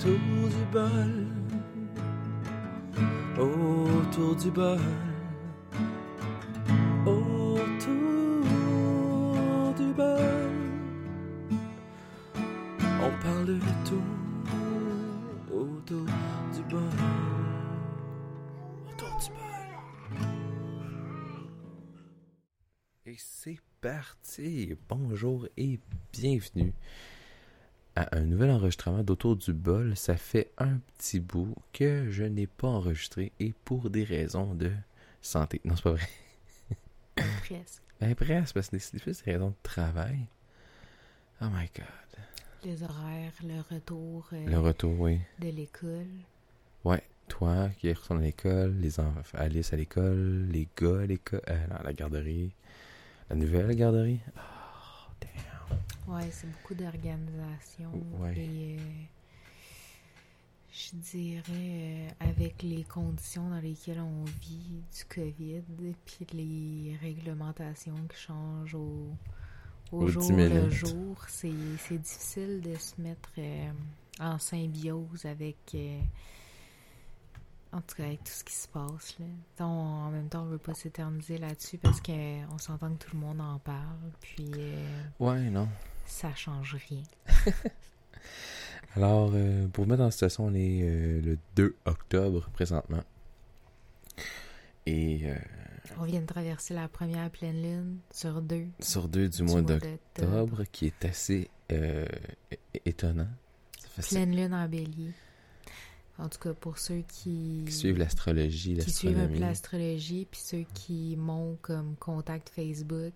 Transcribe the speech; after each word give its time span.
autour 0.00 0.48
du 0.48 0.64
bol, 0.72 1.26
autour 3.38 4.34
du 4.36 4.50
bol, 4.50 4.80
autour 7.06 8.40
du 9.76 9.92
bol. 9.92 10.50
On 13.02 13.10
parle 13.22 13.46
de 13.46 13.58
tout 13.84 14.08
autour 15.52 16.06
du 16.54 16.62
bol, 16.70 16.80
autour 18.88 19.14
du 19.18 19.28
bol. 19.28 19.70
Et 23.04 23.16
c'est 23.18 23.60
parti. 23.82 24.74
Bonjour 24.88 25.46
et 25.58 25.78
bienvenue 26.12 26.72
à 27.96 28.16
un 28.16 28.20
nouvel 28.22 28.50
enregistrement 28.50 29.02
d'Autour 29.02 29.36
du 29.36 29.52
bol. 29.52 29.96
Ça 29.96 30.16
fait 30.16 30.50
un 30.58 30.78
petit 30.96 31.20
bout 31.20 31.54
que 31.72 32.10
je 32.10 32.24
n'ai 32.24 32.46
pas 32.46 32.68
enregistré 32.68 33.32
et 33.40 33.52
pour 33.64 33.90
des 33.90 34.04
raisons 34.04 34.54
de 34.54 34.70
santé. 35.22 35.60
Non, 35.64 35.76
c'est 35.76 35.82
pas 35.82 35.92
vrai. 35.92 36.08
Presque. 37.16 37.82
Ben 38.00 38.14
presque, 38.14 38.54
parce 38.54 38.70
que 38.70 38.78
c'est 38.78 38.98
plus 38.98 39.22
des 39.22 39.32
raisons 39.32 39.50
de 39.50 39.54
travail. 39.62 40.20
Oh 41.42 41.46
my 41.52 41.68
god. 41.76 41.84
Les 42.64 42.82
horaires, 42.82 43.32
le 43.46 43.60
retour 43.74 44.26
euh, 44.32 44.46
Le 44.46 44.58
retour, 44.58 44.98
oui. 45.00 45.20
de 45.38 45.48
l'école. 45.48 46.06
Ouais, 46.84 47.02
toi 47.28 47.68
qui 47.78 47.92
retournes 47.92 48.20
à 48.20 48.22
l'école, 48.24 48.74
les 48.80 49.00
enfants, 49.00 49.36
Alice 49.38 49.72
à 49.74 49.76
l'école, 49.76 50.46
les 50.50 50.66
gars 50.78 51.00
à 51.00 51.06
l'école, 51.06 51.42
euh, 51.48 51.66
la 51.84 51.92
garderie, 51.92 52.52
la 53.28 53.36
nouvelle 53.36 53.74
garderie. 53.76 54.20
Oh, 54.36 55.12
damn. 55.20 55.30
Ouais, 56.10 56.28
c'est 56.30 56.50
beaucoup 56.50 56.74
d'organisation. 56.74 57.90
Ouais. 58.18 58.36
Et 58.36 58.76
euh, 58.78 58.82
je 60.72 60.96
dirais, 60.96 61.42
euh, 61.50 62.08
avec 62.20 62.62
les 62.62 62.84
conditions 62.84 63.48
dans 63.50 63.60
lesquelles 63.60 64.00
on 64.00 64.24
vit 64.40 64.82
du 64.92 65.04
COVID, 65.08 65.62
puis 66.04 66.26
les 66.32 66.96
réglementations 67.00 67.94
qui 68.08 68.16
changent 68.18 68.74
au, 68.74 69.08
au 69.92 70.06
jour 70.08 70.22
le 70.32 70.70
jour, 70.70 71.24
c'est 71.28 71.48
difficile 71.98 72.60
de 72.60 72.74
se 72.76 73.00
mettre 73.00 73.30
euh, 73.38 73.70
en 74.20 74.38
symbiose 74.38 75.24
avec. 75.26 75.76
en 77.72 77.80
tout 77.82 77.94
cas, 77.96 78.04
avec 78.04 78.24
tout 78.24 78.32
ce 78.32 78.42
qui 78.44 78.54
se 78.54 78.66
passe. 78.68 79.16
Là. 79.20 79.26
On- 79.60 79.64
en 79.64 80.10
même 80.10 80.28
temps, 80.28 80.42
on 80.42 80.46
veut 80.46 80.58
pas 80.58 80.74
s'éterniser 80.74 81.38
là-dessus 81.38 81.78
parce 81.78 82.00
qu'on 82.00 82.58
s'entend 82.58 82.92
que 82.94 83.04
tout 83.04 83.14
le 83.16 83.20
monde 83.20 83.40
en 83.40 83.58
parle. 83.60 84.10
Puis 84.20 84.50
euh, 84.56 85.02
Ouais, 85.20 85.50
non. 85.50 85.68
Ça 86.10 86.34
change 86.34 86.76
rien. 86.88 87.02
Alors, 88.96 89.30
euh, 89.34 89.68
pour 89.68 89.84
vous 89.84 89.90
mettre 89.90 90.02
en 90.02 90.10
situation, 90.10 90.46
on 90.46 90.54
est 90.54 90.80
euh, 90.82 91.20
le 91.22 91.38
2 91.56 91.76
octobre 91.84 92.48
présentement. 92.52 93.02
Et 94.86 95.20
euh, 95.24 95.36
On 95.98 96.04
vient 96.04 96.20
de 96.20 96.26
traverser 96.26 96.74
la 96.74 96.88
première 96.88 97.30
pleine 97.30 97.62
lune 97.62 97.98
sur 98.10 98.42
deux. 98.42 98.66
sur 98.80 99.08
2 99.08 99.28
du 99.28 99.36
du 99.36 99.42
mois 99.44 99.62
mois 99.62 99.78
d'octobre, 99.78 100.64
qui 100.72 100.86
est 100.86 101.04
assez 101.04 101.48
euh, 101.70 102.06
étonnant. 102.84 103.28
Pleine 104.08 104.34
lune 104.34 104.54
en 104.54 104.68
bélier. 104.68 105.12
En 106.18 106.28
tout 106.28 106.38
cas, 106.38 106.52
pour 106.52 106.78
ceux 106.78 107.02
qui, 107.08 107.62
qui 107.66 107.72
suivent 107.72 107.98
l'astrologie, 107.98 108.76
qui 108.78 108.90
suivent 108.90 109.18
un 109.18 109.28
peu 109.28 109.38
l'astrologie, 109.38 110.26
puis 110.30 110.40
ceux 110.40 110.64
qui 110.74 111.16
m'ont 111.16 111.56
comme 111.62 111.94
contact 111.96 112.50
Facebook, 112.50 113.14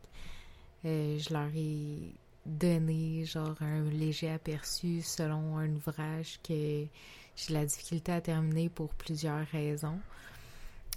je 0.85 1.33
leur 1.33 1.51
ai 1.55 2.15
donné 2.47 3.25
genre 3.25 3.57
un 3.61 3.85
léger 3.91 4.31
aperçu 4.31 5.03
selon 5.03 5.57
un 5.59 5.71
ouvrage 5.75 6.39
que 6.43 6.87
j'ai 7.37 7.53
la 7.53 7.65
difficulté 7.65 8.13
à 8.13 8.21
terminer 8.21 8.69
pour 8.69 8.95
plusieurs 8.95 9.47
raisons, 9.49 9.99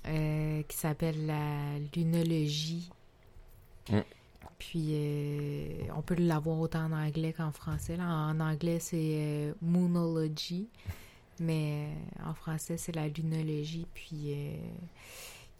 euh, 0.07 0.61
qui 0.63 0.77
s'appelle 0.77 1.25
la 1.25 1.79
lunologie. 1.95 2.89
Mm. 3.89 3.99
Puis 4.59 4.87
euh, 4.91 5.83
on 5.95 6.01
peut 6.01 6.15
l'avoir 6.15 6.59
autant 6.59 6.85
en 6.85 6.91
anglais 6.91 7.33
qu'en 7.33 7.51
français. 7.51 7.97
là. 7.97 8.05
En 8.05 8.39
anglais, 8.39 8.79
c'est 8.79 8.97
euh, 8.97 9.53
moonology. 9.61 10.67
Mais 11.39 11.89
en 12.25 12.33
français, 12.33 12.77
c'est 12.77 12.95
la 12.95 13.07
lunologie. 13.07 13.85
Puis 13.93 14.35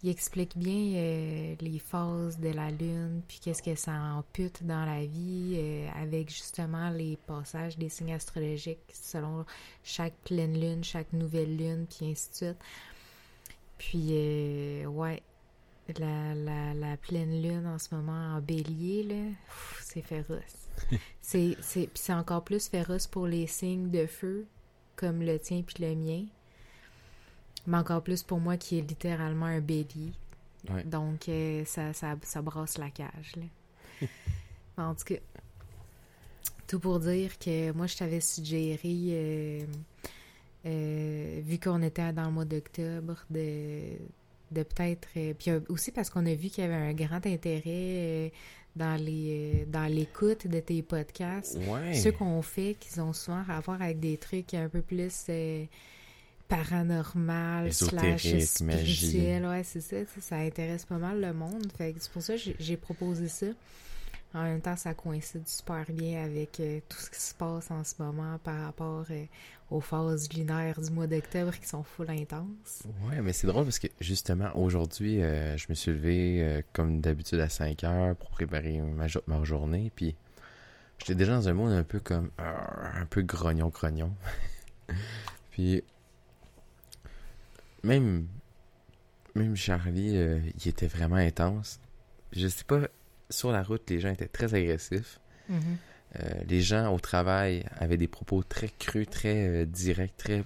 il 0.02 0.10
explique 0.10 0.56
bien 0.56 0.94
euh, 0.94 1.56
les 1.60 1.78
phases 1.80 2.38
de 2.38 2.50
la 2.50 2.70
lune, 2.70 3.20
puis 3.26 3.40
qu'est-ce 3.42 3.62
que 3.62 3.74
ça 3.74 3.92
ampute 3.92 4.64
dans 4.64 4.84
la 4.84 5.04
vie, 5.04 5.56
euh, 5.56 5.88
avec 6.00 6.30
justement 6.30 6.90
les 6.90 7.16
passages 7.26 7.76
des 7.76 7.88
signes 7.88 8.12
astrologiques 8.12 8.78
selon 8.92 9.44
chaque 9.82 10.14
pleine 10.24 10.58
lune, 10.58 10.84
chaque 10.84 11.12
nouvelle 11.12 11.56
lune, 11.56 11.86
puis 11.88 12.10
ainsi 12.10 12.30
de 12.30 12.34
suite. 12.34 12.58
Puis, 13.76 14.08
euh, 14.12 14.84
ouais, 14.86 15.22
la, 15.98 16.34
la, 16.34 16.74
la 16.74 16.96
pleine 16.96 17.42
lune 17.42 17.66
en 17.66 17.78
ce 17.78 17.92
moment 17.94 18.36
en 18.36 18.40
bélier, 18.40 19.02
là, 19.02 19.32
c'est 19.82 20.02
féroce. 20.02 20.68
c'est, 21.20 21.56
c'est, 21.60 21.88
puis 21.88 22.00
c'est 22.00 22.14
encore 22.14 22.44
plus 22.44 22.68
féroce 22.68 23.08
pour 23.08 23.26
les 23.26 23.48
signes 23.48 23.90
de 23.90 24.06
feu, 24.06 24.46
comme 24.94 25.22
le 25.22 25.40
tien 25.40 25.62
puis 25.62 25.82
le 25.82 25.96
mien. 25.96 26.24
Mais 27.68 27.76
encore 27.76 28.02
plus 28.02 28.22
pour 28.22 28.40
moi 28.40 28.56
qui 28.56 28.78
est 28.78 28.88
littéralement 28.88 29.44
un 29.44 29.60
bélier. 29.60 30.12
Ouais. 30.70 30.84
Donc, 30.84 31.28
euh, 31.28 31.64
ça, 31.66 31.92
ça, 31.92 32.16
ça 32.22 32.40
brasse 32.40 32.78
la 32.78 32.88
cage. 32.88 33.36
Là. 33.36 34.08
en 34.78 34.94
tout 34.94 35.04
cas, 35.04 35.20
tout 36.66 36.80
pour 36.80 36.98
dire 36.98 37.38
que 37.38 37.70
moi, 37.72 37.86
je 37.86 37.96
t'avais 37.98 38.20
suggéré, 38.20 38.80
euh, 38.84 39.64
euh, 40.64 41.40
vu 41.44 41.58
qu'on 41.58 41.82
était 41.82 42.10
dans 42.14 42.24
le 42.24 42.32
mois 42.32 42.46
d'octobre, 42.46 43.22
de, 43.28 43.98
de 44.50 44.62
peut-être. 44.62 45.08
puis 45.34 45.50
aussi 45.68 45.92
parce 45.92 46.08
qu'on 46.08 46.24
a 46.24 46.34
vu 46.34 46.48
qu'il 46.48 46.64
y 46.64 46.66
avait 46.66 46.74
un 46.74 46.94
grand 46.94 47.24
intérêt 47.26 48.32
dans 48.76 48.98
les 48.98 49.66
dans 49.66 49.86
l'écoute 49.92 50.46
de 50.46 50.60
tes 50.60 50.82
podcasts. 50.82 51.58
Ouais. 51.68 51.92
Ceux 51.92 52.12
qu'on 52.12 52.40
fait, 52.40 52.76
qui 52.80 52.98
ont 52.98 53.12
souvent 53.12 53.42
rapport 53.42 53.74
avec 53.74 54.00
des 54.00 54.16
trucs 54.16 54.54
un 54.54 54.70
peu 54.70 54.80
plus 54.80 55.28
paranormal, 56.48 57.72
slash 57.72 58.22
spirituel. 58.40 59.46
Ouais, 59.46 59.62
c'est 59.64 59.80
ça. 59.80 59.96
Ça 60.20 60.36
intéresse 60.36 60.84
pas 60.84 60.98
mal 60.98 61.20
le 61.20 61.32
monde. 61.32 61.70
Fait 61.76 61.94
c'est 61.98 62.10
pour 62.10 62.22
ça 62.22 62.34
que 62.34 62.40
j'ai- 62.58 62.76
proposé 62.76 63.28
ça. 63.28 63.46
En 64.34 64.42
même 64.42 64.60
temps, 64.60 64.76
ça 64.76 64.92
coïncide 64.92 65.48
super 65.48 65.84
bien 65.88 66.22
avec 66.22 66.60
euh, 66.60 66.80
tout 66.86 66.98
ce 66.98 67.08
qui 67.10 67.18
se 67.20 67.34
passe 67.34 67.70
en 67.70 67.82
ce 67.82 67.94
moment 67.98 68.38
par 68.44 68.60
rapport 68.62 69.06
euh, 69.10 69.24
aux 69.70 69.80
phases 69.80 70.30
lunaires 70.34 70.78
du 70.80 70.90
mois 70.90 71.06
d'octobre 71.06 71.52
qui 71.58 71.66
sont 71.66 71.82
full 71.82 72.10
intenses. 72.10 72.82
Ouais, 73.08 73.22
mais 73.22 73.32
c'est 73.32 73.46
drôle 73.46 73.64
parce 73.64 73.78
que 73.78 73.86
justement, 74.00 74.50
aujourd'hui, 74.54 75.22
euh, 75.22 75.56
je 75.56 75.64
me 75.70 75.74
suis 75.74 75.92
levé 75.92 76.62
comme 76.74 77.00
d'habitude 77.00 77.40
à 77.40 77.48
5 77.48 77.84
heures 77.84 78.16
pour 78.16 78.28
préparer 78.30 78.80
ma, 78.82 79.06
jo- 79.08 79.22
ma 79.26 79.42
journée. 79.44 79.90
Puis 79.96 80.14
j'étais 80.98 81.14
déjà 81.14 81.32
dans 81.32 81.48
un 81.48 81.54
monde 81.54 81.72
un 81.72 81.84
peu 81.84 81.98
comme. 81.98 82.30
un 82.38 83.06
peu 83.06 83.22
grognon-grognon. 83.22 84.12
puis. 85.50 85.82
Même. 87.82 88.26
Même 89.34 89.56
Charlie, 89.56 90.16
euh, 90.16 90.40
il 90.60 90.68
était 90.68 90.86
vraiment 90.86 91.16
intense. 91.16 91.80
Je 92.32 92.48
sais 92.48 92.64
pas, 92.64 92.88
sur 93.30 93.52
la 93.52 93.62
route, 93.62 93.88
les 93.88 94.00
gens 94.00 94.10
étaient 94.10 94.28
très 94.28 94.54
agressifs. 94.54 95.20
Euh, 95.50 96.30
les 96.46 96.60
gens 96.60 96.92
au 96.92 96.98
travail 96.98 97.64
avaient 97.78 97.96
des 97.96 98.08
propos 98.08 98.42
très 98.42 98.68
crus, 98.68 99.08
très 99.08 99.48
euh, 99.48 99.66
directs, 99.66 100.16
très 100.16 100.44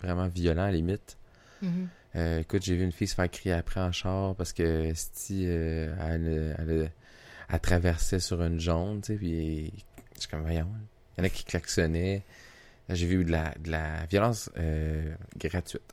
vraiment 0.00 0.28
violents 0.28 0.64
à 0.64 0.66
la 0.66 0.72
limite. 0.72 1.16
Mhm. 1.62 1.88
Euh, 2.16 2.40
écoute, 2.40 2.62
j'ai 2.62 2.76
vu 2.76 2.84
une 2.84 2.92
fille 2.92 3.06
se 3.06 3.14
faire 3.14 3.30
crier 3.30 3.54
après 3.54 3.80
en 3.80 3.92
char 3.92 4.34
parce 4.34 4.52
que 4.52 4.92
si 4.94 5.44
elle, 5.44 6.56
elle, 6.58 6.92
elle 7.48 7.60
traversait 7.60 8.20
sur 8.20 8.42
une 8.42 8.60
jaune, 8.60 9.00
tu 9.00 9.12
sais, 9.12 9.18
puis 9.18 9.72
je 10.14 10.20
suis 10.20 10.28
comme 10.28 10.42
voyons. 10.42 10.68
Il 11.16 11.20
y 11.20 11.22
en 11.22 11.24
a 11.24 11.30
qui 11.30 11.44
klaxonnaient. 11.44 12.24
J'ai 12.88 13.06
vu 13.06 13.24
de 13.24 13.30
la, 13.30 13.54
de 13.60 13.70
la 13.70 14.06
violence 14.06 14.50
euh, 14.58 15.14
gratuite 15.36 15.91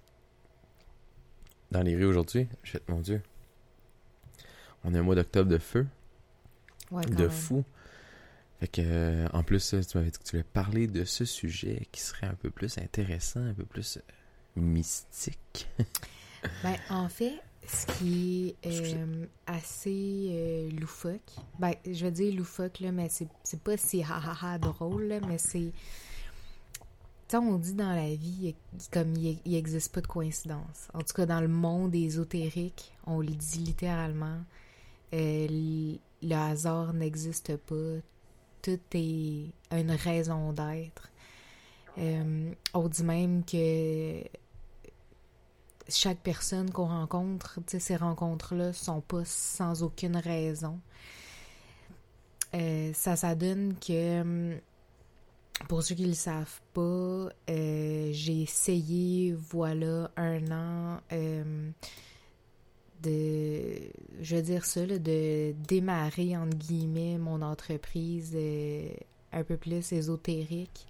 dans 1.72 1.82
les 1.82 1.96
rues 1.96 2.06
aujourd'hui. 2.06 2.48
Fais 2.64 2.82
mon 2.88 3.00
Dieu. 3.00 3.22
On 4.84 4.94
a 4.94 5.00
un 5.00 5.04
mois 5.04 5.16
d'octobre 5.16 5.50
de 5.50 5.58
feu, 5.58 5.86
Ouais, 6.92 7.06
de 7.06 7.16
même. 7.16 7.30
fou. 7.30 7.64
Fait 8.60 8.68
que, 8.68 8.82
euh, 8.84 9.28
en 9.34 9.44
plus, 9.44 9.70
tu 9.70 9.98
m'avais 9.98 10.10
dit 10.12 10.18
que 10.18 10.24
tu 10.24 10.32
voulais 10.32 10.44
parler 10.44 10.88
de 10.88 11.04
ce 11.06 11.24
sujet 11.26 11.88
qui 11.92 12.02
serait 12.02 12.28
un 12.28 12.34
peu 12.36 12.50
plus 12.50 12.78
intéressant, 12.78 13.42
un 13.42 13.54
peu 13.54 13.66
plus 13.66 13.98
euh, 13.98 14.02
mystique. 14.62 15.68
Ben, 16.64 16.78
en 16.90 17.10
fait, 17.10 17.34
ce 17.68 17.86
qui 17.98 18.56
est 18.64 18.96
euh, 18.96 19.26
assez 19.46 20.30
euh, 20.32 20.70
loufoque, 20.80 21.20
ben, 21.60 21.74
je 21.86 22.06
vais 22.06 22.12
dire 22.12 22.34
loufoque, 22.34 22.80
là, 22.80 22.94
mais 22.94 23.10
c'est 23.10 23.28
c'est 23.44 23.60
pas 23.62 23.76
si 23.76 24.02
ha 24.04 24.22
ha 24.26 24.38
ha 24.54 24.58
drôle, 24.58 25.04
là, 25.04 25.20
mais 25.28 25.38
c'est. 25.38 25.74
On 27.32 27.58
dit 27.58 27.74
dans 27.76 27.94
la 27.94 28.16
vie, 28.16 28.56
comme 28.92 29.16
il 29.16 29.40
n'existe 29.46 29.94
pas 29.94 30.02
de 30.02 30.08
coïncidence. 30.08 30.88
En 30.94 31.00
tout 31.00 31.14
cas, 31.14 31.26
dans 31.28 31.42
le 31.42 31.48
monde 31.48 31.94
ésotérique, 31.94 32.92
on 33.06 33.20
le 33.20 33.28
dit 33.28 33.60
littéralement. 33.60 34.40
euh, 35.14 35.96
le 36.22 36.36
hasard 36.36 36.94
n'existe 36.94 37.56
pas. 37.58 38.00
Tout 38.62 38.80
est 38.94 39.52
une 39.72 39.92
raison 39.92 40.52
d'être. 40.54 41.10
Euh, 41.98 42.52
on 42.74 42.88
dit 42.88 43.04
même 43.04 43.44
que 43.46 44.24
chaque 45.88 46.20
personne 46.20 46.72
qu'on 46.72 46.88
rencontre, 46.88 47.60
ces 47.68 47.96
rencontres-là 47.96 48.74
sont 48.74 49.02
pas 49.02 49.24
sans 49.26 49.84
aucune 49.84 50.18
raison. 50.18 50.80
Euh, 52.54 52.92
ça, 52.94 53.16
ça 53.16 53.36
donne 53.36 53.76
que, 53.80 54.22
hum, 54.22 54.60
pour 55.68 55.84
ceux 55.84 55.96
qui 55.96 56.06
le 56.06 56.14
savent 56.14 56.62
pas, 56.74 57.30
euh, 57.50 58.10
j'ai 58.12 58.42
essayé, 58.42 59.34
voilà, 59.34 60.12
un 60.16 60.52
an 60.52 61.00
hum, 61.12 61.74
de, 63.02 63.92
je 64.22 64.36
veux 64.36 64.42
dire 64.42 64.66
ça, 64.66 64.86
de 64.86 65.54
démarrer, 65.68 66.36
entre 66.38 66.58
guillemets, 66.58 67.18
mon 67.18 67.42
entreprise 67.42 68.34
euh, 68.36 68.90
un 69.32 69.44
peu 69.44 69.58
plus 69.58 69.92
ésotérique. 69.92 70.88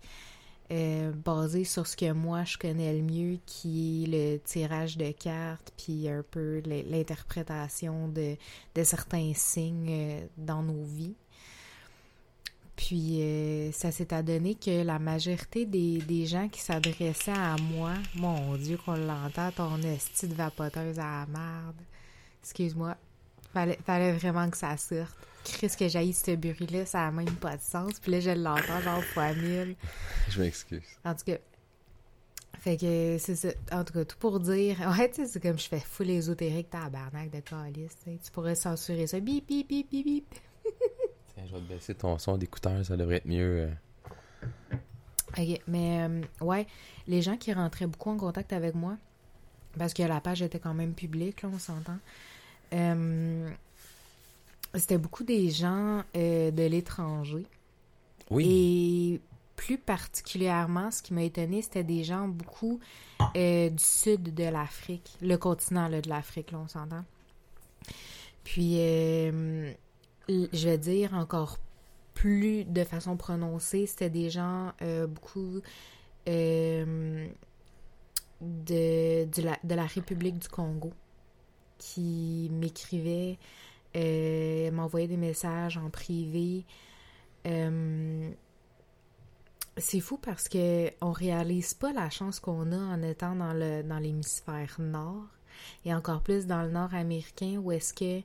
Euh, 0.71 1.11
basé 1.11 1.63
sur 1.63 1.87
ce 1.87 1.97
que 1.97 2.11
moi 2.11 2.43
je 2.43 2.55
connais 2.55 2.93
le 2.93 3.01
mieux, 3.01 3.39
qui 3.47 4.03
est 4.03 4.07
le 4.07 4.37
tirage 4.37 4.97
de 4.97 5.11
cartes, 5.11 5.73
puis 5.77 6.07
un 6.07 6.21
peu 6.21 6.61
l'interprétation 6.65 8.07
de, 8.07 8.37
certains 8.83 9.33
signes 9.33 9.87
euh, 9.89 10.27
dans 10.37 10.61
nos 10.61 10.83
vies. 10.83 11.15
Puis 12.79 13.21
euh, 13.21 13.73
ça 13.73 13.91
s'est 13.91 14.13
adonné 14.13 14.55
que 14.55 14.83
la 14.83 14.99
majorité 14.99 15.65
des, 15.65 15.97
des 15.97 16.25
gens 16.25 16.47
qui 16.47 16.61
s'adressaient 16.61 17.31
à 17.31 17.57
moi, 17.57 17.91
mon 18.15 18.55
Dieu 18.55 18.77
qu'on 18.77 18.95
l'entend, 18.95 19.51
ton 19.51 19.81
esti 19.81 20.29
de 20.29 20.33
vapoteuse 20.33 20.97
à 20.97 21.03
la 21.03 21.25
merde. 21.27 21.75
Excuse-moi. 22.41 22.95
Fallait, 23.53 23.77
fallait 23.85 24.13
vraiment 24.13 24.49
que 24.49 24.55
ça 24.55 24.77
sorte. 24.77 25.13
Chris 25.43 25.71
que 25.77 25.89
j'aille 25.89 26.13
ce 26.13 26.37
bruit-là, 26.37 26.85
ça 26.85 27.05
a 27.07 27.11
même 27.11 27.35
pas 27.35 27.57
de 27.57 27.61
sens. 27.61 27.99
Puis 27.99 28.13
là, 28.13 28.21
je 28.21 28.29
l'entends 28.29 28.79
genre 28.79 29.03
fois 29.03 29.33
mille. 29.33 29.75
Je 30.29 30.41
m'excuse. 30.41 30.81
En 31.03 31.15
tout 31.15 31.25
cas. 31.25 31.37
Fait 32.59 32.77
que 32.77 33.17
c'est 33.19 33.35
ça. 33.35 33.49
En 33.73 33.83
tout 33.83 33.91
cas, 33.91 34.05
tout 34.05 34.17
pour 34.17 34.39
dire. 34.39 34.77
Ouais, 34.97 35.09
tu 35.09 35.15
sais, 35.15 35.27
c'est 35.27 35.41
comme 35.41 35.59
je 35.59 35.67
fais 35.67 35.81
full 35.81 36.09
ésotérique, 36.09 36.69
tabarnak 36.69 37.29
de 37.29 37.41
calice. 37.41 37.97
Tu 38.05 38.31
pourrais 38.31 38.55
censurer 38.55 39.05
ça. 39.05 39.19
Bip, 39.19 39.45
bip, 39.45 39.67
bip, 39.67 39.89
bip, 39.91 40.05
bip. 40.05 40.35
Tiens, 41.39 41.47
je 41.47 41.55
vais 41.55 41.61
te 41.61 41.73
baisser 41.73 41.95
ton 41.95 42.17
son 42.17 42.37
d'écouteur, 42.37 42.83
ça 42.85 42.97
devrait 42.97 43.17
être 43.17 43.27
mieux. 43.27 43.69
Euh. 43.69 44.75
Ok, 45.37 45.61
mais 45.67 46.01
euh, 46.01 46.21
ouais, 46.41 46.67
les 47.07 47.21
gens 47.21 47.37
qui 47.37 47.53
rentraient 47.53 47.87
beaucoup 47.87 48.09
en 48.09 48.17
contact 48.17 48.51
avec 48.51 48.75
moi, 48.75 48.97
parce 49.77 49.93
que 49.93 50.03
la 50.03 50.19
page 50.19 50.41
était 50.41 50.59
quand 50.59 50.73
même 50.73 50.93
publique, 50.93 51.41
là, 51.43 51.49
on 51.53 51.59
s'entend. 51.59 51.97
Euh, 52.73 53.49
c'était 54.75 54.97
beaucoup 54.97 55.23
des 55.23 55.49
gens 55.49 56.03
euh, 56.15 56.51
de 56.51 56.63
l'étranger. 56.63 57.45
Oui. 58.29 58.45
Et 58.47 59.21
plus 59.55 59.77
particulièrement, 59.77 60.91
ce 60.91 61.01
qui 61.01 61.13
m'a 61.13 61.23
étonné, 61.23 61.61
c'était 61.61 61.83
des 61.83 62.03
gens 62.03 62.27
beaucoup 62.27 62.79
euh, 63.35 63.69
du 63.69 63.83
sud 63.83 64.33
de 64.33 64.43
l'Afrique, 64.43 65.17
le 65.21 65.35
continent 65.37 65.89
de 65.89 66.07
l'Afrique, 66.07 66.51
là, 66.51 66.59
on 66.59 66.67
s'entend. 66.67 67.03
Puis, 68.43 68.77
je 70.29 70.69
vais 70.69 70.77
dire 70.77 71.13
encore 71.13 71.57
plus 72.13 72.63
de 72.65 72.83
façon 72.83 73.17
prononcée, 73.17 73.85
c'était 73.85 74.09
des 74.09 74.29
gens 74.29 74.73
beaucoup 75.07 75.61
de, 76.25 77.25
de, 78.41 79.41
la, 79.41 79.57
de 79.63 79.75
la 79.75 79.85
République 79.85 80.39
du 80.39 80.47
Congo 80.47 80.91
qui 81.77 82.49
m'écrivaient 82.51 83.37
euh, 83.95 84.69
m'envoyer 84.71 85.07
des 85.07 85.17
messages 85.17 85.77
en 85.77 85.89
privé. 85.89 86.65
Euh, 87.47 88.29
c'est 89.77 89.99
fou 89.99 90.17
parce 90.17 90.47
que 90.47 90.91
on 91.01 91.11
réalise 91.11 91.73
pas 91.73 91.93
la 91.93 92.09
chance 92.09 92.39
qu'on 92.39 92.71
a 92.71 92.77
en 92.77 93.01
étant 93.01 93.35
dans 93.35 93.53
le 93.53 93.81
dans 93.81 93.97
l'hémisphère 93.97 94.75
nord 94.77 95.25
et 95.85 95.93
encore 95.93 96.21
plus 96.21 96.45
dans 96.45 96.61
le 96.63 96.69
nord 96.69 96.93
américain 96.93 97.57
où 97.63 97.71
est-ce 97.71 97.93
que 97.93 98.21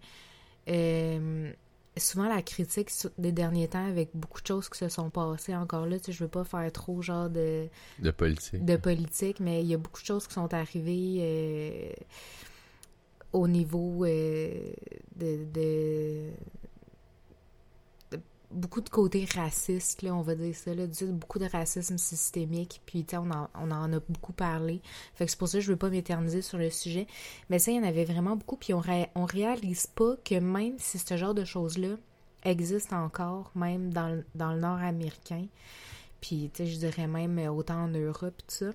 euh, 0.69 1.53
souvent 1.97 2.29
la 2.29 2.43
critique 2.43 2.91
des 3.19 3.33
derniers 3.33 3.69
temps 3.69 3.87
avec 3.87 4.11
beaucoup 4.15 4.41
de 4.41 4.47
choses 4.47 4.69
qui 4.69 4.79
se 4.79 4.89
sont 4.89 5.11
passées 5.11 5.55
encore 5.55 5.87
là 5.87 5.99
tu 5.99 6.07
sais, 6.07 6.13
je 6.13 6.25
veux 6.25 6.31
pas 6.31 6.45
faire 6.45 6.71
trop 6.73 7.03
genre 7.03 7.31
de 7.31 7.69
de 8.01 8.11
politique. 8.11 8.65
de 8.65 8.77
politique 8.77 9.41
mais 9.41 9.63
il 9.63 9.69
y 9.69 9.75
a 9.75 9.79
beaucoup 9.79 10.01
de 10.01 10.07
choses 10.07 10.27
qui 10.27 10.35
sont 10.35 10.53
arrivées 10.53 11.95
au 13.35 13.49
niveau 13.49 14.05
euh, 14.05 14.73
de, 15.17 16.31
beaucoup 18.55 18.81
de 18.81 18.89
côté 18.89 19.27
raciste, 19.35 20.03
là, 20.03 20.15
on 20.15 20.23
va 20.23 20.35
dire 20.35 20.55
ça, 20.55 20.75
là, 20.75 20.85
beaucoup 21.09 21.39
de 21.39 21.47
racisme 21.47 21.99
systémique, 21.99 22.81
puis 22.87 23.05
on 23.15 23.31
en, 23.31 23.49
on 23.55 23.71
en 23.71 23.93
a 23.93 24.01
beaucoup 24.09 24.33
parlé. 24.33 24.81
Fait 25.15 25.25
que 25.25 25.31
c'est 25.31 25.39
pour 25.39 25.49
ça 25.49 25.59
que 25.59 25.65
je 25.65 25.71
veux 25.71 25.79
pas 25.79 25.91
m'éterniser 25.91 26.43
sur 26.43 26.59
le 26.59 26.71
sujet. 26.71 27.07
Mais 27.51 27.59
ça, 27.59 27.71
il 27.73 27.77
y 27.77 27.81
en 27.81 27.85
avait 27.85 28.05
vraiment 28.05 28.37
beaucoup, 28.37 28.57
puis 28.57 28.73
on, 28.73 28.83
on 29.15 29.25
réalise 29.25 29.87
pas 29.87 30.17
que 30.25 30.37
même 30.37 30.75
si 30.79 30.99
ce 30.99 31.17
genre 31.17 31.35
de 31.35 31.45
choses-là 31.45 31.97
existe 32.45 32.93
encore, 32.93 33.51
même 33.55 33.93
dans, 33.93 34.23
dans 34.35 34.53
le 34.53 34.61
nord 34.61 34.79
américain, 34.79 35.47
puis 36.21 36.51
je 36.57 36.77
dirais 36.79 37.07
même 37.07 37.39
autant 37.49 37.85
en 37.85 37.89
Europe, 37.89 38.35
tout 38.39 38.55
ça, 38.55 38.71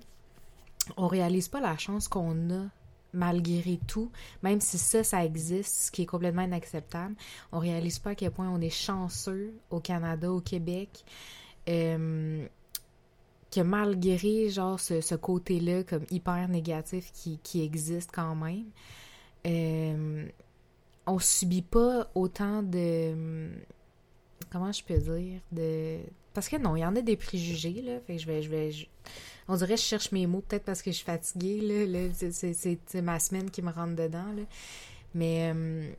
on 0.96 1.08
réalise 1.08 1.48
pas 1.48 1.60
la 1.60 1.76
chance 1.76 2.08
qu'on 2.08 2.50
a 2.50 2.66
malgré 3.12 3.78
tout, 3.86 4.10
même 4.42 4.60
si 4.60 4.78
ça, 4.78 5.02
ça 5.04 5.24
existe, 5.24 5.86
ce 5.86 5.90
qui 5.90 6.02
est 6.02 6.06
complètement 6.06 6.42
inacceptable, 6.42 7.14
on 7.52 7.58
réalise 7.58 7.98
pas 7.98 8.10
à 8.10 8.14
quel 8.14 8.30
point 8.30 8.48
on 8.48 8.60
est 8.60 8.70
chanceux 8.70 9.52
au 9.70 9.80
Canada, 9.80 10.30
au 10.32 10.40
Québec, 10.40 11.04
euh, 11.68 12.46
que 13.50 13.60
malgré 13.60 14.48
genre 14.48 14.78
ce, 14.78 15.14
côté-là 15.14 15.82
comme 15.84 16.04
hyper 16.10 16.48
négatif 16.48 17.12
qui, 17.12 17.62
existe 17.62 18.10
quand 18.12 18.36
même, 18.36 18.66
euh, 19.46 20.26
on 21.06 21.18
subit 21.18 21.62
pas 21.62 22.10
autant 22.14 22.62
de 22.62 23.50
comment 24.50 24.72
je 24.72 24.84
peux 24.84 24.98
dire 24.98 25.40
de 25.50 25.98
parce 26.34 26.48
que 26.48 26.56
non, 26.56 26.76
il 26.76 26.80
y 26.80 26.84
en 26.84 26.94
a 26.96 27.00
des 27.00 27.16
préjugés 27.16 27.82
là, 27.82 28.00
fait 28.06 28.16
que 28.16 28.22
je 28.22 28.26
vais 28.26 28.42
je 28.42 28.50
vais 28.50 28.70
on 29.50 29.56
dirait 29.56 29.74
que 29.74 29.80
je 29.80 29.86
cherche 29.86 30.12
mes 30.12 30.26
mots, 30.28 30.42
peut-être 30.46 30.64
parce 30.64 30.80
que 30.80 30.92
je 30.92 30.96
suis 30.96 31.04
fatiguée, 31.04 31.86
là, 31.86 32.08
c'est 32.32 33.02
ma 33.02 33.18
semaine 33.18 33.50
qui 33.50 33.62
me 33.62 33.72
rentre 33.72 33.96
dedans, 33.96 34.32
là. 34.36 34.42
Mais 35.12 35.52
euh, 35.52 35.90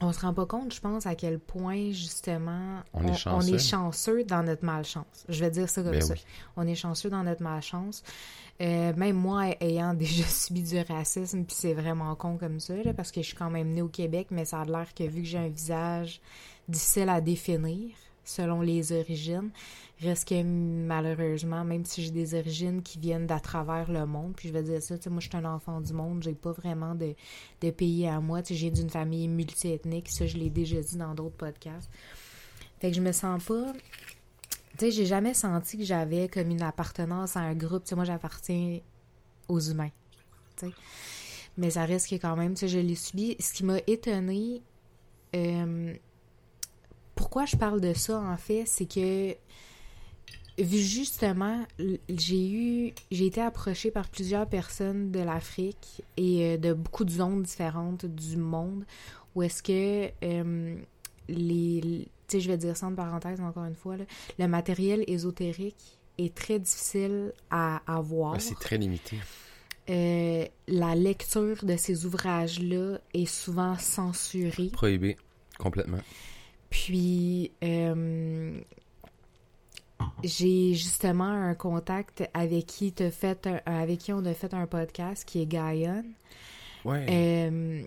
on 0.00 0.12
se 0.12 0.20
rend 0.20 0.32
pas 0.32 0.46
compte, 0.46 0.72
je 0.72 0.80
pense, 0.80 1.04
à 1.04 1.16
quel 1.16 1.40
point, 1.40 1.90
justement, 1.90 2.80
on, 2.94 3.02
est, 3.08 3.58
chanceux. 3.58 4.22
dans 4.22 4.44
notre 4.44 4.64
malchance. 4.64 5.26
Je 5.28 5.40
vais 5.40 5.50
dire 5.50 5.68
ça 5.68 5.82
comme 5.82 5.92
ben 5.92 6.00
ça. 6.00 6.14
On 6.56 6.66
est 6.66 6.76
chanceux 6.76 7.10
dans 7.10 7.24
notre 7.24 7.42
malchance. 7.42 8.04
Euh, 8.60 8.92
même 8.94 9.16
moi, 9.16 9.48
ayant 9.60 9.92
déjà 9.94 10.24
subi 10.24 10.62
du 10.62 10.80
racisme, 10.80 11.44
puis 11.44 11.56
c'est 11.58 11.74
vraiment 11.74 12.14
con 12.14 12.36
comme 12.36 12.60
ça, 12.60 12.76
là, 12.76 12.94
parce 12.94 13.10
que 13.10 13.20
je 13.20 13.26
suis 13.26 13.36
quand 13.36 13.50
même 13.50 13.72
née 13.72 13.82
au 13.82 13.88
Québec, 13.88 14.28
mais 14.30 14.44
ça 14.44 14.60
a 14.60 14.64
l'air 14.64 14.94
que 14.94 15.02
vu 15.02 15.22
que 15.22 15.28
j'ai 15.28 15.38
un 15.38 15.48
visage 15.48 16.20
difficile 16.68 17.08
à 17.08 17.20
définir, 17.20 17.90
selon 18.30 18.60
les 18.60 18.92
origines. 18.92 19.50
Reste 20.00 20.28
que 20.28 20.42
malheureusement, 20.42 21.64
même 21.64 21.84
si 21.84 22.02
j'ai 22.02 22.10
des 22.10 22.34
origines 22.34 22.82
qui 22.82 22.98
viennent 22.98 23.26
d'à 23.26 23.40
travers 23.40 23.90
le 23.90 24.06
monde, 24.06 24.32
puis 24.34 24.48
je 24.48 24.52
vais 24.52 24.62
dire 24.62 24.82
ça, 24.82 24.96
tu 24.96 25.04
sais, 25.04 25.10
moi 25.10 25.20
je 25.20 25.28
suis 25.28 25.36
un 25.36 25.44
enfant 25.44 25.80
du 25.80 25.92
monde, 25.92 26.22
j'ai 26.22 26.34
pas 26.34 26.52
vraiment 26.52 26.94
de, 26.94 27.14
pays 27.70 28.06
à 28.06 28.20
moi, 28.20 28.42
tu 28.42 28.54
sais, 28.54 28.60
j'ai 28.60 28.70
d'une 28.70 28.90
famille 28.90 29.28
multiethnique, 29.28 30.08
ça 30.08 30.26
je 30.26 30.38
l'ai 30.38 30.50
déjà 30.50 30.80
dit 30.80 30.96
dans 30.96 31.14
d'autres 31.14 31.36
podcasts. 31.36 31.90
Fait 32.78 32.90
que 32.90 32.96
je 32.96 33.02
me 33.02 33.12
sens 33.12 33.44
pas 33.44 33.72
tu 34.78 34.86
sais, 34.86 34.90
j'ai 34.92 35.04
jamais 35.04 35.34
senti 35.34 35.76
que 35.76 35.84
j'avais 35.84 36.28
comme 36.28 36.50
une 36.50 36.62
appartenance 36.62 37.36
à 37.36 37.40
un 37.40 37.54
groupe. 37.54 37.84
Tu 37.84 37.90
sais, 37.90 37.96
moi, 37.96 38.04
j'appartiens 38.04 38.80
aux 39.48 39.60
humains. 39.60 39.90
Tu 40.56 40.66
sais. 40.66 40.72
Mais 41.58 41.70
ça 41.70 41.84
reste 41.84 42.08
que 42.08 42.14
quand 42.14 42.34
même, 42.36 42.54
tu 42.54 42.60
sais, 42.60 42.68
je 42.68 42.78
l'ai 42.78 42.94
subi. 42.94 43.36
Ce 43.40 43.52
qui 43.52 43.64
m'a 43.64 43.78
étonné, 43.86 44.62
euh, 45.34 45.94
pourquoi 47.20 47.44
je 47.44 47.54
parle 47.54 47.82
de 47.82 47.92
ça, 47.92 48.18
en 48.18 48.38
fait, 48.38 48.64
c'est 48.64 48.86
que 48.86 49.36
vu 50.58 50.78
justement, 50.78 51.66
j'ai 52.08 52.50
eu, 52.50 52.94
j'ai 53.10 53.26
été 53.26 53.42
approchée 53.42 53.90
par 53.90 54.08
plusieurs 54.08 54.46
personnes 54.46 55.10
de 55.10 55.20
l'Afrique 55.20 56.02
et 56.16 56.46
euh, 56.46 56.56
de 56.56 56.72
beaucoup 56.72 57.04
de 57.04 57.10
zones 57.10 57.42
différentes 57.42 58.06
du 58.06 58.38
monde 58.38 58.86
où 59.34 59.42
est-ce 59.42 59.62
que 59.62 60.10
euh, 60.24 60.76
les, 61.28 61.80
tu 61.82 62.08
sais, 62.26 62.40
je 62.40 62.48
vais 62.48 62.56
dire 62.56 62.74
ça 62.74 62.86
en 62.86 62.94
parenthèse 62.94 63.38
encore 63.42 63.66
une 63.66 63.74
fois, 63.74 63.96
le 64.38 64.48
matériel 64.48 65.04
ésotérique 65.06 65.98
est 66.16 66.34
très 66.34 66.58
difficile 66.58 67.34
à 67.50 67.82
avoir. 67.86 68.40
c'est 68.40 68.54
très 68.54 68.78
limité. 68.78 69.18
Euh, 69.90 70.46
la 70.68 70.94
lecture 70.94 71.66
de 71.66 71.76
ces 71.76 72.06
ouvrages-là 72.06 72.98
est 73.12 73.26
souvent 73.26 73.76
censurée. 73.76 74.70
Prohibée, 74.72 75.18
complètement. 75.58 76.00
Puis, 76.70 77.52
euh, 77.64 78.60
j'ai 80.22 80.74
justement 80.74 81.24
un 81.24 81.54
contact 81.54 82.28
avec 82.34 82.66
qui, 82.66 82.94
fait 83.10 83.48
avec 83.66 83.98
qui 83.98 84.12
on 84.12 84.24
a 84.24 84.34
fait 84.34 84.54
un 84.54 84.66
podcast 84.66 85.24
qui 85.24 85.42
est 85.42 85.46
Gaïon. 85.46 86.04
Ouais. 86.84 87.06
Euh, 87.08 87.82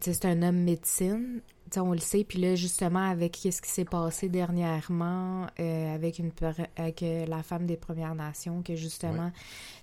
c'est 0.00 0.24
un 0.24 0.42
homme 0.42 0.62
médecine. 0.62 1.40
on 1.76 1.92
le 1.92 1.98
sait, 1.98 2.24
puis 2.24 2.40
là, 2.40 2.54
justement, 2.54 3.08
avec 3.08 3.36
ce 3.36 3.60
qui 3.60 3.70
s'est 3.70 3.84
passé 3.84 4.28
dernièrement 4.28 5.46
euh, 5.58 5.94
avec, 5.94 6.18
une, 6.18 6.30
avec 6.76 7.02
euh, 7.02 7.26
la 7.26 7.42
femme 7.42 7.66
des 7.66 7.76
Premières 7.76 8.14
Nations, 8.14 8.62
que 8.62 8.74
justement, 8.74 9.32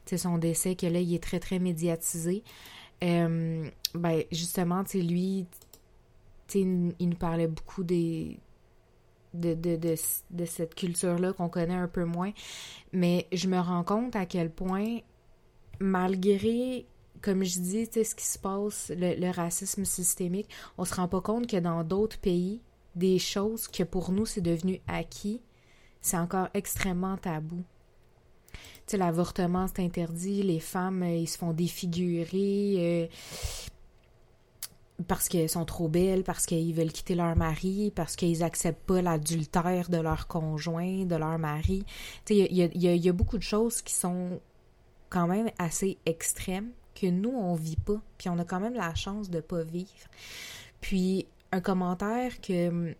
sais 0.06 0.18
son 0.18 0.38
décès, 0.38 0.76
que 0.76 0.88
là, 0.88 1.00
il 1.00 1.14
est 1.14 1.24
très, 1.24 1.40
très 1.40 1.60
médiatisé. 1.60 2.44
ben, 3.02 4.24
justement, 4.32 4.84
lui, 4.94 5.46
il, 6.56 6.94
nous 7.00 7.16
parlait 7.16 7.48
beaucoup 7.48 7.84
de, 7.84 8.36
de, 9.34 9.54
de, 9.54 10.46
cette 10.46 10.76
culture-là 10.76 11.34
qu'on 11.34 11.50
connaît 11.50 11.76
un 11.76 11.88
peu 11.88 12.06
moins. 12.06 12.32
Mais 12.94 13.28
je 13.32 13.48
me 13.48 13.60
rends 13.60 13.84
compte 13.84 14.16
à 14.16 14.26
quel 14.26 14.52
point, 14.52 15.00
malgré 15.80 16.86
comme 17.22 17.44
je 17.44 17.60
dis, 17.60 17.86
ce 17.86 18.16
qui 18.16 18.26
se 18.26 18.40
passe, 18.40 18.92
le, 18.96 19.32
racisme 19.32 19.86
systémique, 19.86 20.50
on 20.78 20.86
se 20.86 20.96
rend 20.96 21.08
pas 21.08 21.22
compte 21.22 21.48
que 21.48 21.58
dans 21.58 21.84
d'autres 21.84 22.20
pays, 22.20 22.62
des 22.96 23.20
choses 23.20 23.68
que 23.68 23.84
pour 23.84 24.12
nous 24.12 24.26
c'est 24.26 24.42
devenu 24.42 24.82
acquis, 24.88 25.42
c'est 26.02 26.18
encore 26.18 26.48
extrêmement 26.54 27.18
tabou. 27.18 27.64
L'avortement 28.94 29.68
c'est 29.68 29.84
interdit, 29.84 30.44
les 30.44 30.60
femmes 30.60 31.04
euh, 31.04 31.16
ils 31.16 31.28
se 31.28 31.38
font 31.38 31.52
défigurer 31.52 32.76
euh, 32.78 33.08
parce 35.08 35.30
qu'elles 35.30 35.50
sont 35.50 35.66
trop 35.66 35.88
belles, 35.88 36.24
parce 36.24 36.46
qu'ils 36.46 36.74
veulent 36.74 36.92
quitter 36.92 37.14
leur 37.14 37.36
mari, 37.36 37.92
parce 37.96 38.16
qu'ils 38.16 38.44
acceptent 38.44 38.86
pas 38.86 39.02
l'adultère 39.02 39.90
de 39.90 39.98
leur 39.98 40.28
conjoint, 40.28 41.06
de 41.06 41.16
leur 41.16 41.38
mari. 41.38 41.86
Il 42.30 42.52
y 42.52 42.88
y 42.88 43.10
a 43.10 43.14
beaucoup 43.14 43.38
de 43.38 43.44
choses 43.44 43.82
qui 43.82 43.94
sont 43.94 44.40
quand 45.10 45.28
même 45.28 45.50
assez 45.60 45.98
extrêmes 46.06 46.72
que 47.00 47.08
nous, 47.08 47.30
on 47.30 47.54
vit 47.56 47.78
pas. 47.78 48.02
Puis 48.18 48.30
on 48.30 48.40
a 48.40 48.44
quand 48.44 48.60
même 48.60 48.74
la 48.74 48.96
chance 48.96 49.30
de 49.30 49.40
pas 49.40 49.64
vivre. 49.64 50.08
Puis 50.82 51.28
un 51.52 51.62
commentaire 51.62 52.42
que 52.42 52.96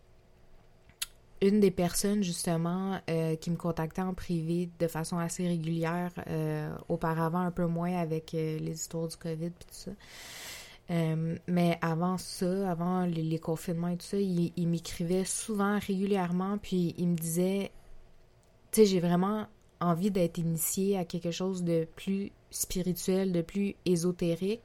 une 1.40 1.60
des 1.60 1.70
personnes 1.70 2.22
justement 2.22 3.00
euh, 3.08 3.36
qui 3.36 3.50
me 3.50 3.56
contactait 3.56 4.02
en 4.02 4.14
privé 4.14 4.68
de 4.78 4.88
façon 4.88 5.18
assez 5.18 5.46
régulière, 5.46 6.10
euh, 6.28 6.68
auparavant 6.88 7.40
un 7.40 7.50
peu 7.50 7.66
moins 7.66 7.96
avec 7.96 8.34
euh, 8.34 8.58
les 8.58 8.72
histoires 8.72 9.06
du 9.06 9.16
COVID 9.16 9.46
et 9.46 9.50
tout 9.50 9.66
ça. 9.70 9.90
Mais 10.88 11.78
avant 11.82 12.16
ça, 12.16 12.70
avant 12.70 13.04
les, 13.04 13.38
confinements 13.38 13.88
et 13.88 13.96
tout 13.96 14.06
ça, 14.06 14.18
il, 14.18 14.52
il 14.56 14.68
m'écrivait 14.68 15.24
souvent, 15.24 15.78
régulièrement, 15.78 16.58
puis 16.58 16.94
il 16.96 17.08
me 17.08 17.16
disait, 17.16 17.70
tu 18.72 18.80
sais, 18.80 18.86
j'ai 18.86 19.00
vraiment 19.00 19.46
envie 19.80 20.10
d'être 20.10 20.38
initié 20.38 20.96
à 20.96 21.04
quelque 21.04 21.30
chose 21.30 21.62
de 21.62 21.86
plus 21.96 22.32
spirituel, 22.50 23.32
de 23.32 23.42
plus 23.42 23.76
ésotérique. 23.84 24.62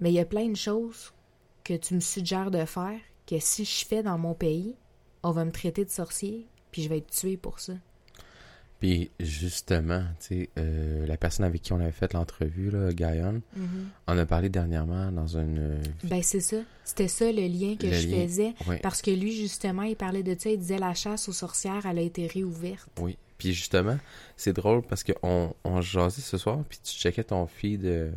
Mais 0.00 0.10
il 0.10 0.14
y 0.14 0.20
a 0.20 0.24
plein 0.24 0.48
de 0.48 0.56
choses 0.56 1.12
que 1.64 1.74
tu 1.74 1.94
me 1.94 2.00
suggères 2.00 2.50
de 2.50 2.64
faire 2.64 3.00
que 3.26 3.38
si 3.38 3.64
je 3.64 3.86
fais 3.86 4.02
dans 4.02 4.18
mon 4.18 4.34
pays, 4.34 4.74
on 5.22 5.30
va 5.30 5.44
me 5.44 5.52
traiter 5.52 5.84
de 5.84 5.90
sorcier, 5.90 6.46
puis 6.70 6.82
je 6.82 6.88
vais 6.88 6.98
être 6.98 7.10
tué 7.10 7.36
pour 7.36 7.60
ça. 7.60 7.74
Puis 8.82 9.12
justement, 9.20 10.02
tu 10.18 10.26
sais, 10.26 10.50
euh, 10.58 11.06
la 11.06 11.16
personne 11.16 11.46
avec 11.46 11.62
qui 11.62 11.72
on 11.72 11.78
avait 11.78 11.92
fait 11.92 12.12
l'entrevue, 12.14 12.68
là, 12.68 12.92
Gaïon, 12.92 13.40
mm-hmm. 13.56 13.84
on 14.08 14.18
a 14.18 14.26
parlé 14.26 14.48
dernièrement 14.48 15.12
dans 15.12 15.38
une... 15.38 15.58
Euh, 15.60 15.82
ben 16.02 16.20
c'est 16.20 16.40
ça. 16.40 16.56
C'était 16.82 17.06
ça 17.06 17.26
le 17.30 17.46
lien 17.46 17.76
que 17.76 17.86
je 17.92 18.08
faisais. 18.08 18.54
Parce 18.82 19.00
que 19.00 19.12
lui, 19.12 19.36
justement, 19.36 19.82
il 19.82 19.94
parlait 19.94 20.24
de 20.24 20.34
ça, 20.36 20.50
il 20.50 20.58
disait 20.58 20.80
la 20.80 20.94
chasse 20.94 21.28
aux 21.28 21.32
sorcières, 21.32 21.86
elle 21.86 22.00
a 22.00 22.02
été 22.02 22.26
réouverte. 22.26 22.88
Oui. 23.00 23.16
Puis 23.38 23.52
justement, 23.52 23.98
c'est 24.36 24.52
drôle 24.52 24.82
parce 24.82 25.04
qu'on 25.04 25.54
on 25.62 25.80
jasait 25.80 26.20
ce 26.20 26.36
soir, 26.36 26.58
puis 26.68 26.80
tu 26.82 26.92
checkais 26.92 27.22
ton 27.22 27.46
feed, 27.46 27.84
euh, 27.84 28.10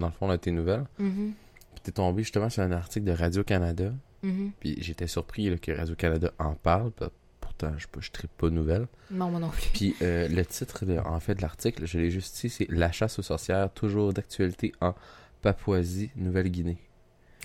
dans 0.00 0.06
le 0.06 0.12
fond, 0.12 0.26
de 0.26 0.34
tes 0.34 0.50
nouvelles. 0.50 0.86
Mm-hmm. 1.00 1.30
Puis 1.74 1.80
t'es 1.84 1.92
tombé 1.92 2.24
justement 2.24 2.50
sur 2.50 2.64
un 2.64 2.72
article 2.72 3.06
de 3.06 3.12
Radio-Canada. 3.12 3.92
Mm-hmm. 4.24 4.50
Puis 4.58 4.78
j'étais 4.80 5.06
surpris 5.06 5.56
que 5.60 5.70
Radio-Canada 5.70 6.32
en 6.40 6.56
parle. 6.56 6.90
Pourtant, 7.58 7.76
je 7.78 7.86
ne 7.94 8.12
tripe 8.12 8.30
pas 8.36 8.48
de 8.48 8.54
nouvelles. 8.54 8.86
Non, 9.10 9.30
moi 9.30 9.40
non 9.40 9.48
plus. 9.48 9.70
Puis 9.72 9.96
euh, 10.02 10.28
le 10.28 10.44
titre, 10.44 10.84
en 11.04 11.20
fait, 11.20 11.34
de 11.34 11.42
l'article, 11.42 11.86
je 11.86 11.98
l'ai 11.98 12.10
juste 12.10 12.36
ici, 12.36 12.50
c'est 12.50 12.66
«La 12.70 12.92
chasse 12.92 13.18
aux 13.18 13.22
sorcières, 13.22 13.72
toujours 13.72 14.12
d'actualité 14.12 14.72
en 14.80 14.94
Papouasie, 15.42 16.10
Nouvelle-Guinée». 16.16 16.78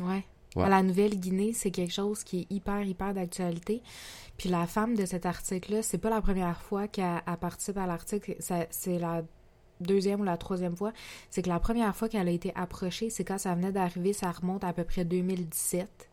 Ouais. 0.02 0.26
À 0.58 0.68
la 0.68 0.84
Nouvelle-Guinée, 0.84 1.54
c'est 1.54 1.72
quelque 1.72 1.94
chose 1.94 2.26
qui 2.26 2.42
est 2.42 2.54
hyper, 2.54 2.84
hyper 2.84 3.14
d'actualité. 3.14 3.82
Puis 4.38 4.50
la 4.50 4.68
femme 4.68 4.96
de 4.96 5.06
cet 5.06 5.26
article-là, 5.26 5.82
c'est 5.82 5.98
pas 5.98 6.10
la 6.10 6.22
première 6.22 6.62
fois 6.62 6.90
qu'elle 6.90 7.22
participe 7.40 7.78
à 7.78 7.88
l'article, 7.88 8.36
c'est 8.40 9.00
la 9.00 9.24
deuxième 9.80 10.22
ou 10.22 10.24
la 10.26 10.38
troisième 10.38 10.76
fois. 10.76 10.92
C'est 11.30 11.42
que 11.42 11.50
la 11.50 11.60
première 11.60 11.96
fois 11.96 12.10
qu'elle 12.10 12.28
a 12.28 12.32
été 12.32 12.52
approchée, 12.56 13.10
c'est 13.10 13.24
quand 13.24 13.38
ça 13.38 13.56
venait 13.56 13.72
d'arriver, 13.72 14.12
ça 14.12 14.30
remonte 14.30 14.66
à 14.66 14.74
peu 14.74 14.84
près 14.84 15.06
2017. 15.06 16.11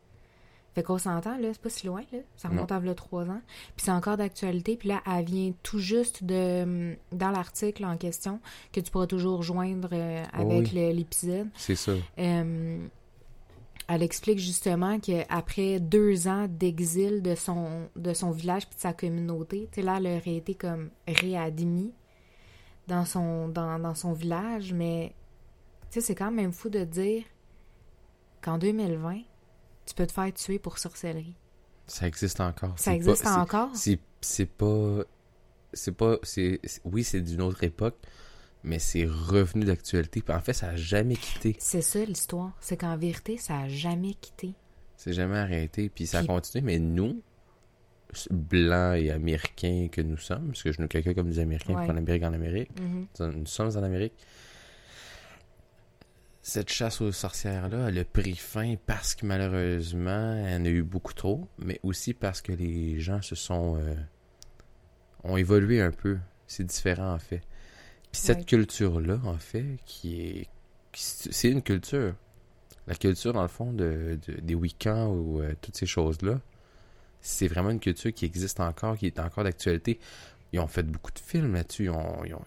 Fait 0.78 0.84
qu'on 0.84 0.98
s'entend, 0.98 1.36
là, 1.38 1.48
c'est 1.52 1.60
pas 1.60 1.70
si 1.70 1.88
loin, 1.88 2.04
là. 2.12 2.20
Ça 2.36 2.46
remonte 2.46 2.70
à 2.70 2.80
trois 2.94 3.24
ans. 3.24 3.40
Puis 3.74 3.84
c'est 3.84 3.90
encore 3.90 4.16
d'actualité. 4.16 4.76
Puis 4.76 4.90
là, 4.90 5.02
elle 5.12 5.24
vient 5.24 5.52
tout 5.64 5.80
juste 5.80 6.22
de 6.22 6.94
dans 7.10 7.32
l'article 7.32 7.84
en 7.84 7.96
question, 7.96 8.38
que 8.72 8.78
tu 8.78 8.88
pourras 8.92 9.08
toujours 9.08 9.42
joindre 9.42 9.88
euh, 9.90 10.22
avec 10.32 10.70
l'épisode. 10.70 11.48
C'est 11.56 11.74
ça. 11.74 11.94
Euh, 12.20 12.86
elle 13.88 14.02
explique 14.04 14.38
justement 14.38 15.00
qu'après 15.00 15.80
deux 15.80 16.28
ans 16.28 16.46
d'exil 16.48 17.22
de 17.22 17.34
son, 17.34 17.88
de 17.96 18.14
son 18.14 18.30
village 18.30 18.62
et 18.70 18.74
de 18.76 18.80
sa 18.80 18.92
communauté, 18.92 19.68
là, 19.78 19.96
elle 19.98 20.06
aurait 20.06 20.36
été 20.36 20.54
comme 20.54 20.90
réadmise 21.08 21.90
dans 22.86 23.04
son, 23.04 23.48
dans, 23.48 23.96
son 23.96 24.12
village, 24.12 24.72
mais 24.72 25.12
c'est 25.90 26.14
quand 26.14 26.30
même 26.30 26.52
fou 26.52 26.68
de 26.68 26.84
dire 26.84 27.24
qu'en 28.42 28.58
2020, 28.58 29.22
tu 29.88 29.94
peux 29.94 30.06
te 30.06 30.12
faire 30.12 30.32
tuer 30.32 30.58
pour 30.58 30.78
sorcellerie. 30.78 31.34
Ça 31.86 32.06
existe 32.06 32.40
encore. 32.40 32.78
Ça 32.78 32.94
existe 32.94 33.26
encore? 33.26 33.70
C'est 33.74 34.46
pas... 34.46 35.04
C'est 35.72 35.92
pas... 35.92 36.16
Oui, 36.84 37.04
c'est 37.04 37.20
d'une 37.20 37.42
autre 37.42 37.64
époque, 37.64 37.96
mais 38.62 38.78
c'est 38.78 39.04
revenu 39.06 39.64
d'actualité. 39.64 40.22
En 40.28 40.40
fait, 40.40 40.52
ça 40.52 40.68
n'a 40.68 40.76
jamais 40.76 41.16
quitté. 41.16 41.56
C'est 41.58 41.82
ça 41.82 42.04
l'histoire. 42.04 42.52
C'est 42.60 42.76
qu'en 42.76 42.96
vérité, 42.96 43.38
ça 43.38 43.54
n'a 43.54 43.68
jamais 43.68 44.14
quitté. 44.14 44.54
C'est 44.96 45.12
jamais 45.12 45.38
arrêté. 45.38 45.88
Puis 45.88 46.06
ça 46.06 46.18
a 46.18 46.24
continué. 46.24 46.62
Mais 46.62 46.78
nous, 46.78 47.22
blancs 48.30 48.98
et 48.98 49.10
américains 49.10 49.88
que 49.90 50.00
nous 50.00 50.16
sommes, 50.16 50.48
parce 50.48 50.62
que 50.62 50.72
je 50.72 50.80
nous 50.80 50.88
calcule 50.88 51.14
comme 51.14 51.30
des 51.30 51.38
Américains 51.38 51.74
en 51.74 51.96
Amérique 51.96 52.22
en 52.24 52.32
Amérique, 52.32 52.70
mm-hmm. 52.80 53.32
nous 53.32 53.46
sommes 53.46 53.76
en 53.76 53.82
Amérique. 53.82 54.14
Cette 56.48 56.70
chasse 56.70 57.02
aux 57.02 57.12
sorcières-là, 57.12 57.90
elle 57.90 57.98
a 57.98 58.06
pris 58.06 58.34
fin 58.34 58.76
parce 58.86 59.14
que 59.14 59.26
malheureusement, 59.26 60.32
elle 60.34 60.62
en 60.62 60.64
a 60.64 60.68
eu 60.70 60.82
beaucoup 60.82 61.12
trop, 61.12 61.46
mais 61.58 61.78
aussi 61.82 62.14
parce 62.14 62.40
que 62.40 62.52
les 62.52 63.00
gens 63.00 63.20
se 63.20 63.34
sont. 63.34 63.76
Euh, 63.76 63.94
ont 65.24 65.36
évolué 65.36 65.82
un 65.82 65.90
peu. 65.90 66.16
C'est 66.46 66.64
différent 66.64 67.12
en 67.12 67.18
fait. 67.18 67.42
Puis 68.10 68.22
cette 68.22 68.46
culture-là, 68.46 69.20
en 69.26 69.36
fait, 69.36 69.76
qui 69.84 70.22
est. 70.22 70.48
c'est 70.94 71.50
une 71.50 71.60
culture. 71.60 72.14
La 72.86 72.94
culture, 72.94 73.34
dans 73.34 73.42
le 73.42 73.48
fond, 73.48 73.74
de, 73.74 74.18
des 74.40 74.54
week-ends 74.54 75.08
ou 75.08 75.42
euh, 75.42 75.52
toutes 75.60 75.76
ces 75.76 75.84
choses-là, 75.84 76.40
c'est 77.20 77.48
vraiment 77.48 77.68
une 77.68 77.80
culture 77.80 78.14
qui 78.14 78.24
existe 78.24 78.60
encore, 78.60 78.96
qui 78.96 79.04
est 79.04 79.20
encore 79.20 79.44
d'actualité. 79.44 80.00
Ils 80.54 80.60
ont 80.60 80.66
fait 80.66 80.82
beaucoup 80.82 81.12
de 81.12 81.18
films 81.18 81.52
là-dessus. 81.52 81.84
Ils 81.84 81.90
ont, 81.90 82.42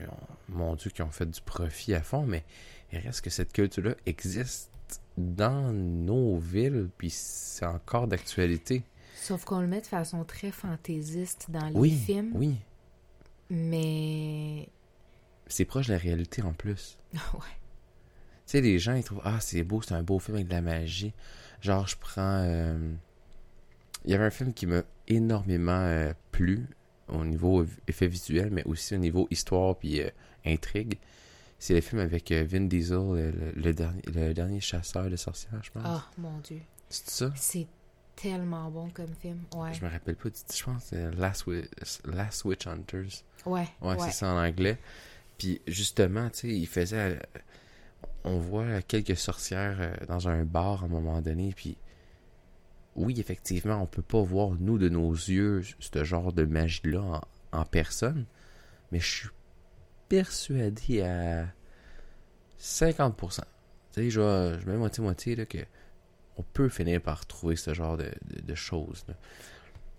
mon 0.50 0.74
Dieu, 0.74 0.90
qui 0.90 1.04
ont 1.04 1.12
fait 1.12 1.30
du 1.30 1.40
profit 1.42 1.94
à 1.94 2.02
fond, 2.02 2.26
mais 2.26 2.44
il 2.92 3.00
reste 3.00 3.22
que 3.22 3.30
cette 3.30 3.54
culture-là 3.54 3.96
existe 4.06 4.72
dans 5.18 5.72
nos 5.72 6.38
villes, 6.38 6.90
puis 6.98 7.10
c'est 7.10 7.66
encore 7.66 8.08
d'actualité. 8.08 8.84
Sauf 9.16 9.46
qu'on 9.46 9.62
le 9.62 9.68
met 9.68 9.82
de 9.82 9.86
façon 9.86 10.24
très 10.24 10.52
fantaisiste 10.52 11.48
dans 11.50 11.70
les 11.70 11.90
films. 11.90 12.32
Oui. 12.34 12.56
Mais 13.50 14.70
c'est 15.48 15.66
proche 15.66 15.88
de 15.88 15.94
la 15.94 16.00
réalité 16.00 16.42
en 16.42 16.54
plus. 16.54 16.98
ouais. 17.14 17.20
Tu 18.48 18.58
sais, 18.58 18.62
les 18.62 18.80
gens, 18.80 18.96
ils 18.96 19.04
trouvent, 19.04 19.22
ah, 19.24 19.40
c'est 19.40 19.64
beau, 19.64 19.82
c'est 19.82 19.94
un 19.94 20.04
beau 20.04 20.20
film 20.20 20.36
avec 20.36 20.48
de 20.48 20.54
la 20.54 20.62
magie. 20.62 21.14
Genre, 21.62 21.88
je 21.88 21.96
prends. 21.98 22.42
Euh, 22.44 22.94
il 24.06 24.12
y 24.12 24.14
avait 24.16 24.26
un 24.26 24.32
film 24.32 24.54
qui 24.54 24.66
m'a 24.66 24.82
énormément 25.08 25.80
euh, 25.80 26.14
plu 26.32 26.68
au 27.08 27.24
niveau 27.24 27.66
effet 27.88 28.08
visuel, 28.08 28.50
mais 28.52 28.64
aussi 28.64 28.96
au 28.96 28.98
niveau 28.98 29.28
histoire 29.30 29.78
puis 29.78 30.02
euh, 30.02 30.10
intrigue. 30.46 30.98
C'est 31.62 31.76
le 31.76 31.82
film 31.82 32.02
avec 32.02 32.32
Vin 32.32 32.62
Diesel, 32.62 33.54
le, 33.56 33.72
dernier, 33.72 34.02
le 34.08 34.34
dernier 34.34 34.60
chasseur 34.60 35.12
de 35.12 35.16
sorcières, 35.16 35.62
je 35.62 35.70
pense. 35.70 35.84
Ah, 35.86 36.04
mon 36.18 36.40
Dieu. 36.40 36.60
C'est 36.90 37.08
ça? 37.08 37.32
C'est 37.36 37.68
tellement 38.16 38.72
bon 38.72 38.90
comme 38.90 39.14
film. 39.22 39.44
Ouais. 39.56 39.72
Je 39.72 39.86
me 39.86 39.92
rappelle 39.92 40.16
pas, 40.16 40.30
je 40.30 40.64
pense 40.64 40.86
c'est 40.86 41.12
Last, 41.12 41.46
Last 42.06 42.46
Witch 42.46 42.66
Hunters. 42.66 43.24
Ouais. 43.46 43.68
Ouais, 43.80 43.96
c'est 44.00 44.12
ça 44.12 44.34
en 44.34 44.44
anglais. 44.44 44.80
Puis 45.38 45.62
justement, 45.68 46.32
tu 46.32 46.40
sais, 46.40 46.48
il 46.48 46.66
faisait. 46.66 47.20
On 48.24 48.40
voit 48.40 48.82
quelques 48.82 49.18
sorcières 49.18 49.78
euh, 49.82 50.06
dans 50.08 50.30
un 50.30 50.44
bar 50.44 50.82
à 50.82 50.86
un 50.86 50.90
moment 50.90 51.22
donné, 51.22 51.54
puis 51.56 51.78
oui, 52.96 53.20
effectivement, 53.20 53.82
on 53.82 53.86
peut 53.86 54.02
pas 54.02 54.22
voir, 54.22 54.56
nous, 54.60 54.80
de 54.80 54.90
nos 54.90 55.12
yeux, 55.12 55.62
ce 55.80 56.04
genre 56.04 56.34
de 56.34 56.44
magie-là 56.44 57.22
en, 57.52 57.66
personne, 57.66 58.26
mais 58.92 59.00
je 59.00 59.06
suis 59.08 59.30
persuadé 60.16 61.02
à 61.02 61.46
50%. 62.60 63.40
Tu 63.40 63.44
sais, 63.94 64.10
je, 64.10 64.58
je 64.62 64.70
mets 64.70 64.78
moitié-moitié, 64.78 65.36
là, 65.36 65.46
que 65.46 65.60
on 66.38 66.44
peut 66.44 66.70
finir 66.70 67.02
par 67.02 67.26
trouver 67.26 67.56
ce 67.56 67.74
genre 67.74 67.98
de, 67.98 68.12
de- 68.26 68.42
de 68.42 68.56
choses. 68.56 69.06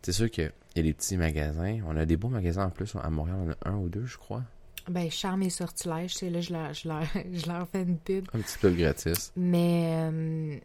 C'est 0.03 0.13
sûr 0.13 0.31
qu'il 0.31 0.51
y 0.77 0.81
a 0.81 0.83
des 0.83 0.93
petits 0.95 1.17
magasins. 1.17 1.79
On 1.87 1.97
a 1.97 2.05
des 2.07 2.17
beaux 2.17 2.29
magasins 2.29 2.67
en 2.67 2.71
plus. 2.71 2.95
À 3.03 3.11
Montréal, 3.11 3.37
on 3.47 3.51
a 3.51 3.71
un 3.71 3.77
ou 3.77 3.89
deux, 3.89 4.07
je 4.07 4.17
crois. 4.17 4.43
Ben, 4.89 5.11
Charme 5.11 5.43
et 5.43 5.51
Sortilège, 5.51 6.15
c'est 6.17 6.31
là, 6.31 6.41
je 6.41 6.53
leur, 6.53 6.75
je, 6.75 6.89
leur, 6.89 7.03
je 7.33 7.47
leur 7.47 7.69
fais 7.69 7.83
une 7.83 7.99
pub. 7.99 8.27
Un 8.35 8.41
petit 8.41 8.59
peu 8.59 8.71
gratis. 8.71 9.33
Mais, 9.37 10.11
euh, 10.11 10.57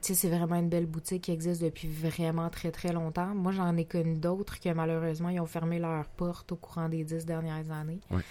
tu 0.00 0.08
sais, 0.08 0.14
c'est 0.14 0.30
vraiment 0.30 0.56
une 0.56 0.68
belle 0.70 0.86
boutique 0.86 1.24
qui 1.24 1.32
existe 1.32 1.60
depuis 1.62 1.88
vraiment 1.88 2.48
très, 2.48 2.70
très 2.70 2.92
longtemps. 2.92 3.34
Moi, 3.34 3.52
j'en 3.52 3.76
ai 3.76 3.84
connu 3.84 4.14
d'autres 4.16 4.58
que 4.60 4.70
malheureusement, 4.72 5.28
ils 5.28 5.40
ont 5.40 5.46
fermé 5.46 5.78
leurs 5.78 6.06
portes 6.06 6.52
au 6.52 6.56
courant 6.56 6.88
des 6.88 7.04
dix 7.04 7.26
dernières 7.26 7.70
années. 7.72 8.00
Ouais. 8.10 8.22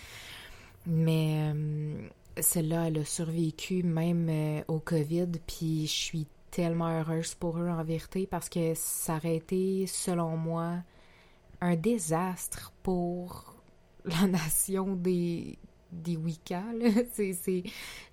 Mais 0.90 1.52
euh, 1.54 2.08
celle-là, 2.40 2.88
elle 2.88 3.00
a 3.00 3.06
survécu 3.06 3.84
même 3.84 4.30
euh, 4.30 4.62
au 4.70 4.80
COVID, 4.80 5.28
puis 5.46 5.86
je 5.86 5.92
suis 5.92 6.28
tellement 6.50 6.88
heureuse 6.88 7.36
pour 7.36 7.60
eux 7.60 7.68
en 7.68 7.84
vérité 7.84 8.26
parce 8.26 8.48
que 8.48 8.74
ça 8.74 9.18
aurait 9.18 9.36
été, 9.36 9.86
selon 9.86 10.38
moi, 10.38 10.78
un 11.60 11.76
désastre 11.76 12.72
pour 12.84 13.56
la 14.06 14.28
nation 14.28 14.96
des, 14.96 15.58
des 15.92 16.16
Wicca. 16.16 16.64
là. 16.74 16.90
C'est, 17.14 17.64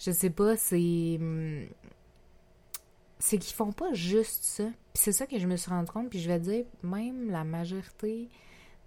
je 0.00 0.10
sais 0.10 0.30
pas, 0.30 0.56
c'est. 0.56 1.16
hum, 1.20 1.66
C'est 3.20 3.38
qu'ils 3.38 3.54
font 3.54 3.72
pas 3.72 3.92
juste 3.92 4.42
ça. 4.42 4.64
C'est 4.94 5.12
ça 5.12 5.26
que 5.26 5.38
je 5.38 5.46
me 5.46 5.56
suis 5.56 5.70
rendu 5.70 5.90
compte. 5.92 6.10
Puis 6.10 6.18
je 6.18 6.28
vais 6.28 6.40
dire, 6.40 6.64
même 6.82 7.30
la 7.30 7.44
majorité 7.44 8.28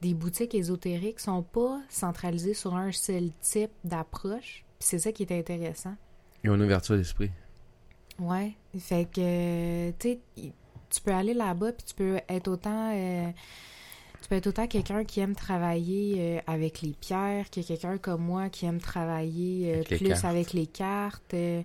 des 0.01 0.13
boutiques 0.13 0.53
ésotériques 0.55 1.19
sont 1.19 1.43
pas 1.43 1.81
centralisées 1.89 2.53
sur 2.53 2.75
un 2.75 2.91
seul 2.91 3.31
type 3.41 3.71
d'approche. 3.83 4.63
C'est 4.79 4.99
ça 4.99 5.11
qui 5.11 5.23
est 5.23 5.31
intéressant. 5.31 5.95
Ils 6.43 6.49
ont 6.51 6.55
une 6.55 6.63
ouverture 6.63 6.95
d'esprit. 6.97 7.31
Ouais. 8.19 8.53
Fait 8.79 9.05
que, 9.05 9.89
tu 9.91 10.09
sais, 10.09 10.19
y- 10.37 10.51
tu 10.89 11.01
peux 11.01 11.11
aller 11.11 11.33
là-bas, 11.33 11.73
puis 11.73 11.85
tu 11.85 11.95
peux 11.95 12.19
être 12.29 12.47
autant. 12.47 12.91
euh, 12.93 13.29
tu 14.21 14.29
peux 14.29 14.35
être 14.35 14.47
autant 14.47 14.67
quelqu'un 14.67 15.03
qui 15.05 15.19
aime 15.19 15.35
travailler 15.35 16.15
euh, 16.17 16.39
avec 16.47 16.81
les 16.81 16.91
pierres 16.93 17.49
que 17.49 17.61
quelqu'un 17.61 17.97
comme 17.97 18.21
moi 18.21 18.49
qui 18.49 18.65
aime 18.65 18.79
travailler 18.79 19.71
euh, 19.71 19.83
Avec 19.85 19.99
plus 19.99 20.25
avec 20.25 20.53
les 20.53 20.67
cartes. 20.67 21.33
Euh, 21.33 21.61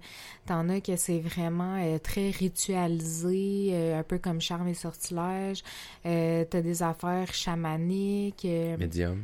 T'en 0.47 0.69
as 0.69 0.81
que 0.81 0.97
c'est 0.97 1.21
vraiment 1.21 1.99
très 2.03 2.31
ritualisé, 2.31 3.95
un 3.95 4.03
peu 4.03 4.19
comme 4.19 4.41
charme 4.41 4.69
et 4.69 4.75
sortilège. 4.75 5.63
T'as 6.03 6.45
des 6.63 6.83
affaires 6.83 7.33
chamaniques, 7.33 8.45
Médium. 8.45 9.23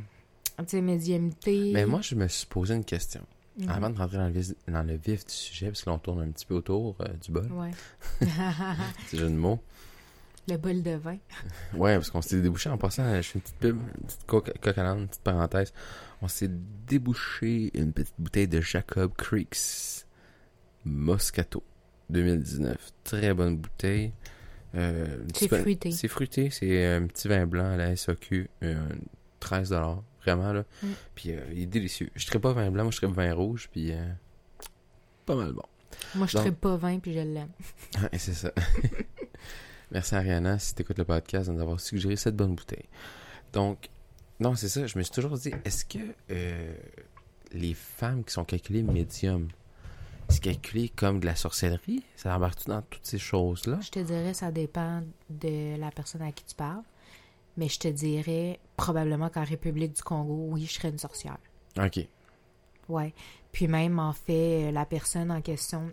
tu 0.59 0.63
sais, 0.67 0.81
médiumnité. 0.81 1.71
Mais 1.73 1.85
moi, 1.85 2.01
je 2.01 2.15
me 2.15 2.27
suis 2.27 2.47
posé 2.47 2.73
une 2.75 2.85
question. 2.85 3.21
Mhm. 3.57 3.69
Avant 3.69 3.89
de 3.89 3.97
rentrer 3.97 4.17
dans 4.17 4.27
le, 4.27 4.31
vif, 4.31 4.53
dans 4.67 4.83
le 4.83 4.95
vif 4.95 5.25
du 5.25 5.33
sujet, 5.33 5.67
parce 5.67 5.81
que 5.83 5.89
là, 5.89 5.95
on 5.95 5.99
tourne 5.99 6.21
un 6.21 6.31
petit 6.31 6.45
peu 6.45 6.55
autour 6.55 6.95
du 7.21 7.31
bol, 7.31 7.51
Ouais. 7.51 7.71
c'est 9.07 9.17
jeu 9.17 9.27
de 9.29 9.35
mots. 9.35 9.59
Le 10.47 10.57
bol 10.57 10.81
de 10.81 10.91
vin. 10.91 11.17
Ouais, 11.73 11.95
parce 11.95 12.09
qu'on 12.09 12.21
s'est 12.21 12.41
débouché 12.41 12.69
en 12.69 12.77
passant, 12.77 13.15
je 13.15 13.21
fais 13.21 13.39
une 13.39 13.41
petite 13.41 13.57
pub, 13.57 13.77
une 13.77 14.05
petite 14.05 14.77
l'âne, 14.77 14.99
une 14.99 15.07
petite 15.07 15.23
parenthèse. 15.23 15.73
On 16.21 16.27
s'est 16.27 16.49
débouché 16.87 17.71
une 17.77 17.93
petite 17.93 18.15
bouteille 18.17 18.47
de 18.47 18.61
Jacob 18.61 19.13
Creeks 19.15 20.05
Moscato 20.85 21.63
2019. 22.09 22.77
Très 23.03 23.33
bonne 23.33 23.57
bouteille. 23.57 24.13
Euh, 24.75 25.23
C'est 25.33 25.47
fruité. 25.47 25.91
C'est 25.91 26.07
fruité, 26.07 26.49
c'est 26.49 26.85
un 26.85 27.07
petit 27.07 27.27
vin 27.27 27.45
blanc 27.47 27.71
à 27.71 27.77
la 27.77 27.95
SAQ, 27.95 28.49
euh, 28.63 28.89
13 29.39 29.73
vraiment 30.23 30.53
là. 30.53 30.63
Mm. 30.83 30.87
Puis 31.15 31.31
euh, 31.31 31.39
il 31.53 31.63
est 31.63 31.65
délicieux. 31.65 32.09
Je 32.15 32.31
ne 32.31 32.39
pas 32.39 32.53
vin 32.53 32.69
blanc, 32.69 32.83
moi 32.83 32.91
je 32.91 32.97
serais 32.97 33.11
vin 33.11 33.33
rouge, 33.33 33.69
puis 33.71 33.91
euh, 33.91 34.05
pas 35.25 35.35
mal 35.35 35.53
bon. 35.53 35.63
Moi, 36.15 36.27
je 36.27 36.37
ne 36.37 36.49
pas 36.51 36.75
vin, 36.77 36.99
puis 36.99 37.13
je 37.13 37.19
l'aime. 37.19 37.51
C'est 38.13 38.33
ça. 38.33 38.51
Merci 39.91 40.15
Ariana, 40.15 40.59
si 40.59 40.75
tu 40.75 40.83
écoutes 40.83 40.99
le 40.99 41.05
podcast, 41.05 41.49
de 41.49 41.53
nous 41.53 41.61
avoir 41.61 41.79
suggéré 41.79 42.15
cette 42.15 42.35
bonne 42.35 42.53
bouteille. 42.53 42.85
Donc, 43.53 43.89
non, 44.39 44.55
c'est 44.55 44.69
ça, 44.69 44.85
je 44.85 44.97
me 44.97 45.03
suis 45.03 45.11
toujours 45.11 45.37
dit, 45.37 45.51
est-ce 45.65 45.83
que 45.83 45.99
euh, 46.31 46.73
les 47.51 47.73
femmes 47.73 48.23
qui 48.23 48.33
sont 48.33 48.45
calculées 48.45 48.83
médium, 48.83 49.47
c'est 50.27 50.43
calculé 50.43 50.89
comme 50.89 51.19
de 51.19 51.25
la 51.25 51.35
sorcellerie? 51.35 52.03
Ça 52.15 52.35
embarque 52.35 52.67
dans 52.67 52.83
toutes 52.83 53.05
ces 53.05 53.17
choses-là? 53.17 53.79
Je 53.81 53.89
te 53.89 53.99
dirais, 53.99 54.35
ça 54.35 54.51
dépend 54.51 55.01
de 55.29 55.75
la 55.77 55.89
personne 55.89 56.21
à 56.21 56.31
qui 56.31 56.45
tu 56.45 56.55
parles. 56.55 56.83
Mais 57.57 57.67
je 57.67 57.79
te 57.79 57.87
dirais, 57.87 58.59
probablement 58.77 59.29
qu'en 59.29 59.43
République 59.43 59.93
du 59.93 60.03
Congo, 60.03 60.49
oui, 60.51 60.65
je 60.65 60.73
serais 60.73 60.89
une 60.89 60.99
sorcière. 60.99 61.37
Ok. 61.77 62.07
Ouais. 62.87 63.13
Puis 63.51 63.67
même, 63.67 63.99
en 63.99 64.13
fait, 64.13 64.71
la 64.71 64.85
personne 64.85 65.31
en 65.31 65.41
question 65.41 65.91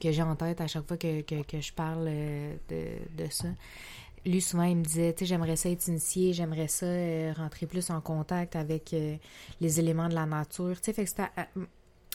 que 0.00 0.12
j'ai 0.12 0.22
en 0.22 0.36
tête 0.36 0.60
à 0.60 0.66
chaque 0.66 0.86
fois 0.86 0.96
que, 0.96 1.22
que, 1.22 1.42
que 1.42 1.60
je 1.60 1.72
parle 1.72 2.06
euh, 2.08 2.54
de, 2.68 3.24
de 3.24 3.30
ça, 3.30 3.48
lui, 4.26 4.40
souvent, 4.40 4.62
il 4.64 4.76
me 4.78 4.82
disait, 4.84 5.12
tu 5.12 5.20
sais, 5.20 5.26
j'aimerais 5.26 5.56
ça 5.56 5.68
être 5.68 5.86
initié, 5.88 6.32
j'aimerais 6.32 6.68
ça 6.68 6.86
euh, 6.86 7.32
rentrer 7.36 7.66
plus 7.66 7.90
en 7.90 8.00
contact 8.00 8.56
avec 8.56 8.94
euh, 8.94 9.16
les 9.60 9.80
éléments 9.80 10.08
de 10.08 10.14
la 10.14 10.24
nature. 10.26 10.80
Tu 10.80 10.84
sais, 10.84 10.92
fait 10.92 11.04
que 11.04 11.10
c'était... 11.10 11.28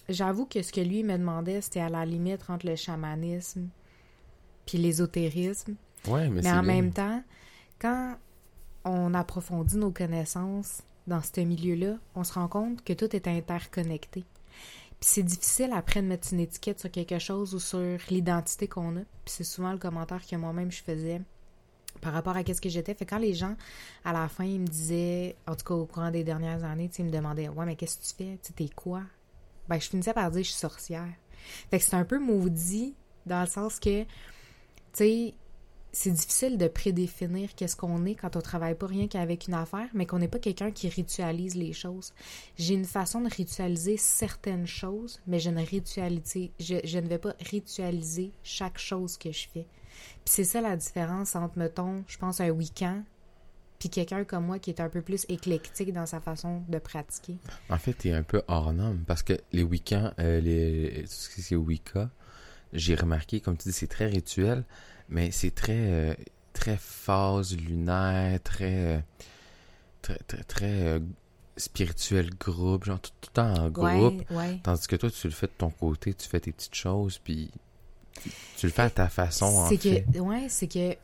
J'avoue 0.07 0.47
que 0.47 0.63
ce 0.63 0.71
que 0.71 0.81
lui 0.81 1.03
me 1.03 1.17
demandait, 1.17 1.61
c'était 1.61 1.81
à 1.81 1.89
la 1.89 2.03
limite 2.05 2.41
entre 2.49 2.65
le 2.65 2.75
chamanisme 2.75 3.69
puis 4.65 4.79
l'ésotérisme. 4.79 5.75
Ouais, 6.07 6.29
mais, 6.29 6.41
Mais 6.41 6.51
en 6.51 6.63
bien. 6.63 6.73
même 6.73 6.91
temps, 6.91 7.23
quand 7.79 8.15
on 8.85 9.13
approfondit 9.13 9.77
nos 9.77 9.91
connaissances 9.91 10.81
dans 11.05 11.21
ce 11.21 11.41
milieu-là, 11.41 11.97
on 12.15 12.23
se 12.23 12.33
rend 12.33 12.47
compte 12.47 12.83
que 12.83 12.93
tout 12.93 13.15
est 13.15 13.27
interconnecté. 13.27 14.23
Puis 14.99 15.09
c'est 15.13 15.23
difficile 15.23 15.71
après 15.73 16.01
de 16.01 16.07
mettre 16.07 16.33
une 16.33 16.41
étiquette 16.41 16.79
sur 16.79 16.91
quelque 16.91 17.19
chose 17.19 17.55
ou 17.55 17.59
sur 17.59 17.97
l'identité 18.09 18.67
qu'on 18.67 18.97
a. 18.97 19.01
Puis 19.23 19.33
c'est 19.37 19.43
souvent 19.43 19.71
le 19.71 19.77
commentaire 19.77 20.25
que 20.25 20.35
moi-même 20.35 20.71
je 20.71 20.83
faisais 20.83 21.21
par 22.01 22.13
rapport 22.13 22.35
à 22.35 22.43
qu'est-ce 22.43 22.61
que 22.61 22.69
j'étais. 22.69 22.93
Fait 22.93 23.05
quand 23.05 23.17
les 23.17 23.33
gens, 23.33 23.55
à 24.03 24.13
la 24.13 24.27
fin, 24.27 24.43
ils 24.43 24.59
me 24.59 24.67
disaient, 24.67 25.35
en 25.47 25.55
tout 25.55 25.65
cas 25.65 25.73
au 25.73 25.85
courant 25.85 26.11
des 26.11 26.23
dernières 26.23 26.63
années, 26.63 26.89
ils 26.97 27.05
me 27.05 27.11
demandaient, 27.11 27.49
ouais, 27.49 27.65
mais 27.65 27.75
qu'est-ce 27.75 27.97
que 27.97 28.03
tu 28.03 28.13
fais? 28.15 28.39
Tu 28.43 28.53
t'es 28.53 28.69
quoi? 28.73 29.03
Ben, 29.67 29.79
je 29.79 29.89
finissais 29.89 30.13
par 30.13 30.31
dire, 30.31 30.43
je 30.43 30.49
suis 30.49 30.59
sorcière. 30.59 31.07
Fait 31.69 31.79
que 31.79 31.85
c'est 31.85 31.95
un 31.95 32.05
peu 32.05 32.19
maudit 32.19 32.95
dans 33.25 33.41
le 33.41 33.47
sens 33.47 33.79
que, 33.79 34.03
tu 34.03 34.07
sais, 34.93 35.33
c'est 35.91 36.11
difficile 36.11 36.57
de 36.57 36.67
prédéfinir 36.67 37.55
qu'est-ce 37.55 37.75
qu'on 37.75 38.05
est 38.05 38.15
quand 38.15 38.35
on 38.35 38.41
travaille 38.41 38.75
pas 38.75 38.87
rien 38.87 39.07
qu'avec 39.07 39.47
une 39.47 39.55
affaire, 39.55 39.87
mais 39.93 40.05
qu'on 40.05 40.19
n'est 40.19 40.27
pas 40.27 40.39
quelqu'un 40.39 40.71
qui 40.71 40.87
ritualise 40.87 41.55
les 41.55 41.73
choses. 41.73 42.13
J'ai 42.57 42.75
une 42.75 42.85
façon 42.85 43.21
de 43.21 43.29
ritualiser 43.29 43.97
certaines 43.97 44.67
choses, 44.67 45.19
mais 45.25 45.39
je 45.39 45.49
ne 45.49 45.63
ritualise, 45.63 46.49
je, 46.59 46.75
je 46.83 46.99
ne 46.99 47.07
vais 47.07 47.17
pas 47.17 47.33
ritualiser 47.49 48.31
chaque 48.43 48.77
chose 48.77 49.17
que 49.17 49.31
je 49.31 49.47
fais. 49.47 49.65
Puis 50.25 50.33
c'est 50.33 50.43
ça 50.43 50.61
la 50.61 50.75
différence 50.77 51.35
entre, 51.35 51.57
mettons, 51.57 52.03
je 52.07 52.17
pense 52.17 52.39
un 52.39 52.49
week-end, 52.49 53.03
puis 53.79 53.89
quelqu'un 53.89 54.23
comme 54.25 54.45
moi 54.45 54.59
qui 54.59 54.69
est 54.69 54.81
un 54.81 54.89
peu 54.89 55.01
plus 55.01 55.25
éclectique 55.29 55.93
dans 55.93 56.05
sa 56.05 56.19
façon 56.19 56.61
de 56.67 56.77
pratiquer. 56.77 57.37
En 57.69 57.77
fait, 57.77 57.93
t'es 57.93 58.11
un 58.11 58.23
peu 58.23 58.43
hors 58.47 58.73
norme 58.73 59.03
parce 59.07 59.23
que 59.23 59.33
les 59.53 59.63
week-ends, 59.63 60.11
euh, 60.19 60.39
les, 60.39 61.03
tout 61.03 61.09
ce 61.09 61.29
qui 61.29 61.53
est 61.53 61.57
Wicca, 61.57 62.09
j'ai 62.73 62.93
remarqué, 62.95 63.39
comme 63.39 63.57
tu 63.57 63.69
dis, 63.69 63.73
c'est 63.73 63.87
très 63.87 64.05
rituel, 64.05 64.63
mais 65.09 65.31
c'est 65.31 65.51
très, 65.51 65.73
euh, 65.75 66.13
très 66.53 66.77
phase 66.77 67.55
lunaire, 67.55 68.41
très, 68.41 68.75
euh, 68.75 68.99
très, 70.01 70.17
très, 70.27 70.43
très 70.43 70.81
euh, 70.83 70.99
spirituel 71.57 72.29
groupe, 72.39 72.85
genre 72.85 72.99
tout, 72.99 73.11
le 73.23 73.33
temps 73.33 73.53
en 73.53 73.69
groupe. 73.69 74.23
Ouais, 74.29 74.37
ouais. 74.37 74.59
Tandis 74.63 74.87
que 74.87 74.95
toi, 74.95 75.09
tu 75.09 75.27
le 75.27 75.33
fais 75.33 75.47
de 75.47 75.53
ton 75.57 75.71
côté, 75.71 76.13
tu 76.13 76.27
fais 76.27 76.39
tes 76.39 76.51
petites 76.51 76.75
choses, 76.75 77.17
puis 77.17 77.51
tu, 78.57 78.67
le 78.67 78.71
fais 78.71 78.83
à 78.83 78.89
ta 78.89 79.09
façon, 79.09 79.45
en 79.45 79.69
C'est 79.69 79.77
fait. 79.77 80.05
que, 80.13 80.19
ouais, 80.19 80.47
c'est 80.49 80.67
que 80.67 80.95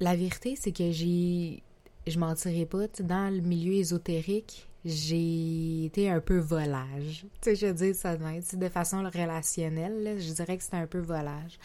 la 0.00 0.16
vérité, 0.16 0.56
c'est 0.56 0.72
que 0.72 0.90
j'ai, 0.90 1.62
je 2.06 2.18
mentirais 2.18 2.66
pas, 2.66 2.86
dans 3.00 3.32
le 3.32 3.40
milieu 3.40 3.74
ésotérique, 3.74 4.68
j'ai 4.84 5.84
été 5.84 6.10
un 6.10 6.20
peu 6.20 6.38
volage. 6.38 7.24
Tu 7.40 7.54
sais, 7.54 7.56
je 7.56 7.66
veux 7.66 7.72
dire 7.72 7.94
ça 7.94 8.16
de 8.16 8.68
façon 8.68 9.04
relationnelle, 9.04 10.02
là, 10.02 10.18
je 10.18 10.32
dirais 10.32 10.56
que 10.56 10.64
c'était 10.64 10.76
un 10.76 10.86
peu 10.86 10.98
volage. 10.98 11.58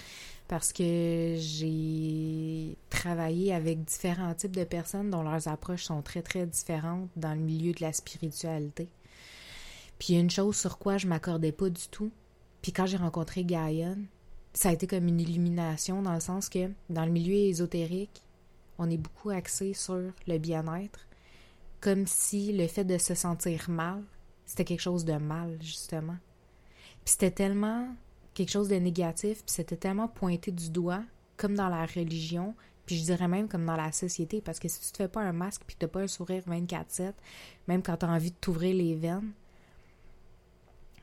Parce 0.47 0.71
que 0.71 1.35
j'ai 1.37 2.77
travaillé 2.89 3.53
avec 3.53 3.83
différents 3.83 4.33
types 4.33 4.55
de 4.55 4.63
personnes 4.63 5.09
dont 5.09 5.23
leurs 5.23 5.49
approches 5.49 5.83
sont 5.83 6.01
très, 6.01 6.21
très 6.21 6.45
différentes 6.45 7.09
dans 7.17 7.33
le 7.33 7.41
milieu 7.41 7.73
de 7.73 7.81
la 7.81 7.91
spiritualité. 7.91 8.87
Puis 9.99 10.13
une 10.13 10.29
chose 10.29 10.55
sur 10.55 10.77
quoi 10.77 10.97
je 10.97 11.07
m'accordais 11.07 11.51
pas 11.51 11.69
du 11.69 11.87
tout. 11.89 12.11
Puis 12.61 12.71
quand 12.71 12.85
j'ai 12.85 12.97
rencontré 12.97 13.43
Gaïon, 13.43 13.97
ça 14.53 14.69
a 14.69 14.73
été 14.73 14.87
comme 14.87 15.07
une 15.07 15.19
illumination 15.19 16.01
dans 16.01 16.13
le 16.13 16.19
sens 16.19 16.49
que 16.49 16.71
dans 16.89 17.05
le 17.05 17.11
milieu 17.11 17.35
ésotérique, 17.35 18.23
on 18.79 18.89
est 18.89 18.97
beaucoup 18.97 19.29
axé 19.29 19.73
sur 19.73 20.01
le 20.27 20.37
bien-être, 20.37 21.07
comme 21.81 22.07
si 22.07 22.53
le 22.53 22.67
fait 22.67 22.83
de 22.83 22.97
se 22.97 23.15
sentir 23.15 23.69
mal, 23.69 24.03
c'était 24.45 24.65
quelque 24.65 24.81
chose 24.81 25.05
de 25.05 25.13
mal, 25.13 25.57
justement. 25.61 26.17
Puis 27.03 27.13
c'était 27.13 27.31
tellement 27.31 27.87
quelque 28.37 28.51
chose 28.51 28.69
de 28.69 28.75
négatif, 28.75 29.37
puis 29.43 29.51
c'était 29.51 29.75
tellement 29.75 30.07
pointé 30.07 30.51
du 30.51 30.69
doigt, 30.69 31.01
comme 31.37 31.55
dans 31.55 31.69
la 31.69 31.87
religion, 31.87 32.53
puis 32.85 32.95
je 32.95 33.05
dirais 33.05 33.27
même 33.27 33.47
comme 33.47 33.65
dans 33.65 33.75
la 33.75 33.91
société, 33.91 34.41
parce 34.41 34.59
que 34.59 34.67
si 34.67 34.79
tu 34.79 34.91
te 34.91 34.97
fais 34.97 35.07
pas 35.07 35.21
un 35.21 35.33
masque 35.33 35.63
puis 35.65 35.75
t'as 35.77 35.87
pas 35.87 36.01
un 36.01 36.07
sourire 36.07 36.43
24-7, 36.47 37.13
même 37.67 37.81
quand 37.81 37.97
t'as 37.97 38.07
envie 38.07 38.29
de 38.29 38.35
t'ouvrir 38.39 38.75
les 38.75 38.93
veines, 38.93 39.31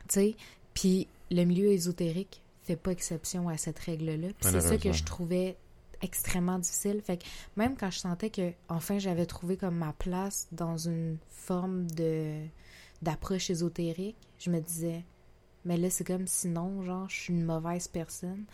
tu 0.08 0.14
sais, 0.14 0.36
puis 0.74 1.08
le 1.32 1.42
milieu 1.42 1.72
ésotérique 1.72 2.40
fait 2.62 2.76
pas 2.76 2.92
exception 2.92 3.48
à 3.48 3.56
cette 3.56 3.80
règle-là. 3.80 4.28
Puis 4.38 4.50
c'est 4.52 4.60
ça 4.60 4.76
que 4.76 4.92
je 4.92 5.02
trouvais 5.02 5.56
extrêmement 6.02 6.60
difficile. 6.60 7.00
Fait 7.02 7.16
que 7.16 7.24
même 7.56 7.76
quand 7.76 7.90
je 7.90 7.98
sentais 7.98 8.30
que 8.30 8.52
enfin 8.68 8.98
j'avais 8.98 9.26
trouvé 9.26 9.56
comme 9.56 9.76
ma 9.76 9.92
place 9.92 10.46
dans 10.52 10.76
une 10.76 11.18
forme 11.30 11.90
de 11.90 12.46
d'approche 13.02 13.50
ésotérique, 13.50 14.16
je 14.38 14.50
me 14.50 14.60
disais 14.60 15.04
mais 15.64 15.76
là 15.76 15.90
c'est 15.90 16.04
comme 16.04 16.26
si 16.26 16.48
non, 16.48 16.82
genre 16.82 17.08
je 17.08 17.14
suis 17.14 17.34
une 17.34 17.44
mauvaise 17.44 17.88
personne, 17.88 18.44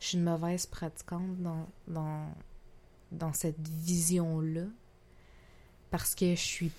je 0.00 0.06
suis 0.06 0.18
une 0.18 0.24
mauvaise 0.24 0.66
pratiquante 0.66 1.40
dans 1.40 1.66
dans 1.88 2.26
dans 3.12 3.32
cette 3.32 3.60
vision-là 3.60 4.64
parce 5.90 6.14
que 6.14 6.30
je 6.30 6.40
suis 6.40 6.72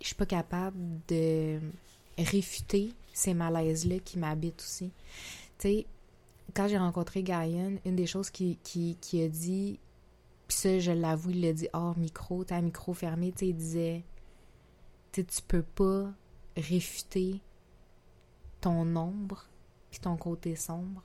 je 0.00 0.06
suis 0.06 0.16
pas 0.16 0.26
capable 0.26 0.76
de 1.08 1.60
réfuter 2.18 2.92
ces 3.12 3.34
malaises-là 3.34 3.98
qui 4.00 4.18
m'habitent 4.18 4.60
aussi. 4.60 4.90
Tu 5.58 5.68
sais, 5.68 5.86
quand 6.54 6.68
j'ai 6.68 6.78
rencontré 6.78 7.22
Gaïen, 7.22 7.76
une 7.84 7.96
des 7.96 8.06
choses 8.06 8.30
qui, 8.30 8.58
qui, 8.62 8.96
qui 9.00 9.22
a 9.22 9.28
dit, 9.28 9.78
puis 10.48 10.56
ça, 10.56 10.78
je 10.78 10.92
l'avoue, 10.92 11.30
il 11.30 11.40
l'a 11.40 11.52
dit 11.52 11.68
hors 11.72 11.96
micro, 11.98 12.44
t'as 12.44 12.56
un 12.56 12.62
micro 12.62 12.92
fermé, 12.94 13.32
tu 13.32 13.38
sais, 13.38 13.48
il 13.48 13.56
disait, 13.56 14.04
tu 15.12 15.24
tu 15.24 15.42
peux 15.42 15.62
pas 15.62 16.12
réfuter 16.56 17.40
ton 18.66 18.96
ombre, 18.96 19.46
puis 19.90 20.00
ton 20.00 20.16
côté 20.16 20.56
sombre, 20.56 21.04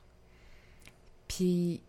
puis 1.28 1.80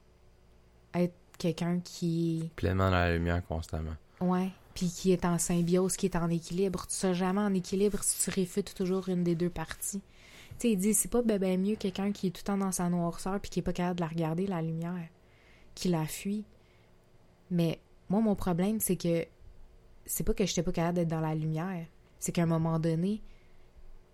être 0.93 1.15
quelqu'un 1.39 1.81
qui 1.81 2.51
Pleinement 2.57 2.91
dans 2.91 2.97
la 2.97 3.15
lumière 3.15 3.43
constamment. 3.47 3.97
Ouais, 4.21 4.51
puis 4.75 4.89
qui 4.89 5.13
est 5.13 5.25
en 5.25 5.39
symbiose, 5.39 5.97
qui 5.97 6.05
est 6.05 6.17
en 6.17 6.29
équilibre. 6.29 6.87
Tu 6.87 6.95
seras 6.95 7.15
jamais 7.15 7.41
en 7.41 7.55
équilibre 7.55 8.05
si 8.05 8.23
tu 8.23 8.39
réfutes 8.39 8.75
toujours 8.75 9.09
une 9.09 9.25
des 9.25 9.35
deux 9.35 9.49
parties. 9.49 10.03
Tu 10.51 10.55
sais, 10.59 10.71
il 10.73 10.77
dit, 10.77 10.93
c'est 10.93 11.11
pas 11.11 11.23
ben, 11.23 11.39
ben 11.39 11.59
mieux 11.59 11.77
quelqu'un 11.77 12.13
qui 12.13 12.27
est 12.27 12.31
tout 12.31 12.43
le 12.43 12.49
temps 12.49 12.59
dans 12.59 12.71
sa 12.71 12.91
noirceur 12.91 13.41
puis 13.41 13.49
qui 13.49 13.61
est 13.61 13.63
pas 13.63 13.73
capable 13.73 13.97
de 13.97 14.03
la 14.03 14.09
regarder, 14.09 14.47
la 14.47 14.61
lumière, 14.61 15.09
qui 15.75 15.89
la 15.89 16.05
fuit. 16.05 16.45
Mais 17.51 17.81
moi, 18.11 18.21
mon 18.21 18.35
problème, 18.35 18.79
c'est 18.79 18.97
que 18.97 19.25
c'est 20.05 20.23
pas 20.23 20.35
que 20.35 20.45
j'étais 20.45 20.63
pas 20.63 20.73
capable 20.73 20.97
d'être 20.97 21.09
dans 21.09 21.21
la 21.21 21.35
lumière. 21.35 21.87
C'est 22.19 22.33
qu'à 22.33 22.43
un 22.43 22.47
moment 22.47 22.79
donné, 22.79 23.23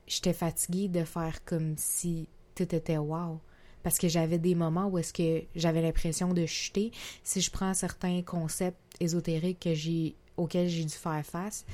j'étais 0.08 0.32
fatiguée 0.32 0.88
de 0.88 1.04
faire 1.04 1.44
comme 1.44 1.74
si 1.76 2.28
tout 2.54 2.74
était 2.74 2.98
wow. 2.98 3.40
Parce 3.82 3.98
que 3.98 4.08
j'avais 4.08 4.38
des 4.38 4.54
moments 4.54 4.88
où 4.88 4.98
est-ce 4.98 5.12
que 5.12 5.44
j'avais 5.54 5.80
l'impression 5.80 6.34
de 6.34 6.44
chuter. 6.46 6.90
Si 7.22 7.40
je 7.40 7.50
prends 7.50 7.74
certains 7.74 8.22
concepts 8.22 8.80
ésotériques 9.00 9.68
auxquels 10.36 10.68
j'ai 10.68 10.84
dû 10.84 10.94
faire 10.94 11.24
face, 11.24 11.64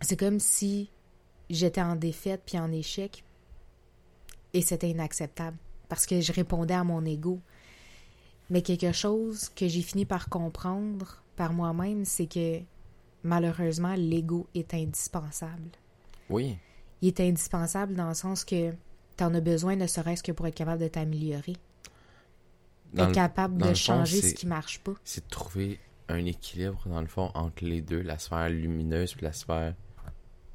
c'est 0.00 0.18
comme 0.18 0.40
si 0.40 0.90
j'étais 1.48 1.82
en 1.82 1.94
défaite 1.94 2.42
puis 2.44 2.58
en 2.58 2.72
échec 2.72 3.24
et 4.52 4.62
c'était 4.62 4.90
inacceptable 4.90 5.56
parce 5.88 6.06
que 6.06 6.20
je 6.20 6.32
répondais 6.32 6.74
à 6.74 6.84
mon 6.84 7.04
ego. 7.04 7.40
Mais 8.48 8.62
quelque 8.62 8.92
chose 8.92 9.48
que 9.50 9.68
j'ai 9.68 9.82
fini 9.82 10.04
par 10.04 10.28
comprendre 10.28 11.22
par 11.36 11.52
moi-même, 11.52 12.04
c'est 12.04 12.26
que 12.26 12.60
malheureusement, 13.22 13.94
l'ego 13.94 14.48
est 14.54 14.74
indispensable. 14.74 15.70
Oui. 16.28 16.56
Il 17.02 17.08
est 17.08 17.20
indispensable 17.20 17.94
dans 17.94 18.08
le 18.08 18.14
sens 18.14 18.44
que 18.44 18.72
tu 19.16 19.24
en 19.24 19.34
as 19.34 19.40
besoin 19.40 19.76
ne 19.76 19.86
serait-ce 19.86 20.22
que 20.22 20.32
pour 20.32 20.46
être 20.46 20.54
capable 20.54 20.82
de 20.82 20.88
t'améliorer. 20.88 21.56
Être 22.96 23.06
le- 23.08 23.12
capable 23.12 23.58
de 23.58 23.64
fond, 23.68 23.74
changer 23.74 24.20
ce 24.22 24.34
qui 24.34 24.46
marche 24.46 24.80
pas. 24.80 24.92
c'est 25.04 25.24
de 25.24 25.30
trouver 25.30 25.78
un 26.08 26.24
équilibre, 26.24 26.82
dans 26.86 27.00
le 27.00 27.06
fond, 27.06 27.30
entre 27.34 27.64
les 27.64 27.80
deux, 27.82 28.02
la 28.02 28.18
sphère 28.18 28.48
lumineuse 28.50 29.14
puis 29.14 29.24
la 29.24 29.32
sphère 29.32 29.74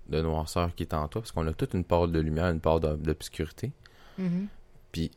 de 0.10 0.21
noirceur 0.21 0.75
qui 0.75 0.84
est 0.84 0.93
en 0.93 1.08
toi, 1.08 1.21
parce 1.21 1.31
qu'on 1.31 1.47
a 1.47 1.53
toute 1.53 1.73
une 1.73 1.84
part 1.86 2.08
de 2.08 2.19
lumière, 2.19 2.47
une 2.49 2.60
part 2.60 2.79
d'o- 2.79 2.97
d'obscurité. 2.97 3.71
Mhm. 4.17 4.47
Puis 4.91 5.12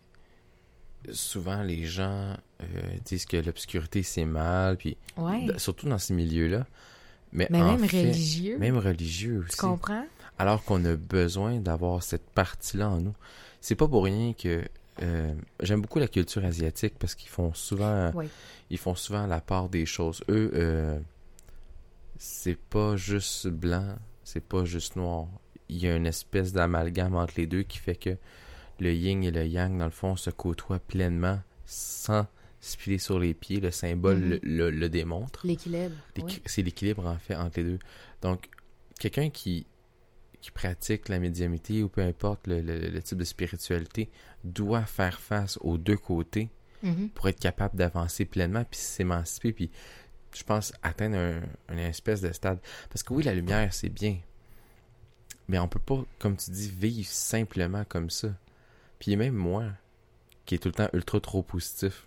souvent, 1.12 1.62
les 1.62 1.84
gens 1.84 2.34
euh, 2.62 2.64
disent 3.04 3.26
que 3.26 3.36
l'obscurité, 3.36 4.02
c'est 4.02 4.24
mal, 4.24 4.76
puis 4.76 4.96
Ouais. 5.16 5.46
surtout 5.58 5.88
dans 5.88 5.98
ces 5.98 6.14
milieux-là. 6.14 6.66
Mais, 7.32 7.46
Mais 7.50 7.60
en 7.60 7.76
même 7.76 7.88
fait, 7.88 8.00
religieux. 8.08 8.58
Même 8.58 8.78
religieux 8.78 9.40
Tu 9.42 9.48
aussi. 9.48 9.56
comprends? 9.58 10.06
Alors 10.38 10.62
qu'on 10.64 10.84
a 10.84 10.94
besoin 10.96 11.58
d'avoir 11.58 12.02
cette 12.02 12.30
partie-là 12.30 12.88
en 12.90 13.00
nous. 13.00 13.14
C'est 13.60 13.74
pas 13.74 13.88
pour 13.88 14.04
rien 14.04 14.32
que 14.34 14.64
euh, 15.02 15.34
j'aime 15.60 15.80
beaucoup 15.82 15.98
la 15.98 16.08
culture 16.08 16.44
asiatique 16.44 16.94
parce 16.98 17.14
qu'ils 17.14 17.28
font 17.30 17.52
souvent 17.54 18.10
Oui. 18.14 18.28
ils 18.70 18.78
font 18.78 18.94
souvent 18.94 19.26
la 19.26 19.40
part 19.40 19.68
des 19.68 19.86
choses. 19.86 20.22
Eux, 20.28 20.50
euh, 20.54 20.98
c'est 22.18 22.58
pas 22.58 22.96
juste 22.96 23.48
blanc, 23.48 23.96
c'est 24.24 24.42
pas 24.44 24.64
juste 24.64 24.96
noir. 24.96 25.26
Il 25.68 25.78
y 25.78 25.86
a 25.88 25.96
une 25.96 26.06
espèce 26.06 26.52
d'amalgame 26.52 27.14
entre 27.14 27.34
les 27.36 27.46
deux 27.46 27.62
qui 27.62 27.78
fait 27.78 27.94
que 27.96 28.16
le 28.80 28.92
yin 28.92 29.22
et 29.24 29.30
le 29.30 29.44
yang, 29.46 29.76
dans 29.78 29.84
le 29.84 29.90
fond, 29.90 30.16
se 30.16 30.30
côtoient 30.30 30.78
pleinement 30.78 31.40
sans 31.66 32.26
se 32.60 32.76
filer 32.76 32.98
sur 32.98 33.18
les 33.18 33.34
pieds. 33.34 33.60
Le 33.60 33.70
symbole 33.70 34.18
Mhm. 34.18 34.28
le, 34.30 34.40
le- 34.42 34.70
le 34.70 34.88
démontre. 34.88 35.46
L'équilibre. 35.46 35.94
Oui. 36.22 36.40
C'est 36.46 36.62
l'équilibre, 36.62 37.06
en 37.06 37.18
fait, 37.18 37.34
entre 37.36 37.58
les 37.60 37.64
deux. 37.64 37.78
Donc, 38.22 38.48
quelqu'un 38.98 39.30
qui, 39.30 39.66
qui 40.40 40.50
pratique 40.50 41.08
la 41.08 41.18
médiumnité 41.18 41.82
ou 41.82 41.88
peu 41.88 42.00
importe 42.02 42.46
le, 42.46 42.60
le- 42.60 42.78
le 42.90 43.02
type 43.02 43.18
de 43.18 43.24
spiritualité 43.24 44.08
doit 44.44 44.84
faire 44.84 45.20
face 45.20 45.58
aux 45.62 45.78
deux 45.78 45.96
côtés 45.96 46.48
Mhm. 46.82 47.08
pour 47.10 47.28
être 47.28 47.40
capable 47.40 47.76
d'avancer 47.76 48.24
pleinement 48.24 48.62
puis 48.64 48.78
s'émanciper 48.78 49.52
puis 49.52 49.68
je 50.32 50.44
pense 50.44 50.72
atteindre 50.82 51.16
un, 51.16 51.40
une 51.72 51.78
espèce 51.80 52.20
de 52.20 52.30
stade. 52.32 52.60
Parce 52.88 53.02
que 53.02 53.12
oui 53.14 53.24
la 53.24 53.34
lumière 53.34 53.74
c'est 53.74 53.88
bien. 53.88 54.18
Mais 55.48 55.58
on 55.58 55.66
peut 55.66 55.80
pas 55.80 56.04
comme 56.20 56.36
tu 56.36 56.50
dis 56.52 56.68
vivre 56.70 57.08
simplement 57.08 57.84
comme 57.84 58.10
ça. 58.10 58.28
Puis 59.00 59.16
même 59.16 59.34
moi 59.34 59.64
qui 60.46 60.54
est 60.54 60.58
tout 60.58 60.68
le 60.68 60.74
temps 60.74 60.88
ultra 60.92 61.18
trop 61.20 61.42
positif 61.42 62.06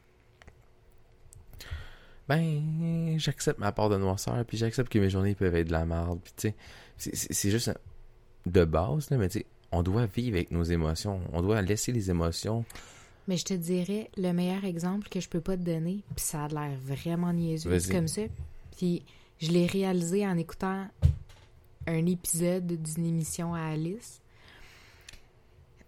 ben 2.30 3.18
j'accepte 3.20 3.60
ma 3.60 3.72
part 3.72 3.90
de 3.90 3.98
noirceur 3.98 4.46
puis 4.46 4.58
j'accepte 4.58 4.92
que 4.92 5.00
mes 5.00 5.10
journées 5.10 5.36
peuvent 5.36 5.56
être 5.56 5.68
de 5.68 5.72
la 5.74 5.86
merde 5.86 6.20
puis 6.24 6.34
tu 6.38 6.54
sais 6.98 7.12
c'est 7.34 7.50
juste 7.52 7.68
un- 7.70 7.76
de 8.46 8.66
base 8.66 9.10
là 9.10 9.18
mais 9.18 9.30
tu 9.30 9.40
sais 9.40 9.46
on 9.72 9.84
doit 9.84 10.06
vivre 10.06 10.36
avec 10.36 10.52
nos 10.52 10.64
émotions 10.64 11.22
on 11.32 11.42
doit 11.42 11.62
laisser 11.62 11.92
les 11.92 12.10
émotions 12.10 12.66
Mais 13.28 13.38
je 13.38 13.46
te 13.46 13.54
dirais, 13.54 14.10
le 14.18 14.32
meilleur 14.34 14.66
exemple 14.66 15.08
que 15.08 15.20
je 15.20 15.30
peux 15.30 15.42
pas 15.42 15.56
te 15.56 15.62
donner, 15.62 16.04
puis 16.16 16.26
ça 16.26 16.46
a 16.46 16.48
l'air 16.48 16.78
vraiment 16.84 17.32
niaiseux, 17.32 17.80
comme 17.92 18.08
ça. 18.08 18.24
Puis 18.78 19.04
je 19.40 19.52
l'ai 19.52 19.68
réalisé 19.68 20.26
en 20.28 20.38
écoutant 20.38 20.88
un 21.88 22.06
épisode 22.06 22.68
d'une 22.68 23.06
émission 23.06 23.54
à 23.54 23.62
Alice. 23.62 24.22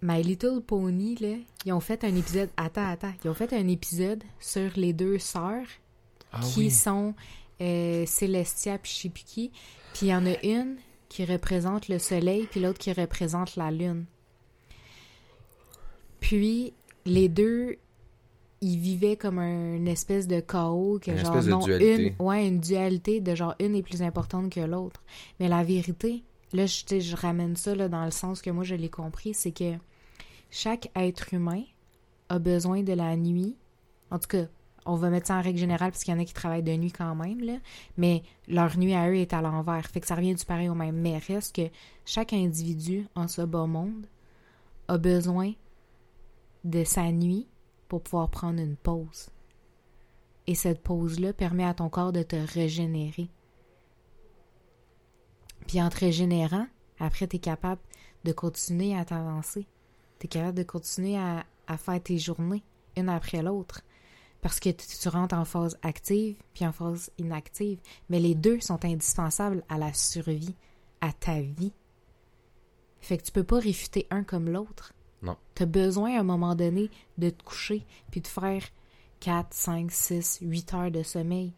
My 0.01 0.21
Little 0.21 0.61
Pony, 0.61 1.15
là, 1.15 1.35
ils 1.65 1.73
ont 1.73 1.79
fait 1.79 2.03
un 2.03 2.15
épisode. 2.15 2.49
Attends, 2.57 2.89
attends. 2.89 3.13
Ils 3.23 3.29
ont 3.29 3.33
fait 3.33 3.53
un 3.53 3.67
épisode 3.67 4.23
sur 4.39 4.69
les 4.75 4.91
deux 4.91 5.17
sœurs 5.17 5.65
ah 6.31 6.41
qui 6.41 6.69
sont 6.69 7.13
euh, 7.61 8.05
Célestia 8.05 8.77
puis 8.77 8.91
Shipuki. 8.91 9.51
Puis 9.93 10.07
il 10.07 10.09
y 10.09 10.15
en 10.15 10.25
a 10.25 10.41
une 10.43 10.77
qui 11.13 11.25
représente 11.25 11.89
le 11.89 11.99
soleil, 11.99 12.47
puis 12.49 12.59
l'autre 12.59 12.79
qui 12.79 12.91
représente 12.91 13.55
la 13.55 13.69
lune. 13.69 14.05
Puis 16.19 16.73
les 17.05 17.29
deux, 17.29 17.77
ils 18.61 18.79
vivaient 18.79 19.15
comme 19.15 19.37
un 19.37 19.85
espèce 19.85 20.27
de 20.27 20.39
chaos 20.39 20.97
que 20.99 21.11
Une 21.11 21.17
genre 21.19 21.27
espèce 21.35 21.45
de 21.45 21.51
non 21.51 21.59
dualité. 21.59 22.15
une, 22.19 22.25
ouais, 22.25 22.47
une 22.47 22.59
dualité 22.59 23.21
de 23.21 23.35
genre 23.35 23.53
une 23.59 23.75
est 23.75 23.83
plus 23.83 24.01
importante 24.01 24.51
que 24.51 24.61
l'autre. 24.61 25.03
Mais 25.39 25.47
la 25.49 25.63
vérité, 25.63 26.23
là 26.51 26.65
je, 26.65 26.99
je 26.99 27.15
ramène 27.15 27.55
ça 27.57 27.75
là, 27.75 27.89
dans 27.89 28.05
le 28.05 28.11
sens 28.11 28.41
que 28.41 28.49
moi 28.49 28.63
je 28.63 28.73
l'ai 28.73 28.89
compris, 28.89 29.35
c'est 29.35 29.51
que 29.51 29.75
chaque 30.49 30.89
être 30.95 31.31
humain 31.31 31.61
a 32.29 32.39
besoin 32.39 32.81
de 32.81 32.93
la 32.93 33.15
nuit. 33.17 33.55
En 34.09 34.17
tout 34.17 34.29
cas, 34.29 34.45
on 34.85 34.95
va 34.95 35.09
mettre 35.09 35.27
ça 35.27 35.37
en 35.37 35.41
règle 35.41 35.59
générale 35.59 35.91
parce 35.91 36.03
qu'il 36.03 36.13
y 36.13 36.17
en 36.17 36.19
a 36.19 36.25
qui 36.25 36.33
travaillent 36.33 36.63
de 36.63 36.75
nuit 36.75 36.91
quand 36.91 37.15
même, 37.15 37.39
là. 37.39 37.57
Mais 37.97 38.23
leur 38.47 38.77
nuit 38.77 38.93
à 38.93 39.09
eux 39.09 39.15
est 39.15 39.33
à 39.33 39.41
l'envers. 39.41 39.85
Fait 39.87 40.01
que 40.01 40.07
ça 40.07 40.15
revient 40.15 40.35
du 40.35 40.45
pareil 40.45 40.69
au 40.69 40.75
même. 40.75 40.95
Mais 40.95 41.17
reste 41.17 41.55
que 41.55 41.69
chaque 42.05 42.33
individu 42.33 43.07
en 43.15 43.27
ce 43.27 43.41
bas 43.41 43.65
monde 43.65 44.07
a 44.87 44.97
besoin 44.97 45.53
de 46.63 46.83
sa 46.83 47.11
nuit 47.11 47.47
pour 47.87 48.01
pouvoir 48.01 48.29
prendre 48.29 48.59
une 48.59 48.75
pause. 48.75 49.29
Et 50.47 50.55
cette 50.55 50.81
pause-là 50.81 51.33
permet 51.33 51.65
à 51.65 51.73
ton 51.73 51.89
corps 51.89 52.11
de 52.11 52.23
te 52.23 52.35
régénérer. 52.35 53.29
Puis 55.67 55.81
en 55.81 55.89
te 55.89 55.99
régénérant, 55.99 56.67
après, 56.99 57.27
tu 57.27 57.37
es 57.37 57.39
capable 57.39 57.81
de 58.25 58.33
continuer 58.33 58.95
à 58.95 59.05
t'avancer. 59.05 59.65
Tu 60.19 60.25
es 60.25 60.29
capable 60.29 60.57
de 60.57 60.63
continuer 60.63 61.17
à, 61.17 61.45
à 61.67 61.77
faire 61.77 62.01
tes 62.01 62.17
journées, 62.17 62.63
une 62.97 63.09
après 63.09 63.41
l'autre. 63.41 63.81
Parce 64.43 64.59
que 64.59 64.69
tu, 64.69 65.07
rentres 65.07 65.35
en 65.35 65.45
phase 65.45 65.79
active 65.83 66.35
puis 66.53 66.65
en 66.65 66.73
phase 66.73 67.09
inactive. 67.17 67.79
Mais 68.09 68.19
les 68.19 68.35
deux 68.35 68.59
sont 68.59 68.83
indispensables 68.83 69.63
à 69.69 69.77
la 69.77 69.93
survie, 69.93 70.55
à 70.99 71.13
ta 71.13 71.39
vie. 71.39 71.71
Fait 72.99 73.17
que 73.17 73.23
tu 73.23 73.31
peux 73.31 73.45
pas 73.45 73.59
réfuter 73.59 74.05
un 74.11 74.23
comme 74.23 74.49
l'autre. 74.49 74.93
Non. 75.21 75.37
Tu 75.55 75.63
as 75.63 75.65
besoin 75.65 76.17
à 76.17 76.19
un 76.19 76.23
moment 76.23 76.55
donné 76.55 76.91
de 77.17 77.29
te 77.29 77.41
coucher 77.41 77.85
puis 78.11 78.19
de 78.19 78.27
faire 78.27 78.63
4, 79.21 79.47
5, 79.53 79.89
6, 79.89 80.39
8 80.41 80.73
heures 80.73 80.91
de 80.91 81.03
sommeil. 81.03 81.53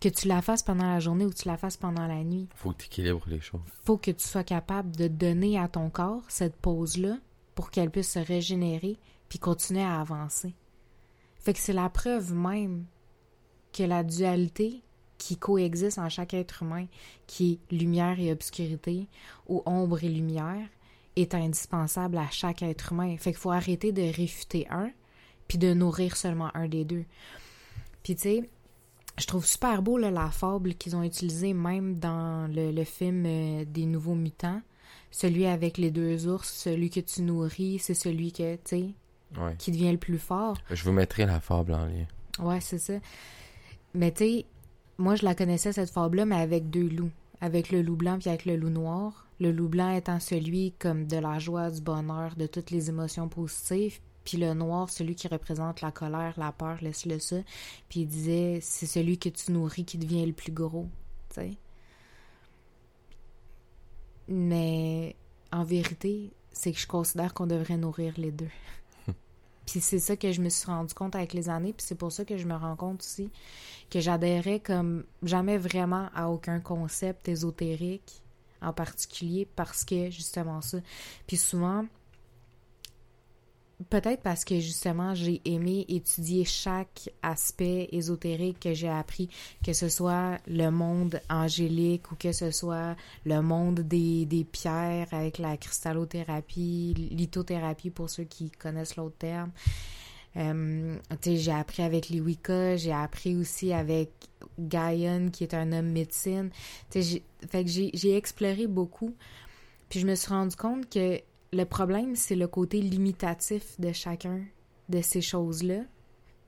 Que 0.00 0.08
tu 0.08 0.26
la 0.26 0.42
fasses 0.42 0.64
pendant 0.64 0.90
la 0.90 0.98
journée 0.98 1.24
ou 1.24 1.30
que 1.30 1.36
tu 1.36 1.46
la 1.46 1.56
fasses 1.56 1.76
pendant 1.76 2.08
la 2.08 2.24
nuit 2.24 2.48
faut 2.56 2.72
que 2.72 2.78
tu 2.78 2.86
équilibres 2.86 3.26
les 3.26 3.40
choses 3.40 3.62
faut 3.84 3.96
que 3.96 4.10
tu 4.10 4.26
sois 4.26 4.44
capable 4.44 4.94
de 4.94 5.08
donner 5.08 5.58
à 5.58 5.66
ton 5.66 5.88
corps 5.88 6.24
cette 6.28 6.56
pause-là 6.56 7.16
pour 7.54 7.70
qu'elle 7.70 7.90
puisse 7.90 8.12
se 8.12 8.18
régénérer 8.18 8.98
puis 9.30 9.38
continuer 9.38 9.82
à 9.82 10.00
avancer. 10.00 10.54
Fait 11.44 11.52
que 11.52 11.58
c'est 11.58 11.74
la 11.74 11.90
preuve 11.90 12.32
même 12.34 12.86
que 13.72 13.82
la 13.82 14.02
dualité 14.02 14.82
qui 15.18 15.36
coexiste 15.36 15.98
en 15.98 16.08
chaque 16.08 16.34
être 16.34 16.62
humain, 16.62 16.86
qui 17.26 17.60
est 17.70 17.74
lumière 17.74 18.18
et 18.18 18.32
obscurité, 18.32 19.08
ou 19.46 19.62
ombre 19.66 20.02
et 20.02 20.08
lumière, 20.08 20.66
est 21.16 21.34
indispensable 21.34 22.18
à 22.18 22.30
chaque 22.30 22.62
être 22.62 22.92
humain. 22.92 23.16
Fait 23.18 23.30
qu'il 23.30 23.40
faut 23.40 23.50
arrêter 23.50 23.92
de 23.92 24.02
réfuter 24.02 24.66
un, 24.70 24.90
puis 25.46 25.58
de 25.58 25.74
nourrir 25.74 26.16
seulement 26.16 26.50
un 26.54 26.66
des 26.66 26.84
deux. 26.84 27.04
Puis 28.02 28.16
tu 28.16 28.22
sais, 28.22 28.50
je 29.18 29.26
trouve 29.26 29.46
super 29.46 29.82
beau 29.82 29.98
la 29.98 30.30
fable 30.30 30.74
qu'ils 30.74 30.96
ont 30.96 31.02
utilisée 31.02 31.52
même 31.52 31.98
dans 31.98 32.50
le, 32.50 32.84
film 32.84 33.24
euh, 33.26 33.64
des 33.66 33.86
Nouveaux 33.86 34.14
Mutants. 34.14 34.62
Celui 35.10 35.46
avec 35.46 35.78
les 35.78 35.90
deux 35.90 36.26
ours, 36.26 36.50
celui 36.50 36.90
que 36.90 37.00
tu 37.00 37.22
nourris, 37.22 37.78
c'est 37.78 37.94
celui 37.94 38.32
que, 38.32 38.56
tu 38.56 38.94
qui 39.58 39.70
devient 39.70 39.92
le 39.92 39.98
plus 39.98 40.18
fort. 40.18 40.56
Je 40.70 40.84
vous 40.84 40.92
mettrai 40.92 41.26
la 41.26 41.40
fable 41.40 41.74
en 41.74 41.84
lien. 41.84 42.06
Ouais, 42.38 42.60
c'est 42.60 42.78
ça. 42.78 42.94
Mais 43.94 44.12
tu 44.12 44.24
sais, 44.24 44.46
moi 44.98 45.14
je 45.14 45.24
la 45.24 45.34
connaissais 45.34 45.72
cette 45.72 45.90
fable-là, 45.90 46.26
mais 46.26 46.36
avec 46.36 46.70
deux 46.70 46.88
loups. 46.88 47.12
Avec 47.40 47.70
le 47.70 47.82
loup 47.82 47.96
blanc 47.96 48.18
puis 48.18 48.28
avec 48.28 48.44
le 48.44 48.56
loup 48.56 48.70
noir. 48.70 49.26
Le 49.40 49.50
loup 49.52 49.68
blanc 49.68 49.94
étant 49.94 50.20
celui 50.20 50.72
comme 50.78 51.06
de 51.06 51.16
la 51.16 51.38
joie, 51.38 51.70
du 51.70 51.80
bonheur, 51.80 52.36
de 52.36 52.46
toutes 52.46 52.70
les 52.70 52.88
émotions 52.88 53.28
positives. 53.28 54.00
Puis 54.24 54.38
le 54.38 54.54
noir, 54.54 54.88
celui 54.88 55.14
qui 55.14 55.28
représente 55.28 55.82
la 55.82 55.92
colère, 55.92 56.34
la 56.38 56.50
peur, 56.50 56.78
laisse-le 56.80 57.18
ça. 57.18 57.36
Puis 57.88 58.00
il 58.00 58.06
disait, 58.06 58.58
c'est 58.62 58.86
celui 58.86 59.18
que 59.18 59.28
tu 59.28 59.52
nourris 59.52 59.84
qui 59.84 59.98
devient 59.98 60.24
le 60.24 60.32
plus 60.32 60.52
gros. 60.52 60.88
Tu 61.28 61.34
sais. 61.34 61.50
Mais 64.28 65.14
en 65.52 65.64
vérité, 65.64 66.32
c'est 66.52 66.72
que 66.72 66.78
je 66.78 66.86
considère 66.86 67.34
qu'on 67.34 67.46
devrait 67.46 67.76
nourrir 67.76 68.14
les 68.16 68.32
deux. 68.32 68.48
Puis 69.66 69.80
c'est 69.80 69.98
ça 69.98 70.16
que 70.16 70.32
je 70.32 70.40
me 70.40 70.48
suis 70.48 70.66
rendu 70.66 70.94
compte 70.94 71.16
avec 71.16 71.32
les 71.32 71.48
années, 71.48 71.72
puis 71.72 71.84
c'est 71.86 71.94
pour 71.94 72.12
ça 72.12 72.24
que 72.24 72.36
je 72.36 72.46
me 72.46 72.54
rends 72.54 72.76
compte 72.76 73.00
aussi 73.00 73.30
que 73.90 74.00
j'adhérais 74.00 74.60
comme 74.60 75.04
jamais 75.22 75.58
vraiment 75.58 76.08
à 76.14 76.28
aucun 76.28 76.60
concept 76.60 77.28
ésotérique 77.28 78.22
en 78.60 78.72
particulier 78.72 79.46
parce 79.56 79.84
que 79.84 80.10
justement 80.10 80.60
ça. 80.60 80.78
Puis 81.26 81.36
souvent, 81.36 81.84
Peut-être 83.90 84.22
parce 84.22 84.44
que 84.44 84.60
justement, 84.60 85.14
j'ai 85.14 85.40
aimé 85.44 85.84
étudier 85.88 86.44
chaque 86.44 87.10
aspect 87.22 87.88
ésotérique 87.90 88.60
que 88.60 88.72
j'ai 88.72 88.88
appris, 88.88 89.28
que 89.64 89.72
ce 89.72 89.88
soit 89.88 90.38
le 90.46 90.70
monde 90.70 91.20
angélique 91.28 92.12
ou 92.12 92.14
que 92.14 92.30
ce 92.30 92.52
soit 92.52 92.96
le 93.24 93.40
monde 93.40 93.80
des, 93.80 94.26
des 94.26 94.44
pierres 94.44 95.08
avec 95.12 95.38
la 95.38 95.56
cristallothérapie, 95.56 96.94
lithothérapie 97.10 97.90
pour 97.90 98.10
ceux 98.10 98.24
qui 98.24 98.50
connaissent 98.50 98.96
l'autre 98.96 99.16
terme. 99.18 99.50
Euh, 100.36 100.96
j'ai 101.24 101.52
appris 101.52 101.82
avec 101.82 102.08
les 102.08 102.20
Wicca, 102.20 102.76
j'ai 102.76 102.92
appris 102.92 103.36
aussi 103.36 103.72
avec 103.72 104.10
Gaian, 104.58 105.30
qui 105.30 105.44
est 105.44 105.54
un 105.54 105.72
homme 105.72 105.90
médecine. 105.90 106.50
Fait 106.90 107.64
que 107.64 107.70
j'ai 107.70 108.16
exploré 108.16 108.66
beaucoup. 108.66 109.14
Puis 109.88 110.00
je 110.00 110.06
me 110.06 110.14
suis 110.14 110.30
rendu 110.30 110.56
compte 110.56 110.88
que 110.88 111.20
le 111.54 111.64
problème, 111.64 112.16
c'est 112.16 112.34
le 112.34 112.48
côté 112.48 112.80
limitatif 112.80 113.80
de 113.80 113.92
chacun 113.92 114.44
de 114.88 115.00
ces 115.00 115.20
choses-là. 115.20 115.80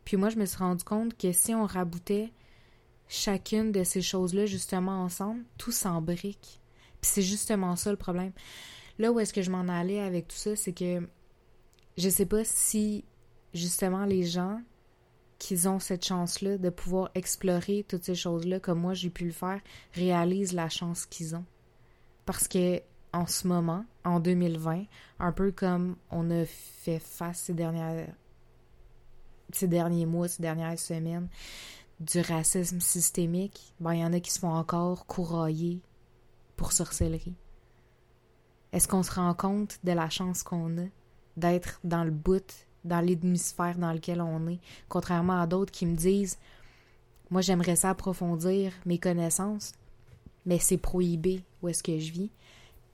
Puis 0.05 0.16
moi, 0.16 0.31
je 0.31 0.37
me 0.37 0.47
suis 0.47 0.59
rendu 0.59 0.85
compte 0.85 1.16
que 1.16 1.33
si 1.33 1.55
on 1.55 1.64
raboutait 1.64 2.33
chacune 3.09 3.73
de 3.73 3.85
ces 3.85 4.03
choses-là 4.03 4.47
justement 4.47 5.03
ensemble, 5.03 5.45
tout 5.59 5.73
s'embrique. 5.73 6.61
Puis 7.01 7.11
c'est 7.12 7.23
justement 7.23 7.77
ça 7.77 7.90
le 7.90 7.97
problème. 7.97 8.33
Là 8.99 9.12
où 9.12 9.21
est-ce 9.21 9.33
que 9.33 9.42
je 9.42 9.51
m'en 9.51 9.69
allais 9.69 10.01
avec 10.01 10.29
tout 10.29 10.37
ça, 10.37 10.57
c'est 10.57 10.73
que 10.73 11.07
je 11.97 12.09
sais 12.09 12.27
pas 12.27 12.45
si 12.45 13.05
justement 13.55 14.05
les 14.05 14.25
gens 14.25 14.61
qui 15.38 15.69
ont 15.69 15.79
cette 15.79 16.05
chance-là 16.05 16.57
de 16.59 16.71
pouvoir 16.71 17.11
explorer 17.14 17.85
toutes 17.87 18.05
ces 18.05 18.14
choses-là 18.14 18.59
comme 18.59 18.81
moi 18.81 18.95
j'ai 18.95 19.11
pu 19.11 19.27
le 19.27 19.33
faire, 19.33 19.61
réalisent 19.92 20.55
la 20.55 20.69
chance 20.69 21.07
qu'ils 21.07 21.37
ont. 21.37 21.45
Parce 22.25 22.49
que 22.49 22.83
en 23.16 23.26
ce 23.26 23.48
moment, 23.48 23.85
en 24.05 24.20
2020, 24.20 24.85
un 25.18 25.33
peu 25.33 25.50
comme 25.50 25.96
on 26.11 26.31
a 26.31 26.44
fait 26.44 26.98
face 26.98 27.38
ces 27.38 27.55
dernières 27.55 28.09
ces 29.52 29.68
derniers 29.68 30.07
mois, 30.07 30.29
ces 30.29 30.42
dernières 30.42 30.79
semaines, 30.79 31.29
du 32.00 32.20
racisme 32.20 32.81
systémique, 32.81 33.74
ben 33.81 33.94
il 33.94 34.00
y 34.00 34.05
en 34.05 34.12
a 34.12 34.20
qui 34.20 34.31
se 34.31 34.40
font 34.40 34.52
encore 34.52 35.07
courailler 35.07 35.81
pour 36.57 36.72
sorcellerie. 36.72 37.37
Est-ce 38.72 38.88
qu'on 38.88 39.02
se 39.02 39.12
rend 39.12 39.33
compte 39.35 39.79
de 39.85 39.92
la 39.92 40.11
chance 40.11 40.42
qu'on 40.42 40.76
a 40.79 40.87
d'être 41.37 41.81
dans 41.85 42.05
le 42.05 42.11
bout, 42.11 42.66
dans 42.85 43.00
l'hémisphère 43.00 43.79
dans 43.79 43.92
lequel 43.92 44.20
on 44.20 44.48
est, 44.48 44.61
contrairement 44.88 45.40
à 45.40 45.46
d'autres 45.46 45.72
qui 45.72 45.87
me 45.87 45.96
disent 45.96 46.38
moi 47.31 47.40
j'aimerais 47.40 47.76
ça 47.76 47.90
approfondir 47.90 48.72
mes 48.85 48.98
connaissances, 48.98 49.72
mais 50.44 50.59
c'est 50.59 50.76
prohibé 50.76 51.44
où 51.62 51.68
est-ce 51.68 51.83
que 51.83 51.98
je 51.98 52.12
vis. 52.12 52.31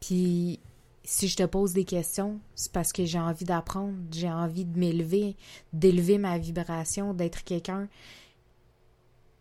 Puis 0.03 0.59
si 1.05 1.29
je 1.29 1.37
te 1.37 1.45
pose 1.45 1.73
des 1.73 1.85
questions, 1.85 2.41
c'est 2.57 2.73
parce 2.73 2.93
que 2.93 3.05
j'ai 3.05 3.21
envie 3.21 3.45
d'apprendre, 3.45 3.97
j'ai 4.11 4.31
envie 4.31 4.65
de 4.65 4.77
m'élever, 4.77 5.37
d'élever 5.73 6.19
ma 6.19 6.39
vibration, 6.39 7.15
d'être 7.15 7.45
quelqu'un 7.45 7.89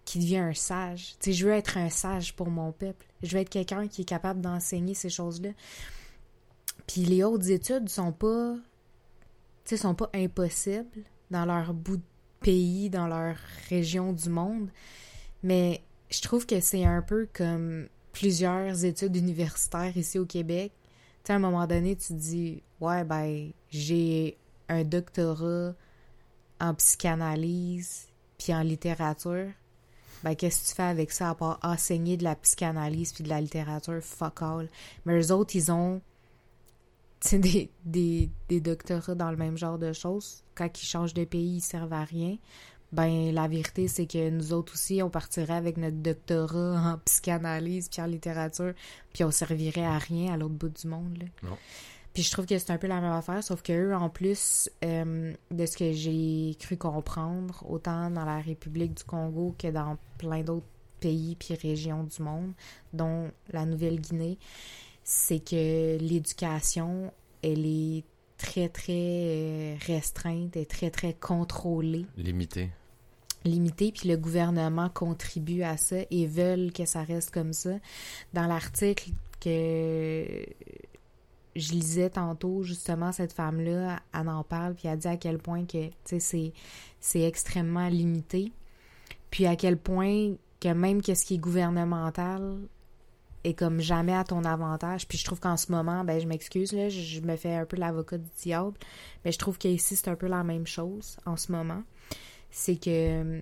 qui 0.05 0.19
devient 0.19 0.37
un 0.37 0.53
sage. 0.53 1.15
Tu 1.19 1.31
sais, 1.31 1.33
je 1.33 1.47
veux 1.47 1.53
être 1.53 1.77
un 1.77 1.89
sage 1.89 2.35
pour 2.35 2.49
mon 2.49 2.71
peuple. 2.71 3.07
Je 3.23 3.35
veux 3.35 3.41
être 3.41 3.49
quelqu'un 3.49 3.87
qui 3.87 4.03
est 4.03 4.05
capable 4.05 4.41
d'enseigner 4.41 4.93
ces 4.93 5.09
choses-là. 5.09 5.49
Puis 6.87 7.01
les 7.05 7.23
autres 7.23 7.49
études 7.49 7.89
sont 7.89 8.11
pas, 8.11 8.55
tu 9.65 9.77
sont 9.77 9.95
pas 9.95 10.09
impossibles 10.13 11.05
dans 11.31 11.45
leur 11.45 11.73
bout 11.73 11.97
de 11.97 12.03
pays, 12.39 12.91
dans 12.91 13.07
leur 13.07 13.35
région 13.69 14.13
du 14.13 14.29
monde. 14.29 14.69
Mais 15.41 15.81
je 16.11 16.21
trouve 16.21 16.45
que 16.45 16.59
c'est 16.59 16.85
un 16.85 17.01
peu 17.01 17.27
comme 17.33 17.87
plusieurs 18.11 18.85
études 18.85 19.15
universitaires 19.15 19.95
ici 19.95 20.19
au 20.19 20.25
Québec, 20.25 20.71
tu 21.23 21.27
sais, 21.27 21.33
à 21.33 21.35
un 21.35 21.39
moment 21.39 21.67
donné, 21.67 21.95
tu 21.95 22.07
te 22.09 22.13
dis, 22.13 22.63
ouais, 22.79 23.03
ben, 23.03 23.51
j'ai 23.69 24.37
un 24.69 24.83
doctorat 24.83 25.73
en 26.59 26.73
psychanalyse 26.75 28.07
puis 28.37 28.53
en 28.53 28.61
littérature. 28.61 29.49
Ben, 30.23 30.35
qu'est-ce 30.35 30.63
que 30.63 30.69
tu 30.69 30.75
fais 30.75 30.83
avec 30.83 31.11
ça 31.11 31.29
à 31.29 31.35
part 31.35 31.59
enseigner 31.63 32.17
de 32.17 32.23
la 32.23 32.35
psychanalyse 32.35 33.13
puis 33.13 33.23
de 33.23 33.29
la 33.29 33.41
littérature? 33.41 34.01
Fuck 34.01 34.41
all. 34.41 34.69
Mais 35.05 35.19
eux 35.19 35.31
autres, 35.31 35.55
ils 35.55 35.71
ont 35.71 36.01
des, 37.31 37.69
des, 37.85 38.29
des 38.49 38.59
doctorats 38.61 39.15
dans 39.15 39.31
le 39.31 39.37
même 39.37 39.57
genre 39.57 39.77
de 39.77 39.93
choses. 39.93 40.43
Quand 40.55 40.81
ils 40.81 40.85
changent 40.85 41.13
de 41.13 41.25
pays, 41.25 41.57
ils 41.57 41.61
servent 41.61 41.93
à 41.93 42.03
rien 42.03 42.37
ben 42.91 43.33
la 43.33 43.47
vérité 43.47 43.87
c'est 43.87 44.05
que 44.05 44.29
nous 44.29 44.53
autres 44.53 44.73
aussi 44.73 45.01
on 45.01 45.09
partirait 45.09 45.53
avec 45.53 45.77
notre 45.77 45.97
doctorat 45.97 46.93
en 46.93 46.97
psychanalyse 47.05 47.89
puis 47.89 48.01
en 48.01 48.05
littérature 48.05 48.73
puis 49.13 49.23
on 49.23 49.31
servirait 49.31 49.85
à 49.85 49.97
rien 49.97 50.33
à 50.33 50.37
l'autre 50.37 50.55
bout 50.55 50.69
du 50.69 50.87
monde 50.87 51.17
là. 51.19 51.49
Puis 52.13 52.23
je 52.23 52.31
trouve 52.31 52.45
que 52.45 52.57
c'est 52.57 52.71
un 52.71 52.77
peu 52.77 52.87
la 52.87 52.99
même 52.99 53.13
affaire 53.13 53.43
sauf 53.43 53.61
que 53.61 53.71
eux 53.71 53.95
en 53.95 54.09
plus 54.09 54.69
euh, 54.83 55.33
de 55.49 55.65
ce 55.65 55.77
que 55.77 55.93
j'ai 55.93 56.55
cru 56.59 56.75
comprendre 56.75 57.63
autant 57.69 58.09
dans 58.09 58.25
la 58.25 58.39
République 58.39 58.95
du 58.95 59.03
Congo 59.05 59.55
que 59.57 59.69
dans 59.69 59.97
plein 60.17 60.41
d'autres 60.41 60.65
pays 60.99 61.37
puis 61.37 61.55
régions 61.55 62.03
du 62.03 62.21
monde 62.21 62.51
dont 62.91 63.31
la 63.51 63.65
Nouvelle-Guinée 63.65 64.37
c'est 65.05 65.39
que 65.39 65.97
l'éducation 65.97 67.13
elle 67.41 67.65
est 67.65 68.03
très 68.37 68.67
très 68.69 68.91
euh, 68.93 69.75
restreinte 69.85 70.57
et 70.57 70.65
très 70.65 70.89
très 70.89 71.13
contrôlée. 71.13 72.05
Limitée 72.17 72.71
limité, 73.43 73.91
puis 73.91 74.09
le 74.09 74.17
gouvernement 74.17 74.89
contribue 74.89 75.63
à 75.63 75.77
ça 75.77 75.97
et 76.09 76.27
veulent 76.27 76.71
que 76.71 76.85
ça 76.85 77.03
reste 77.03 77.31
comme 77.31 77.53
ça. 77.53 77.71
Dans 78.33 78.45
l'article 78.45 79.11
que 79.39 80.45
je 81.55 81.71
lisais 81.71 82.09
tantôt, 82.09 82.63
justement, 82.63 83.11
cette 83.11 83.33
femme-là, 83.33 83.99
elle 84.13 84.29
en 84.29 84.43
parle, 84.43 84.75
puis 84.75 84.87
elle 84.87 84.99
dit 84.99 85.07
à 85.07 85.17
quel 85.17 85.37
point 85.37 85.65
que, 85.65 85.89
c'est, 86.05 86.53
c'est 86.99 87.21
extrêmement 87.21 87.87
limité, 87.89 88.51
puis 89.29 89.45
à 89.45 89.55
quel 89.55 89.77
point 89.77 90.33
que 90.59 90.69
même 90.69 91.01
qu'est-ce 91.01 91.25
qui 91.25 91.35
est 91.35 91.39
gouvernemental 91.39 92.59
est 93.43 93.55
comme 93.55 93.79
jamais 93.79 94.15
à 94.15 94.23
ton 94.23 94.43
avantage. 94.43 95.07
Puis 95.07 95.17
je 95.17 95.25
trouve 95.25 95.39
qu'en 95.39 95.57
ce 95.57 95.71
moment, 95.71 96.03
ben 96.03 96.19
je 96.21 96.27
m'excuse, 96.27 96.73
là, 96.73 96.89
je 96.89 97.21
me 97.21 97.35
fais 97.35 97.55
un 97.55 97.65
peu 97.65 97.75
l'avocat 97.75 98.19
du 98.19 98.29
diable, 98.39 98.77
mais 99.25 99.31
je 99.31 99.39
trouve 99.39 99.57
qu'ici, 99.57 99.95
c'est 99.95 100.09
un 100.09 100.15
peu 100.15 100.27
la 100.27 100.43
même 100.43 100.67
chose 100.67 101.17
en 101.25 101.37
ce 101.37 101.51
moment 101.51 101.81
c'est 102.51 102.75
que 102.75 102.89
euh, 102.89 103.41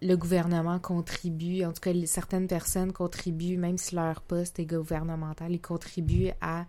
le 0.00 0.16
gouvernement 0.16 0.78
contribue, 0.78 1.64
en 1.64 1.72
tout 1.72 1.80
cas 1.80 1.92
certaines 2.06 2.46
personnes 2.46 2.92
contribuent, 2.92 3.56
même 3.56 3.78
si 3.78 3.94
leur 3.94 4.20
poste 4.22 4.58
est 4.60 4.64
gouvernemental, 4.64 5.52
ils 5.52 5.60
contribuent 5.60 6.30
à 6.40 6.66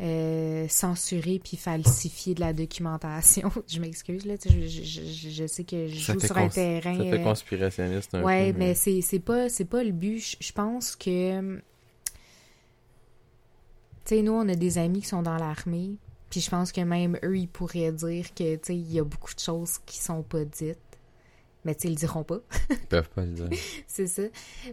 euh, 0.00 0.66
censurer 0.68 1.38
puis 1.42 1.56
falsifier 1.56 2.34
de 2.34 2.40
la 2.40 2.52
documentation. 2.52 3.50
je 3.68 3.80
m'excuse, 3.80 4.24
là, 4.24 4.34
je, 4.42 4.66
je, 4.66 5.30
je, 5.30 5.46
sais 5.46 5.64
que 5.64 5.86
je 5.86 6.12
joue 6.12 6.20
sur 6.20 6.36
un 6.36 6.48
terrain... 6.48 6.96
Ça 6.96 7.04
fait 7.04 7.20
euh, 7.20 7.24
conspirationniste 7.24 8.14
un 8.14 8.22
ouais, 8.22 8.52
peu. 8.52 8.58
mais, 8.58 8.74
mais 8.86 9.02
c'est 9.02 9.18
pas, 9.20 9.48
pas 9.70 9.84
le 9.84 9.92
but. 9.92 10.36
Je 10.40 10.52
pense 10.52 10.96
que... 10.96 11.56
Tu 14.04 14.16
sais, 14.16 14.22
nous, 14.22 14.32
on 14.32 14.48
a 14.48 14.56
des 14.56 14.78
amis 14.78 15.02
qui 15.02 15.08
sont 15.08 15.22
dans 15.22 15.36
l'armée, 15.36 15.96
Puis 16.32 16.40
je 16.40 16.48
pense 16.48 16.72
que 16.72 16.80
même 16.80 17.18
eux, 17.22 17.36
ils 17.36 17.46
pourraient 17.46 17.92
dire 17.92 18.32
que, 18.32 18.56
tu 18.56 18.72
il 18.72 18.90
y 18.90 18.98
a 18.98 19.04
beaucoup 19.04 19.34
de 19.34 19.38
choses 19.38 19.76
qui 19.84 19.98
sont 19.98 20.22
pas 20.22 20.46
dites. 20.46 20.78
Mais 21.62 21.74
tu 21.74 21.88
ils 21.88 21.90
le 21.90 21.96
diront 21.96 22.24
pas. 22.24 22.38
Ils 22.70 22.78
peuvent 22.88 23.10
pas 23.10 23.26
le 23.26 23.32
dire. 23.32 23.50
c'est 23.86 24.06
ça. 24.06 24.22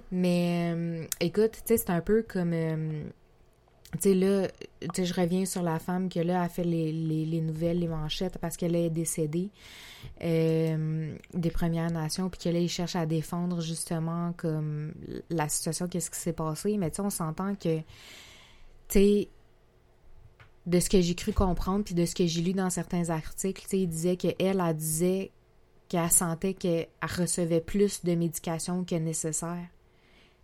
Mais 0.09 0.73
euh, 0.73 1.05
écoute, 1.19 1.51
tu 1.51 1.61
sais, 1.65 1.77
c'est 1.77 1.89
un 1.89 1.99
peu 1.99 2.23
comme. 2.23 2.53
euh, 2.53 3.03
tu 3.91 3.99
sais, 3.99 4.13
là, 4.13 4.47
tu 4.79 4.87
sais, 4.95 5.05
je 5.05 5.13
reviens 5.13 5.43
sur 5.45 5.61
la 5.61 5.79
femme 5.79 6.07
que 6.07 6.21
là 6.21 6.43
a 6.43 6.47
fait 6.47 6.63
les, 6.63 6.93
les, 6.93 7.25
les 7.25 7.41
nouvelles, 7.41 7.79
les 7.79 7.89
manchettes, 7.89 8.37
parce 8.37 8.55
qu'elle 8.55 8.77
est 8.77 8.89
décédée 8.89 9.49
euh, 10.23 11.13
des 11.33 11.51
Premières 11.51 11.91
Nations, 11.91 12.29
puis 12.29 12.39
que 12.39 12.49
là, 12.49 12.59
ils 12.59 12.69
cherchent 12.69 12.95
à 12.95 13.05
défendre 13.05 13.59
justement 13.59 14.31
comme 14.37 14.93
la 15.29 15.49
situation, 15.49 15.89
qu'est-ce 15.89 16.09
qui 16.09 16.19
s'est 16.19 16.31
passé. 16.31 16.77
Mais 16.77 16.89
tu 16.89 16.95
sais, 16.95 17.01
on 17.01 17.09
s'entend 17.09 17.53
que, 17.55 17.79
tu 17.79 17.83
sais, 18.87 19.29
de 20.65 20.79
ce 20.79 20.89
que 20.89 21.01
j'ai 21.01 21.15
cru 21.15 21.33
comprendre, 21.33 21.83
puis 21.83 21.95
de 21.95 22.05
ce 22.05 22.15
que 22.15 22.25
j'ai 22.25 22.41
lu 22.41 22.53
dans 22.53 22.69
certains 22.69 23.09
articles, 23.09 23.61
tu 23.63 23.69
sais, 23.69 23.79
il 23.79 23.87
disait 23.87 24.17
qu'elle, 24.17 24.35
elle 24.39 24.75
disait 24.75 25.31
qu'elle 25.87 26.11
sentait 26.11 26.53
qu'elle 26.53 26.87
recevait 27.01 27.61
plus 27.61 28.03
de 28.03 28.15
médication 28.15 28.83
que 28.83 28.95
nécessaire. 28.95 29.67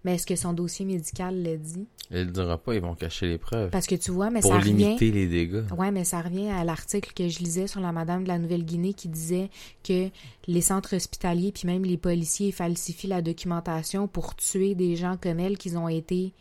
Mais 0.06 0.16
est-ce 0.16 0.28
que 0.28 0.36
son 0.36 0.54
dossier 0.54 0.86
médical 0.86 1.42
le 1.42 1.58
dit? 1.58 1.88
Elle 2.12 2.28
le 2.28 2.32
dira 2.32 2.60
pas, 2.60 2.76
ils 2.76 2.82
vont 2.82 2.94
cacher 2.94 3.28
les 3.28 3.40
preuves. 3.40 3.72
Parce 3.72 3.88
que 3.88 3.96
tu 3.96 4.12
vois, 4.12 4.30
mais 4.30 4.42
pour 4.42 4.52
ça 4.52 4.60
revient... 4.60 4.74
limiter 4.74 5.12
les 5.12 5.26
dégâts. 5.26 5.64
Ouais, 5.76 5.90
mais 5.90 6.04
ça 6.04 6.22
revient 6.22 6.50
à 6.50 6.64
l'article 6.64 7.12
que 7.16 7.28
je 7.28 7.40
lisais 7.40 7.66
sur 7.66 7.82
la 7.82 7.92
madame 7.92 8.24
de 8.24 8.28
la 8.28 8.38
Nouvelle-Guinée 8.38 8.94
qui 8.94 9.08
disait 9.08 9.50
que 9.84 10.10
les 10.46 10.62
centres 10.62 10.96
hospitaliers 10.96 11.52
puis 11.52 11.66
même 11.66 11.84
les 11.84 11.98
policiers 11.98 12.52
falsifient 12.52 13.08
la 13.08 13.24
documentation 13.24 14.08
pour 14.08 14.36
tuer 14.36 14.76
des 14.76 14.96
gens 14.96 15.18
comme 15.20 15.40
elle 15.40 15.58
qui 15.58 15.76
ont 15.76 15.90
été 15.90 16.34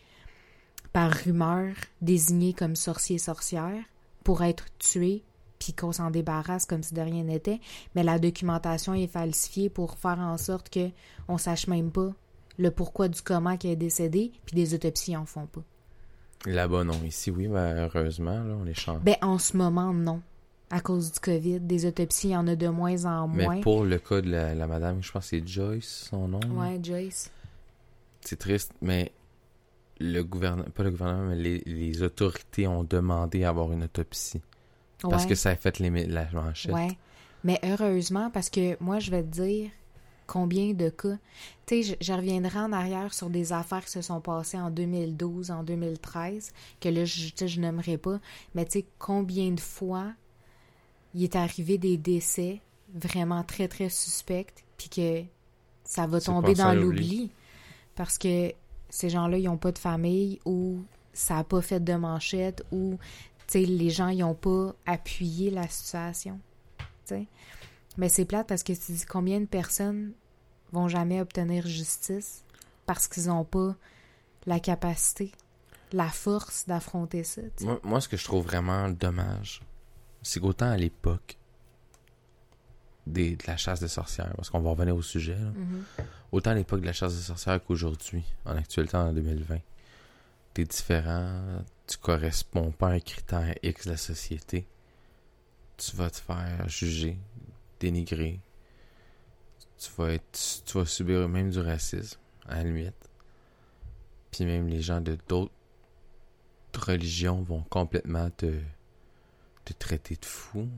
par 0.95 1.11
rumeur 1.13 1.75
désignés 2.01 2.55
comme 2.55 2.77
sorciers 2.77 3.19
sorcières 3.19 3.83
pour 4.23 4.43
être 4.45 4.67
tués 4.79 5.25
puis 5.59 5.73
qu'on 5.73 5.93
s'en 5.93 6.11
débarrasse 6.11 6.67
comme 6.67 6.83
si 6.83 6.95
de 6.95 7.01
rien 7.01 7.25
n'était, 7.25 7.61
mais 7.95 8.03
la 8.05 8.19
documentation 8.19 8.95
est 8.95 9.09
falsifiée 9.09 9.69
pour 9.69 9.99
faire 9.99 10.21
en 10.21 10.39
sorte 10.39 10.71
que 10.71 10.91
on 11.27 11.37
sache 11.37 11.67
même 11.67 11.91
pas 11.91 12.13
le 12.59 12.71
pourquoi 12.71 13.09
du 13.09 13.21
comment 13.23 13.57
qu'elle 13.57 13.73
est 13.73 13.77
décédée, 13.77 14.31
puis 14.47 14.55
des 14.55 14.75
autopsies 14.75 15.17
en 15.17 15.27
font 15.27 15.47
pas. 15.47 15.63
Là-bas, 16.47 16.85
non. 16.85 17.01
Ici, 17.05 17.31
oui, 17.33 17.49
ben, 17.49 17.89
heureusement, 17.89 18.45
là, 18.45 18.55
on 18.63 18.67
est 18.67 18.75
chanceux. 18.75 19.01
Ben, 19.03 19.17
en 19.23 19.39
ce 19.39 19.57
moment, 19.57 19.93
non. 19.93 20.21
À 20.71 20.81
cause 20.81 21.11
du 21.11 21.19
COVID, 21.19 21.61
des 21.61 21.87
autopsies, 21.87 22.29
il 22.29 22.33
y 22.33 22.37
en 22.37 22.47
a 22.47 22.55
de 22.55 22.69
moins 22.69 23.05
en 23.07 23.27
moins. 23.27 23.57
Mais 23.57 23.61
pour 23.63 23.85
le 23.85 23.99
cas 23.99 24.21
de 24.21 24.31
la, 24.31 24.55
la 24.55 24.67
madame, 24.69 25.03
je 25.03 25.11
pense 25.11 25.25
que 25.25 25.31
c'est 25.31 25.49
Joyce, 25.49 26.09
son 26.11 26.29
nom. 26.29 26.41
là. 26.41 26.47
Ouais, 26.49 26.79
Joyce. 26.81 27.33
C'est 28.21 28.39
triste, 28.39 28.73
mais 28.81 29.11
le 30.01 30.23
gouvernement, 30.23 30.69
pas 30.75 30.83
le 30.83 30.91
gouvernement, 30.91 31.29
mais 31.31 31.37
les, 31.37 31.59
les 31.67 32.03
autorités 32.03 32.67
ont 32.67 32.85
demandé 32.85 33.45
à 33.45 33.51
avoir 33.51 33.73
une 33.73 33.85
autopsie. 33.85 34.41
Parce 35.01 35.25
Ouais. 35.25 35.29
que 35.31 35.35
ça 35.35 35.51
a 35.51 35.57
fait 35.57 35.79
les, 35.79 36.07
la 36.07 36.27
manchette. 36.33 36.73
Ouais. 36.73 36.97
Mais 37.45 37.61
heureusement, 37.63 38.31
parce 38.31 38.49
que 38.51 38.77
moi, 38.83 38.99
je 39.01 39.11
vais 39.11 39.23
te 39.23 39.29
dire 39.29 39.71
combien 40.27 40.73
de 40.73 40.89
cas. 40.89 41.19
Tu 41.67 41.83
sais, 41.83 41.97
je, 42.01 42.07
je 42.07 42.13
reviendrai 42.15 42.59
en 42.59 42.73
arrière 42.73 43.13
sur 43.13 43.29
des 43.29 43.53
affaires 43.53 43.85
qui 43.85 43.91
se 43.91 44.01
sont 44.01 44.21
passées 44.23 44.59
en 44.59 44.71
2012, 44.71 45.51
en 45.51 45.63
2013, 45.63 46.53
que 46.81 46.89
là, 46.89 47.05
je, 47.05 47.29
je 47.47 47.61
nommerai 47.61 47.99
pas. 47.99 48.19
Mais 48.55 48.65
tu 48.65 48.79
sais, 48.81 48.87
combien 48.99 49.51
de 49.51 49.61
fois 49.61 50.13
il 51.13 51.23
est 51.25 51.37
arrivé 51.37 51.77
des 51.79 51.99
décès 51.99 52.61
vraiment 52.95 53.45
très, 53.45 53.69
très 53.69 53.89
suspects, 53.91 54.65
puis 54.79 54.89
que 54.89 55.23
ça 55.85 56.07
va 56.07 56.21
tomber 56.21 56.55
dans 56.55 56.73
l'oubli. 56.73 57.31
Parce 57.95 58.17
que 58.19 58.53
ces 58.95 59.11
gens-là, 59.11 59.39
ils 59.39 59.47
n'ont 59.47 59.57
pas 59.57 59.73
de 59.73 59.79
famille 59.79 60.39
ou 60.45 60.85
ça 61.13 61.35
n'a 61.35 61.45
pas 61.45 61.61
fait 61.61 61.83
de 61.83 61.95
manchette 61.95 62.65
ou 62.71 62.97
les 63.53 63.91
gens 63.91 64.13
n'ont 64.15 64.37
pas 64.37 64.73
appuyé 64.87 65.51
la 65.51 65.67
situation. 65.67 66.39
Mais 67.97 68.09
c'est 68.09 68.25
plate 68.25 68.47
parce 68.47 68.63
que 68.63 68.73
tu 68.73 68.93
dis 68.93 69.05
combien 69.05 69.41
de 69.41 69.47
personnes 69.47 70.13
vont 70.71 70.87
jamais 70.87 71.21
obtenir 71.21 71.67
justice 71.67 72.45
parce 72.87 73.09
qu'ils 73.09 73.27
n'ont 73.27 73.45
pas 73.45 73.75
la 74.47 74.61
capacité, 74.61 75.33
la 75.93 76.09
force 76.09 76.65
d'affronter 76.69 77.25
ça. 77.25 77.43
Moi, 77.63 77.81
moi, 77.83 78.01
ce 78.01 78.09
que 78.09 78.17
je 78.17 78.25
trouve 78.25 78.45
vraiment 78.45 78.91
dommage, 78.91 79.61
c'est 80.23 80.39
qu'autant 80.39 80.71
à 80.71 80.77
l'époque 80.77 81.37
des, 83.07 83.37
de 83.37 83.45
la 83.47 83.57
chasse 83.57 83.81
de 83.81 83.87
sorcières, 83.87 84.33
parce 84.37 84.51
qu'on 84.51 84.61
va 84.61 84.71
revenir 84.71 84.97
au 84.97 85.03
sujet, 85.03 85.35
là, 85.37 85.51
Mhm. 85.55 85.85
autant 86.33 86.51
à 86.51 86.55
l'époque 86.55 86.81
de 86.81 86.87
la 86.87 86.93
chasse 86.93 87.15
de 87.17 87.21
sorcières 87.21 87.63
qu'aujourd'hui, 87.63 88.25
en 88.45 88.57
actualité 88.57 88.97
en 88.97 89.13
2020, 89.13 89.59
t'es 90.55 90.65
différent, 90.65 91.63
tu 91.87 91.99
corresponds 91.99 92.71
pas 92.71 92.89
à 92.89 92.93
un 92.93 93.01
critère 93.01 93.55
X 93.63 93.87
de 93.87 93.91
la 93.91 93.97
société, 93.99 94.67
tu 95.77 95.95
vas 95.97 96.09
te 96.11 96.17
faire 96.19 96.69
juger, 96.69 97.19
dénigrer, 97.81 98.41
tu 99.79 99.91
vas 99.99 100.13
être, 100.15 100.63
tu 100.65 100.79
vas 100.79 100.87
subir 100.87 101.29
même 101.29 101.51
du 101.51 101.59
racisme, 101.61 102.19
à 102.49 102.57
la 102.57 102.65
limite. 102.65 102.95
Puis 104.31 104.45
même 104.45 104.67
les 104.69 104.81
gens 104.81 105.01
de 105.01 105.19
d'autres 105.29 105.51
religions 106.77 107.43
vont 107.43 107.63
complètement 107.65 108.31
te, 108.31 108.59
te 109.65 109.73
traiter 109.75 110.17
de 110.17 110.25
fou 110.25 110.69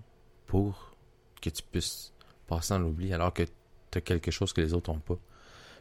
pour 0.47 0.97
que 1.41 1.51
tu 1.51 1.63
puisses 1.63 2.13
passer 2.47 2.75
dans 2.75 2.81
l'oubli 2.81 3.13
alors 3.13 3.33
que 3.33 3.43
tu 3.91 3.99
as 3.99 4.01
quelque 4.01 4.31
chose 4.31 4.53
que 4.53 4.61
les 4.61 4.75
autres 4.75 4.93
n'ont 4.93 5.01
pas. 5.01 5.19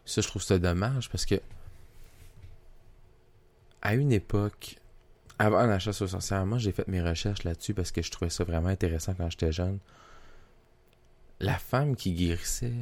Ça, 0.05 0.21
je 0.21 0.27
trouve 0.27 0.43
ça 0.43 0.59
dommage 0.59 1.09
parce 1.09 1.25
que 1.25 1.35
à 3.81 3.93
une 3.93 4.11
époque, 4.11 4.77
avant 5.37 5.65
la 5.65 5.79
chasse 5.79 6.01
aux 6.01 6.07
sorcières, 6.07 6.45
moi 6.45 6.57
j'ai 6.57 6.71
fait 6.71 6.87
mes 6.87 7.01
recherches 7.01 7.43
là-dessus 7.43 7.73
parce 7.73 7.91
que 7.91 8.01
je 8.01 8.11
trouvais 8.11 8.29
ça 8.31 8.43
vraiment 8.43 8.69
intéressant 8.69 9.13
quand 9.13 9.29
j'étais 9.29 9.51
jeune. 9.51 9.79
La 11.39 11.57
femme 11.57 11.95
qui 11.95 12.13
guérissait, 12.13 12.73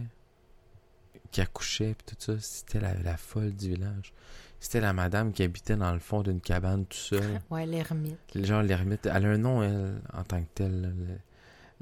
qui 1.32 1.42
accouchait, 1.42 1.96
pis 1.96 2.16
tout 2.16 2.16
ça, 2.20 2.40
c'était 2.40 2.80
la, 2.80 2.94
la 2.94 3.18
folle 3.18 3.54
du 3.54 3.70
village. 3.70 4.14
C'était 4.60 4.80
la 4.80 4.94
madame 4.94 5.34
qui 5.34 5.44
habitait 5.44 5.76
dans 5.76 5.92
le 5.92 6.00
fond 6.00 6.22
d'une 6.22 6.40
cabane 6.40 6.86
tout 6.86 6.98
seul. 6.98 7.42
Ouais, 7.50 7.66
l'ermite. 7.66 8.18
Genre 8.34 8.62
l'ermite, 8.62 9.06
elle 9.08 9.26
a 9.26 9.30
un 9.30 9.38
nom, 9.38 9.62
elle, 9.62 10.00
en 10.14 10.24
tant 10.24 10.42
que 10.42 10.48
telle. 10.54 10.94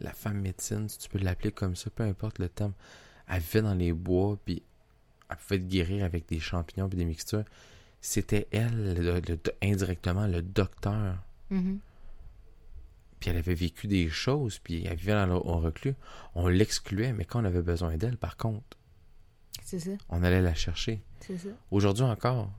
La 0.02 0.14
femme 0.14 0.40
médecine, 0.42 0.90
si 0.90 0.98
tu 0.98 1.10
peux 1.10 1.20
l'appeler 1.20 1.52
comme 1.52 1.76
ça, 1.76 1.90
peu 1.90 2.04
importe 2.04 2.40
le 2.40 2.50
terme. 2.50 2.74
Elle 3.28 3.42
vivait 3.42 3.62
dans 3.62 3.74
les 3.76 3.94
bois, 3.94 4.38
puis 4.44 4.62
elle 5.30 5.38
pouvait 5.38 5.60
te 5.60 5.66
guérir 5.66 6.04
avec 6.06 6.28
des 6.28 6.40
champignons 6.40 6.90
puis 6.90 6.98
des 6.98 7.06
mixtures. 7.06 7.46
C'était 8.02 8.48
elle, 8.52 8.96
le- 8.96 9.20
le- 9.20 9.40
indirectement, 9.62 10.28
le 10.28 10.42
docteur. 10.42 11.18
Mhm. 11.50 11.80
Puis 13.20 13.30
elle 13.30 13.38
avait 13.38 13.54
vécu 13.54 13.88
des 13.88 14.10
choses, 14.10 14.58
puis 14.58 14.84
elle 14.86 14.98
vivait 14.98 15.14
dans 15.14 15.28
le 15.28 15.34
au 15.36 15.60
reclus. 15.60 15.94
On 16.34 16.48
l'excluait, 16.48 17.14
mais 17.14 17.24
quand 17.26 17.42
on 17.42 17.46
avait 17.46 17.62
besoin 17.62 17.96
d'elle, 17.96 18.18
par 18.18 18.36
contre, 18.36 18.78
ça, 19.64 19.78
on 20.10 20.24
allait 20.24 20.42
la 20.42 20.56
chercher. 20.56 21.04
Aujourd'hui 21.70 22.04
encore, 22.04 22.52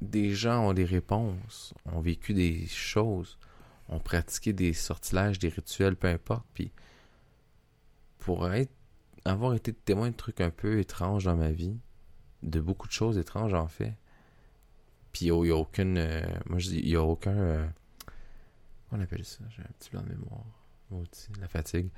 des 0.00 0.34
gens 0.34 0.68
ont 0.68 0.72
des 0.72 0.84
réponses, 0.84 1.72
ont 1.86 2.00
vécu 2.00 2.34
des 2.34 2.66
choses, 2.66 3.38
ont 3.92 4.00
pratiqué 4.00 4.52
des 4.52 4.72
sortilèges, 4.72 5.38
des 5.38 5.48
rituels, 5.48 5.96
peu 5.96 6.08
importe. 6.08 6.46
Puis 6.54 6.72
pour 8.18 8.50
être, 8.52 8.72
avoir 9.24 9.54
été 9.54 9.72
témoin 9.72 10.10
de 10.10 10.16
trucs 10.16 10.40
un 10.40 10.50
peu 10.50 10.78
étranges 10.80 11.24
dans 11.24 11.36
ma 11.36 11.50
vie, 11.52 11.76
de 12.42 12.60
beaucoup 12.60 12.86
de 12.88 12.92
choses 12.92 13.18
étranges 13.18 13.54
en 13.54 13.68
fait. 13.68 13.94
Puis 15.12 15.26
il 15.26 15.32
n'y 15.42 15.50
a 15.50 15.56
aucune, 15.56 15.98
euh, 15.98 16.22
moi 16.46 16.58
je 16.58 16.68
dis, 16.70 16.78
il 16.78 16.88
y 16.88 16.96
a 16.96 17.02
aucun, 17.02 17.36
euh, 17.36 17.66
on 18.90 19.00
appelle 19.00 19.24
ça, 19.24 19.40
j'ai 19.50 19.62
un 19.62 19.68
petit 19.78 19.90
blanc 19.90 20.02
de 20.02 20.08
mémoire, 20.08 20.44
maudit, 20.90 21.28
la 21.40 21.48
fatigue. 21.48 21.88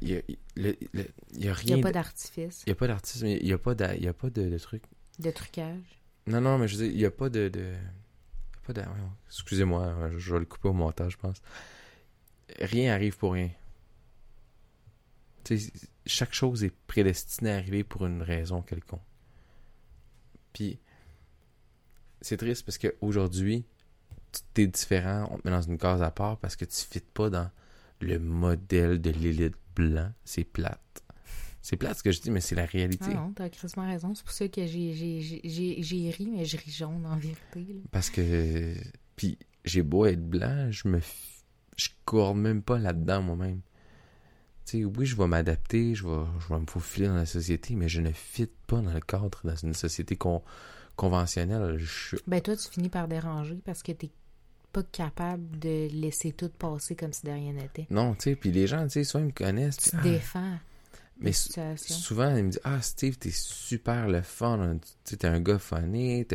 Il 0.00 0.08
y 0.10 0.16
a, 0.16 0.20
le- 0.56 0.76
il 0.92 1.00
a 1.00 1.04
n'y 1.38 1.50
rien, 1.50 1.74
a 1.74 1.78
de- 1.78 1.82
pas 1.82 1.92
d'artifice, 1.92 2.62
il 2.66 2.70
y 2.70 2.72
a 2.72 2.74
pas 2.76 2.86
d'artisme, 2.86 3.26
il 3.26 3.46
y 3.46 3.52
a 3.52 3.58
pas, 3.58 3.74
il 3.96 4.02
y 4.04 4.08
a 4.08 4.12
pas 4.14 4.30
de, 4.30 4.48
de 4.48 4.58
trucs 4.58 4.84
de 5.18 5.30
trucage. 5.30 6.00
non, 6.26 6.40
non, 6.40 6.58
mais 6.58 6.66
je 6.68 6.76
veux 6.76 6.84
dire, 6.84 6.92
il 6.92 6.98
n'y 6.98 7.04
a 7.04 7.10
pas 7.10 7.28
de. 7.28 7.48
de... 7.48 7.74
pas 8.62 8.72
de... 8.72 8.82
Excusez-moi, 9.26 9.82
euh, 9.82 10.18
je 10.18 10.32
vais 10.32 10.40
le 10.40 10.44
couper 10.46 10.68
au 10.68 10.72
montage, 10.72 11.12
je 11.12 11.18
pense. 11.18 11.42
Rien 12.60 12.92
arrive 12.92 13.16
pour 13.16 13.32
rien. 13.32 13.50
Tu 15.44 15.58
sais, 15.58 15.72
chaque 16.06 16.34
chose 16.34 16.64
est 16.64 16.74
prédestinée 16.86 17.52
à 17.52 17.56
arriver 17.56 17.84
pour 17.84 18.06
une 18.06 18.22
raison 18.22 18.62
quelconque. 18.62 19.02
Puis, 20.52 20.78
c'est 22.20 22.36
triste 22.36 22.64
parce 22.64 22.78
qu'aujourd'hui, 22.78 23.64
tu 24.54 24.62
es 24.62 24.66
différent, 24.66 25.28
on 25.30 25.38
te 25.38 25.48
met 25.48 25.54
dans 25.54 25.62
une 25.62 25.78
case 25.78 26.02
à 26.02 26.10
part 26.10 26.38
parce 26.38 26.56
que 26.56 26.64
tu 26.64 26.76
ne 26.76 26.92
fites 26.92 27.10
pas 27.10 27.30
dans 27.30 27.50
le 28.00 28.18
modèle 28.18 29.00
de 29.00 29.10
l'élite 29.10 29.56
blanc. 29.74 30.12
C'est 30.24 30.44
plate. 30.44 31.02
C'est 31.62 31.76
plate 31.76 31.98
ce 31.98 32.02
que 32.02 32.10
je 32.10 32.20
dis, 32.20 32.30
mais 32.32 32.40
c'est 32.40 32.56
la 32.56 32.64
réalité. 32.66 33.06
Ah 33.10 33.14
non, 33.14 33.32
t'as 33.32 33.48
quasiment 33.48 33.86
raison. 33.86 34.14
C'est 34.14 34.24
pour 34.24 34.32
ça 34.32 34.48
que 34.48 34.66
j'ai- 34.66 34.92
j'ai 34.94 35.20
j'ai- 35.20 35.40
j'ai- 35.44 35.82
j'ai 35.82 36.10
ri, 36.10 36.28
mais 36.28 36.44
je 36.44 36.56
ris 36.56 36.70
jaune 36.72 37.06
en 37.06 37.16
vérité. 37.16 37.38
là. 37.56 37.80
Parce 37.92 38.10
que. 38.10 38.74
Puis, 39.14 39.38
j'ai 39.64 39.82
beau 39.82 40.06
être 40.06 40.28
blanc, 40.28 40.68
je 40.72 40.88
me. 40.88 41.00
Je 41.76 41.88
cours 42.04 42.34
même 42.34 42.62
pas 42.62 42.78
là-dedans 42.78 43.22
moi-même. 43.22 43.60
Tu 44.64 44.78
sais, 44.78 44.84
oui, 44.84 45.06
je 45.06 45.16
vais 45.16 45.26
m'adapter, 45.26 45.94
je 45.94 46.06
vais, 46.06 46.24
je 46.40 46.52
vais 46.52 46.60
me 46.60 46.66
faufiler 46.66 47.06
dans 47.08 47.14
la 47.14 47.26
société, 47.26 47.74
mais 47.74 47.88
je 47.88 48.00
ne 48.00 48.12
fit 48.12 48.48
pas 48.66 48.80
dans 48.80 48.92
le 48.92 49.00
cadre 49.00 49.40
dans 49.44 49.56
une 49.56 49.74
société 49.74 50.16
con- 50.16 50.42
conventionnelle. 50.96 51.78
Je. 51.78 52.16
Ben 52.26 52.40
toi, 52.40 52.56
tu 52.56 52.68
finis 52.68 52.88
par 52.88 53.08
déranger 53.08 53.58
parce 53.64 53.82
que 53.82 53.92
t'es 53.92 54.10
pas 54.72 54.82
capable 54.84 55.58
de 55.58 55.88
laisser 55.92 56.32
tout 56.32 56.48
passer 56.48 56.94
comme 56.96 57.12
si 57.12 57.24
de 57.26 57.30
rien 57.30 57.52
n'était. 57.52 57.86
Non, 57.90 58.14
tu 58.14 58.30
sais, 58.30 58.36
puis 58.36 58.50
les 58.52 58.66
gens, 58.66 58.82
tu 58.84 58.90
sais, 58.90 59.04
souvent, 59.04 59.24
ils 59.24 59.28
me 59.28 59.32
connaissent. 59.32 59.76
Tu 59.76 59.90
puis, 59.90 59.90
te 59.90 59.96
ah, 59.96 60.02
défends. 60.02 60.58
Mais 61.18 61.32
souvent, 61.32 62.34
ils 62.36 62.44
me 62.44 62.50
disent 62.50 62.60
Ah, 62.64 62.80
Steve, 62.82 63.16
t'es 63.18 63.30
super 63.30 64.08
le 64.08 64.22
fun. 64.22 64.78
Tu 65.04 65.16
t'es 65.16 65.26
un 65.28 65.40
gars 65.40 65.58
funny. 65.58 66.26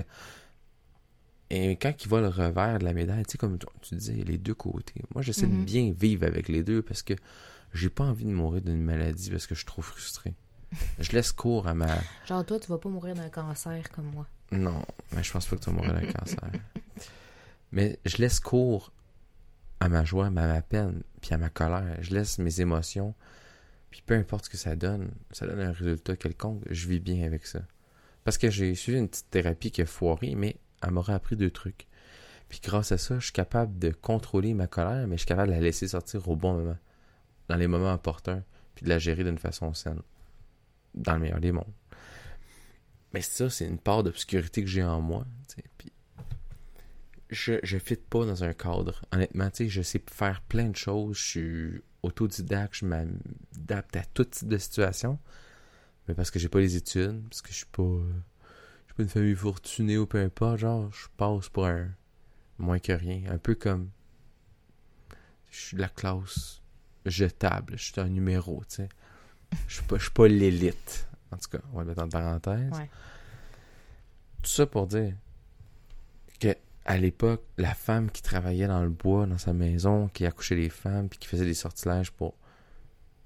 Et 1.49 1.71
quand 1.77 1.93
ils 2.03 2.07
voient 2.09 2.21
le 2.21 2.27
revers 2.27 2.79
de 2.79 2.83
la 2.85 2.93
médaille, 2.93 3.25
tu 3.25 3.33
sais, 3.33 3.37
comme 3.37 3.57
tu 3.81 3.95
disais, 3.95 4.13
les 4.13 4.37
deux 4.37 4.53
côtés. 4.53 5.01
Moi, 5.13 5.21
j'essaie 5.21 5.47
de 5.47 5.53
Mhm. 5.53 5.65
bien 5.65 5.91
vivre 5.97 6.25
avec 6.25 6.49
les 6.49 6.61
deux 6.63 6.81
parce 6.81 7.01
que 7.03 7.13
j'ai 7.73 7.89
pas 7.89 8.03
envie 8.03 8.25
de 8.25 8.31
mourir 8.31 8.61
d'une 8.61 8.81
maladie 8.83 9.29
parce 9.31 9.47
que 9.47 9.55
je 9.55 9.59
suis 9.59 9.65
trop 9.65 9.81
frustré. 9.81 10.33
Je 10.99 11.11
laisse 11.13 11.31
cours 11.31 11.67
à 11.67 11.73
ma. 11.73 11.87
Genre, 12.27 12.45
toi, 12.45 12.59
tu 12.59 12.67
vas 12.67 12.77
pas 12.77 12.89
mourir 12.89 13.15
d'un 13.15 13.29
cancer 13.29 13.89
comme 13.91 14.07
moi. 14.13 14.27
Non, 14.51 14.83
mais 15.13 15.23
je 15.23 15.31
pense 15.31 15.45
pas 15.45 15.55
que 15.55 15.61
tu 15.63 15.69
vas 15.69 15.75
mourir 15.75 15.93
d'un 15.93 16.11
cancer. 16.11 16.51
Mais 17.71 17.99
je 18.05 18.17
laisse 18.17 18.39
cours 18.39 18.91
à 19.79 19.89
ma 19.89 20.03
joie, 20.05 20.27
à 20.27 20.29
ma 20.29 20.61
peine, 20.61 21.03
puis 21.21 21.33
à 21.33 21.37
ma 21.37 21.49
colère. 21.49 21.97
Je 22.01 22.13
laisse 22.13 22.37
mes 22.39 22.61
émotions, 22.61 23.13
puis 23.97 24.03
peu 24.05 24.13
importe 24.13 24.45
ce 24.45 24.51
que 24.51 24.57
ça 24.57 24.75
donne, 24.75 25.09
ça 25.31 25.47
donne 25.47 25.59
un 25.59 25.71
résultat 25.71 26.15
quelconque, 26.15 26.61
je 26.69 26.87
vis 26.87 26.99
bien 26.99 27.25
avec 27.25 27.47
ça. 27.47 27.61
Parce 28.23 28.37
que 28.37 28.51
j'ai 28.51 28.75
suivi 28.75 28.99
une 28.99 29.09
petite 29.09 29.31
thérapie 29.31 29.71
qui 29.71 29.81
a 29.81 29.87
foiré, 29.87 30.35
mais 30.35 30.57
elle 30.83 30.91
m'aurait 30.91 31.15
appris 31.15 31.35
deux 31.35 31.49
trucs. 31.49 31.87
Puis 32.47 32.59
grâce 32.61 32.91
à 32.91 32.99
ça, 32.99 33.17
je 33.17 33.23
suis 33.23 33.33
capable 33.33 33.79
de 33.79 33.89
contrôler 33.89 34.53
ma 34.53 34.67
colère, 34.67 35.07
mais 35.07 35.15
je 35.15 35.21
suis 35.21 35.27
capable 35.27 35.47
de 35.47 35.55
la 35.55 35.61
laisser 35.61 35.87
sortir 35.87 36.29
au 36.29 36.35
bon 36.35 36.53
moment, 36.53 36.77
dans 37.47 37.55
les 37.55 37.65
moments 37.65 37.91
opportuns, 37.91 38.43
puis 38.75 38.83
de 38.83 38.89
la 38.89 38.99
gérer 38.99 39.23
d'une 39.23 39.39
façon 39.39 39.73
saine, 39.73 40.03
dans 40.93 41.15
le 41.15 41.19
meilleur 41.19 41.39
des 41.39 41.51
mondes. 41.51 41.73
Mais 43.15 43.21
ça, 43.21 43.49
c'est 43.49 43.65
une 43.65 43.79
part 43.79 44.03
d'obscurité 44.03 44.61
que 44.61 44.69
j'ai 44.69 44.83
en 44.83 45.01
moi. 45.01 45.25
Puis 45.79 45.91
je 47.31 47.53
je 47.63 47.79
fit 47.79 47.95
pas 47.95 48.27
dans 48.27 48.43
un 48.43 48.53
cadre. 48.53 49.01
Honnêtement, 49.11 49.49
je 49.57 49.81
sais 49.81 50.03
faire 50.07 50.41
plein 50.41 50.69
de 50.69 50.75
choses. 50.75 51.17
Je 51.17 51.23
suis 51.23 51.81
autodidacte, 52.07 52.75
je 52.75 52.85
m'adapte 52.85 53.95
à 53.95 54.03
tout 54.13 54.25
type 54.25 54.47
de 54.47 54.57
situation. 54.57 55.19
Mais 56.07 56.13
parce 56.13 56.31
que 56.31 56.39
j'ai 56.39 56.49
pas 56.49 56.59
les 56.59 56.75
études, 56.75 57.21
parce 57.29 57.41
que 57.41 57.49
je 57.49 57.55
suis 57.55 57.65
pas, 57.65 57.83
euh, 57.83 58.11
je 58.85 58.85
suis 58.87 58.93
pas 58.95 59.03
une 59.03 59.09
famille 59.09 59.35
fortunée 59.35 59.97
ou 59.97 60.05
peu 60.05 60.19
importe, 60.19 60.57
genre, 60.57 60.91
je 60.91 61.07
passe 61.17 61.49
pour 61.49 61.67
un 61.67 61.89
moins 62.57 62.79
que 62.79 62.93
rien. 62.93 63.23
Un 63.29 63.37
peu 63.37 63.55
comme 63.55 63.89
je 65.49 65.59
suis 65.59 65.75
de 65.75 65.81
la 65.81 65.89
classe 65.89 66.61
jetable, 67.05 67.73
je 67.77 67.83
suis 67.83 67.99
un 67.99 68.09
numéro, 68.09 68.63
tu 68.69 68.77
sais. 68.77 68.89
Je 69.67 69.75
suis 69.75 69.83
pas, 69.83 69.97
je 69.97 70.03
suis 70.03 70.11
pas 70.11 70.27
l'élite. 70.27 71.07
En 71.31 71.37
tout 71.37 71.49
cas, 71.49 71.59
on 71.71 71.77
va 71.77 71.83
le 71.83 71.89
mettre 71.89 72.03
en 72.03 72.09
parenthèse. 72.09 72.71
Ouais. 72.71 72.89
Tout 74.43 74.49
ça 74.49 74.65
pour 74.65 74.87
dire 74.87 75.13
que 76.39 76.55
à 76.87 76.97
l'époque, 76.97 77.43
la 77.57 77.73
femme 77.73 78.09
qui 78.09 78.21
travaillait 78.21 78.67
dans 78.67 78.81
le 78.81 78.89
bois, 78.89 79.25
dans 79.25 79.37
sa 79.37 79.53
maison, 79.53 80.07
qui 80.07 80.25
accouchait 80.25 80.55
les 80.55 80.69
femmes, 80.69 81.09
puis 81.09 81.19
qui 81.19 81.27
faisait 81.27 81.45
des 81.45 81.53
sortilèges 81.53 82.11
pour 82.11 82.35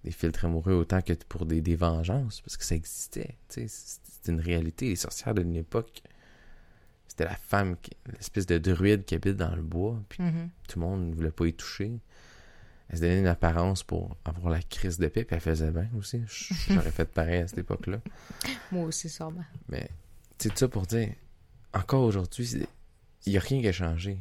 des 0.04 0.12
filtres 0.12 0.46
amoureux 0.46 0.74
autant 0.74 1.02
que 1.02 1.14
pour 1.30 1.46
des, 1.46 1.62
des 1.62 1.76
vengeances, 1.76 2.42
parce 2.42 2.58
que 2.58 2.64
ça 2.66 2.76
existait. 2.76 3.38
C'était 3.48 4.32
une 4.32 4.40
réalité. 4.40 4.88
Les 4.90 4.96
sorcières 4.96 5.36
d'une 5.36 5.56
époque, 5.56 6.02
c'était 7.08 7.26
la 7.26 7.36
femme, 7.36 7.76
l'espèce 8.14 8.48
de 8.48 8.58
druide 8.58 9.06
qui 9.06 9.14
habite 9.16 9.38
dans 9.38 9.56
le 9.56 9.62
bois, 9.62 10.02
puis 10.10 10.24
Mhm. 10.24 10.50
tout 10.68 10.80
le 10.80 10.86
monde 10.86 11.10
ne 11.10 11.14
voulait 11.16 11.32
pas 11.32 11.46
y 11.46 11.54
toucher. 11.54 12.00
Elle 12.90 12.98
se 12.98 13.02
donnait 13.04 13.20
une 13.20 13.28
apparence 13.28 13.84
pour 13.84 14.18
avoir 14.26 14.52
la 14.52 14.62
crise 14.62 14.98
de 14.98 15.08
paix, 15.08 15.24
puis 15.24 15.36
elle 15.36 15.42
faisait 15.42 15.72
bien 15.72 15.88
aussi. 15.98 16.22
J'aurais 16.70 16.92
fait 16.92 17.06
pareil 17.06 17.42
à 17.44 17.48
cette 17.48 17.60
époque-là. 17.60 18.02
Moi 18.72 18.86
aussi, 18.86 19.08
sûrement. 19.08 19.46
Mais, 19.70 19.88
c'est 20.40 20.50
tout 20.50 20.58
ça 20.58 20.68
pour 20.68 20.88
dire, 20.88 21.14
encore 21.74 22.04
aujourd'hui, 22.04 22.46
c'est- 22.48 22.68
il 23.26 23.32
n'y 23.34 23.38
a 23.38 23.42
rien 23.42 23.62
qui 23.62 23.68
a 23.68 23.72
changé. 23.72 24.18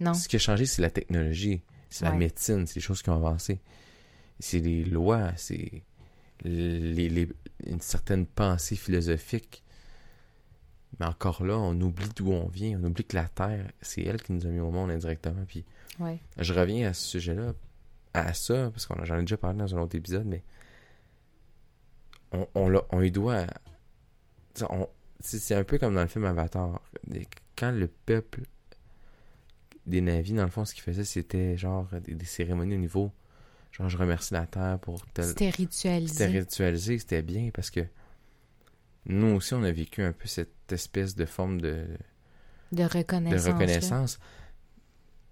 Non. 0.00 0.14
Ce 0.14 0.28
qui 0.28 0.36
a 0.36 0.38
changé, 0.38 0.66
c'est 0.66 0.82
la 0.82 0.90
technologie, 0.90 1.62
c'est 1.90 2.04
la 2.04 2.12
médecine, 2.12 2.66
c'est 2.66 2.76
les 2.76 2.80
choses 2.80 3.02
qui 3.02 3.10
ont 3.10 3.14
avancé. 3.16 3.60
C'est 4.40 4.58
les 4.58 4.84
lois, 4.84 5.32
c'est 5.36 5.82
les, 6.42 7.08
les- 7.08 7.28
une 7.66 7.80
certaine 7.80 8.26
pensée 8.26 8.74
philosophique. 8.76 9.62
Mais 10.98 11.06
encore 11.06 11.44
là, 11.44 11.56
on 11.58 11.80
oublie 11.80 12.08
d'où 12.16 12.32
on 12.32 12.48
vient, 12.48 12.78
on 12.80 12.84
oublie 12.84 13.04
que 13.04 13.16
la 13.16 13.28
Terre, 13.28 13.70
c'est 13.80 14.02
elle 14.02 14.20
qui 14.22 14.32
nous 14.32 14.44
a 14.46 14.50
mis 14.50 14.60
au 14.60 14.70
monde 14.70 14.90
indirectement. 14.90 15.44
Puis 15.46 15.64
Ouais. 16.00 16.18
je 16.38 16.52
reviens 16.52 16.88
à 16.90 16.94
ce 16.94 17.06
sujet-là, 17.06 17.52
à 18.14 18.34
ça, 18.34 18.70
parce 18.70 18.86
qu'on 18.86 18.96
a- 18.96 19.04
j'en 19.04 19.16
ai 19.18 19.20
déjà 19.20 19.36
parlé 19.36 19.58
dans 19.58 19.74
un 19.76 19.80
autre 19.80 19.96
épisode, 19.96 20.26
mais 20.26 20.42
on, 22.32 22.46
on, 22.54 22.82
on 22.90 23.00
y 23.02 23.10
doit. 23.10 23.46
c'est 25.20 25.54
un 25.54 25.64
peu 25.64 25.78
comme 25.78 25.94
dans 25.94 26.02
le 26.02 26.08
film 26.08 26.24
Avatar. 26.24 26.80
Quand 27.56 27.70
le 27.70 27.88
peuple 27.88 28.42
des 29.86 30.00
navis, 30.00 30.32
dans 30.32 30.44
le 30.44 30.50
fond, 30.50 30.64
ce 30.64 30.74
qu'ils 30.74 30.82
faisaient, 30.82 31.04
c'était 31.04 31.56
genre 31.56 31.88
des, 32.04 32.14
des 32.14 32.24
cérémonies 32.24 32.74
au 32.74 32.78
niveau. 32.78 33.12
Genre, 33.72 33.88
je 33.88 33.96
remercie 33.96 34.34
la 34.34 34.46
terre 34.46 34.78
pour 34.80 35.04
tel. 35.12 35.24
C'était 35.24 35.50
ritualisé. 35.50 36.12
C'était 36.12 36.38
ritualisé, 36.38 36.98
c'était 36.98 37.22
bien 37.22 37.50
parce 37.52 37.70
que 37.70 37.80
nous 39.06 39.28
aussi, 39.28 39.54
on 39.54 39.62
a 39.62 39.72
vécu 39.72 40.02
un 40.02 40.12
peu 40.12 40.28
cette 40.28 40.70
espèce 40.70 41.14
de 41.16 41.24
forme 41.24 41.60
de, 41.60 41.86
de 42.70 42.76
de 42.78 42.84
reconnaissance. 42.84 43.46
là. 43.46 43.52
reconnaissance. 43.52 44.18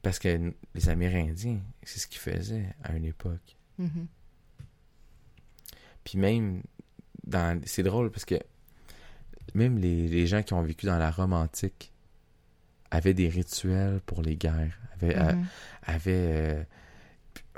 Parce 0.03 0.19
que 0.19 0.53
les 0.75 0.89
Amérindiens, 0.89 1.61
c'est 1.83 1.99
ce 2.01 2.07
qu'ils 2.07 2.21
faisaient 2.21 2.75
à 2.83 2.95
une 2.97 3.05
époque. 3.05 3.57
Mhm. 3.79 4.07
Puis 6.05 6.19
même, 6.19 6.63
dans 7.25 7.61
c'est 7.67 7.83
drôle 7.83 8.11
parce 8.11 8.25
que 8.25 8.37
même 9.55 9.79
les, 9.79 10.09
les 10.09 10.27
gens 10.27 10.43
qui 10.43 10.55
ont 10.55 10.63
vécu 10.63 10.87
dans 10.87 10.97
la 10.99 11.11
Rome 11.11 11.35
antique 11.35 11.93
avaient 12.91 13.15
des 13.15 13.29
rituels 13.29 14.01
pour 14.07 14.23
les 14.23 14.37
guerres, 14.37 14.79
avaient, 14.95 15.15
a- 15.15 15.35
Mhm. 15.35 15.47
euh, 16.09 16.65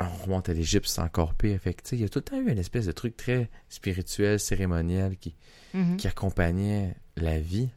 on 0.00 0.08
remonte 0.24 0.48
à 0.48 0.52
l'Égypte, 0.52 0.86
c'est 0.88 1.00
encore 1.00 1.34
pire. 1.34 1.58
Fait 1.60 1.74
que, 1.74 1.82
il 1.94 2.00
y 2.00 2.04
a 2.04 2.08
tout 2.08 2.18
le 2.18 2.24
temps 2.24 2.40
eu 2.40 2.50
une 2.50 2.58
espèce 2.58 2.86
de 2.86 2.92
truc 2.92 3.16
très 3.16 3.50
spirituel, 3.68 4.38
cérémoniel 4.40 5.16
qui, 5.16 5.34
Mhm. 5.74 5.96
qui 5.96 6.08
accompagnait 6.08 6.94
la 7.16 7.38
vie. 7.40 7.68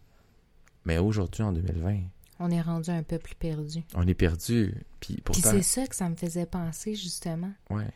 Mais 0.86 0.98
aujourd'hui, 0.98 1.44
en 1.44 1.52
2020, 1.52 2.00
On 2.40 2.52
est 2.52 2.62
rendu 2.62 2.90
un 2.90 3.04
peuple 3.04 3.34
perdu. 3.40 3.84
on 3.96 4.06
est 4.08 4.14
perdu. 4.14 4.74
Puis 5.00 5.22
pourtant, 5.24 5.52
c'est 5.52 5.62
ça 5.62 5.88
que 5.88 5.96
ça 5.96 6.10
me 6.10 6.16
faisait 6.16 6.46
penser, 6.46 6.96
justement. 6.96 7.52
ouais. 7.70 7.88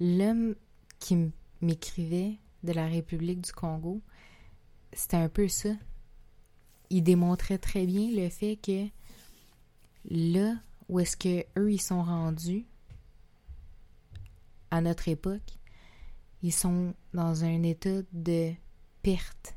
L'homme 0.00 0.54
qui 0.98 1.16
m'écrivait 1.62 2.34
de 2.62 2.72
la 2.72 2.86
République 2.86 3.40
du 3.40 3.52
Congo, 3.52 4.02
c'était 4.92 5.16
un 5.16 5.28
peu 5.30 5.48
ça. 5.48 5.70
Il 6.90 7.02
démontrait 7.02 7.58
très 7.58 7.86
bien 7.86 8.10
le 8.14 8.28
fait 8.28 8.56
que 8.56 8.86
là 10.10 10.54
où 10.88 11.00
est-ce 11.00 11.16
que 11.16 11.44
eux 11.58 11.72
ils 11.72 11.80
sont 11.80 12.02
rendus 12.02 12.64
à 14.70 14.80
notre 14.80 15.08
époque, 15.08 15.58
ils 16.42 16.52
sont 16.52 16.94
dans 17.14 17.44
un 17.44 17.62
état 17.62 18.00
de 18.12 18.52
perte. 19.02 19.54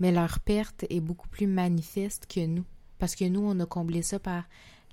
Mais 0.00 0.12
leur 0.12 0.40
perte 0.40 0.84
est 0.90 1.00
beaucoup 1.00 1.28
plus 1.28 1.46
manifeste 1.46 2.26
que 2.26 2.44
nous. 2.44 2.64
Parce 2.98 3.14
que 3.14 3.24
nous, 3.24 3.40
on 3.40 3.58
a 3.60 3.66
comblé 3.66 4.02
ça 4.02 4.18
par 4.18 4.44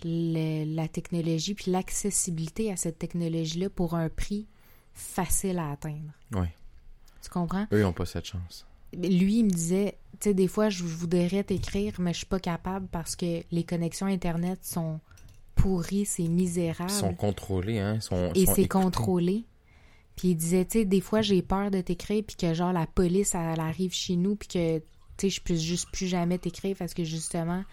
le- 0.04 0.64
la 0.76 0.88
technologie 0.88 1.54
puis 1.56 1.72
l'accessibilité 1.72 2.72
à 2.72 2.76
cette 2.78 2.98
technologie-là 3.00 3.70
pour 3.70 3.96
un 3.96 4.10
prix 4.10 4.48
facile 4.94 5.60
à 5.60 5.72
atteindre. 5.72 6.12
Ouais. 6.34 6.54
Tu 7.22 7.30
comprends? 7.30 7.64
Eux, 7.74 7.80
ils 7.80 7.84
n'ont 7.84 7.94
pas 7.94 8.06
cette 8.06 8.26
chance. 8.26 8.66
Lui, 8.94 9.40
il 9.40 9.46
me 9.46 9.50
disait, 9.50 9.98
tu 10.20 10.30
sais, 10.30 10.34
des 10.34 10.48
fois, 10.48 10.70
je 10.70 10.84
voudrais 10.84 11.44
t'écrire, 11.44 11.94
mais 12.00 12.14
je 12.14 12.20
suis 12.20 12.26
pas 12.26 12.40
capable 12.40 12.88
parce 12.88 13.16
que 13.16 13.44
les 13.52 13.64
connexions 13.64 14.08
Internet 14.08 14.60
sont 14.64 15.00
pourries, 15.56 16.06
c'est 16.06 16.28
misérable. 16.28 16.92
Ils 16.92 16.96
sont 16.96 17.14
contrôlés, 17.14 17.80
hein. 17.80 17.96
Ils 17.96 18.02
sont, 18.02 18.32
et 18.36 18.46
c'est 18.46 18.68
contrôlé. 18.68 19.46
Puis 20.16 20.30
il 20.30 20.36
disait, 20.36 20.66
tu 20.66 20.80
sais, 20.80 20.86
des 20.86 21.00
fois, 21.00 21.22
j'ai 21.22 21.42
peur 21.42 21.72
de 21.72 21.80
t'écrire, 21.80 22.24
puis 22.28 22.36
que, 22.36 22.54
genre, 22.54 22.74
la 22.74 22.88
police, 22.88 23.36
elle, 23.36 23.60
arrive 23.60 23.94
chez 23.94 24.18
nous, 24.18 24.36
puis 24.36 24.50
que, 24.50 24.80
tu 24.80 24.84
sais, 25.18 25.30
je 25.30 25.42
puisse 25.42 25.62
juste 25.62 25.90
plus 25.92 26.08
jamais 26.08 26.38
t'écrire 26.38 26.76
parce 26.78 26.94
que, 26.94 27.06
justement, 27.06 27.64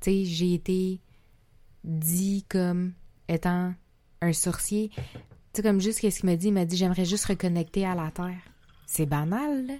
tu 0.00 0.10
sais, 0.10 0.24
j'ai 0.24 0.54
été 0.54 1.00
dit 1.82 2.44
comme 2.48 2.92
étant 3.28 3.74
un 4.20 4.32
sorcier. 4.32 4.90
Tu 4.94 5.02
sais, 5.54 5.62
comme 5.62 5.80
juste 5.80 6.00
qu'est-ce 6.00 6.20
qu'il 6.20 6.30
m'a 6.30 6.36
dit, 6.36 6.48
il 6.48 6.52
m'a 6.54 6.64
dit, 6.64 6.76
j'aimerais 6.76 7.04
juste 7.04 7.24
reconnecter 7.24 7.84
à 7.84 7.94
la 7.94 8.10
Terre. 8.10 8.42
C'est 8.86 9.06
banal, 9.06 9.66
là. 9.66 9.74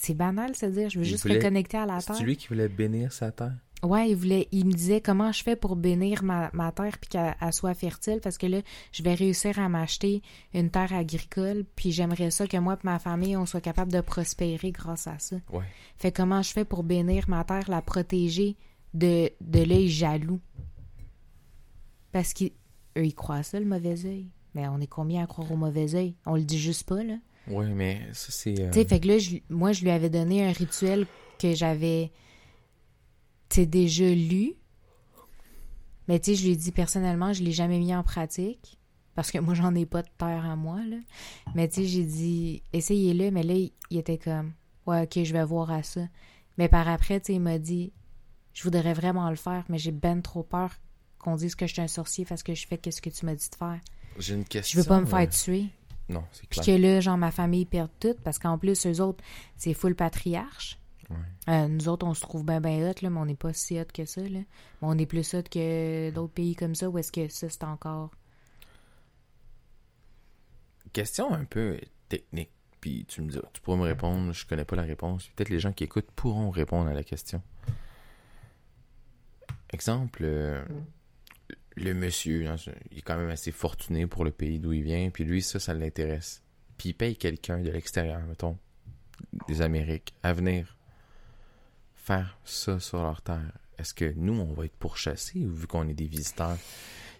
C'est 0.00 0.14
banal, 0.14 0.54
c'est-à-dire, 0.54 0.88
je 0.90 1.00
veux 1.00 1.04
Il 1.04 1.08
juste 1.08 1.24
voulait- 1.24 1.34
reconnecter 1.38 1.76
à 1.76 1.84
la 1.84 1.98
C'est 2.00 2.12
Terre. 2.12 2.22
lui 2.22 2.36
qui 2.36 2.46
voulait 2.46 2.68
bénir 2.68 3.12
sa 3.12 3.32
terre? 3.32 3.54
Ouais, 3.82 4.10
il 4.10 4.16
voulait, 4.16 4.46
il 4.52 4.64
me 4.66 4.72
disait 4.72 5.00
comment 5.00 5.32
je 5.32 5.42
fais 5.42 5.56
pour 5.56 5.74
bénir 5.74 6.22
ma, 6.22 6.50
ma 6.52 6.70
terre 6.70 6.98
puis 7.00 7.08
qu'elle 7.10 7.34
elle 7.40 7.52
soit 7.52 7.74
fertile? 7.74 8.20
Parce 8.22 8.38
que 8.38 8.46
là, 8.46 8.60
je 8.92 9.02
vais 9.02 9.14
réussir 9.14 9.58
à 9.58 9.68
m'acheter 9.68 10.22
une 10.54 10.70
terre 10.70 10.92
agricole 10.92 11.64
puis 11.74 11.90
j'aimerais 11.90 12.30
ça 12.30 12.46
que 12.46 12.56
moi 12.58 12.74
et 12.74 12.86
ma 12.86 12.98
famille 13.00 13.36
on 13.36 13.44
soit 13.46 13.60
capable 13.60 13.90
de 13.92 14.00
prospérer 14.00 14.70
grâce 14.70 15.06
à 15.08 15.18
ça. 15.18 15.36
Ouais. 15.52 15.64
Fait 15.96 16.12
comment 16.12 16.42
je 16.42 16.52
fais 16.52 16.64
pour 16.64 16.84
bénir 16.84 17.28
ma 17.28 17.42
terre, 17.44 17.68
la 17.68 17.82
protéger 17.82 18.56
de, 18.94 19.30
de 19.40 19.62
l'œil 19.64 19.88
jaloux? 19.88 20.40
Parce 22.12 22.34
qu'eux, 22.34 22.50
ils 22.96 23.14
croient 23.14 23.36
à 23.36 23.42
ça, 23.42 23.58
le 23.60 23.66
mauvais 23.66 24.04
œil. 24.06 24.28
Mais 24.54 24.66
on 24.68 24.80
est 24.80 24.86
combien 24.86 25.22
à 25.22 25.26
croire 25.26 25.50
au 25.52 25.56
mauvais 25.56 25.94
œil? 25.94 26.14
On 26.26 26.34
le 26.34 26.42
dit 26.42 26.58
juste 26.58 26.88
pas, 26.88 27.02
là. 27.04 27.14
Ouais, 27.50 27.66
mais 27.68 28.00
ça, 28.12 28.30
c'est. 28.30 28.60
euh, 28.60 28.70
Tu 28.70 28.80
sais, 28.80 28.84
fait 28.86 29.00
que 29.00 29.08
là, 29.08 29.18
je- 29.18 29.36
moi, 29.50 29.72
je 29.72 29.82
lui 29.82 29.90
avais 29.90 30.10
donné 30.10 30.44
un 30.46 30.52
rituel 30.52 31.06
que 31.38 31.54
j'avais, 31.54 32.10
tu 33.48 33.66
déjà 33.66 34.08
lu. 34.12 34.54
Mais 36.08 36.18
tu 36.20 36.30
sais, 36.30 36.36
je 36.36 36.44
lui 36.44 36.52
ai 36.52 36.56
dit 36.56 36.72
personnellement, 36.72 37.32
je 37.32 37.42
l'ai 37.42 37.52
jamais 37.52 37.78
mis 37.78 37.94
en 37.94 38.02
pratique. 38.02 38.78
Parce 39.14 39.30
que 39.32 39.38
moi, 39.38 39.54
j'en 39.54 39.74
ai 39.74 39.84
pas 39.84 40.02
de 40.02 40.08
terre 40.16 40.44
à 40.46 40.54
moi, 40.54 40.80
là. 40.86 40.96
Mais 41.54 41.68
tu 41.68 41.76
sais, 41.82 41.86
j'ai 41.86 42.04
dit, 42.04 42.62
essayez-le. 42.72 43.30
Mais 43.32 43.42
là, 43.42 43.54
il 43.54 43.98
était 43.98 44.16
comme, 44.18 44.52
ouais, 44.86 45.02
ok, 45.02 45.24
je 45.24 45.32
vais 45.32 45.44
voir 45.44 45.70
à 45.72 45.82
ça. 45.82 46.02
Mais 46.56 46.68
par 46.68 46.88
après, 46.88 47.20
tu 47.20 47.26
sais, 47.26 47.34
il 47.34 47.40
m'a 47.40 47.58
dit, 47.58 47.92
je 48.54 48.62
voudrais 48.62 48.94
vraiment 48.94 49.28
le 49.28 49.36
faire, 49.36 49.64
mais 49.68 49.78
j'ai 49.78 49.90
ben 49.92 50.22
trop 50.22 50.42
peur 50.44 50.70
qu'on 51.18 51.34
dise 51.34 51.56
que 51.56 51.66
je 51.66 51.72
suis 51.72 51.82
un 51.82 51.88
sorcier 51.88 52.24
parce 52.24 52.42
que 52.44 52.54
je 52.54 52.66
fais 52.66 52.78
qu'est-ce 52.78 53.02
que 53.02 53.10
tu 53.10 53.26
m'as 53.26 53.34
dit 53.34 53.48
de 53.50 53.54
faire. 53.56 53.80
J'ai 54.18 54.34
une 54.34 54.44
question. 54.44 54.78
Je 54.78 54.82
veux 54.84 54.88
pas 54.88 55.00
me 55.00 55.06
euh, 55.06 55.10
faire 55.10 55.28
tuer. 55.28 55.66
Non, 56.08 56.24
c'est 56.32 56.46
Puis 56.48 56.60
clair. 56.60 56.76
que 56.76 56.82
là, 56.82 57.00
genre, 57.00 57.18
ma 57.18 57.30
famille 57.30 57.66
perd 57.66 57.90
tout 58.00 58.14
parce 58.24 58.38
qu'en 58.38 58.58
plus, 58.58 58.86
eux 58.86 59.00
autres, 59.00 59.22
c'est 59.56 59.74
full 59.74 59.94
patriarche. 59.94 60.78
Ouais. 61.10 61.16
Euh, 61.48 61.68
nous 61.68 61.88
autres, 61.88 62.06
on 62.06 62.14
se 62.14 62.20
trouve 62.20 62.44
bien, 62.44 62.60
bien 62.60 62.90
hot, 62.90 62.94
là, 63.02 63.10
mais 63.10 63.18
on 63.18 63.26
n'est 63.26 63.34
pas 63.34 63.52
si 63.52 63.78
hot 63.80 63.84
que 63.92 64.04
ça, 64.04 64.20
là. 64.22 64.40
Mais 64.40 64.44
on 64.82 64.96
est 64.98 65.06
plus 65.06 65.34
hot 65.34 65.42
que 65.50 66.10
d'autres 66.10 66.32
pays 66.32 66.54
comme 66.54 66.74
ça, 66.74 66.88
où 66.88 66.98
est-ce 66.98 67.12
que 67.12 67.28
ça, 67.28 67.48
c'est 67.48 67.64
encore... 67.64 68.10
Question 70.92 71.32
un 71.32 71.44
peu 71.44 71.78
technique. 72.08 72.50
Puis 72.80 73.04
tu 73.06 73.22
me 73.22 73.30
dis, 73.30 73.38
tu 73.52 73.60
pourras 73.60 73.76
me 73.76 73.82
répondre, 73.82 74.32
je 74.32 74.46
connais 74.46 74.64
pas 74.64 74.76
la 74.76 74.82
réponse. 74.82 75.26
Peut-être 75.34 75.48
les 75.50 75.58
gens 75.58 75.72
qui 75.72 75.84
écoutent 75.84 76.10
pourront 76.12 76.50
répondre 76.50 76.88
à 76.88 76.94
la 76.94 77.02
question. 77.02 77.42
Exemple, 79.72 80.20
euh, 80.22 80.64
le 81.76 81.94
monsieur, 81.94 82.46
hein, 82.48 82.56
il 82.90 82.98
est 82.98 83.02
quand 83.02 83.16
même 83.16 83.30
assez 83.30 83.52
fortuné 83.52 84.06
pour 84.06 84.24
le 84.24 84.30
pays 84.30 84.58
d'où 84.58 84.72
il 84.72 84.82
vient, 84.82 85.10
puis 85.10 85.24
lui, 85.24 85.42
ça, 85.42 85.60
ça 85.60 85.74
l'intéresse. 85.74 86.42
Puis 86.76 86.90
il 86.90 86.94
paye 86.94 87.16
quelqu'un 87.16 87.60
de 87.60 87.70
l'extérieur, 87.70 88.20
mettons, 88.26 88.56
des 89.48 89.62
Amériques, 89.62 90.14
à 90.22 90.32
venir 90.32 90.76
faire 91.94 92.38
ça 92.44 92.80
sur 92.80 93.02
leur 93.02 93.20
terre. 93.22 93.52
Est-ce 93.78 93.94
que 93.94 94.12
nous, 94.16 94.34
on 94.34 94.52
va 94.52 94.64
être 94.64 94.76
pourchassés 94.76 95.44
ou 95.44 95.52
vu 95.52 95.66
qu'on 95.66 95.88
est 95.88 95.94
des 95.94 96.06
visiteurs? 96.06 96.56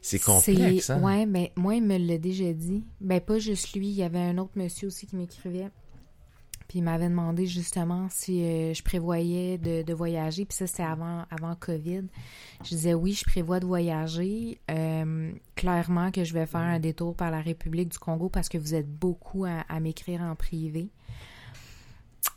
C'est 0.01 0.19
complexe, 0.19 0.91
hein? 0.91 1.03
Ouais, 1.03 1.27
mais 1.27 1.53
moi, 1.57 1.75
il 1.75 1.83
me 1.83 1.99
l'a 1.99 2.19
déjà 2.19 2.53
dit. 2.53 2.85
Ben, 3.01 3.21
pas 3.21 3.39
juste 3.39 3.75
lui, 3.75 3.89
il 3.89 3.95
y 3.95 4.03
avait 4.03 4.19
un 4.19 4.39
autre 4.39 4.53
monsieur 4.57 4.89
aussi 4.89 5.07
qui 5.07 5.17
m'écrivait. 5.17 5.69
Puis 6.69 6.81
il 6.81 6.83
m'avait 6.83 7.09
demandé 7.09 7.47
justement 7.47 8.09
si 8.11 8.45
euh, 8.45 8.75
je 8.75 8.83
prévoyais 8.83 9.57
de, 9.57 9.93
voyager. 9.95 10.45
Puis 10.45 10.55
ça, 10.55 10.67
c'était 10.67 10.83
avant, 10.83 11.25
avant 11.31 11.55
COVID. 11.55 12.05
Je 12.63 12.69
disais 12.69 12.93
oui, 12.93 13.15
je 13.15 13.25
prévois 13.25 13.59
de 13.59 13.65
voyager. 13.65 14.61
Euh, 14.71 15.33
clairement 15.55 16.11
que 16.11 16.25
je 16.25 16.35
vais 16.35 16.45
faire 16.45 16.61
un 16.61 16.79
détour 16.79 17.17
par 17.17 17.31
la 17.31 17.41
République 17.41 17.89
du 17.89 17.99
Congo 17.99 18.29
parce 18.29 18.51
que 18.51 18.59
vous 18.59 18.75
êtes 18.75 18.89
beaucoup 18.89 19.47
à, 19.47 19.81
m'écrire 19.81 20.21
en 20.21 20.37
privé. 20.37 20.91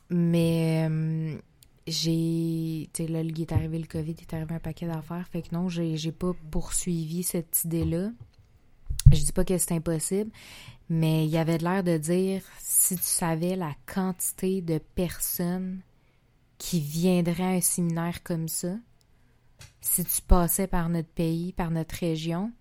Mais 0.10 0.88
euh, 0.90 1.38
j'ai. 1.86 2.90
Tu 2.94 3.04
sais, 3.04 3.12
là, 3.12 3.22
il 3.24 3.42
est 3.42 3.52
arrivé 3.52 3.80
le 3.80 3.88
COVID, 3.88 4.16
il 4.18 4.22
est 4.22 4.34
arrivé 4.34 4.56
un 4.56 4.60
paquet 4.60 4.88
d'affaires. 4.88 5.28
Fait 5.30 5.42
que 5.42 5.54
non, 5.54 5.68
j'ai 5.68 6.12
pas 6.14 6.32
poursuivi 6.52 7.24
cette 7.24 7.66
idée-là. 7.66 8.12
Je 9.12 9.24
dis 9.24 9.32
pas 9.32 9.44
que 9.44 9.58
c'est 9.58 9.74
impossible, 9.74 10.32
mais 10.90 11.26
il 11.26 11.32
y 11.32 11.38
avait 11.38 11.58
l'air 11.58 11.84
de 11.84 11.98
dire 11.98 12.42
si 12.60 12.96
tu 12.96 13.04
savais 13.04 13.56
la 13.56 13.74
quantité 13.86 14.62
de 14.62 14.78
personnes 14.78 15.82
qui 16.58 16.80
viendraient 16.80 17.44
à 17.44 17.58
un 17.58 17.62
séminaire 17.62 18.24
comme 18.24 18.48
ça, 18.48 18.76
si 19.82 20.06
tu 20.06 20.22
passais 20.22 20.68
par 20.68 20.90
notre 20.90 21.10
pays, 21.10 21.54
par 21.54 21.72
notre 21.72 21.96
région, 21.96 22.52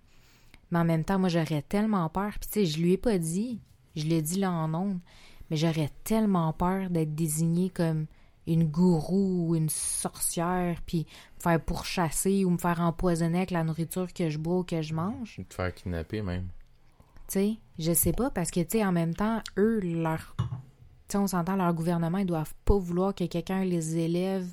mais 0.70 0.78
en 0.78 0.84
même 0.84 1.05
temps, 1.05 1.18
moi, 1.18 1.28
j'aurais 1.28 1.62
tellement 1.62 2.09
peur. 2.09 2.32
Puis, 2.40 2.48
tu 2.51 2.61
sais, 2.61 2.66
je 2.66 2.80
lui 2.80 2.92
ai 2.92 2.96
pas 2.96 3.18
dit, 3.18 3.61
je 3.96 4.07
l'ai 4.07 4.22
dit 4.22 4.38
là 4.38 4.51
en 4.51 4.72
ondes, 4.74 5.01
mais 5.51 5.57
j'aurais 5.57 5.90
tellement 6.05 6.53
peur 6.53 6.90
d'être 6.90 7.14
désignée 7.14 7.70
comme 7.70 8.07
une 8.47 8.64
gourou 8.64 9.49
ou 9.49 9.57
une 9.57 9.68
sorcière, 9.68 10.80
puis 10.86 11.07
me 11.36 11.43
faire 11.43 11.61
pourchasser 11.61 12.45
ou 12.45 12.51
me 12.51 12.59
faire 12.59 12.80
empoisonner 12.80 13.38
avec 13.38 13.51
la 13.51 13.64
nourriture 13.64 14.12
que 14.12 14.30
je 14.30 14.38
bois 14.38 14.59
ou 14.59 14.64
que 14.64 14.82
je 14.82 14.95
mange. 14.95 15.41
Te 15.49 15.55
faire 15.55 15.74
kidnapper 15.74 16.22
même. 16.22 16.49
Tu 17.28 17.34
sais, 17.34 17.57
je 17.78 17.93
sais 17.93 18.12
pas, 18.12 18.30
parce 18.30 18.51
que, 18.51 18.61
tu 18.61 18.78
sais, 18.78 18.84
en 18.84 18.93
même 18.93 19.14
temps, 19.14 19.41
eux, 19.57 19.80
leur. 19.80 20.34
Tu 20.36 20.45
sais, 21.09 21.18
on 21.18 21.26
s'entend, 21.26 21.57
leur 21.57 21.72
gouvernement, 21.74 22.18
ils 22.18 22.26
doivent 22.26 22.55
pas 22.64 22.78
vouloir 22.78 23.14
que 23.14 23.24
quelqu'un 23.24 23.64
les 23.64 23.99
élève 23.99 24.49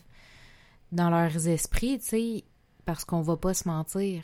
dans 0.91 1.09
leurs 1.09 1.47
esprits, 1.47 1.99
tu 1.99 2.05
sais, 2.05 2.43
parce 2.85 3.03
qu'on 3.03 3.21
va 3.21 3.37
pas 3.37 3.53
se 3.53 3.67
mentir. 3.67 4.23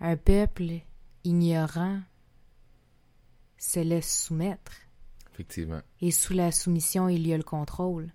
Un 0.00 0.16
peuple 0.16 0.80
ignorant 1.24 2.00
se 3.58 3.80
laisse 3.80 4.24
soumettre. 4.24 4.72
Effectivement. 5.36 5.82
Et 6.00 6.10
sous 6.12 6.32
la 6.32 6.50
soumission, 6.50 7.10
il 7.10 7.26
y 7.26 7.34
a 7.34 7.36
le 7.36 7.42
contrôle. 7.42 8.08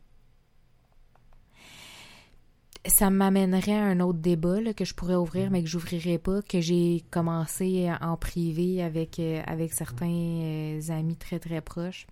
Ça 2.87 3.11
m'amènerait 3.11 3.77
à 3.77 3.85
un 3.85 3.99
autre 3.99 4.17
débat 4.17 4.59
là, 4.59 4.73
que 4.73 4.85
je 4.85 4.95
pourrais 4.95 5.13
ouvrir, 5.13 5.51
mais 5.51 5.61
que 5.61 5.69
j'ouvrirai 5.69 6.17
pas, 6.17 6.41
que 6.41 6.61
j'ai 6.61 7.03
commencé 7.11 7.91
en 8.01 8.17
privé 8.17 8.81
avec, 8.81 9.19
euh, 9.19 9.43
avec 9.45 9.71
certains 9.71 10.07
euh, 10.07 10.81
amis 10.89 11.15
très 11.15 11.37
très 11.37 11.61
proches. 11.61 12.07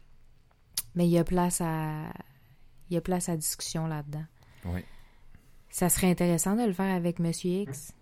Mais 0.93 1.07
il 1.07 1.11
y 1.11 1.17
a 1.17 1.23
place 1.23 1.59
à 1.59 2.11
il 2.89 2.93
y 2.93 2.97
a 2.97 3.01
place 3.01 3.29
à 3.29 3.37
discussion 3.37 3.87
là-dedans. 3.87 4.25
Oui. 4.65 4.81
Ça 5.71 5.89
serait 5.89 6.09
intéressant 6.09 6.55
de 6.55 6.65
le 6.65 6.73
faire 6.73 6.93
avec 6.93 7.17
Monsieur 7.17 7.61
X. 7.61 7.93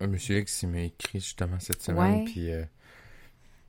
Un 0.00 0.08
monsieur 0.08 0.38
X, 0.38 0.62
il 0.62 0.70
m'a 0.70 0.80
écrit 0.82 1.20
justement 1.20 1.60
cette 1.60 1.82
semaine, 1.82 2.24
puis 2.24 2.50
euh, 2.50 2.64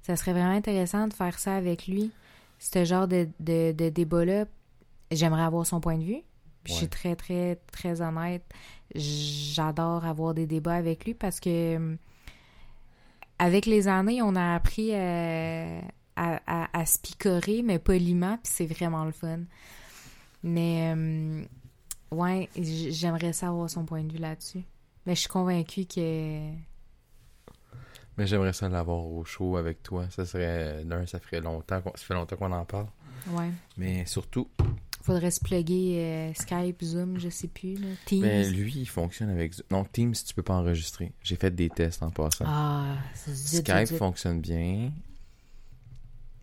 Ça 0.06 0.16
serait 0.16 0.34
vraiment 0.34 0.52
intéressant 0.52 1.08
de 1.08 1.14
faire 1.14 1.40
ça 1.40 1.56
avec 1.56 1.88
lui. 1.88 2.12
Ce 2.60 2.86
genre 2.86 3.08
de, 3.08 3.28
de, 3.40 3.72
de 3.72 3.90
débat-là, 3.90 4.46
j'aimerais 5.10 5.42
avoir 5.42 5.66
son 5.66 5.82
point 5.82 5.98
de 5.98 6.04
vue. 6.04 6.22
Puis 6.64 6.74
Je 6.74 6.78
suis 6.78 6.88
très, 6.90 7.16
très, 7.16 7.56
très 7.72 8.02
honnête. 8.04 8.44
J'adore 8.94 10.06
avoir 10.06 10.36
des 10.36 10.46
débats 10.46 10.76
avec 10.76 11.06
lui 11.06 11.16
parce 11.16 11.40
que 11.40 11.98
avec 13.40 13.66
les 13.66 13.88
années, 13.88 14.22
on 14.22 14.36
a 14.36 14.54
appris 14.54 14.92
euh, 14.94 15.82
à, 16.16 16.40
à, 16.46 16.80
à 16.80 16.86
se 16.86 17.00
picorer, 17.00 17.64
mais 17.64 17.80
poliment, 17.80 18.38
puis 18.44 18.52
c'est 18.54 18.68
vraiment 18.68 19.06
le 19.06 19.12
fun. 19.12 19.40
Mais 20.44 20.92
hum, 20.94 21.48
ouais, 22.12 22.48
j'aimerais 22.56 23.34
savoir 23.34 23.72
son 23.72 23.86
point 23.86 24.04
de 24.04 24.14
vue 24.14 24.20
là-dessus. 24.20 24.66
Mais 25.08 25.16
je 25.16 25.22
suis 25.22 25.30
convaincue 25.30 25.86
que 25.86 26.52
mais 28.18 28.28
j'aimerais 28.28 28.54
ça 28.54 28.70
l'avoir 28.70 29.06
au 29.06 29.24
show 29.26 29.58
avec 29.58 29.84
toi. 29.84 30.08
Ça 30.10 30.26
serait 30.26 30.84
d'un, 30.86 31.06
ça 31.06 31.20
ferait 31.20 31.42
longtemps, 31.42 31.82
qu'on- 31.82 31.96
ça 31.96 32.06
fait 32.06 32.14
longtemps 32.14 32.36
qu'on 32.36 32.52
en 32.52 32.66
parle. 32.66 32.88
ouais. 33.32 33.50
Mais 33.78 34.06
surtout, 34.06 34.50
Faudrait 35.02 35.30
se 35.30 35.40
plugger 35.40 36.00
euh, 36.04 36.34
Skype, 36.34 36.82
Zoom, 36.84 37.20
je 37.20 37.30
sais 37.30 37.48
plus, 37.48 37.76
là. 37.76 37.90
Teams. 38.06 38.22
mais 38.24 38.50
lui, 38.50 38.74
il 38.76 38.88
fonctionne 38.88 39.30
avec 39.30 39.54
non 39.70 39.84
Teams, 39.86 40.14
tu 40.14 40.34
peux 40.34 40.42
pas 40.42 40.56
enregistrer. 40.56 41.14
J'ai 41.22 41.36
fait 41.36 41.52
des 41.54 41.70
tests 41.70 42.02
en 42.02 42.10
passant. 42.10 42.46
Ah, 42.48 42.98
c'est 43.14 43.32
zut, 43.36 43.60
Skype 43.68 43.86
zut. 43.90 43.98
fonctionne 44.00 44.42
bien. 44.42 44.92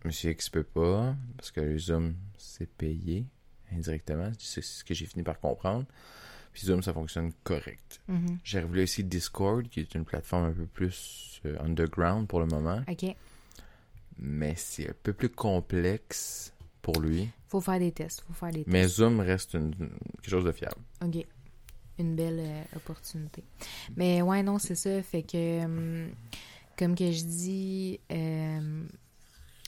Monsieur 0.04 0.30
X 0.30 0.48
peut 0.48 0.62
pas 0.62 1.14
parce 1.36 1.50
que 1.50 1.60
le 1.60 1.78
Zoom 1.78 2.14
c'est 2.36 2.68
payé 2.68 3.24
indirectement. 3.72 4.30
C'est 4.38 4.62
ce 4.62 4.84
que 4.84 4.94
j'ai 4.94 5.06
fini 5.06 5.22
par 5.24 5.40
comprendre. 5.40 5.86
Puis 6.52 6.66
Zoom 6.66 6.82
ça 6.82 6.92
fonctionne 6.92 7.32
correct. 7.44 8.00
Mhm. 8.08 8.38
J'ai 8.44 8.60
révélé 8.60 8.82
aussi 8.84 9.04
Discord 9.04 9.66
qui 9.68 9.80
est 9.80 9.94
une 9.94 10.04
plateforme 10.04 10.44
un 10.46 10.52
peu 10.52 10.66
plus 10.66 11.40
euh, 11.46 11.56
underground 11.60 12.28
pour 12.28 12.40
le 12.40 12.46
moment, 12.46 12.82
OK. 12.88 13.16
mais 14.18 14.54
c'est 14.56 14.90
un 14.90 14.94
peu 15.02 15.12
plus 15.12 15.30
complexe 15.30 16.52
pour 16.82 17.00
lui. 17.00 17.28
Faut 17.48 17.60
faire 17.60 17.78
des 17.78 17.92
tests. 17.92 18.22
Faut 18.26 18.32
faire 18.34 18.50
des 18.50 18.58
tests. 18.64 18.68
Mais 18.68 18.86
Zoom 18.86 19.20
reste 19.20 19.54
une- 19.54 19.74
quelque 19.74 20.30
chose 20.30 20.44
de 20.44 20.52
fiable. 20.52 20.80
OK. 21.04 21.24
Une 21.98 22.16
belle 22.16 22.38
euh, 22.40 22.62
opportunité. 22.76 23.44
Mais 23.96 24.22
ouais, 24.22 24.42
non, 24.42 24.58
c'est 24.58 24.74
ça. 24.74 25.02
Fait 25.02 25.22
que, 25.22 25.64
hum, 25.64 26.10
comme 26.78 26.94
que 26.96 27.10
je 27.12 27.22
dis, 27.24 28.00
euh, 28.10 28.84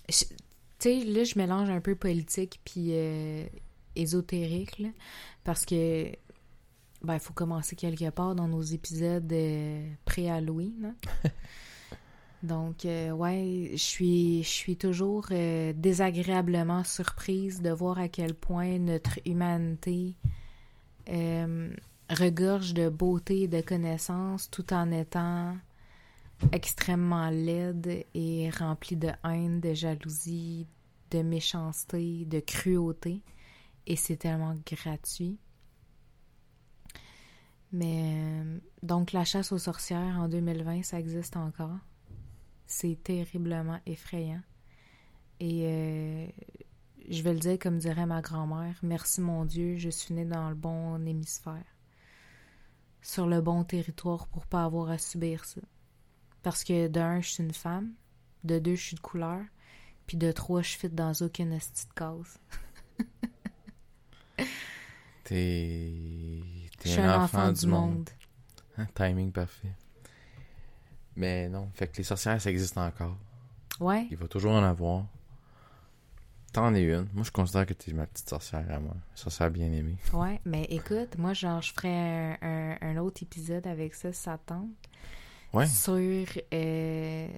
je- 0.09 0.25
tu 0.25 0.35
sais, 0.81 1.05
là, 1.05 1.25
je 1.25 1.39
mélange 1.39 1.71
un 1.71 1.81
peu 1.81 1.95
politique 1.95 2.61
puis 2.65 2.89
euh, 2.93 3.45
ésotérique, 3.95 4.79
là, 4.79 4.89
parce 5.45 5.65
que, 5.67 6.11
ben, 7.05 7.15
il 7.15 7.21
faut 7.21 7.33
commencer 7.33 7.77
quelque 7.77 8.11
part 8.11 8.35
dans 8.35 8.49
nos 8.49 8.63
épisodes 8.63 9.33
euh, 9.33 9.89
pré-Halloween. 10.05 10.95
hein. 11.25 11.31
Donc, 12.43 12.85
euh, 12.85 13.11
ouais, 13.11 13.71
je 13.73 13.79
suis, 13.79 14.43
je 14.43 14.49
suis 14.49 14.77
toujours 14.77 15.27
euh, 15.31 15.73
désagréablement 15.75 16.85
surprise 16.85 17.63
de 17.63 17.71
voir 17.71 17.99
à 17.99 18.09
quel 18.09 18.35
point 18.35 18.79
notre 18.79 19.19
humanité 19.25 20.17
regorge 22.11 22.75
de 22.75 22.89
beauté 22.89 23.43
et 23.43 23.49
de 23.49 23.61
connaissances 23.61 24.51
tout 24.51 24.73
en 24.73 24.91
étant 24.91 25.57
extrêmement 26.53 27.31
laide 27.31 28.05
et 28.15 28.51
remplie 28.51 28.97
de 28.97 29.11
haine, 29.25 29.61
de 29.61 29.75
jalousie, 29.75 30.67
de 31.11 31.23
méchanceté, 31.23 32.25
de 32.27 32.41
cruauté. 32.41 33.23
Et 33.87 33.97
c'est 33.97 34.17
tellement 34.17 34.57
gratuit. 34.67 35.39
Mais 37.75 38.15
euh, 38.15 38.59
donc 38.85 39.11
la 39.11 39.25
chasse 39.25 39.51
aux 39.51 39.59
sorcières 39.59 40.21
en 40.21 40.29
2020, 40.29 40.85
ça 40.85 41.01
existe 41.01 41.37
encore. 41.37 41.77
C'est 42.67 42.97
terriblement 43.03 43.81
effrayant. 43.85 44.43
Et 45.41 45.65
euh, 45.65 46.27
je 47.09 47.23
vais 47.23 47.33
le 47.33 47.41
dire 47.41 47.59
comme 47.59 47.79
dirait 47.79 48.07
ma 48.07 48.23
grand-mère, 48.23 48.79
merci 48.85 49.21
mon 49.21 49.45
Dieu, 49.45 49.77
je 49.77 49.91
suis 49.91 50.15
née 50.15 50.25
dans 50.25 50.51
le 50.51 50.55
bon 50.55 51.05
hémisphère. 51.05 51.65
sur 53.03 53.27
le 53.27 53.41
bon 53.41 53.65
territoire 53.65 54.29
pour 54.29 54.47
pas 54.47 54.65
avoir 54.65 54.91
à 54.91 54.99
subir 54.99 55.45
ça. 55.45 55.61
Parce 56.45 56.63
que 56.63 56.87
de 56.87 57.01
un, 57.01 57.21
je 57.21 57.29
suis 57.29 57.43
une 57.43 57.53
femme, 57.53 57.93
de 58.45 58.61
deux, 58.61 58.77
je 58.77 58.83
suis 58.83 58.97
de 58.97 59.01
couleur, 59.01 59.43
puis 60.07 60.17
de 60.17 60.31
trois, 60.31 60.63
je 60.63 60.77
fit 60.77 60.91
dans 60.91 61.13
aucune 61.23 61.59
petite. 61.59 61.89
T'es. 65.25 66.64
Je 66.85 66.89
suis 66.91 67.01
un 67.01 67.21
enfant, 67.23 67.51
du 67.53 67.67
monde. 67.67 68.11
Hein, 68.79 68.87
timing 68.95 69.33
parfait. 69.33 69.73
Mais 71.17 71.49
non, 71.49 71.71
fait 71.75 71.87
que 71.89 71.97
les 71.99 72.03
sorcières, 72.05 72.41
ça 72.41 72.51
existe 72.51 72.77
encore. 72.77 73.17
Ouais. 73.81 74.07
Il 74.11 74.17
va 74.17 74.27
toujours 74.29 74.53
en 74.53 74.63
avoir. 74.63 75.05
T'en 76.53 76.73
es 76.75 76.83
une. 76.83 77.09
Moi, 77.15 77.25
je 77.25 77.31
considère 77.33 77.67
que 77.67 77.73
t'es 77.73 77.93
ma 77.93 78.07
petite 78.07 78.29
sorcière 78.29 78.65
à 78.71 78.79
moi. 78.79 78.95
Sorcière 79.15 79.51
bien 79.51 79.73
aimée. 79.73 79.97
Ouais, 80.13 80.41
mais 80.45 80.65
écoute, 80.65 81.19
moi, 81.19 81.33
genre, 81.33 81.61
je 81.63 81.73
ferais 81.73 81.89
un, 81.93 82.37
un- 82.43 82.77
un 82.81 82.97
autre 82.99 83.23
épisode 83.23 83.67
avec 83.67 83.95
ça, 83.95 84.13
ça 84.13 84.39
te 84.39 84.47
tente. 84.47 84.69
Ouais. 85.53 85.67
Sur. 85.67 85.97
euh, 86.53 87.29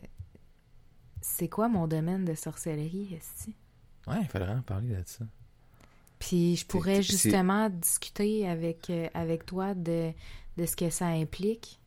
c'est 1.22 1.48
quoi 1.48 1.68
mon 1.68 1.86
domaine 1.86 2.24
de 2.24 2.34
sorcellerie, 2.34 3.14
esti? 3.14 3.54
Ouais, 4.06 4.20
il 4.20 4.26
faudrait 4.28 4.52
en 4.54 4.62
parler 4.62 4.88
de 4.94 5.02
ça. 5.06 5.24
Puis 6.18 6.56
je 6.56 6.66
pourrais 6.66 7.02
justement 7.02 7.68
discuter 7.68 8.48
avec, 8.48 8.88
euh, 8.90 9.08
avec 9.14 9.44
toi 9.46 9.74
de, 9.74 10.12
de 10.56 10.66
ce 10.66 10.74
que 10.76 10.88
ça 10.90 11.06
implique, 11.08 11.78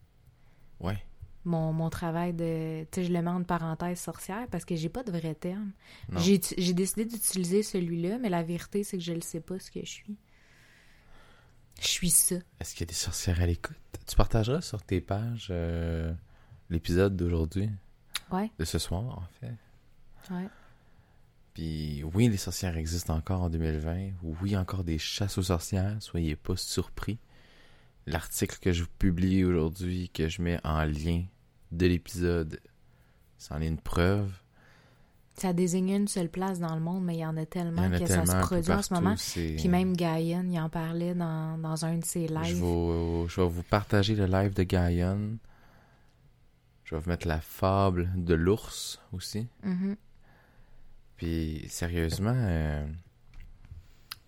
Ouais. 0.80 0.98
mon, 1.46 1.74
mon 1.74 1.90
travail 1.90 2.34
de... 2.34 2.84
Tu 2.92 3.02
sais, 3.02 3.08
je 3.08 3.12
le 3.12 3.22
mets 3.22 3.30
en 3.32 3.44
parenthèse 3.44 4.00
sorcière 4.00 4.48
parce 4.52 4.66
que 4.66 4.76
j'ai 4.76 4.90
pas 4.90 5.04
de 5.04 5.12
vrai 5.12 5.34
terme. 5.36 5.72
J'ai 6.18 6.38
décidé 6.74 7.06
d'utiliser 7.06 7.64
celui-là, 7.64 8.18
mais 8.20 8.30
la 8.30 8.44
vérité, 8.44 8.84
c'est 8.84 8.98
que 8.98 9.04
je 9.04 9.14
ne 9.14 9.22
sais 9.22 9.42
pas 9.42 9.58
ce 9.60 9.72
que 9.72 9.80
je 9.82 9.90
suis. 9.90 10.18
Je 11.82 11.88
suis 11.88 12.10
ça. 12.10 12.36
Est-ce 12.60 12.74
qu'il 12.74 12.82
y 12.82 12.84
a 12.84 12.92
des 12.92 12.94
sorcières 12.94 13.42
à 13.42 13.46
l'écoute? 13.46 13.78
Tu 14.06 14.16
partageras 14.16 14.62
sur 14.62 14.84
tes 14.84 15.02
pages 15.02 15.48
euh, 15.50 16.14
l'épisode 16.70 17.16
d'aujourd'hui, 17.16 17.70
Ouais, 18.32 18.52
de 18.60 18.66
ce 18.66 18.78
soir, 18.78 19.04
en 19.04 19.28
fait? 19.40 19.56
ouais. 20.34 20.48
Puis 21.60 22.06
oui, 22.14 22.30
les 22.30 22.38
sorcières 22.38 22.78
existent 22.78 23.14
encore 23.14 23.42
en 23.42 23.50
2020. 23.50 24.12
Oui, 24.42 24.56
encore 24.56 24.86
des 24.86 24.98
chasses 24.98 25.38
aux 25.38 25.44
sorcières. 25.44 25.98
Soyez 26.00 26.38
pas 26.38 26.56
surpris. 26.56 27.20
L'article 28.08 28.58
que 28.62 28.72
je 28.72 28.84
vous 28.84 28.90
publie 28.98 29.44
aujourd'hui, 29.44 30.08
que 30.08 30.30
je 30.30 30.42
mets 30.42 30.62
en 30.64 30.86
lien 30.86 31.26
de 31.74 31.86
l'épisode, 31.86 32.62
c'en 33.38 33.60
est 33.60 33.68
une 33.68 33.78
preuve. 33.78 34.32
Ça 35.36 35.52
désigne 35.52 35.90
une 35.90 36.08
seule 36.08 36.30
place 36.30 36.60
dans 36.60 36.74
le 36.76 36.80
monde, 36.80 37.04
mais 37.04 37.16
il 37.16 37.20
y 37.20 37.26
en 37.26 37.36
a 37.36 37.46
tellement 37.46 37.82
en 37.82 37.92
a 37.92 38.00
que 38.00 38.06
tellement 38.06 38.26
ça 38.26 38.42
se 38.42 38.48
produit 38.48 38.72
en 38.72 38.82
ce 38.82 38.94
moment. 38.94 39.16
Puis 39.34 39.68
même 39.68 39.98
Gaïan, 39.98 40.46
il 40.50 40.60
en 40.62 40.70
parlait 40.70 41.14
dans, 41.14 41.58
dans 41.58 41.84
un 41.84 41.98
de 41.98 42.06
ses 42.06 42.30
Je 42.30 42.34
lives. 42.36 42.64
vais, 42.64 43.26
je 43.28 43.42
vais 43.42 43.50
vous 43.50 43.64
partager 43.64 44.16
le 44.16 44.28
live 44.28 44.54
de 44.54 44.64
Gaïon. 44.64 45.38
Je 46.86 46.96
vais 46.96 47.02
vous 47.02 47.10
mettre 47.10 47.28
la 47.28 47.42
fable 47.42 48.10
de 48.16 48.34
l'ours 48.34 49.02
aussi. 49.12 49.46
Mhm. 49.64 49.98
Puis 51.20 51.66
sérieusement, 51.68 52.34
euh, 52.34 52.88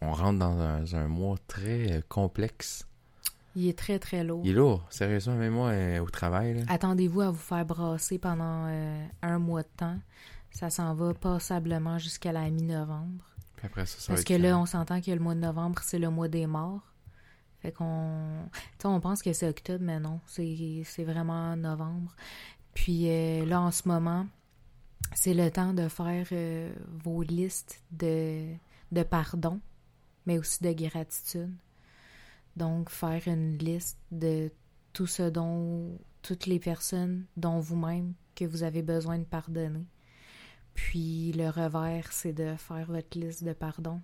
on 0.02 0.12
rentre 0.12 0.40
dans 0.40 0.60
un, 0.60 0.84
un 0.94 1.08
mois 1.08 1.38
très 1.48 1.90
euh, 1.90 2.02
complexe. 2.10 2.86
Il 3.56 3.66
est 3.68 3.78
très, 3.78 3.98
très 3.98 4.26
lourd. 4.26 4.42
Il 4.44 4.52
est 4.52 4.54
lourd, 4.54 4.86
sérieusement, 4.90 5.36
même 5.36 5.54
moi 5.54 5.70
euh, 5.70 6.00
au 6.02 6.10
travail. 6.10 6.66
Attendez-vous 6.68 7.22
à 7.22 7.32
vous 7.32 7.40
faire 7.40 7.66
brasser 7.66 8.18
pendant 8.18 8.66
euh, 8.68 9.06
un 9.22 9.40
mois 9.40 9.64
de 9.64 9.70
temps. 9.78 9.98
Ça 10.52 10.70
s'en 10.70 10.94
va 10.94 11.14
passablement 11.14 11.98
jusqu'à 11.98 12.34
la 12.34 12.50
mi-novembre. 12.50 13.24
Puis 13.56 13.68
après 13.68 13.86
ça, 13.86 13.98
ça 13.98 14.12
va 14.12 14.16
Parce 14.18 14.22
être 14.22 14.28
que 14.28 14.42
là, 14.42 14.60
on 14.60 14.66
s'entend 14.66 15.00
que 15.00 15.12
le 15.12 15.20
mois 15.20 15.36
de 15.36 15.40
novembre, 15.40 15.80
c'est 15.84 16.00
le 16.00 16.10
mois 16.10 16.28
des 16.28 16.46
morts. 16.46 16.82
Fait 17.62 17.72
qu'on. 17.72 18.50
Tu 18.52 18.60
sais, 18.80 18.88
on 18.90 19.00
pense 19.00 19.22
que 19.22 19.32
c'est 19.32 19.48
octobre, 19.48 19.82
mais 19.82 20.02
non. 20.02 20.20
C'est 20.26 20.84
c'est 20.84 21.06
vraiment 21.06 21.56
novembre. 21.56 22.14
Puis 22.74 23.10
euh, 23.10 23.46
là, 23.46 23.62
en 23.62 23.72
ce 23.72 23.88
moment, 23.88 24.26
c'est 25.14 25.34
le 25.34 25.50
temps 25.52 25.74
de 25.74 25.88
faire 25.88 26.28
euh, 26.32 26.72
vos 27.04 27.22
listes 27.22 27.84
de, 27.92 28.48
de 28.92 29.04
pardon, 29.04 29.60
mais 30.26 30.38
aussi 30.38 30.64
de 30.64 30.72
gratitude. 30.72 31.54
Donc, 32.56 32.90
faire 32.90 33.22
une 33.28 33.58
liste 33.58 33.98
de 34.12 34.52
tout 34.94 35.08
ce 35.08 35.30
dont. 35.30 35.98
toutes 36.22 36.46
les 36.46 36.60
personnes, 36.60 37.26
dont 37.38 37.60
vous-même, 37.60 38.14
que 38.36 38.46
vous 38.46 38.64
avez 38.64 38.82
besoin 38.82 39.18
de 39.20 39.24
pardonner. 39.24 39.86
Puis 40.74 41.32
le 41.34 41.50
revers, 41.50 42.12
c'est 42.12 42.34
de 42.34 42.56
faire 42.56 42.86
votre 42.88 43.18
liste 43.18 43.44
de 43.44 43.54
pardon 43.54 44.02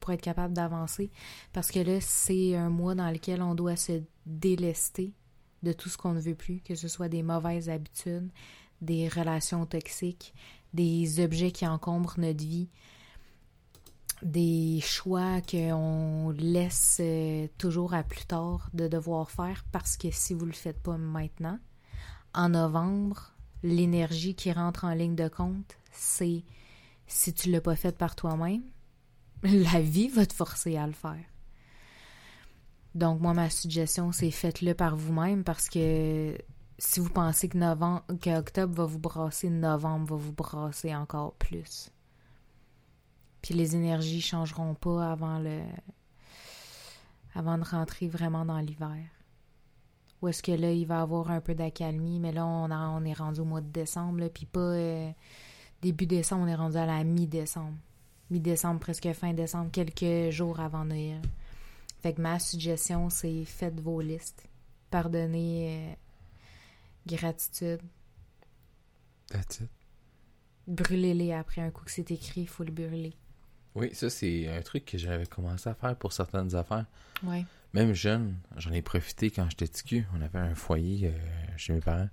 pour 0.00 0.12
être 0.12 0.20
capable 0.22 0.54
d'avancer. 0.54 1.10
Parce 1.52 1.70
que 1.70 1.80
là, 1.80 2.00
c'est 2.00 2.56
un 2.56 2.70
mois 2.70 2.94
dans 2.94 3.10
lequel 3.10 3.42
on 3.42 3.54
doit 3.54 3.76
se 3.76 4.02
délester 4.26 5.12
de 5.62 5.72
tout 5.72 5.88
ce 5.88 5.98
qu'on 5.98 6.14
ne 6.14 6.20
veut 6.20 6.34
plus, 6.34 6.60
que 6.60 6.74
ce 6.74 6.88
soit 6.88 7.08
des 7.08 7.22
mauvaises 7.22 7.68
habitudes, 7.68 8.30
des 8.80 9.08
relations 9.08 9.66
toxiques, 9.66 10.34
des 10.74 11.20
objets 11.20 11.50
qui 11.50 11.66
encombrent 11.66 12.18
notre 12.18 12.44
vie, 12.44 12.68
des 14.22 14.80
choix 14.82 15.40
qu'on 15.40 16.30
laisse 16.36 16.98
euh, 17.00 17.46
toujours 17.56 17.94
à 17.94 18.02
plus 18.02 18.26
tard 18.26 18.68
de 18.74 18.88
devoir 18.88 19.30
faire 19.30 19.64
parce 19.70 19.96
que 19.96 20.08
si 20.10 20.34
vous 20.34 20.46
le 20.46 20.52
faites 20.52 20.82
pas 20.82 20.96
maintenant, 20.96 21.58
en 22.34 22.50
novembre, 22.50 23.32
l'énergie 23.62 24.34
qui 24.34 24.52
rentre 24.52 24.84
en 24.84 24.92
ligne 24.92 25.14
de 25.14 25.28
compte, 25.28 25.76
c'est 25.92 26.44
si 27.06 27.32
tu 27.32 27.50
l'as 27.50 27.60
pas 27.60 27.76
fait 27.76 27.96
par 27.96 28.16
toi-même, 28.16 28.62
la 29.42 29.80
vie 29.80 30.08
va 30.08 30.26
te 30.26 30.34
forcer 30.34 30.76
à 30.76 30.86
le 30.86 30.92
faire. 30.92 31.24
Donc, 32.94 33.20
moi, 33.20 33.34
ma 33.34 33.50
suggestion, 33.50 34.12
c'est 34.12 34.30
faites-le 34.30 34.74
par 34.74 34.96
vous-même 34.96 35.44
parce 35.44 35.68
que 35.68 36.36
si 36.78 37.00
vous 37.00 37.10
pensez 37.10 37.48
que 37.48 37.58
novembre, 37.58 38.04
que 38.20 38.38
octobre 38.38 38.74
va 38.74 38.84
vous 38.84 38.98
brasser, 38.98 39.50
novembre 39.50 40.14
va 40.14 40.16
vous 40.16 40.32
brasser 40.32 40.94
encore 40.94 41.34
plus. 41.34 41.90
Puis 43.42 43.54
les 43.54 43.74
énergies 43.76 44.20
changeront 44.20 44.74
pas 44.74 45.10
avant 45.12 45.38
le 45.38 45.60
avant 47.34 47.58
de 47.58 47.64
rentrer 47.64 48.08
vraiment 48.08 48.44
dans 48.44 48.58
l'hiver. 48.58 49.04
Ou 50.20 50.28
est-ce 50.28 50.42
que 50.42 50.50
là, 50.52 50.72
il 50.72 50.86
va 50.86 51.02
avoir 51.02 51.30
un 51.30 51.40
peu 51.40 51.54
d'accalmie, 51.54 52.18
mais 52.18 52.32
là, 52.32 52.44
on, 52.44 52.70
a- 52.70 52.88
on 52.88 53.04
est 53.04 53.12
rendu 53.12 53.40
au 53.40 53.44
mois 53.44 53.60
de 53.60 53.68
décembre, 53.70 54.26
puis 54.28 54.46
pas 54.46 54.58
euh, 54.58 55.10
début 55.80 56.06
décembre, 56.06 56.42
on 56.44 56.48
est 56.48 56.54
rendu 56.56 56.76
à 56.76 56.86
la 56.86 57.04
mi-décembre. 57.04 57.76
Mi-décembre, 58.30 58.80
presque 58.80 59.12
fin 59.12 59.32
décembre, 59.32 59.70
quelques 59.70 60.30
jours 60.32 60.58
avant 60.58 60.84
Noël. 60.84 61.22
Fait 62.02 62.12
que 62.12 62.20
ma 62.20 62.38
suggestion, 62.40 63.10
c'est 63.10 63.44
faites 63.44 63.80
vos 63.80 64.00
listes. 64.00 64.48
Pardonnez, 64.90 65.86
euh, 65.92 65.94
gratitude. 67.08 67.80
That's 69.30 69.60
it. 69.60 69.70
Brûlez-les 70.66 71.32
après 71.32 71.60
un 71.62 71.70
coup 71.70 71.84
que 71.84 71.90
c'est 71.90 72.10
écrit, 72.10 72.42
il 72.42 72.48
faut 72.48 72.64
le 72.64 72.72
brûler. 72.72 73.14
Oui, 73.74 73.90
ça, 73.94 74.10
c'est 74.10 74.48
un 74.48 74.60
truc 74.62 74.84
que 74.84 74.98
j'avais 74.98 75.26
commencé 75.26 75.68
à 75.68 75.74
faire 75.74 75.96
pour 75.96 76.12
certaines 76.12 76.54
affaires. 76.54 76.86
Ouais. 77.22 77.44
Même 77.74 77.92
jeune, 77.92 78.36
j'en 78.56 78.72
ai 78.72 78.82
profité 78.82 79.30
quand 79.30 79.48
j'étais 79.50 79.68
ticu. 79.68 80.06
On 80.16 80.20
avait 80.22 80.38
un 80.38 80.54
foyer 80.54 81.08
euh, 81.08 81.12
chez 81.56 81.72
mes 81.74 81.80
parents. 81.80 82.08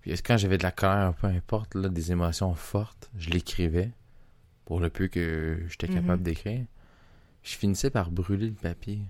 Puis 0.00 0.12
quand 0.22 0.36
j'avais 0.36 0.58
de 0.58 0.62
la 0.62 0.70
colère, 0.72 1.12
peu 1.14 1.26
importe, 1.26 1.74
là, 1.74 1.88
des 1.88 2.12
émotions 2.12 2.54
fortes, 2.54 3.10
je 3.18 3.30
l'écrivais 3.30 3.90
pour 4.64 4.80
le 4.80 4.88
peu 4.90 5.08
que 5.08 5.62
j'étais 5.68 5.88
Mhm. 5.88 5.94
capable 5.94 6.22
d'écrire. 6.22 6.64
Je 7.42 7.56
finissais 7.56 7.90
par 7.90 8.10
brûler 8.10 8.48
le 8.48 8.54
papier. 8.54 9.00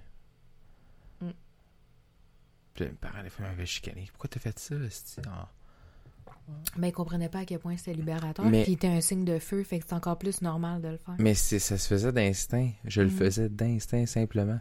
Mm. 2.70 2.74
Puis 2.74 2.84
mes 2.86 2.90
parents, 2.92 3.22
des 3.22 3.30
fois, 3.30 3.46
m'avaient 3.46 3.66
chicané. 3.66 4.06
Pourquoi 4.12 4.28
t'as 4.28 4.40
fait 4.40 4.58
ça? 4.58 4.74
esti? 4.76 5.20
Ah. 5.28 5.48
Mais 6.76 6.88
ils 6.88 6.92
comprenaient 6.92 7.28
pas 7.28 7.40
à 7.40 7.44
quel 7.44 7.58
point 7.60 7.76
c'était 7.76 7.94
libérateur. 7.94 8.44
Mais- 8.46 8.64
Puis 8.64 8.72
était 8.72 8.88
un 8.88 9.00
signe 9.00 9.24
de 9.24 9.38
feu, 9.38 9.62
fait 9.62 9.78
que 9.78 9.84
c'est 9.88 9.94
encore 9.94 10.18
plus 10.18 10.42
normal 10.42 10.82
de 10.82 10.88
le 10.88 10.96
faire. 10.96 11.14
Mais 11.18 11.34
c'est, 11.34 11.58
ça 11.60 11.78
se 11.78 11.86
faisait 11.86 12.12
d'instinct. 12.12 12.70
Je 12.84 13.02
le 13.02 13.08
Mhm. 13.08 13.16
faisais 13.16 13.48
d'instinct 13.48 14.06
simplement. 14.06 14.58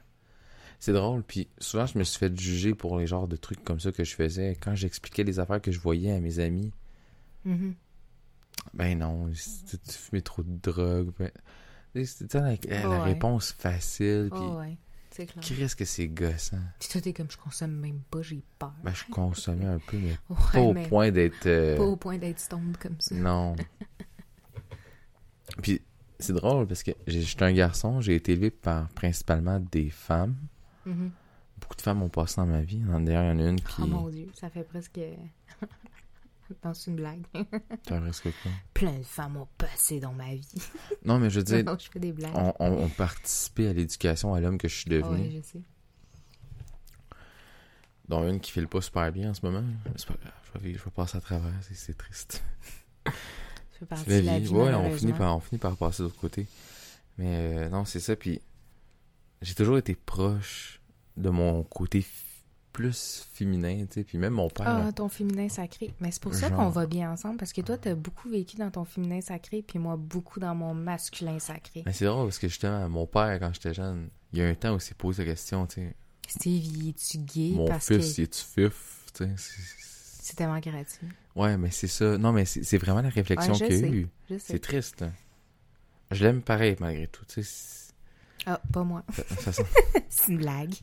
C'est 0.80 0.93
drôle. 0.93 1.24
Puis 1.24 1.49
souvent, 1.57 1.86
je 1.88 1.97
me 1.97 2.03
suis 2.03 2.20
fait 2.20 2.38
juger 2.39 2.74
pour 2.76 2.97
les 2.99 3.07
genres 3.07 3.28
de 3.28 3.36
trucs 3.36 3.64
comme 3.64 3.80
ça 3.80 3.91
que 3.91 4.03
je 4.03 4.14
faisais. 4.16 4.55
Quand 4.62 4.76
j'expliquais 4.76 5.24
les 5.24 5.39
affaires 5.39 5.62
que 5.62 5.72
je 5.72 5.80
voyais 5.80 6.12
à 6.14 6.20
mes 6.20 6.39
amis, 6.39 6.72
Mhm. 7.45 7.74
ben 8.74 8.99
non, 8.99 9.30
tu, 9.30 9.78
tu 9.80 9.91
fumais 9.91 10.22
trop 10.22 10.43
de 10.43 10.57
drogue. 10.62 11.12
Ben, 11.20 12.05
c'était 12.05 12.39
la, 12.39 12.51
la- 12.51 12.82
la 12.84 12.89
Ouais. 12.89 12.99
réponse 13.14 13.51
facile. 13.51 14.30
Puis, 14.32 14.39
Oh 14.43 14.60
ouais, 14.60 14.78
c'est 15.26 15.26
clair. 15.26 15.43
qu'est-ce 15.57 15.76
que 15.76 15.86
c'est 15.86 16.07
gossant? 16.07 16.57
Puis 16.80 16.89
toi, 16.89 17.01
t'es 17.01 17.13
comme 17.13 17.30
je 17.30 17.38
consomme 17.38 17.72
même 17.72 17.99
pas, 18.09 18.22
j'ai 18.22 18.41
peur. 18.57 18.74
Ben, 18.84 18.93
je 18.93 19.03
consommais 19.11 19.65
un 19.65 19.80
peu, 19.80 19.97
mais 19.97 20.17
Ouais, 20.30 20.38
pas 20.53 20.59
au 20.61 20.74
mais 20.74 20.88
point 20.88 21.11
d'être. 21.11 21.45
euh, 21.45 21.78
pas 21.78 21.84
au 21.84 21.95
point 21.95 22.17
d'être 22.17 22.39
stoned 22.39 22.78
comme 22.78 22.95
ça. 22.99 23.15
Non. 23.15 23.55
Puis 25.61 25.82
c'est 26.20 26.34
drôle 26.34 26.67
parce 26.67 26.84
que 26.84 26.91
j'étais 27.07 27.43
un 27.43 27.53
garçon, 27.53 28.01
j'ai 28.01 28.15
été 28.15 28.34
élevé 28.34 28.49
par 28.51 28.89
principalement 28.89 29.59
des 29.59 29.89
femmes. 29.89 30.36
Mhm. 30.86 31.11
Beaucoup 31.59 31.76
de 31.76 31.82
femmes 31.82 32.01
ont 32.01 32.09
passé 32.09 32.36
dans 32.38 32.45
ma 32.45 32.61
vie. 32.61 32.80
D'ailleurs, 32.80 33.34
il 33.34 33.39
y 33.39 33.43
en 33.43 33.45
a 33.45 33.49
une 33.49 33.61
qui. 33.61 33.82
Oh 33.82 33.88
mon 33.88 34.09
dieu, 34.09 34.28
ça 34.34 34.49
fait 34.49 34.63
presque. 34.63 34.99
non, 36.64 36.74
c'est 36.74 36.89
une 36.91 36.97
blague. 36.97 37.22
Quoi? 37.88 38.00
Plein 38.74 38.97
de 38.97 39.04
femmes 39.04 39.38
ont 39.38 39.47
passé 39.58 40.00
dans 40.00 40.14
ma 40.14 40.34
vie. 40.36 40.47
Non, 41.06 41.20
mais 41.20 41.30
je 41.30 41.39
veux 41.39 41.43
dire, 41.45 41.64
non, 41.64 41.78
je 41.80 41.89
fais 41.89 42.00
des 42.00 42.12
blagues. 42.12 42.32
on, 42.36 42.54
on, 42.60 42.72
on 42.84 42.89
participait 42.89 43.68
à 43.68 43.74
l'éducation 43.74 44.34
à 44.34 44.39
l'homme 44.41 44.58
que 44.58 44.68
je 44.68 44.76
suis 44.76 44.89
devenu. 44.89 45.22
Ouais, 45.22 45.32
je 45.38 45.41
sais. 45.41 45.62
dont 48.08 48.28
une 48.28 48.39
qui 48.39 48.52
file 48.52 48.68
pas 48.68 48.82
super 48.82 49.12
bien 49.12 49.30
en 49.32 49.34
ce 49.34 49.45
moment. 49.45 49.64
C'est 49.95 50.08
pas 50.08 50.16
grave, 50.16 50.34
je 50.56 50.60
vais, 50.60 50.74
je 50.74 50.84
vais 50.84 50.91
passer 50.91 51.18
à 51.18 51.22
travers, 51.22 51.54
c'est- 51.62 51.76
c'est 51.76 51.97
triste. 51.97 52.43
Fait 53.80 53.86
partie 53.86 54.06
C'est 54.08 54.22
de 54.22 54.26
la 54.26 54.34
la 54.34 54.39
vie. 54.39 54.45
vie, 54.45 54.52
Ouais, 54.52 54.74
on 54.74 54.91
finit, 54.97 55.14
par, 55.14 55.38
on 55.38 55.39
finit 55.39 55.60
par 55.60 55.78
passer 55.78 56.00
de 56.04 56.08
l'autre 56.08 56.20
côté. 56.20 56.47
Mais 57.18 57.28
euh, 57.58 57.70
non, 57.70 57.86
c'est 57.86 58.00
ça. 58.00 58.16
Puis 58.16 58.41
j'ai 59.41 59.54
toujours 59.56 59.78
été 59.78 59.95
proche 59.95 60.82
de 61.18 61.30
mon 61.30 61.64
côté 61.64 62.06
plus 62.80 63.28
féminin, 63.34 63.86
tu 63.90 63.96
sais. 63.96 64.04
Puis 64.06 64.18
même 64.18 64.34
mon 64.34 64.50
père. 64.50 64.68
Ah, 64.68 64.92
ton 64.94 65.10
féminin 65.10 65.50
sacré. 65.50 65.94
Mais 66.00 66.12
c'est 66.12 66.22
pour 66.22 66.34
ça 66.34 66.48
Genre. 66.48 66.58
qu'on 66.58 66.70
va 66.70 66.86
bien 66.86 67.12
ensemble, 67.12 67.38
parce 67.38 67.52
que 67.52 67.60
toi, 67.60 67.78
t'as 67.78 67.94
beaucoup 67.94 68.30
vécu 68.30 68.56
dans 68.56 68.72
ton 68.72 68.86
féminin 68.86 69.20
sacré, 69.20 69.62
puis 69.62 69.80
moi, 69.80 69.98
beaucoup 69.98 70.40
dans 70.40 70.56
mon 70.56 70.74
masculin 70.74 71.40
sacré. 71.40 71.84
Mais 71.86 71.92
c'est 71.92 72.06
drôle 72.06 72.28
parce 72.28 72.40
que 72.40 72.48
justement, 72.48 72.88
mon 72.88 73.06
père, 73.06 73.38
quand 73.40 73.54
j'étais 73.54 73.74
jeune, 73.74 74.10
il 74.32 74.40
y 74.40 74.42
a 74.42 74.48
un 74.48 74.56
temps 74.56 74.74
où 74.74 74.78
il 74.78 74.82
s'est 74.82 74.94
posé 74.96 75.26
la 75.26 75.32
question, 75.32 75.68
tu 75.68 75.82
sais. 75.82 75.96
Steve, 76.28 76.88
es-tu 76.90 77.18
gay? 77.18 77.52
Mon 77.56 77.68
parce 77.68 77.88
fils, 77.88 78.16
que 78.16 78.22
il 78.22 78.24
est-tu 78.24 78.44
fif? 78.46 79.00
Tu 79.14 79.24
sais, 79.26 79.30
c'est- 79.36 80.36
tellement 80.36 80.60
gratuit. 80.60 81.08
Ouais, 81.36 81.58
mais 81.58 81.72
c'est 81.72 81.88
ça. 81.88 82.18
Non, 82.18 82.32
mais 82.32 82.46
c'est 82.46 82.78
vraiment 82.78 83.02
la 83.02 83.10
réflexion 83.10 83.54
Ouais, 83.54 83.60
qu'il 83.68 83.76
y 83.76 83.80
a 83.80 83.82
sais. 83.82 83.90
eu. 83.90 84.08
Je 84.30 84.36
sais. 84.38 84.54
C'est 84.54 84.60
triste, 84.60 85.02
là. 85.02 85.12
Je 86.12 86.24
l'aime 86.24 86.42
pareil, 86.42 86.76
malgré 86.80 87.08
tout. 87.08 87.26
Tu 87.26 87.44
sais, 87.44 87.92
Ah, 88.46 88.62
pas 88.72 88.84
moi. 88.84 89.04
c'est 90.10 90.28
une 90.32 90.38
blague. 90.38 90.76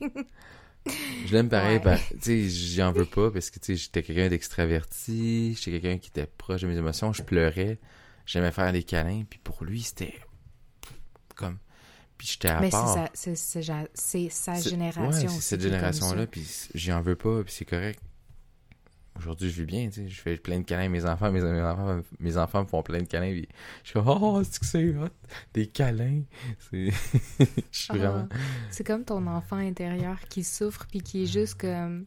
Je 1.27 1.33
l'aime 1.33 1.49
pareil. 1.49 1.81
Ouais. 1.85 1.99
Tu 2.11 2.19
sais, 2.23 2.49
j'y 2.49 2.83
en 2.83 2.93
veux 2.93 3.05
pas 3.05 3.31
parce 3.31 3.51
que, 3.51 3.59
tu 3.59 3.67
sais, 3.67 3.77
j'étais 3.77 4.03
quelqu'un 4.03 4.29
d'extraverti. 4.29 5.55
J'étais 5.55 5.81
quelqu'un 5.81 5.99
qui 5.99 6.11
était 6.11 6.27
proche 6.27 6.63
de 6.63 6.67
mes 6.67 6.77
émotions. 6.77 7.13
Je 7.13 7.23
pleurais. 7.23 7.79
J'aimais 8.27 8.53
faire 8.53 8.73
des 8.73 8.83
câlins. 8.83 9.25
Puis 9.29 9.39
pour 9.43 9.65
lui, 9.65 9.83
c'était 9.83 10.15
comme... 11.35 11.59
Puis 12.19 12.29
j'étais 12.29 12.49
à 12.49 12.61
Mais 12.61 12.71
c'est 12.71 12.77
part. 12.79 12.95
sa, 12.95 13.11
c'est, 13.95 14.31
sa 14.31 14.61
génération. 14.61 15.09
Ouais, 15.09 15.13
c'est 15.13 15.41
cette 15.43 15.61
génération-là, 15.61 16.27
puis 16.27 16.47
j'y 16.75 16.91
en 16.91 17.03
veux 17.03 17.15
pas, 17.15 17.45
puis 17.45 17.53
c'est 17.53 17.67
correct. 17.67 18.01
Aujourd'hui, 19.19 19.51
je 19.51 19.63
vis 19.63 19.67
bien, 19.67 19.87
tu 19.89 19.93
sais. 20.03 20.09
Je 20.09 20.21
fais 20.21 20.37
plein 20.37 20.59
de 20.59 20.65
câlins 20.65 20.85
à 20.85 20.89
mes 20.89 21.05
enfants, 21.05 21.31
mes, 21.33 21.41
mes 21.41 21.61
enfants, 21.63 22.01
mes 22.21 22.37
enfants 22.37 22.63
me 22.63 22.67
font 22.69 22.83
plein 22.83 22.99
de 23.01 23.07
câlins, 23.09 23.31
puis 23.33 23.49
je 23.83 23.89
suis 23.91 23.95
comme, 23.95 24.09
oh, 24.09 24.43
c'est 24.45 24.59
que 24.59 24.67
c'est 24.67 24.97
hot, 24.97 25.09
des 25.55 25.67
câlins. 25.67 26.23
C'est... 26.71 26.91
je 27.41 27.45
suis 27.73 27.87
Ah, 27.91 27.97
vraiment... 27.97 28.29
c'est 28.71 28.85
comme 28.87 29.05
ton 29.05 29.27
enfant 29.27 29.57
intérieur 29.57 30.21
qui 30.29 30.45
souffre 30.45 30.87
puis 30.89 31.01
qui 31.01 31.23
est 31.25 31.27
juste 31.27 31.55
comme 31.61 32.07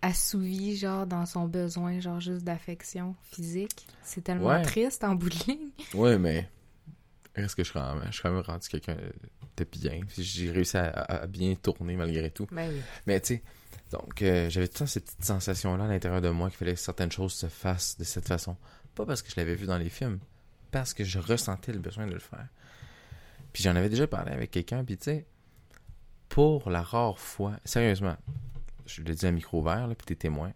assouvi 0.00 0.76
genre 0.76 1.06
dans 1.06 1.26
son 1.26 1.46
besoin 1.48 1.98
genre 2.00 2.20
juste 2.20 2.44
d'affection 2.44 3.16
physique. 3.22 3.86
C'est 4.02 4.22
tellement 4.22 4.46
Ouais. 4.48 4.62
triste 4.62 5.02
en 5.04 5.14
bout 5.16 5.28
de 5.28 5.36
ligne. 5.46 5.70
Ouais, 5.94 6.18
mais 6.18 6.48
reste 7.34 7.56
que 7.56 7.64
je 7.64 7.70
suis 7.70 7.78
quand 7.78 7.94
même, 7.96 8.04
je 8.06 8.12
suis 8.12 8.22
quand 8.22 8.32
même 8.32 8.42
rendu 8.42 8.68
quelqu'un 8.68 8.96
de 9.56 9.64
bien. 9.64 10.00
J'ai 10.16 10.50
réussi 10.52 10.76
à, 10.76 10.86
à- 10.88 11.22
à 11.22 11.26
bien 11.26 11.54
tourner 11.56 11.96
malgré 11.96 12.30
tout. 12.30 12.46
Ben 12.52 12.70
oui. 12.72 12.80
Mais 13.06 13.20
tu 13.20 13.34
sais, 13.36 13.42
donc 13.90 14.22
euh, 14.22 14.48
j'avais 14.50 14.68
tout 14.68 14.74
le 14.74 14.78
temps 14.80 14.86
cette 14.86 15.04
petite 15.06 15.24
sensation-là 15.24 15.84
à 15.84 15.88
l'intérieur 15.88 16.20
de 16.20 16.28
moi 16.30 16.48
qu'il 16.50 16.58
fallait 16.58 16.74
que 16.74 16.80
certaines 16.80 17.12
choses 17.12 17.32
se 17.34 17.46
fassent 17.48 17.96
de 17.98 18.04
cette 18.04 18.26
façon. 18.28 18.56
Pas 18.94 19.06
parce 19.06 19.22
que 19.22 19.30
je 19.30 19.36
l'avais 19.36 19.54
vu 19.54 19.66
dans 19.66 19.78
les 19.78 19.88
films, 19.88 20.18
parce 20.70 20.92
que 20.94 21.04
je 21.04 21.18
ressentais 21.18 21.72
le 21.72 21.78
besoin 21.78 22.06
de 22.06 22.12
le 22.12 22.18
faire. 22.18 22.48
Puis 23.52 23.62
j'en 23.62 23.74
avais 23.76 23.88
déjà 23.88 24.06
parlé 24.06 24.32
avec 24.32 24.50
quelqu'un, 24.50 24.84
puis 24.84 24.96
tu 24.98 25.04
sais, 25.04 25.26
pour 26.28 26.68
la 26.70 26.82
rare 26.82 27.18
fois, 27.18 27.58
sérieusement, 27.64 28.16
je 28.86 29.02
l'ai 29.02 29.14
dit 29.14 29.24
à 29.26 29.30
micro 29.30 29.60
ouvert, 29.60 29.86
là, 29.86 29.94
puis 29.94 30.04
t'es 30.06 30.14
témoin. 30.16 30.52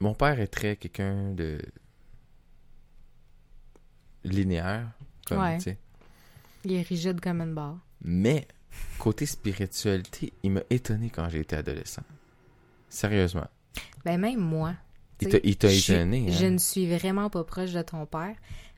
Mon 0.00 0.14
père 0.14 0.40
est 0.40 0.48
très 0.48 0.76
quelqu'un 0.76 1.32
de 1.32 1.58
linéaire, 4.24 4.90
comme, 5.26 5.38
Ouais. 5.40 5.56
tu 5.58 5.64
sais. 5.64 5.78
Il 6.64 6.72
est 6.72 6.82
rigide 6.82 7.20
comme 7.20 7.40
une 7.40 7.54
barre. 7.54 7.78
Mais, 8.02 8.48
côté 8.98 9.26
spiritualité, 9.26 10.32
il 10.42 10.52
m'a 10.52 10.62
étonné 10.70 11.10
quand 11.10 11.28
j'ai 11.28 11.40
été 11.40 11.56
adolescent. 11.56 12.02
Sérieusement. 12.88 13.46
Ben 14.04 14.18
même 14.20 14.40
moi. 14.40 14.74
Il 15.20 15.28
t'a 15.56 15.68
je 15.68 15.92
étonné, 15.92 16.30
Je 16.30 16.44
hein? 16.46 16.50
ne 16.50 16.58
suis 16.58 16.86
vraiment 16.94 17.30
pas 17.30 17.44
proche 17.44 17.72
de 17.72 17.82
ton 17.82 18.04
père, 18.04 18.34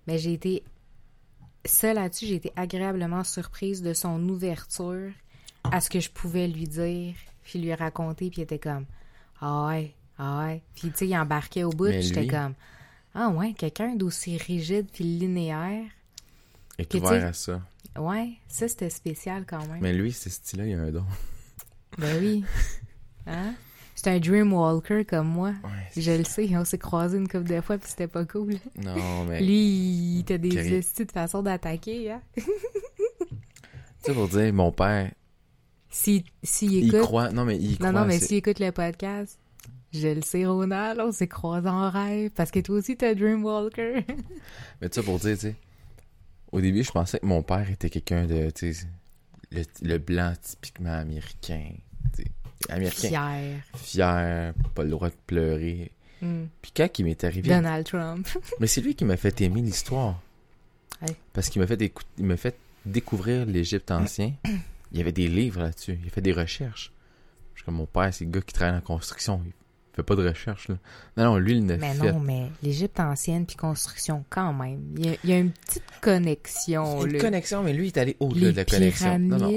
mais 0.06 0.18
j'ai 0.18 0.34
été 0.34 0.62
ça 1.64 1.92
là-dessus, 1.94 2.26
j'ai 2.26 2.34
été 2.36 2.52
agréablement 2.54 3.24
surprise 3.24 3.82
de 3.82 3.92
son 3.92 4.22
ouverture 4.28 5.10
à 5.64 5.80
ce 5.80 5.90
que 5.90 5.98
je 5.98 6.10
pouvais 6.10 6.46
lui 6.46 6.64
dire, 6.68 7.14
puis 7.42 7.58
lui 7.58 7.74
raconter, 7.74 8.30
puis 8.30 8.40
il 8.40 8.44
était 8.44 8.58
comme 8.60 8.84
ah 9.40 9.66
ouais, 9.66 9.94
ah 10.18 10.44
ouais, 10.46 10.62
puis 10.76 10.90
tu 10.92 10.98
sais 10.98 11.08
il 11.08 11.16
embarquait 11.16 11.64
au 11.64 11.70
bout, 11.70 11.88
puis 11.88 12.02
j'étais 12.02 12.20
lui- 12.22 12.28
comme 12.28 12.54
ah 13.14 13.30
ouais, 13.30 13.52
quelqu'un 13.54 13.96
d'aussi 13.96 14.36
rigide 14.36 14.86
puis 14.92 15.02
linéaire. 15.04 15.82
Il 16.78 16.82
est 16.82 16.88
Puis, 16.88 16.98
ouvert 16.98 17.26
à 17.26 17.32
ça. 17.32 17.62
Ouais, 17.98 18.32
ça 18.48 18.68
c'était 18.68 18.90
spécial 18.90 19.44
quand 19.46 19.66
même. 19.68 19.80
Mais 19.80 19.92
lui, 19.92 20.12
ce 20.12 20.28
style-là, 20.28 20.66
il 20.66 20.74
a 20.74 20.82
un 20.82 20.90
don. 20.90 21.04
Ben 21.98 22.18
oui. 22.20 22.44
Hein? 23.26 23.54
C'est 23.94 24.10
un 24.10 24.18
dreamwalker 24.18 25.06
comme 25.06 25.28
moi. 25.28 25.54
Ouais, 25.64 26.02
Je 26.02 26.12
le 26.12 26.24
sais, 26.24 26.54
on 26.54 26.66
s'est 26.66 26.76
croisés 26.76 27.16
une 27.16 27.26
couple 27.26 27.48
de 27.48 27.60
fois 27.62 27.78
puis 27.78 27.88
c'était 27.88 28.06
pas 28.06 28.26
cool. 28.26 28.56
Non, 28.76 29.24
mais... 29.24 29.40
Lui, 29.40 30.18
il 30.18 30.24
t'a 30.24 30.36
des 30.36 30.74
estis 30.74 31.06
de 31.06 31.12
façon 31.12 31.42
d'attaquer, 31.42 32.12
hein? 32.12 32.20
Tu 32.36 32.44
sais, 34.02 34.12
pour 34.12 34.28
dire, 34.28 34.52
mon 34.52 34.70
père, 34.70 35.10
S'il 35.88 36.24
s'il 36.42 36.74
il 36.74 36.88
écoute... 36.88 37.00
croit... 37.00 37.30
Non, 37.30 37.46
mais 37.46 37.56
il 37.56 37.78
croit... 37.78 37.90
non, 37.90 38.00
non, 38.00 38.06
mais 38.06 38.20
s'il 38.20 38.36
écoute 38.36 38.60
le 38.60 38.70
podcast, 38.70 39.38
je 39.92 40.08
le 40.08 40.20
sais, 40.20 40.44
Ronald, 40.44 41.00
on 41.00 41.10
s'est 41.10 41.26
croisés 41.26 41.68
en 41.68 41.90
rêve, 41.90 42.30
parce 42.32 42.50
que 42.50 42.60
toi 42.60 42.76
aussi, 42.76 42.96
t'as 42.96 43.14
Dreamwalker. 43.14 44.04
Mais 44.80 44.90
tu 44.90 45.00
sais, 45.00 45.02
pour 45.02 45.18
dire, 45.18 45.34
tu 45.34 45.40
sais... 45.40 45.56
Au 46.52 46.60
début, 46.60 46.84
je 46.84 46.92
pensais 46.92 47.18
que 47.18 47.26
mon 47.26 47.42
père 47.42 47.70
était 47.70 47.90
quelqu'un 47.90 48.26
de, 48.26 48.50
tu 48.50 48.72
sais... 48.72 48.86
Le, 49.52 49.62
le 49.82 49.98
blanc 49.98 50.34
typiquement 50.42 50.92
américain. 50.92 51.70
Américain. 52.68 53.08
Fier. 53.08 53.62
Fier, 53.76 54.54
pas 54.74 54.82
le 54.82 54.90
droit 54.90 55.08
de 55.08 55.14
pleurer. 55.26 55.92
Hmm. 56.20 56.46
Puis 56.62 56.72
quand 56.76 56.98
il 56.98 57.04
m'est 57.04 57.22
arrivé... 57.22 57.48
Donald 57.48 57.86
Trump. 57.86 58.28
Mais 58.60 58.66
c'est 58.66 58.80
lui 58.80 58.94
qui 58.94 59.04
m'a 59.04 59.16
fait 59.16 59.40
aimer 59.40 59.62
l'histoire. 59.62 60.20
Parce 61.32 61.48
qu'il 61.48 61.60
m'a 61.60 61.66
fait, 61.66 61.92
il 62.18 62.24
m'a 62.24 62.36
fait 62.36 62.56
découvrir 62.84 63.46
l'Égypte 63.46 63.90
ancien. 63.90 64.32
Il 64.92 64.98
y 64.98 65.00
avait 65.00 65.12
des 65.12 65.28
livres 65.28 65.60
là-dessus. 65.60 65.98
Il 66.00 66.06
a 66.06 66.10
fait 66.10 66.22
des 66.22 66.32
recherches. 66.32 66.92
Je 67.54 67.60
suis 67.60 67.64
comme 67.64 67.76
mon 67.76 67.86
père, 67.86 68.12
c'est 68.12 68.24
le 68.24 68.30
gars 68.30 68.40
qui 68.40 68.52
travaille 68.52 68.78
en 68.78 68.80
construction. 68.80 69.42
Il 69.98 70.02
fait 70.02 70.02
pas 70.02 70.16
de 70.16 70.28
recherche, 70.28 70.68
là. 70.68 70.76
Non, 71.16 71.24
non, 71.24 71.36
lui, 71.38 71.56
il 71.56 71.66
l'a 71.66 71.78
mais 71.78 71.94
fait. 71.94 72.12
non, 72.12 72.20
mais 72.20 72.50
l'Égypte 72.62 73.00
ancienne 73.00 73.46
puis 73.46 73.56
construction, 73.56 74.24
quand 74.28 74.52
même. 74.52 74.82
Il 74.98 75.06
y 75.06 75.08
a, 75.08 75.16
il 75.24 75.30
y 75.30 75.32
a 75.32 75.38
une 75.38 75.52
petite 75.52 75.84
connexion, 76.02 77.06
Une 77.06 77.14
là. 77.14 77.18
connexion, 77.18 77.62
mais 77.62 77.72
lui, 77.72 77.84
il 77.84 77.88
est 77.88 77.98
allé 77.98 78.16
au-delà 78.20 78.46
Les 78.48 78.52
de 78.52 78.56
la 78.58 78.64
connexion. 78.66 79.18
Non, 79.18 79.38
non. 79.38 79.50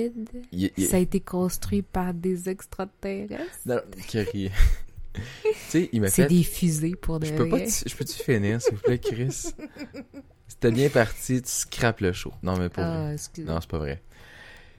Il, 0.54 0.72
il- 0.78 0.86
ça 0.88 0.96
a 0.96 1.00
été 1.00 1.20
construit 1.20 1.82
par 1.82 2.14
des 2.14 2.48
extraterrestres. 2.48 3.44
non, 3.66 3.76
non, 3.76 3.82
tu 4.02 4.50
sais, 5.68 5.90
il 5.92 6.02
m'a 6.02 6.08
C'est 6.10 6.24
fait... 6.24 6.28
des 6.30 6.44
fusées 6.44 6.96
pour 6.96 7.20
de 7.20 7.26
Je 7.26 7.34
peux 7.34 7.50
pas... 7.50 7.58
Je 7.60 7.96
peux-tu 7.96 8.24
finir, 8.24 8.62
s'il 8.62 8.76
vous 8.76 8.82
plaît, 8.82 9.00
Chris? 9.00 9.48
C'était 10.48 10.72
bien 10.72 10.90
parti, 10.90 11.42
tu 11.42 11.50
scrapes 11.52 12.00
le 12.02 12.14
show. 12.14 12.32
Non, 12.44 12.58
mais 12.58 12.70
pas 12.70 12.82
vrai. 12.90 13.08
Ah, 13.10 13.14
excuse. 13.14 13.46
Non, 13.46 13.60
c'est 13.60 13.70
pas 13.70 13.78
vrai. 13.80 14.02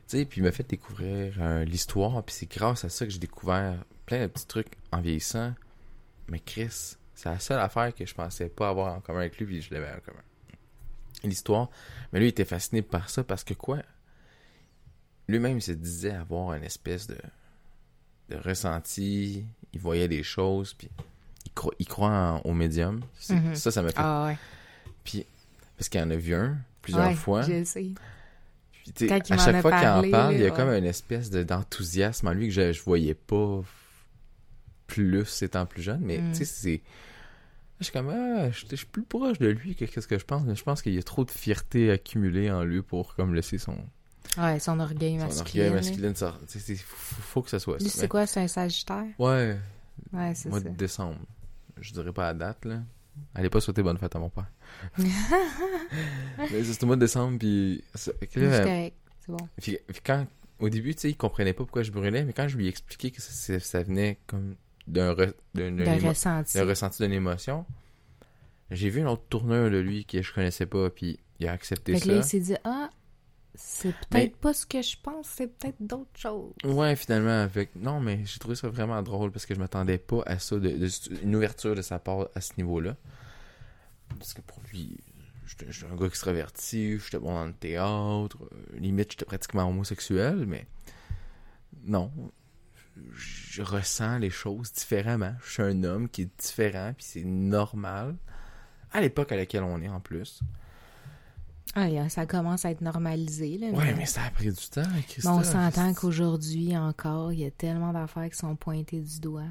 Tu 0.08 0.18
sais, 0.18 0.24
puis 0.24 0.40
il 0.40 0.44
m'a 0.44 0.52
fait 0.52 0.68
découvrir 0.68 1.34
euh, 1.40 1.64
l'histoire, 1.64 2.22
puis 2.24 2.34
c'est 2.34 2.50
grâce 2.50 2.84
à 2.84 2.88
ça 2.88 3.04
que 3.06 3.12
j'ai 3.12 3.18
découvert 3.18 3.74
plein 4.10 4.22
de 4.22 4.26
petits 4.26 4.46
trucs 4.46 4.72
en 4.90 5.00
vieillissant. 5.00 5.54
Mais 6.28 6.40
Chris, 6.40 6.96
c'est 7.14 7.28
la 7.28 7.38
seule 7.38 7.60
affaire 7.60 7.94
que 7.94 8.04
je 8.04 8.12
pensais 8.14 8.48
pas 8.48 8.68
avoir 8.68 8.92
en 8.94 9.00
commun 9.00 9.20
avec 9.20 9.38
lui, 9.38 9.46
puis 9.46 9.62
je 9.62 9.72
l'avais 9.72 9.86
en 9.88 10.00
commun. 10.04 10.22
L'histoire. 11.22 11.68
Mais 12.12 12.18
lui, 12.18 12.26
il 12.26 12.30
était 12.30 12.44
fasciné 12.44 12.82
par 12.82 13.08
ça 13.08 13.22
parce 13.22 13.44
que 13.44 13.54
quoi? 13.54 13.78
Lui-même, 15.28 15.58
il 15.58 15.62
se 15.62 15.72
disait 15.72 16.10
avoir 16.10 16.54
une 16.54 16.64
espèce 16.64 17.06
de, 17.06 17.16
de 18.30 18.36
ressenti. 18.36 19.44
Il 19.72 19.80
voyait 19.80 20.08
des 20.08 20.22
choses, 20.24 20.74
puis 20.74 20.90
il, 21.46 21.52
cro- 21.52 21.74
il 21.78 21.86
croit 21.86 22.10
en- 22.10 22.38
au 22.40 22.52
médium. 22.52 23.00
Mhm. 23.28 23.54
Ça, 23.54 23.70
ça 23.70 23.80
m'a 23.82 23.90
fait. 23.90 23.94
Ah 23.98 24.24
ouais. 24.26 25.24
Parce 25.76 25.88
qu'il 25.88 26.00
en 26.00 26.10
a 26.10 26.16
vu 26.16 26.34
un 26.34 26.56
plusieurs 26.82 27.06
Ouais, 27.06 27.14
fois. 27.14 27.42
Je 27.42 27.62
sais. 27.64 27.90
Puis, 28.96 29.10
à 29.12 29.20
chaque 29.38 29.62
fois 29.62 29.78
qu'il 29.78 29.88
en 29.88 30.10
parle, 30.10 30.34
il 30.34 30.40
y 30.40 30.46
a 30.46 30.50
ouais. 30.50 30.56
comme 30.56 30.70
une 30.70 30.84
espèce 30.84 31.30
de- 31.30 31.42
d'enthousiasme 31.44 32.26
en 32.26 32.32
lui 32.32 32.48
que 32.48 32.54
je, 32.54 32.72
je 32.72 32.82
voyais 32.82 33.14
pas 33.14 33.60
plus 34.90 35.42
étant 35.42 35.66
plus 35.66 35.82
jeune. 35.82 36.00
Mais 36.02 36.18
Mm. 36.18 36.32
tu 36.32 36.38
sais, 36.38 36.44
c'est. 36.44 36.82
Je 37.78 37.84
suis 37.84 37.92
comme, 37.94 38.10
ah, 38.10 38.50
je 38.50 38.66
je 38.70 38.76
suis 38.76 38.86
plus 38.86 39.02
proche 39.02 39.38
de 39.38 39.48
lui 39.48 39.74
que 39.74 39.86
qu'est-ce 39.86 40.06
que 40.06 40.18
je 40.18 40.24
pense. 40.24 40.42
Mais 40.44 40.54
je 40.54 40.62
pense 40.62 40.82
qu'il 40.82 40.94
y 40.94 40.98
a 40.98 41.02
trop 41.02 41.24
de 41.24 41.30
fierté 41.30 41.90
accumulée 41.90 42.50
en 42.50 42.62
lui 42.62 42.82
pour 42.82 43.14
comme 43.14 43.34
laisser 43.34 43.56
son, 43.56 43.76
Ouais, 44.36 44.58
son 44.60 44.78
orgueil 44.80 45.18
son 45.18 45.24
masculin. 45.26 45.40
orgueil 45.40 45.68
là. 45.70 45.74
masculin 45.76 46.12
c'est- 46.60 46.76
faut, 46.76 47.22
faut 47.22 47.42
que 47.42 47.48
ça 47.50 47.58
soit 47.58 47.78
Lui, 47.78 47.88
ça. 47.88 48.00
c'est 48.00 48.08
quoi, 48.08 48.26
c'est 48.26 48.40
un 48.40 48.48
sagittaire? 48.48 49.06
Ouais, 49.18 49.56
Ouais, 50.12 50.32
c'est 50.34 50.50
mois 50.50 50.60
ça. 50.60 50.68
de 50.68 50.74
décembre. 50.76 51.18
Je 51.80 51.92
dirais 51.94 52.12
pas 52.12 52.24
la 52.24 52.34
date, 52.34 52.64
là. 52.66 52.82
Allez 53.34 53.48
pas 53.50 53.60
souhaiter 53.60 53.82
bonne 53.82 53.96
fête 53.98 54.14
à 54.14 54.18
mon 54.18 54.28
père. 54.30 54.50
mais 56.38 56.64
c'est 56.64 56.82
au 56.82 56.86
mois 56.86 56.96
de 56.96 57.00
décembre, 57.00 57.38
puis... 57.38 57.82
c'est- 57.94 58.12
correct. 58.64 58.96
C'est 59.20 59.32
bon. 59.32 59.48
Puis, 59.60 59.78
puis 59.88 60.00
quand, 60.04 60.26
au 60.58 60.68
début, 60.68 60.94
tu 60.94 61.00
sais, 61.02 61.10
il 61.10 61.16
comprenait 61.16 61.52
pas 61.52 61.64
pourquoi 61.64 61.82
je 61.82 61.90
brûlais, 61.92 62.24
mais 62.24 62.32
quand 62.32 62.48
je 62.48 62.56
lui 62.56 62.66
ai 62.66 62.68
expliqué 62.68 63.10
que 63.10 63.20
ça, 63.20 63.32
ça- 63.32 63.60
ça 63.60 63.82
venait 63.82 64.18
comme 64.26 64.54
d'un 64.86 65.12
re- 65.14 65.34
ressenti. 66.08 66.60
ressenti 66.60 67.02
d'une 67.02 67.12
émotion, 67.12 67.64
j'ai 68.70 68.88
vu 68.90 69.00
une 69.00 69.06
autre 69.08 69.24
tournure 69.28 69.70
de 69.70 69.78
lui 69.78 70.04
que 70.04 70.22
je 70.22 70.32
connaissais 70.32 70.66
pas, 70.66 70.90
puis 70.90 71.18
il 71.38 71.46
a 71.48 71.52
accepté 71.52 71.94
Fait 71.94 72.00
que 72.00 72.06
ça. 72.06 72.12
là, 72.12 72.18
il 72.18 72.24
s'est 72.24 72.40
dit, 72.40 72.54
ah, 72.64 72.90
c'est 73.54 73.88
peut-être 73.92 74.12
Mais- 74.12 74.28
pas 74.40 74.52
ce 74.54 74.64
que 74.64 74.80
je 74.80 74.96
pense, 75.02 75.26
c'est 75.28 75.48
peut-être 75.48 75.76
d'autres 75.80 76.08
choses. 76.16 76.52
Ouais, 76.64 76.94
finalement, 76.96 77.42
avec. 77.42 77.74
Non, 77.76 78.00
mais 78.00 78.20
j'ai 78.24 78.38
trouvé 78.38 78.54
ça 78.54 78.68
vraiment 78.68 79.02
drôle 79.02 79.32
parce 79.32 79.44
que 79.46 79.54
je 79.54 79.58
m'attendais 79.60 79.98
pas 79.98 80.22
à 80.26 80.38
ça, 80.38 80.56
de, 80.56 80.68
de- 80.70 81.22
une 81.22 81.34
ouverture 81.34 81.74
de 81.74 81.82
sa 81.82 81.98
part 81.98 82.28
à 82.34 82.40
ce 82.40 82.52
niveau-là. 82.58 82.96
Parce 84.18 84.34
que 84.34 84.40
pour 84.40 84.60
lui, 84.72 84.96
j'étais 85.46 85.66
j'étais 85.70 85.90
un 85.90 85.96
gars 85.96 86.06
extraverti, 86.06 86.98
j'étais 86.98 87.18
bon 87.18 87.34
dans 87.34 87.46
le 87.46 87.52
théâtre, 87.52 88.38
euh, 88.52 88.78
limite, 88.78 89.12
j'étais 89.12 89.24
pratiquement 89.24 89.68
homosexuel, 89.68 90.44
mais 90.46 90.66
non. 91.84 92.10
Je 93.14 93.62
ressens 93.62 94.18
les 94.18 94.30
choses 94.30 94.72
différemment. 94.72 95.34
Je 95.44 95.52
suis 95.52 95.62
un 95.62 95.84
homme 95.84 96.08
qui 96.08 96.22
est 96.22 96.30
différent, 96.40 96.92
puis 96.96 97.04
c'est 97.06 97.24
normal. 97.24 98.16
À 98.92 99.00
l'époque 99.00 99.32
à 99.32 99.36
laquelle 99.36 99.62
on 99.62 99.80
est 99.80 99.88
en 99.88 100.00
plus. 100.00 100.40
Ah, 101.74 102.08
ça 102.08 102.26
commence 102.26 102.64
à 102.64 102.70
être 102.72 102.80
normalisé, 102.80 103.56
là. 103.58 103.68
Ouais, 103.68 103.94
mais 103.94 104.06
ça 104.06 104.22
a 104.22 104.30
pris 104.30 104.50
du 104.50 104.68
temps, 104.68 104.82
Christophe. 105.08 105.32
on 105.32 105.44
s'entend 105.44 105.94
qu'aujourd'hui 105.94 106.76
encore, 106.76 107.32
il 107.32 107.40
y 107.40 107.44
a 107.44 107.50
tellement 107.50 107.92
d'affaires 107.92 108.28
qui 108.28 108.36
sont 108.36 108.56
pointées 108.56 109.00
du 109.00 109.20
doigt. 109.20 109.46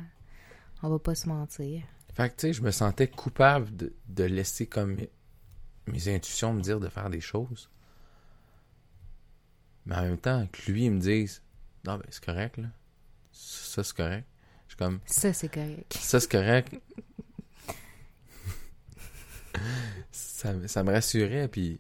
On 0.84 0.90
va 0.90 1.00
pas 1.00 1.16
se 1.16 1.30
mentir. 1.30 1.84
Fait 2.14 2.30
que, 2.30 2.36
tu 2.36 2.42
sais, 2.48 2.54
je 2.54 2.62
me 2.62 2.72
sentais 2.72 3.08
coupable 3.08 3.74
de, 3.76 3.94
de 4.10 4.24
laisser 4.26 4.66
comme 4.68 4.96
mes, 4.96 5.10
mes 5.88 6.14
intuitions 6.14 6.54
me 6.54 6.62
dire 6.62 6.82
de 6.82 6.90
faire 6.90 7.10
des 7.10 7.22
choses. 7.22 7.70
Mais 9.86 9.96
en 9.96 10.02
même 10.02 10.18
temps, 10.18 10.46
que 10.52 10.72
lui, 10.72 10.86
il 10.86 10.92
me 10.92 11.00
dise 11.00 11.42
Non, 11.86 11.96
ben, 11.96 12.06
c'est 12.10 12.24
correct, 12.24 12.58
là. 12.58 12.68
Ça, 13.42 13.84
c'est 13.84 13.96
correct. 13.96 14.28
Je 14.68 14.72
suis 14.74 14.78
comme 14.78 15.00
Ça, 15.06 15.32
c'est 15.34 15.48
correct. 15.50 15.94
Ça, 16.00 16.20
c'est 16.20 16.30
correct. 16.32 16.76
ça, 20.12 20.54
me- 20.54 20.68
ça 20.68 20.84
me 20.84 20.92
rassurait, 20.92 21.48
puis. 21.48 21.80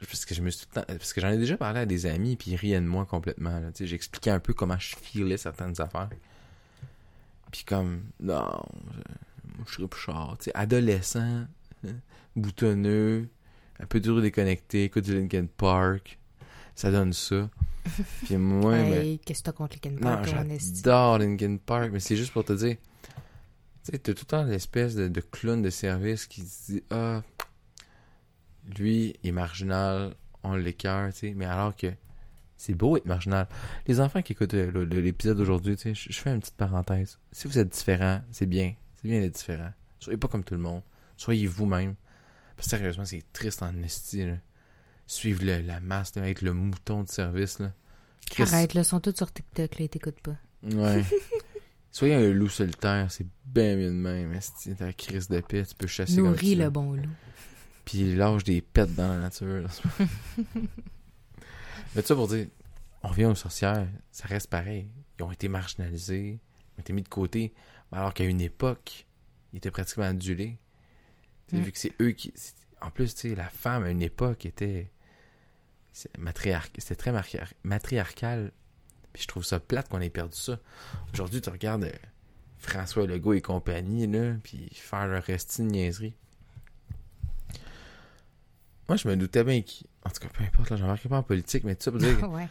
Parce 0.00 0.26
que 0.26 0.34
je 0.34 0.42
me 0.42 0.50
suis 0.50 0.66
tout 0.66 0.72
le 0.76 0.82
temps- 0.82 0.86
Parce 0.86 1.12
que 1.12 1.20
j'en 1.20 1.30
ai 1.30 1.38
déjà 1.38 1.56
parlé 1.56 1.80
à 1.80 1.86
des 1.86 2.06
amis, 2.06 2.36
puis 2.36 2.50
ils 2.50 2.56
riaient 2.56 2.80
de 2.80 2.86
moi 2.86 3.06
complètement. 3.06 3.62
J'expliquais 3.78 4.30
un 4.30 4.40
peu 4.40 4.52
comment 4.52 4.78
je 4.78 4.96
filais 4.96 5.36
certaines 5.36 5.80
affaires. 5.80 6.10
Puis 7.52 7.64
comme, 7.64 8.02
non, 8.20 8.62
je, 9.66 9.72
serais 9.74 9.88
plus 9.88 10.00
sais, 10.40 10.50
adolescent, 10.54 11.46
boutonneux, 12.34 13.28
un 13.78 13.86
peu 13.86 14.00
dur 14.00 14.20
déconnecté, 14.20 14.84
écoute 14.84 15.04
du 15.04 15.14
Linkin 15.18 15.46
Park. 15.56 16.18
Ça 16.76 16.92
donne 16.92 17.12
ça. 17.12 17.50
Puis 18.24 18.36
moi, 18.36 18.72
ben, 18.72 18.92
Hey, 18.92 19.18
qu'est-ce 19.18 19.40
que 19.40 19.46
t'as 19.46 19.52
contre 19.52 19.76
non, 19.90 19.98
Park, 20.00 20.28
esti? 20.50 20.76
j'adore 20.76 21.18
Linkin 21.18 21.56
Park, 21.56 21.90
mais 21.92 22.00
c'est 22.00 22.16
juste 22.16 22.32
pour 22.32 22.44
te 22.44 22.52
dire. 22.52 22.76
Tu 23.84 23.92
sais, 23.92 23.98
t'as 23.98 24.12
tout 24.12 24.22
le 24.22 24.26
temps 24.26 24.44
l'espèce 24.44 24.94
de, 24.94 25.08
de 25.08 25.20
clown 25.20 25.62
de 25.62 25.70
service 25.70 26.26
qui 26.26 26.42
se 26.42 26.72
dit 26.72 26.82
Ah, 26.90 27.22
lui 28.78 29.16
est 29.24 29.32
marginal, 29.32 30.14
on 30.42 30.54
l'écœure, 30.54 31.12
tu 31.12 31.18
sais, 31.18 31.34
mais 31.34 31.46
alors 31.46 31.74
que 31.74 31.88
c'est 32.56 32.74
beau 32.74 32.96
être 32.96 33.06
marginal. 33.06 33.46
Les 33.86 34.00
enfants 34.00 34.22
qui 34.22 34.32
écoutent 34.32 34.54
euh, 34.54 34.84
l'épisode 34.86 35.36
d'aujourd'hui, 35.36 35.76
tu 35.76 35.94
sais, 35.94 36.10
je 36.12 36.18
fais 36.18 36.30
une 36.30 36.40
petite 36.40 36.56
parenthèse. 36.56 37.18
Si 37.32 37.46
vous 37.48 37.58
êtes 37.58 37.68
différent, 37.68 38.20
c'est 38.32 38.46
bien. 38.46 38.74
C'est 38.96 39.08
bien 39.08 39.20
d'être 39.20 39.34
différent. 39.36 39.70
Soyez 40.00 40.16
pas 40.16 40.28
comme 40.28 40.44
tout 40.44 40.54
le 40.54 40.60
monde. 40.60 40.82
Soyez 41.16 41.46
vous-même. 41.46 41.94
Parce 42.56 42.68
que 42.68 42.76
sérieusement, 42.76 43.04
c'est 43.04 43.22
triste 43.32 43.62
en 43.62 43.74
esti, 43.82 44.26
là. 44.26 44.34
Suivre 45.06 45.44
le- 45.44 45.60
la 45.60 45.80
masse, 45.80 46.14
là, 46.16 46.28
être 46.28 46.42
le 46.42 46.52
mouton 46.52 47.02
de 47.04 47.08
service, 47.08 47.58
là. 47.60 47.72
Arrête, 48.38 48.74
là, 48.74 48.80
ils 48.80 48.84
sont 48.84 49.00
tous 49.00 49.14
sur 49.16 49.32
TikTok, 49.32 49.78
là, 49.78 49.84
ils 49.84 49.88
t'écoutent 49.88 50.20
pas. 50.20 50.36
Ouais. 50.64 51.04
Soyez 51.92 52.14
un 52.14 52.30
loup 52.32 52.48
solitaire, 52.48 53.10
c'est 53.10 53.26
bien 53.46 53.76
mieux 53.76 53.88
de 53.88 53.94
même. 53.94 54.32
Esti, 54.34 54.74
t'as 54.76 54.86
la 54.86 54.92
crise 54.92 55.28
de 55.28 55.40
paix, 55.40 55.64
tu 55.64 55.74
peux 55.76 55.86
chasser 55.86 56.16
comme 56.16 56.26
Nourris 56.26 56.50
tu 56.54 56.56
le 56.56 56.68
bon 56.70 56.92
loup. 56.92 57.08
Puis 57.84 57.98
il 58.00 58.16
lâche 58.18 58.44
des 58.44 58.60
pets 58.60 58.92
dans 58.94 59.08
la 59.08 59.18
nature. 59.20 59.68
Mais 61.94 62.02
tout 62.02 62.08
ça 62.08 62.14
pour 62.14 62.28
dire, 62.28 62.46
on 63.02 63.08
revient 63.08 63.26
aux 63.26 63.34
sorcières, 63.34 63.86
ça 64.10 64.26
reste 64.26 64.48
pareil. 64.50 64.88
Ils 65.18 65.22
ont 65.22 65.32
été 65.32 65.48
marginalisés, 65.48 66.40
ils 66.40 66.78
ont 66.78 66.80
été 66.80 66.92
mis 66.92 67.02
de 67.02 67.08
côté. 67.08 67.54
Alors 67.92 68.12
qu'à 68.12 68.24
une 68.24 68.40
époque, 68.40 69.06
ils 69.52 69.58
étaient 69.58 69.70
pratiquement 69.70 70.04
adulés. 70.04 70.58
Tu 71.48 71.56
Mm. 71.56 71.60
Vu 71.60 71.72
que 71.72 71.78
c'est 71.78 71.92
eux 72.02 72.10
qui. 72.10 72.32
En 72.82 72.90
plus, 72.90 73.14
tu 73.14 73.28
sais, 73.30 73.34
la 73.34 73.48
femme 73.48 73.84
à 73.84 73.90
une 73.90 74.02
époque 74.02 74.44
était. 74.46 74.90
C'est 75.96 76.96
très 76.96 77.12
matriar- 77.12 77.52
matriarcal. 77.62 78.52
Puis 79.12 79.22
je 79.22 79.28
trouve 79.28 79.44
ça 79.44 79.58
plate 79.60 79.88
qu'on 79.88 80.00
ait 80.00 80.10
perdu 80.10 80.36
ça. 80.36 80.58
Aujourd'hui, 81.14 81.40
tu 81.40 81.48
regardes 81.48 81.84
euh, 81.84 81.92
François 82.58 83.06
Legault 83.06 83.32
et 83.32 83.40
compagnie, 83.40 84.06
là, 84.06 84.34
puis 84.42 84.68
faire 84.72 85.06
leur 85.06 85.22
resti 85.22 85.62
de 85.62 85.68
niaiserie. 85.68 86.14
Moi, 88.88 88.96
je 88.96 89.08
me 89.08 89.16
doutais 89.16 89.42
bien 89.42 89.62
qu'il. 89.62 89.86
En 90.04 90.10
tout 90.10 90.20
cas, 90.20 90.28
peu 90.28 90.44
importe, 90.44 90.70
là, 90.70 90.76
j'en 90.76 90.86
marquais 90.86 91.08
pas 91.08 91.16
en 91.18 91.22
politique, 91.22 91.64
mais 91.64 91.74
tout 91.74 91.84
ça 91.84 91.90
pour 91.90 91.98
dire 92.00 92.22
ouais. 92.30 92.48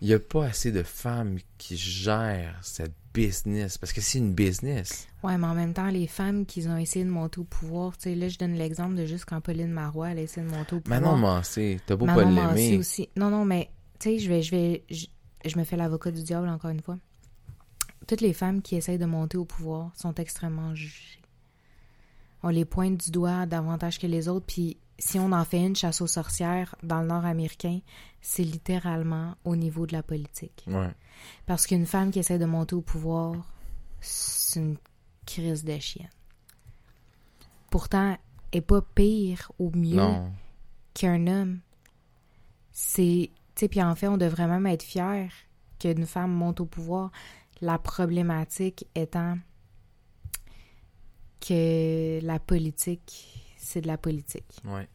il 0.00 0.08
n'y 0.08 0.14
a 0.14 0.18
pas 0.18 0.46
assez 0.46 0.72
de 0.72 0.82
femmes 0.82 1.38
qui 1.58 1.76
gèrent 1.76 2.58
cette 2.62 2.94
business. 3.14 3.78
Parce 3.78 3.92
que 3.92 4.00
c'est 4.00 4.18
une 4.18 4.34
business. 4.34 5.06
Ouais, 5.22 5.38
mais 5.38 5.46
en 5.46 5.54
même 5.54 5.72
temps, 5.72 5.88
les 5.88 6.06
femmes 6.06 6.44
qui 6.44 6.66
ont 6.68 6.76
essayé 6.76 7.04
de 7.04 7.10
monter 7.10 7.40
au 7.40 7.44
pouvoir, 7.44 7.96
tu 7.96 8.10
sais, 8.10 8.14
là, 8.14 8.28
je 8.28 8.36
donne 8.36 8.54
l'exemple 8.54 8.94
de 8.96 9.06
juste 9.06 9.24
quand 9.24 9.40
Pauline 9.40 9.70
Marois, 9.70 10.10
elle 10.10 10.18
a 10.18 10.22
essayé 10.22 10.46
de 10.46 10.52
monter 10.52 10.76
au 10.76 10.80
pouvoir. 10.80 11.00
Manon 11.00 11.16
Mancé, 11.16 11.80
t'as 11.86 11.96
beau 11.96 12.04
Manon 12.06 12.34
pas 12.34 12.54
l'aimer. 12.54 12.76
aussi. 12.78 13.08
Non, 13.16 13.30
non, 13.30 13.44
mais, 13.44 13.70
tu 13.98 14.10
sais, 14.10 14.18
je 14.18 14.28
vais, 14.28 14.42
je 14.42 14.50
vais, 14.50 14.84
je, 14.90 15.06
je 15.44 15.58
me 15.58 15.64
fais 15.64 15.76
l'avocat 15.76 16.10
du 16.10 16.22
diable 16.22 16.48
encore 16.48 16.70
une 16.70 16.82
fois. 16.82 16.98
Toutes 18.06 18.20
les 18.20 18.34
femmes 18.34 18.60
qui 18.60 18.76
essayent 18.76 18.98
de 18.98 19.06
monter 19.06 19.38
au 19.38 19.46
pouvoir 19.46 19.92
sont 19.96 20.14
extrêmement 20.16 20.74
jugées. 20.74 21.20
On 22.42 22.50
les 22.50 22.66
pointe 22.66 23.02
du 23.02 23.10
doigt 23.10 23.46
davantage 23.46 23.98
que 23.98 24.06
les 24.06 24.28
autres, 24.28 24.44
puis 24.46 24.76
si 24.98 25.18
on 25.18 25.32
en 25.32 25.44
fait 25.44 25.64
une 25.64 25.76
chasse 25.76 26.00
aux 26.00 26.06
sorcières 26.06 26.74
dans 26.82 27.00
le 27.00 27.08
nord 27.08 27.24
américain, 27.24 27.80
c'est 28.20 28.44
littéralement 28.44 29.34
au 29.44 29.56
niveau 29.56 29.86
de 29.86 29.92
la 29.92 30.02
politique. 30.02 30.64
Ouais. 30.66 30.90
Parce 31.46 31.66
qu'une 31.66 31.86
femme 31.86 32.10
qui 32.10 32.20
essaie 32.20 32.38
de 32.38 32.44
monter 32.44 32.74
au 32.74 32.80
pouvoir, 32.80 33.34
c'est 34.00 34.60
une 34.60 34.76
crise 35.26 35.64
de 35.64 35.78
chienne. 35.78 36.08
Pourtant, 37.70 38.16
elle 38.52 38.58
est 38.58 38.60
pas 38.60 38.82
pire 38.82 39.50
ou 39.58 39.70
mieux 39.74 40.00
qu'un 40.94 41.26
homme. 41.26 41.60
C'est. 42.72 43.30
Tu 43.54 43.60
sais, 43.60 43.68
puis 43.68 43.82
en 43.82 43.94
fait, 43.94 44.08
on 44.08 44.16
devrait 44.16 44.48
même 44.48 44.66
être 44.66 44.82
fier 44.82 45.30
qu'une 45.78 46.06
femme 46.06 46.32
monte 46.32 46.60
au 46.60 46.66
pouvoir. 46.66 47.10
La 47.60 47.78
problématique 47.78 48.86
étant 48.94 49.38
que 51.40 52.20
la 52.22 52.38
politique, 52.38 53.43
c'est 53.64 53.80
de 53.80 53.86
la 53.86 53.98
politique. 53.98 54.44
Ouais. 54.64 54.88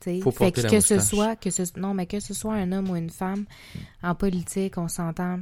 Tu 0.00 0.10
sais. 0.10 0.20
Faut 0.20 0.30
Fait 0.30 0.52
que, 0.52 0.80
ce 0.80 0.98
soit 1.00 1.36
que 1.36 1.50
ce 1.50 1.62
non 1.78 1.94
mais 1.94 2.06
que 2.06 2.20
ce 2.20 2.34
soit 2.34 2.54
un 2.54 2.72
homme 2.72 2.90
ou 2.90 2.96
une 2.96 3.10
femme 3.10 3.46
en 4.02 4.14
politique 4.14 4.76
on 4.76 4.88
s'entend 4.88 5.40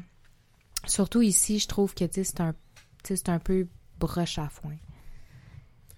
surtout 0.86 1.22
ici 1.22 1.58
je 1.58 1.68
trouve 1.68 1.94
que 1.94 2.04
c'est 2.10 2.40
un 2.40 2.54
c'est 3.02 3.38
peu 3.42 3.66
broche 3.98 4.38
à 4.38 4.48
foin 4.48 4.76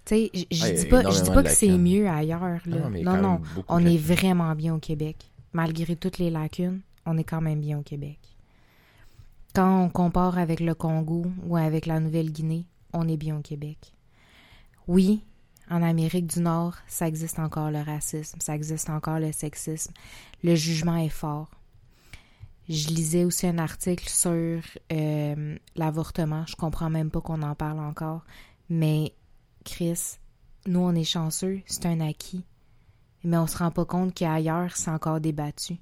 tu 0.05 0.15
sais 0.15 0.31
je 0.51 0.81
dis 0.81 0.85
pas 0.87 1.09
je 1.11 1.23
dis 1.23 1.29
pas 1.29 1.43
que 1.43 1.49
c'est 1.49 1.77
mieux 1.77 2.07
ailleurs 2.07 2.61
là. 2.65 2.79
Non, 2.79 2.89
mais 2.89 3.03
non 3.03 3.41
on 3.67 3.85
est 3.85 3.97
vraiment 3.97 4.55
bien 4.55 4.73
au 4.73 4.79
Québec 4.79 5.31
malgré 5.53 5.95
toutes 5.95 6.17
les 6.17 6.29
lacunes 6.29 6.81
on 7.05 7.17
est 7.17 7.23
quand 7.23 7.41
même 7.41 7.61
bien 7.61 7.77
au 7.77 7.83
Québec 7.83 8.19
quand 9.53 9.83
on 9.83 9.89
compare 9.89 10.37
avec 10.37 10.59
le 10.59 10.73
Congo 10.75 11.25
ou 11.45 11.57
avec 11.57 11.85
la 11.85 11.99
Nouvelle-Guinée 11.99 12.65
on 12.93 13.07
est 13.07 13.17
bien 13.17 13.37
au 13.37 13.41
Québec 13.41 13.93
oui 14.87 15.23
en 15.69 15.81
Amérique 15.81 16.27
du 16.27 16.39
Nord, 16.41 16.75
ça 16.87 17.07
existe 17.07 17.39
encore 17.39 17.71
le 17.71 17.81
racisme, 17.81 18.39
ça 18.39 18.55
existe 18.55 18.89
encore 18.89 19.19
le 19.19 19.31
sexisme. 19.31 19.93
Le 20.43 20.55
jugement 20.55 20.97
est 20.97 21.09
fort. 21.09 21.49
Je 22.67 22.87
lisais 22.89 23.25
aussi 23.25 23.47
un 23.47 23.57
article 23.57 24.09
sur 24.09 24.61
euh, 24.91 25.57
l'avortement. 25.75 26.45
Je 26.47 26.55
comprends 26.55 26.89
même 26.89 27.11
pas 27.11 27.21
qu'on 27.21 27.41
en 27.41 27.55
parle 27.55 27.79
encore. 27.79 28.23
Mais 28.69 29.13
Chris, 29.63 30.17
nous 30.65 30.79
on 30.79 30.95
est 30.95 31.03
chanceux, 31.03 31.61
c'est 31.65 31.85
un 31.85 31.99
acquis. 31.99 32.43
Mais 33.23 33.37
on 33.37 33.47
se 33.47 33.57
rend 33.57 33.71
pas 33.71 33.85
compte 33.85 34.13
qu'ailleurs, 34.13 34.75
c'est 34.75 34.91
encore 34.91 35.19
débattu. 35.19 35.77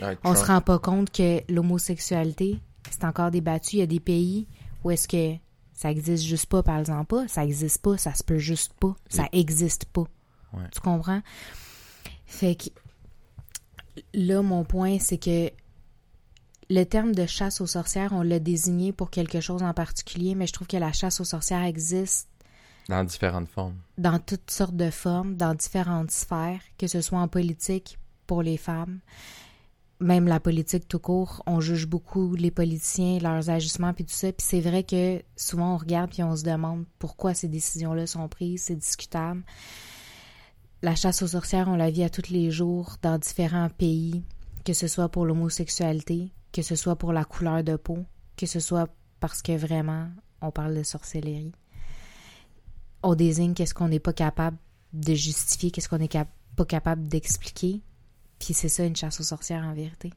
Ouais, 0.00 0.18
On 0.24 0.34
se 0.34 0.44
rend 0.44 0.60
pas 0.60 0.78
compte 0.78 1.10
que 1.10 1.40
l'homosexualité, 1.52 2.60
c'est 2.90 3.04
encore 3.04 3.30
débattu. 3.30 3.76
Il 3.76 3.78
y 3.80 3.82
a 3.82 3.86
des 3.86 4.00
pays 4.00 4.46
où 4.82 4.90
est-ce 4.90 5.06
que 5.08 5.36
ça 5.80 5.90
existe 5.90 6.24
juste 6.24 6.44
pas, 6.44 6.62
par 6.62 6.78
exemple 6.78 7.06
pas. 7.06 7.28
Ça 7.28 7.42
existe 7.42 7.80
pas, 7.80 7.96
ça 7.96 8.12
se 8.12 8.22
peut 8.22 8.36
juste 8.36 8.74
pas. 8.74 8.94
Ça 9.08 9.26
existe 9.32 9.86
pas. 9.86 10.04
Ouais. 10.52 10.68
Tu 10.72 10.80
comprends? 10.80 11.22
Fait 12.26 12.54
que 12.54 12.68
là, 14.12 14.42
mon 14.42 14.62
point, 14.64 14.98
c'est 14.98 15.16
que 15.16 15.50
le 16.68 16.84
terme 16.84 17.14
de 17.14 17.24
chasse 17.24 17.62
aux 17.62 17.66
sorcières, 17.66 18.12
on 18.12 18.20
l'a 18.22 18.38
désigné 18.38 18.92
pour 18.92 19.10
quelque 19.10 19.40
chose 19.40 19.62
en 19.62 19.72
particulier, 19.72 20.34
mais 20.34 20.46
je 20.46 20.52
trouve 20.52 20.66
que 20.68 20.76
la 20.76 20.92
chasse 20.92 21.18
aux 21.20 21.24
sorcières 21.24 21.64
existe 21.64 22.28
Dans 22.90 23.02
différentes 23.02 23.48
formes. 23.48 23.76
dans 23.96 24.18
toutes 24.18 24.50
sortes 24.50 24.76
de 24.76 24.90
formes, 24.90 25.36
dans 25.36 25.54
différentes 25.54 26.10
sphères, 26.10 26.60
que 26.76 26.88
ce 26.88 27.00
soit 27.00 27.20
en 27.20 27.28
politique 27.28 27.98
pour 28.26 28.42
les 28.42 28.58
femmes, 28.58 29.00
même 30.00 30.26
la 30.26 30.40
politique 30.40 30.88
tout 30.88 30.98
court, 30.98 31.42
on 31.46 31.60
juge 31.60 31.86
beaucoup 31.86 32.34
les 32.34 32.50
politiciens, 32.50 33.18
leurs 33.18 33.50
agissements 33.50 33.92
puis 33.92 34.04
tout 34.04 34.14
ça, 34.14 34.32
puis 34.32 34.46
c'est 34.46 34.60
vrai 34.60 34.82
que 34.82 35.22
souvent 35.36 35.74
on 35.74 35.76
regarde 35.76 36.10
puis 36.10 36.22
on 36.22 36.34
se 36.34 36.42
demande 36.42 36.84
pourquoi 36.98 37.34
ces 37.34 37.48
décisions-là 37.48 38.06
sont 38.06 38.26
prises, 38.28 38.62
c'est 38.62 38.76
discutable. 38.76 39.42
La 40.82 40.94
chasse 40.94 41.20
aux 41.20 41.28
sorcières, 41.28 41.68
on 41.68 41.76
la 41.76 41.90
vit 41.90 42.04
à 42.04 42.08
tous 42.08 42.30
les 42.30 42.50
jours 42.50 42.96
dans 43.02 43.18
différents 43.18 43.68
pays, 43.68 44.22
que 44.64 44.70
que 44.70 44.72
ce 44.72 44.88
soit 44.88 45.10
pour 45.10 45.26
l'homosexualité, 45.26 46.32
que 46.52 46.62
ce 46.62 46.76
soit 46.76 46.96
pour 46.96 47.12
la 47.12 47.24
couleur 47.24 47.62
de 47.62 47.76
peau, 47.76 47.98
que 48.36 48.46
ce 48.46 48.60
soit 48.60 48.88
parce 49.18 49.42
que 49.42 49.52
vraiment 49.56 50.08
on 50.40 50.50
parle 50.50 50.74
de 50.74 50.82
sorcellerie. 50.82 51.52
On 53.02 53.14
désigne 53.14 53.54
qu'est-ce 53.54 53.74
qu'on 53.74 53.88
n'est 53.88 54.00
pas 54.00 54.12
capable 54.12 54.56
de 54.92 55.14
justifier, 55.14 55.70
qu'est-ce 55.70 55.88
qu'on 55.88 55.98
n'est 55.98 56.08
pas 56.08 56.64
capable 56.64 57.06
d'expliquer. 57.06 57.82
Puis 58.40 58.54
c'est 58.54 58.68
ça 58.68 58.84
une 58.84 58.96
chasse 58.96 59.20
aux 59.20 59.24
sorcières 59.24 59.62
en 59.62 59.74
vérité. 59.74 60.12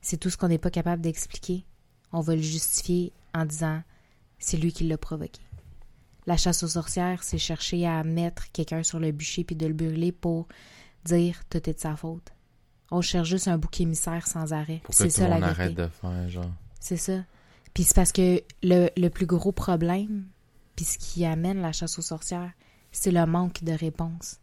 C'est 0.00 0.16
tout 0.16 0.30
ce 0.30 0.38
qu'on 0.38 0.48
n'est 0.48 0.58
pas 0.58 0.70
capable 0.70 1.02
d'expliquer. 1.02 1.66
On 2.12 2.20
va 2.20 2.36
le 2.36 2.40
justifier 2.40 3.12
en 3.34 3.44
disant 3.44 3.82
c'est 4.38 4.56
lui 4.56 4.72
qui 4.72 4.84
l'a 4.84 4.96
provoqué. 4.96 5.42
La 6.26 6.36
chasse 6.36 6.62
aux 6.62 6.68
sorcières, 6.68 7.22
c'est 7.22 7.38
chercher 7.38 7.86
à 7.86 8.02
mettre 8.04 8.50
quelqu'un 8.52 8.82
sur 8.82 8.98
le 8.98 9.12
bûcher 9.12 9.44
puis 9.44 9.56
de 9.56 9.66
le 9.66 9.74
brûler 9.74 10.12
pour 10.12 10.48
dire 11.04 11.42
tout 11.50 11.68
est 11.68 11.74
de 11.74 11.80
sa 11.80 11.96
faute. 11.96 12.32
On 12.90 13.00
cherche 13.00 13.28
juste 13.28 13.48
un 13.48 13.58
bouc 13.58 13.80
émissaire 13.80 14.26
sans 14.26 14.52
arrêt. 14.52 14.80
C'est 14.90 15.10
ça 15.10 15.28
la 15.28 15.44
arrête 15.44 15.74
de 15.74 15.88
faire, 15.88 16.28
genre. 16.28 16.52
C'est 16.78 16.96
ça. 16.96 17.24
Puis 17.74 17.84
c'est 17.84 17.94
parce 17.94 18.12
que 18.12 18.42
le, 18.62 18.88
le, 18.96 19.08
plus 19.08 19.26
gros 19.26 19.52
problème, 19.52 20.26
puis 20.76 20.84
ce 20.84 20.98
qui 20.98 21.24
amène 21.24 21.60
la 21.60 21.72
chasse 21.72 21.98
aux 21.98 22.02
sorcières, 22.02 22.52
c'est 22.92 23.10
le 23.10 23.26
manque 23.26 23.64
de 23.64 23.72
réponse. 23.72 24.38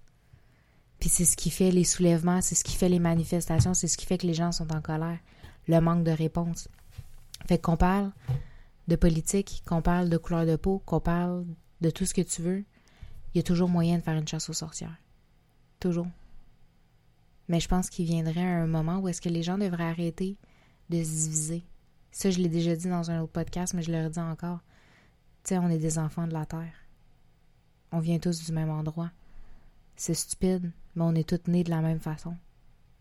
Puis 1.04 1.10
c'est 1.10 1.26
ce 1.26 1.36
qui 1.36 1.50
fait 1.50 1.70
les 1.70 1.84
soulèvements, 1.84 2.40
c'est 2.40 2.56
ce 2.56 2.64
qui 2.64 2.78
fait 2.78 2.88
les 2.88 2.98
manifestations, 2.98 3.74
c'est 3.74 3.90
ce 3.90 3.98
qui 3.98 4.06
fait 4.06 4.18
que 4.18 4.26
les 4.26 4.34
gens 4.34 4.54
sont 4.54 4.74
en 4.74 4.80
colère. 4.80 5.20
Le 5.68 5.82
manque 5.82 6.06
de 6.06 6.12
réponse. 6.12 6.70
Fait 7.46 7.58
qu'on 7.58 7.76
parle 7.76 8.14
de 8.88 8.96
politique, 8.96 9.64
qu'on 9.68 9.82
parle 9.82 10.08
de 10.08 10.16
couleur 10.16 10.46
de 10.46 10.56
peau, 10.56 10.82
qu'on 10.86 11.02
parle 11.02 11.46
de 11.82 11.90
tout 11.90 12.06
ce 12.06 12.14
que 12.14 12.22
tu 12.22 12.42
veux, 12.42 12.64
il 13.34 13.38
y 13.38 13.40
a 13.40 13.44
toujours 13.44 13.68
moyen 13.68 13.98
de 13.98 14.02
faire 14.02 14.18
une 14.18 14.26
chasse 14.26 14.50
aux 14.50 14.54
sorcières. 14.54 14.96
Toujours. 15.82 16.08
Mais 17.50 17.60
je 17.60 17.68
pense 17.68 17.90
qu'il 17.90 18.06
viendrait 18.06 18.40
un 18.40 18.66
moment 18.66 19.00
où 19.00 19.10
est-ce 19.10 19.20
que 19.20 19.28
les 19.28 19.44
gens 19.44 19.58
devraient 19.58 19.84
arrêter 19.84 20.38
de 20.90 21.04
se 21.04 21.10
diviser. 21.10 21.66
Ça, 22.14 22.32
je 22.32 22.40
l'ai 22.40 22.48
déjà 22.48 22.78
dit 22.78 22.88
dans 22.88 23.12
un 23.12 23.20
autre 23.20 23.34
podcast, 23.34 23.74
mais 23.74 23.82
je 23.84 23.92
le 23.92 24.06
redis 24.06 24.20
encore. 24.20 24.60
Tu 25.44 25.50
sais, 25.50 25.58
on 25.58 25.68
est 25.68 25.80
des 25.80 26.00
enfants 26.00 26.28
de 26.28 26.34
la 26.34 26.46
Terre. 26.46 26.88
On 27.92 28.00
vient 28.00 28.20
tous 28.20 28.46
du 28.46 28.54
même 28.54 28.70
endroit. 28.70 29.12
C'est 29.96 30.14
stupide, 30.14 30.72
mais 30.96 31.04
on 31.04 31.16
est 31.16 31.28
tous 31.28 31.50
nés 31.50 31.64
de 31.64 31.70
la 31.70 31.82
même 31.82 32.00
façon. 32.00 32.36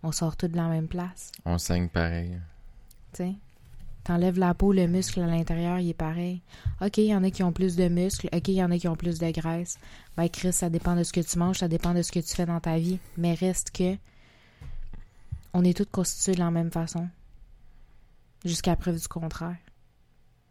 On 0.03 0.13
sort 0.13 0.37
tous 0.37 0.49
de 0.49 0.57
la 0.57 0.69
même 0.69 0.89
place. 0.89 1.33
On 1.45 1.59
saigne 1.59 1.89
pareil. 1.89 2.39
Tu 3.13 3.19
sais, 3.25 3.35
t'enlèves 4.05 4.39
la 4.39 4.55
peau, 4.55 4.73
le 4.73 4.87
muscle 4.87 5.21
à 5.21 5.27
l'intérieur, 5.27 5.79
il 5.79 5.91
est 5.91 5.95
pareil. 5.95 6.43
OK, 6.81 6.99
il 6.99 7.07
y 7.07 7.15
en 7.15 7.23
a 7.23 7.31
qui 7.31 7.43
ont 7.43 7.53
plus 7.53 7.77
de 7.77 7.89
muscles. 7.89 8.29
OK, 8.33 8.49
il 8.49 8.55
y 8.55 8.65
en 8.65 8.71
a 8.71 8.79
qui 8.79 8.89
ont 8.89 8.97
plus 8.97 9.19
de 9.19 9.31
graisse. 9.31 9.79
Ben, 10.17 10.29
Chris, 10.29 10.53
ça 10.53 10.71
dépend 10.71 10.97
de 10.97 11.05
ce 11.05 11.13
que 11.13 11.21
tu 11.21 11.39
manges, 11.39 11.59
ça 11.59 11.69
dépend 11.69 11.95
de 11.95 12.03
ce 12.03 12.11
que 12.11 12.21
tu 12.21 12.35
fais 12.35 12.47
dans 12.47 12.61
ta 12.61 12.79
vie. 12.79 12.99
Mais 13.17 13.35
reste 13.35 13.71
que 13.71 13.97
on 15.55 15.65
est 15.65 15.77
tous 15.77 15.89
constitués 15.91 16.35
de 16.35 16.41
la 16.41 16.51
même 16.51 16.71
façon. 16.71 17.09
Jusqu'à 18.45 18.75
preuve 18.75 18.99
du 18.99 19.09
contraire. 19.09 19.57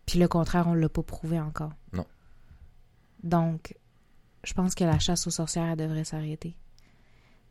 Puis 0.05 0.19
le 0.19 0.27
contraire, 0.27 0.67
on 0.67 0.75
ne 0.75 0.79
l'a 0.79 0.89
pas 0.89 1.03
prouvé 1.03 1.39
encore. 1.39 1.73
Non. 1.93 2.05
Donc, 3.23 3.75
je 4.43 4.53
pense 4.53 4.75
que 4.75 4.83
la 4.83 4.99
chasse 4.99 5.27
aux 5.27 5.31
sorcières 5.31 5.77
devrait 5.77 6.03
s'arrêter. 6.03 6.55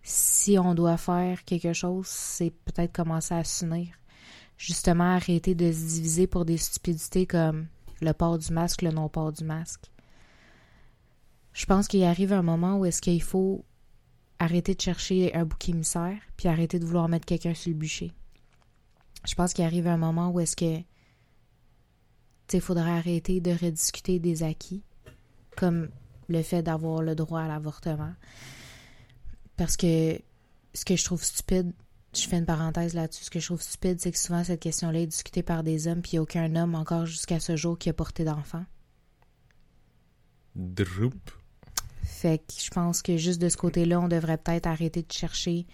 Si 0.03 0.59
on 0.59 0.75
doit 0.75 0.97
faire 0.97 1.45
quelque 1.45 1.73
chose, 1.73 2.07
c'est 2.07 2.51
peut-être 2.51 2.93
commencer 2.93 3.35
à 3.35 3.45
s'unir. 3.45 3.89
Justement, 4.57 5.15
arrêter 5.15 5.55
de 5.55 5.71
se 5.73 5.87
diviser 5.87 6.27
pour 6.27 6.45
des 6.45 6.57
stupidités 6.57 7.27
comme 7.27 7.67
le 8.01 8.13
port 8.13 8.39
du 8.39 8.53
masque, 8.53 8.83
le 8.83 8.91
non-port 8.91 9.33
du 9.33 9.45
masque. 9.45 9.91
Je 11.53 11.67
pense 11.67 11.89
qu'il 11.89 12.05
arrive 12.05 12.33
un 12.33 12.43
moment 12.43 12.79
où 12.79 12.85
est-ce 12.85 13.03
qu'il 13.03 13.23
faut 13.23 13.65
arrêter 14.39 14.75
de 14.75 14.81
chercher 14.81 15.35
un 15.35 15.45
bouc 15.45 15.69
émissaire, 15.69 16.19
puis 16.37 16.49
arrêter 16.49 16.79
de 16.79 16.87
vouloir 16.87 17.09
mettre 17.09 17.27
quelqu'un 17.27 17.55
sur 17.55 17.71
le 17.71 17.77
bûcher. 17.77 18.13
Je 19.27 19.35
pense 19.35 19.53
qu'il 19.53 19.65
arrive 19.65 19.87
un 19.87 19.99
moment 19.99 20.31
où 20.31 20.41
est-ce 20.41 20.57
que 20.57 20.83
il 22.53 22.61
faudrait 22.61 22.91
arrêter 22.91 23.41
de 23.41 23.53
rediscuter 23.53 24.19
des 24.19 24.43
acquis, 24.43 24.83
comme 25.57 25.89
le 26.31 26.43
fait 26.43 26.63
d'avoir 26.63 27.03
le 27.03 27.15
droit 27.15 27.43
à 27.43 27.49
l'avortement. 27.49 28.13
Parce 29.57 29.77
que 29.77 30.19
ce 30.73 30.85
que 30.85 30.97
je 30.97 31.05
trouve 31.05 31.23
stupide, 31.23 31.73
je 32.15 32.27
fais 32.27 32.39
une 32.39 32.47
parenthèse 32.47 32.95
là-dessus, 32.95 33.25
ce 33.25 33.31
que 33.31 33.41
je 33.41 33.47
trouve 33.47 33.61
stupide, 33.61 34.01
c'est 34.01 34.11
que 34.11 34.19
souvent 34.19 34.43
cette 34.43 34.61
question-là 34.61 35.01
est 35.01 35.07
discutée 35.07 35.43
par 35.43 35.63
des 35.63 35.87
hommes, 35.87 36.03
puis 36.03 36.13
il 36.13 36.15
n'y 36.17 36.19
a 36.19 36.23
aucun 36.23 36.57
homme 36.57 36.75
encore 36.75 37.07
jusqu'à 37.07 37.41
ce 37.41 37.57
jour 37.57 37.79
qui 37.79 37.89
a 37.89 37.93
porté 37.93 38.25
d'enfant. 38.25 38.65
Droup. 40.55 41.31
Fait 42.03 42.39
que 42.39 42.55
je 42.63 42.71
pense 42.71 43.03
que 43.03 43.17
juste 43.17 43.41
de 43.41 43.49
ce 43.49 43.57
côté-là, 43.57 44.01
on 44.01 44.09
devrait 44.09 44.39
peut-être 44.39 44.67
arrêter 44.67 45.03
de 45.03 45.13
chercher 45.13 45.67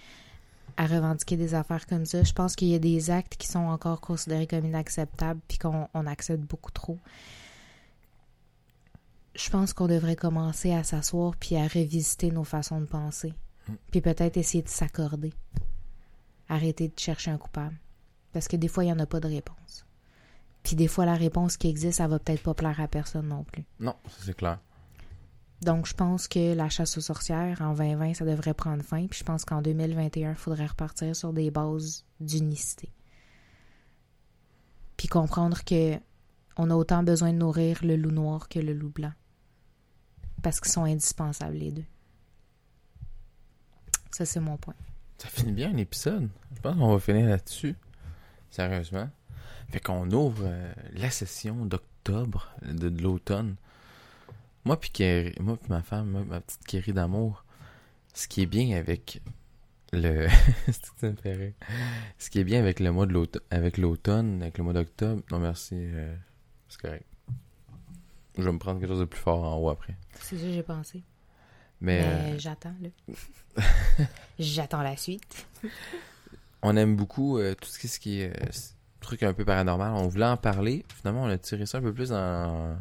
à 0.76 0.86
revendiquer 0.86 1.36
des 1.36 1.54
affaires 1.54 1.86
comme 1.86 2.04
ça. 2.04 2.22
Je 2.22 2.32
pense 2.32 2.54
qu'il 2.54 2.68
y 2.68 2.74
a 2.74 2.78
des 2.78 3.10
actes 3.10 3.36
qui 3.36 3.46
sont 3.46 3.58
encore 3.58 4.00
considérés 4.00 4.46
comme 4.46 4.66
inacceptables 4.66 5.40
puis 5.48 5.58
qu'on 5.58 5.88
accepte 6.06 6.42
beaucoup 6.42 6.70
trop. 6.70 6.98
Je 9.36 9.50
pense 9.50 9.72
qu'on 9.72 9.86
devrait 9.86 10.16
commencer 10.16 10.72
à 10.72 10.82
s'asseoir 10.82 11.36
puis 11.36 11.56
à 11.56 11.66
revisiter 11.66 12.30
nos 12.30 12.44
façons 12.44 12.80
de 12.80 12.86
penser. 12.86 13.34
Hmm. 13.68 13.74
Puis 13.90 14.00
peut-être 14.00 14.36
essayer 14.36 14.62
de 14.62 14.68
s'accorder. 14.68 15.34
Arrêter 16.48 16.88
de 16.88 16.98
chercher 16.98 17.30
un 17.30 17.38
coupable. 17.38 17.76
Parce 18.32 18.48
que 18.48 18.56
des 18.56 18.68
fois, 18.68 18.84
il 18.84 18.88
n'y 18.88 18.92
en 18.92 18.98
a 18.98 19.06
pas 19.06 19.20
de 19.20 19.28
réponse. 19.28 19.86
Puis 20.62 20.74
des 20.74 20.88
fois, 20.88 21.04
la 21.06 21.14
réponse 21.14 21.56
qui 21.56 21.68
existe, 21.68 21.98
ça 21.98 22.08
va 22.08 22.18
peut-être 22.18 22.42
pas 22.42 22.54
plaire 22.54 22.80
à 22.80 22.88
personne 22.88 23.28
non 23.28 23.44
plus. 23.44 23.64
Non, 23.78 23.94
c'est 24.18 24.34
clair. 24.34 24.58
Donc, 25.62 25.86
je 25.86 25.94
pense 25.94 26.28
que 26.28 26.54
la 26.54 26.68
chasse 26.68 26.98
aux 26.98 27.02
sorcières, 27.02 27.60
en 27.62 27.74
2020, 27.74 28.14
ça 28.14 28.24
devrait 28.24 28.54
prendre 28.54 28.82
fin. 28.82 29.06
Puis 29.06 29.20
je 29.20 29.24
pense 29.24 29.44
qu'en 29.44 29.62
2021, 29.62 30.30
il 30.30 30.36
faudrait 30.36 30.66
repartir 30.66 31.14
sur 31.14 31.32
des 31.32 31.50
bases 31.50 32.04
d'unicité. 32.20 32.90
Puis 34.96 35.08
comprendre 35.08 35.62
que 35.64 35.96
on 36.56 36.70
a 36.70 36.74
autant 36.74 37.02
besoin 37.02 37.32
de 37.32 37.38
nourrir 37.38 37.78
le 37.82 37.96
loup 37.96 38.10
noir 38.10 38.48
que 38.48 38.58
le 38.58 38.72
loup 38.72 38.88
blanc. 38.88 39.12
Parce 40.46 40.60
qu'ils 40.60 40.70
sont 40.70 40.84
indispensables, 40.84 41.56
les 41.56 41.72
deux. 41.72 41.84
Ça, 44.12 44.24
c'est 44.24 44.38
mon 44.38 44.56
point. 44.56 44.76
Ça 45.18 45.26
finit 45.28 45.50
bien 45.50 45.72
l'épisode. 45.72 46.28
Je 46.54 46.60
pense 46.60 46.76
qu'on 46.76 46.92
va 46.92 47.00
finir 47.00 47.26
là-dessus. 47.26 47.74
Sérieusement. 48.52 49.10
Fait 49.70 49.80
qu'on 49.80 50.08
ouvre 50.12 50.44
euh, 50.44 50.72
la 50.92 51.10
session 51.10 51.66
d'octobre 51.66 52.54
de 52.62 53.02
l'automne 53.02 53.56
moi 54.64 54.78
puis 54.78 54.92
moi 55.40 55.56
puis 55.56 55.68
ma 55.68 55.82
femme, 55.82 56.24
ma 56.28 56.40
petite 56.40 56.64
Kéry 56.64 56.92
d'amour, 56.92 57.44
ce 58.14 58.28
qui 58.28 58.42
est 58.42 58.46
bien 58.46 58.78
avec 58.78 59.22
le 59.92 60.28
ce 62.18 62.30
qui 62.30 62.38
est 62.38 62.44
bien 62.44 62.60
avec 62.60 62.78
le 62.78 62.92
mois 62.92 63.06
de 63.06 63.14
l'automne 63.14 63.42
avec 63.50 63.78
l'automne, 63.78 64.42
avec 64.42 64.58
le 64.58 64.62
mois 64.62 64.74
d'octobre. 64.74 65.22
Non 65.32 65.40
merci, 65.40 65.74
euh, 65.76 66.14
c'est 66.68 66.80
correct. 66.80 67.15
Je 68.36 68.42
vais 68.42 68.52
me 68.52 68.58
prendre 68.58 68.80
quelque 68.80 68.90
chose 68.90 69.00
de 69.00 69.04
plus 69.04 69.20
fort 69.20 69.42
en 69.44 69.56
haut 69.56 69.70
après. 69.70 69.96
C'est 70.20 70.36
ça 70.36 70.42
que 70.42 70.52
j'ai 70.52 70.62
pensé. 70.62 71.02
Mais, 71.80 72.02
euh, 72.02 72.38
j'attends 72.38 72.74
là. 72.80 72.88
j'attends 74.38 74.82
la 74.82 74.96
suite. 74.96 75.46
on 76.62 76.76
aime 76.76 76.96
beaucoup 76.96 77.38
euh, 77.38 77.54
tout 77.54 77.68
ce 77.68 77.98
qui 77.98 78.20
est 78.20 78.32
truc 79.00 79.22
un 79.22 79.32
peu 79.32 79.44
paranormal. 79.44 79.92
On 79.92 80.08
voulait 80.08 80.26
en 80.26 80.36
parler. 80.36 80.84
Finalement, 80.94 81.22
on 81.22 81.28
a 81.28 81.38
tiré 81.38 81.66
ça 81.66 81.78
un 81.78 81.82
peu 81.82 81.92
plus 81.92 82.10
dans 82.10 82.76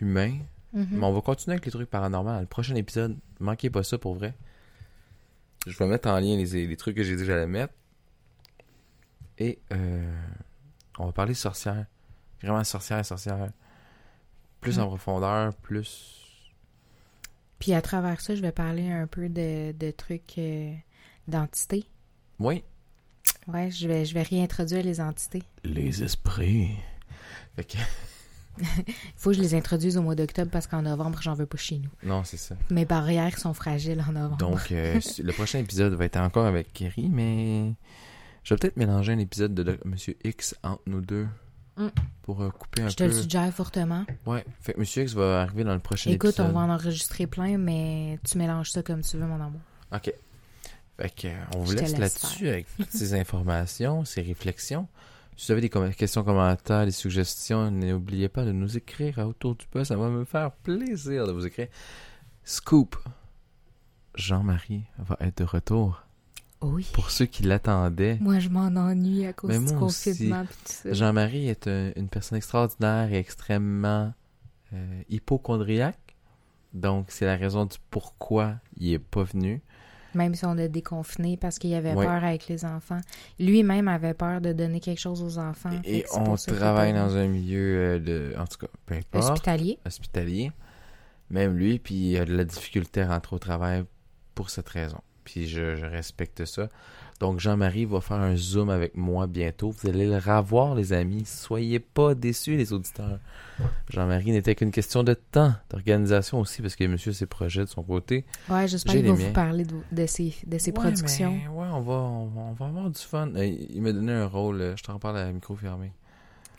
humain. 0.00 0.38
Mhm. 0.72 0.88
Mais 0.92 1.04
on 1.04 1.12
va 1.12 1.20
continuer 1.20 1.54
avec 1.54 1.66
les 1.66 1.72
trucs 1.72 1.90
paranormaux. 1.90 2.40
Le 2.40 2.46
prochain 2.46 2.74
épisode, 2.74 3.16
manquez 3.38 3.70
pas 3.70 3.82
ça 3.82 3.98
pour 3.98 4.14
vrai. 4.14 4.34
Je 5.66 5.76
vais 5.76 5.86
mettre 5.86 6.08
en 6.08 6.18
lien 6.18 6.36
les, 6.36 6.66
les 6.66 6.76
trucs 6.76 6.96
que 6.96 7.02
j'ai 7.02 7.16
dit 7.16 7.22
que 7.22 7.26
j'allais 7.26 7.46
mettre. 7.46 7.74
Et 9.38 9.58
euh, 9.72 10.22
on 10.98 11.06
va 11.06 11.12
parler 11.12 11.34
sorcière. 11.34 11.86
Vraiment 12.42 12.64
sorcière, 12.64 13.04
sorcière. 13.04 13.50
Plus 14.60 14.78
en 14.78 14.86
profondeur, 14.86 15.54
plus. 15.54 16.20
Puis 17.58 17.74
à 17.74 17.82
travers 17.82 18.20
ça, 18.20 18.34
je 18.34 18.42
vais 18.42 18.52
parler 18.52 18.90
un 18.90 19.06
peu 19.06 19.28
de, 19.28 19.72
de 19.72 19.90
trucs 19.90 20.38
euh, 20.38 20.72
d'entités. 21.28 21.84
Oui. 22.38 22.64
Ouais, 23.46 23.70
je 23.70 23.86
vais, 23.86 24.04
je 24.04 24.14
vais 24.14 24.22
réintroduire 24.22 24.82
les 24.82 25.00
entités. 25.00 25.42
Les 25.64 26.02
esprits. 26.02 26.70
Fait 27.56 27.64
que. 27.64 27.78
Il 28.58 28.94
faut 29.16 29.30
que 29.30 29.36
je 29.36 29.42
les 29.42 29.54
introduise 29.54 29.96
au 29.96 30.02
mois 30.02 30.14
d'octobre 30.14 30.50
parce 30.50 30.66
qu'en 30.66 30.82
novembre, 30.82 31.20
j'en 31.22 31.34
veux 31.34 31.46
pas 31.46 31.58
chez 31.58 31.78
nous. 31.78 31.90
Non, 32.02 32.24
c'est 32.24 32.36
ça. 32.36 32.56
Mes 32.70 32.84
barrières 32.84 33.38
sont 33.38 33.54
fragiles 33.54 34.02
en 34.06 34.12
novembre. 34.12 34.36
Donc, 34.38 34.72
euh, 34.72 34.98
le 35.22 35.32
prochain 35.32 35.58
épisode 35.58 35.94
va 35.94 36.06
être 36.06 36.16
encore 36.16 36.46
avec 36.46 36.72
Kerry, 36.72 37.08
mais 37.08 37.74
je 38.42 38.54
vais 38.54 38.58
peut-être 38.58 38.76
mélanger 38.76 39.12
un 39.12 39.18
épisode 39.18 39.54
de 39.54 39.78
Monsieur 39.84 40.16
X 40.24 40.56
entre 40.62 40.82
nous 40.86 41.00
deux 41.00 41.26
mm. 41.80 41.90
pour 42.22 42.42
euh, 42.42 42.50
couper 42.50 42.82
un 42.82 42.84
peu. 42.84 42.90
Je 42.90 42.96
te 42.96 43.04
le 43.04 43.12
suggère 43.12 43.52
fortement. 43.52 44.04
Ouais, 44.26 44.44
fait 44.60 44.74
que 44.74 44.80
Monsieur 44.80 45.02
X 45.02 45.14
va 45.14 45.42
arriver 45.42 45.64
dans 45.64 45.74
le 45.74 45.80
prochain 45.80 46.10
épisode. 46.10 46.32
Écoute, 46.32 46.40
on 46.40 46.52
va 46.52 46.60
en 46.60 46.70
enregistrer 46.70 47.26
plein, 47.26 47.58
mais 47.58 48.18
tu 48.28 48.38
mélanges 48.38 48.70
ça 48.70 48.82
comme 48.82 49.02
tu 49.02 49.16
veux, 49.16 49.26
mon 49.26 49.40
amour. 49.40 49.60
OK. 49.92 50.12
Fait 50.98 51.10
que, 51.10 51.28
on 51.56 51.60
vous 51.60 51.72
laisse 51.72 51.96
là-dessus 51.96 52.48
avec 52.48 52.66
toutes 52.76 52.90
ces 52.90 53.14
informations, 53.14 54.04
ces 54.04 54.22
réflexions. 54.22 54.86
Si 55.36 55.46
vous 55.46 55.52
avez 55.52 55.62
des 55.62 55.94
questions, 55.94 56.22
commentaires, 56.22 56.84
des 56.84 56.90
suggestions, 56.90 57.70
n'oubliez 57.70 58.28
pas 58.28 58.44
de 58.44 58.52
nous 58.52 58.76
écrire 58.76 59.18
à 59.18 59.26
autour 59.26 59.54
du 59.54 59.66
poste. 59.66 59.88
Ça 59.88 59.96
va 59.96 60.10
me 60.10 60.26
faire 60.26 60.52
plaisir 60.52 61.26
de 61.26 61.32
vous 61.32 61.46
écrire. 61.46 61.68
Scoop. 62.44 62.96
Jean-Marie 64.14 64.82
va 64.98 65.16
être 65.20 65.38
de 65.38 65.44
retour. 65.44 66.02
Oui. 66.62 66.86
Pour 66.92 67.10
ceux 67.10 67.24
qui 67.26 67.42
l'attendaient, 67.42 68.18
Moi, 68.20 68.38
je 68.38 68.48
m'en 68.50 68.66
ennuie 68.76 69.24
à 69.26 69.32
cause 69.32 69.50
Mais 69.50 69.58
du 69.58 69.74
confinement. 69.78 70.44
Jean-Marie 70.84 71.48
est 71.48 71.66
un- 71.66 71.92
une 71.96 72.08
personne 72.08 72.36
extraordinaire 72.36 73.10
et 73.12 73.18
extrêmement 73.18 74.12
euh, 74.72 75.02
hypochondriaque. 75.08 76.16
Donc, 76.74 77.06
c'est 77.08 77.26
la 77.26 77.36
raison 77.36 77.64
du 77.64 77.76
pourquoi 77.90 78.56
il 78.76 78.92
est 78.92 78.98
pas 78.98 79.24
venu. 79.24 79.60
Même 80.14 80.34
si 80.34 80.44
on 80.44 80.58
a 80.58 80.68
déconfiné 80.68 81.36
parce 81.36 81.58
qu'il 81.58 81.72
avait 81.74 81.94
Ouais. 81.94 82.04
peur 82.04 82.22
avec 82.24 82.46
les 82.48 82.64
enfants. 82.64 83.00
Lui-même 83.38 83.88
avait 83.88 84.14
peur 84.14 84.40
de 84.40 84.52
donner 84.52 84.80
quelque 84.80 84.98
chose 85.00 85.22
aux 85.22 85.38
enfants. 85.38 85.70
Et 85.84 86.04
on 86.14 86.34
travaille 86.36 86.92
dans 86.92 87.16
un 87.16 87.26
milieu 87.26 87.76
euh, 87.76 87.98
de... 87.98 88.34
En 88.38 88.46
tout 88.46 88.58
cas, 88.58 88.66
peu 88.86 88.94
importe. 88.96 89.30
Hospitalier. 89.32 89.78
hospitalier. 89.86 90.52
Même 91.30 91.56
lui, 91.56 91.78
puis 91.78 91.94
il 92.12 92.18
a 92.18 92.24
de 92.24 92.36
la 92.36 92.44
difficulté 92.44 93.02
à 93.02 93.08
rentrer 93.08 93.36
au 93.36 93.38
travail 93.38 93.84
pour 94.34 94.50
cette 94.50 94.68
raison. 94.68 94.98
Puis 95.30 95.46
je, 95.48 95.76
je 95.76 95.86
respecte 95.86 96.44
ça. 96.44 96.68
Donc 97.20 97.38
Jean-Marie 97.38 97.84
va 97.84 98.00
faire 98.00 98.16
un 98.16 98.34
zoom 98.34 98.70
avec 98.70 98.96
moi 98.96 99.26
bientôt. 99.26 99.70
Vous 99.70 99.88
allez 99.88 100.06
le 100.06 100.16
revoir, 100.16 100.74
les 100.74 100.92
amis. 100.92 101.24
Soyez 101.26 101.78
pas 101.78 102.14
déçus, 102.14 102.56
les 102.56 102.72
auditeurs. 102.72 103.18
Jean-Marie 103.90 104.32
n'était 104.32 104.54
qu'une 104.54 104.70
question 104.70 105.02
de 105.04 105.12
temps, 105.14 105.52
d'organisation 105.68 106.40
aussi, 106.40 106.62
parce 106.62 106.76
que 106.76 106.84
monsieur 106.84 107.10
a 107.10 107.14
ses 107.14 107.26
projets 107.26 107.60
de 107.60 107.66
son 107.68 107.82
côté. 107.82 108.24
Ouais, 108.48 108.66
j'espère 108.66 108.94
qu'il 108.94 109.06
va 109.06 109.12
vous 109.12 109.32
parler 109.32 109.64
de, 109.64 109.76
de 109.92 110.06
ses, 110.06 110.34
de 110.46 110.56
ses 110.58 110.70
Ouais, 110.70 110.74
productions. 110.74 111.30
mais 111.32 111.46
ouais, 111.48 111.68
on 111.70 111.80
va, 111.82 111.92
on, 111.92 112.26
va, 112.28 112.40
on 112.40 112.52
va 112.54 112.66
avoir 112.66 112.90
du 112.90 113.00
fun. 113.00 113.28
Euh, 113.36 113.44
Il 113.44 113.82
m'a 113.82 113.92
donné 113.92 114.12
un 114.12 114.26
rôle, 114.26 114.60
euh, 114.60 114.76
je 114.76 114.82
t'en 114.82 114.98
parle 114.98 115.18
à 115.18 115.24
la 115.26 115.32
micro 115.32 115.54
fermé. 115.54 115.92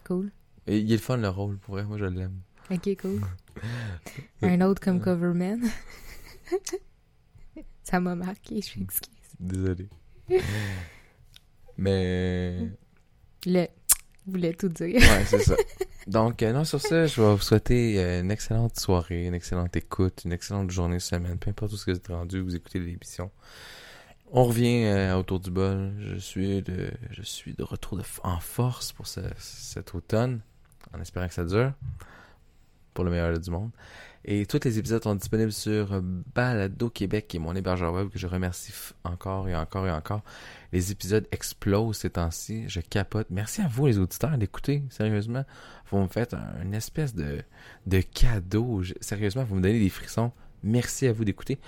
Cool. 0.05 0.31
Et 0.67 0.77
il 0.77 0.91
est 0.91 0.95
le 0.95 1.01
fun, 1.01 1.17
le 1.17 1.29
rôle, 1.29 1.57
pour 1.57 1.73
vrai. 1.73 1.83
Moi, 1.83 1.97
je 1.97 2.05
l'aime. 2.05 2.39
Ok, 2.69 2.87
cool. 3.01 3.19
Un 4.43 4.61
autre 4.61 4.79
comme 4.79 4.99
Coverman. 5.01 5.59
Ça 7.83 7.99
m'a 7.99 8.15
marqué, 8.15 8.61
je 8.61 8.79
m'excuse. 8.79 9.11
Désolé. 9.39 9.89
Mais... 11.77 12.69
Le 13.45 13.67
voulait 14.27 14.53
tout 14.53 14.69
dire. 14.69 14.95
Ouais, 15.01 15.25
c'est 15.25 15.39
ça. 15.41 15.55
Donc, 16.07 16.41
euh, 16.43 16.51
non, 16.53 16.63
sur 16.63 16.79
ça, 16.81 17.05
je 17.07 17.21
vais 17.21 17.35
vous 17.35 17.41
souhaiter 17.41 17.99
euh, 17.99 18.21
une 18.21 18.31
excellente 18.31 18.79
soirée, 18.79 19.25
une 19.25 19.33
excellente 19.33 19.75
écoute, 19.75 20.21
une 20.25 20.31
excellente 20.31 20.69
journée, 20.71 20.99
semaine, 20.99 21.37
peu 21.37 21.49
importe 21.49 21.73
où 21.73 21.77
ce 21.77 21.85
que 21.85 21.91
vous 21.91 21.97
êtes 21.97 22.07
rendu, 22.07 22.39
vous 22.41 22.55
écoutez 22.55 22.79
l'émission. 22.79 23.31
On 24.31 24.45
revient 24.45 24.85
euh, 24.85 25.15
autour 25.17 25.39
du 25.39 25.51
bol. 25.51 25.93
Je 25.99 26.15
suis 26.17 26.61
de, 26.61 26.91
je 27.11 27.21
suis 27.21 27.53
de 27.53 27.63
retour 27.63 27.97
de, 27.97 28.03
en 28.23 28.39
force 28.39 28.91
pour 28.93 29.07
ce- 29.07 29.19
cet 29.37 29.93
automne, 29.93 30.41
en 30.95 31.01
espérant 31.01 31.27
que 31.27 31.33
ça 31.33 31.45
dure, 31.45 31.73
pour 32.93 33.03
le 33.03 33.11
meilleur 33.11 33.37
du 33.39 33.49
monde. 33.51 33.71
Et 34.23 34.45
tous 34.45 34.59
les 34.63 34.77
épisodes 34.77 35.01
sont 35.01 35.15
disponibles 35.15 35.51
sur 35.51 35.93
euh, 35.93 36.01
Balado 36.35 36.89
Québec, 36.91 37.27
qui 37.27 37.37
est 37.37 37.39
mon 37.39 37.55
hébergeur 37.55 37.91
web, 37.93 38.09
que 38.09 38.19
je 38.19 38.27
remercie 38.27 38.71
encore 39.03 39.49
et 39.49 39.55
encore 39.55 39.87
et 39.87 39.91
encore. 39.91 40.21
Les 40.71 40.91
épisodes 40.91 41.27
explosent 41.31 41.97
ces 41.97 42.11
temps-ci. 42.11 42.69
Je 42.69 42.81
capote. 42.81 43.27
Merci 43.31 43.61
à 43.61 43.67
vous, 43.67 43.87
les 43.87 43.97
auditeurs, 43.97 44.37
d'écouter. 44.37 44.83
Sérieusement, 44.91 45.43
vous 45.89 45.99
me 46.01 46.07
faites 46.07 46.35
un- 46.35 46.53
une 46.63 46.75
espèce 46.75 47.15
de, 47.15 47.41
de 47.87 48.01
cadeau. 48.01 48.83
Sérieusement, 49.01 49.43
vous 49.43 49.55
me 49.55 49.61
donnez 49.61 49.79
des 49.79 49.89
frissons. 49.89 50.31
Merci 50.63 51.07
à 51.07 51.13
vous 51.13 51.25
d'écouter. 51.25 51.59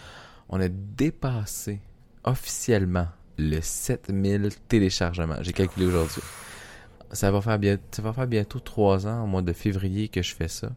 On 0.49 0.62
a 0.62 0.68
dépassé 0.70 1.80
officiellement 2.24 3.08
le 3.39 3.60
7000 3.62 4.49
téléchargements. 4.68 5.38
J'ai 5.41 5.54
calculé 5.54 5.88
aujourd'hui. 5.88 6.22
Ça 7.12 7.32
va 7.32 7.41
faire 7.41 7.60
ça 7.91 8.01
va 8.01 8.14
faire 8.14 8.28
bientôt 8.28 8.60
trois 8.60 9.08
ans, 9.08 9.24
au 9.24 9.28
mois 9.28 9.41
de 9.41 9.54
février, 9.54 10.08
que 10.08 10.22
je 10.22 10.36
fais 10.36 10.47
ça. 10.47 10.72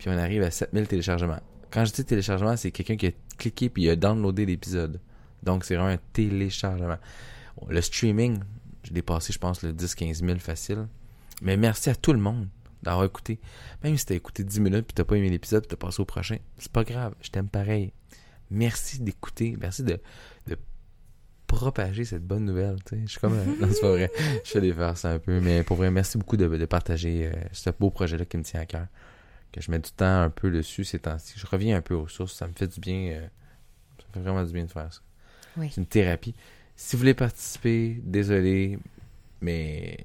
Puis 0.00 0.08
on 0.08 0.16
arrive 0.18 0.42
à 0.42 0.50
7000 0.50 0.88
téléchargements. 0.88 1.40
Quand 1.70 1.84
je 1.84 1.92
dis 1.92 2.04
téléchargement, 2.06 2.56
c'est 2.56 2.70
quelqu'un 2.70 2.96
qui 2.96 3.06
a 3.08 3.10
cliqué 3.36 3.68
puis 3.68 3.82
il 3.84 3.90
a 3.90 3.96
downloadé 3.96 4.46
l'épisode. 4.46 4.98
Donc 5.42 5.62
c'est 5.64 5.74
vraiment 5.76 5.90
un 5.92 5.98
téléchargement. 6.14 6.96
Le 7.68 7.80
streaming, 7.82 8.38
j'ai 8.82 8.94
dépassé, 8.94 9.32
je 9.34 9.38
pense, 9.38 9.62
le 9.62 9.74
10-15 9.74 10.24
000 10.26 10.38
facile. 10.38 10.88
Mais 11.42 11.58
merci 11.58 11.90
à 11.90 11.94
tout 11.94 12.14
le 12.14 12.18
monde 12.18 12.48
d'avoir 12.82 13.04
écouté. 13.04 13.38
Même 13.84 13.98
si 13.98 14.06
t'as 14.06 14.14
écouté 14.14 14.42
10 14.42 14.60
minutes 14.60 14.86
puis 14.86 14.94
t'as 14.94 15.04
pas 15.04 15.16
aimé 15.16 15.28
l'épisode 15.28 15.66
puis 15.66 15.76
t'as 15.76 15.86
passé 15.86 16.00
au 16.00 16.06
prochain, 16.06 16.38
c'est 16.56 16.72
pas 16.72 16.82
grave, 16.82 17.14
je 17.20 17.28
t'aime 17.28 17.48
pareil. 17.48 17.92
Merci 18.50 19.02
d'écouter, 19.02 19.54
merci 19.60 19.82
de, 19.82 20.00
de 20.46 20.56
propager 21.46 22.04
cette 22.04 22.24
bonne 22.26 22.46
nouvelle. 22.46 22.76
Je 22.90 23.06
suis 23.06 23.20
comme... 23.20 23.34
un- 23.34 23.44
non, 23.66 23.68
c'est 23.72 23.80
pas 23.82 23.90
vrai. 23.90 24.10
Je 24.44 24.50
fais 24.50 24.60
des 24.60 24.72
farces 24.72 25.04
un 25.04 25.18
peu, 25.18 25.40
mais 25.40 25.62
pour 25.62 25.76
vrai, 25.76 25.90
merci 25.90 26.16
beaucoup 26.16 26.36
de, 26.36 26.46
de 26.48 26.64
partager 26.64 27.26
euh, 27.26 27.32
ce 27.52 27.70
beau 27.78 27.90
projet-là 27.90 28.24
qui 28.24 28.36
me 28.38 28.42
tient 28.42 28.60
à 28.60 28.66
cœur. 28.66 28.86
Que 29.52 29.60
je 29.60 29.70
mets 29.70 29.78
du 29.80 29.90
temps 29.90 30.22
un 30.22 30.30
peu 30.30 30.50
dessus 30.50 30.84
ces 30.84 30.98
temps-ci. 31.00 31.34
Je 31.36 31.46
reviens 31.46 31.76
un 31.76 31.80
peu 31.82 31.94
aux 31.94 32.06
sources, 32.08 32.34
ça 32.34 32.46
me 32.46 32.52
fait 32.52 32.68
du 32.68 32.80
bien. 32.80 33.12
euh, 33.12 33.26
ça 33.98 34.04
me 34.08 34.12
fait 34.14 34.20
vraiment 34.20 34.44
du 34.44 34.52
bien 34.52 34.64
de 34.64 34.70
faire 34.70 34.92
ça. 34.92 35.00
Oui. 35.56 35.68
C'est 35.72 35.80
une 35.80 35.86
thérapie. 35.86 36.34
Si 36.76 36.94
vous 36.96 37.00
voulez 37.00 37.14
participer, 37.14 38.00
désolé, 38.04 38.78
mais 39.40 40.04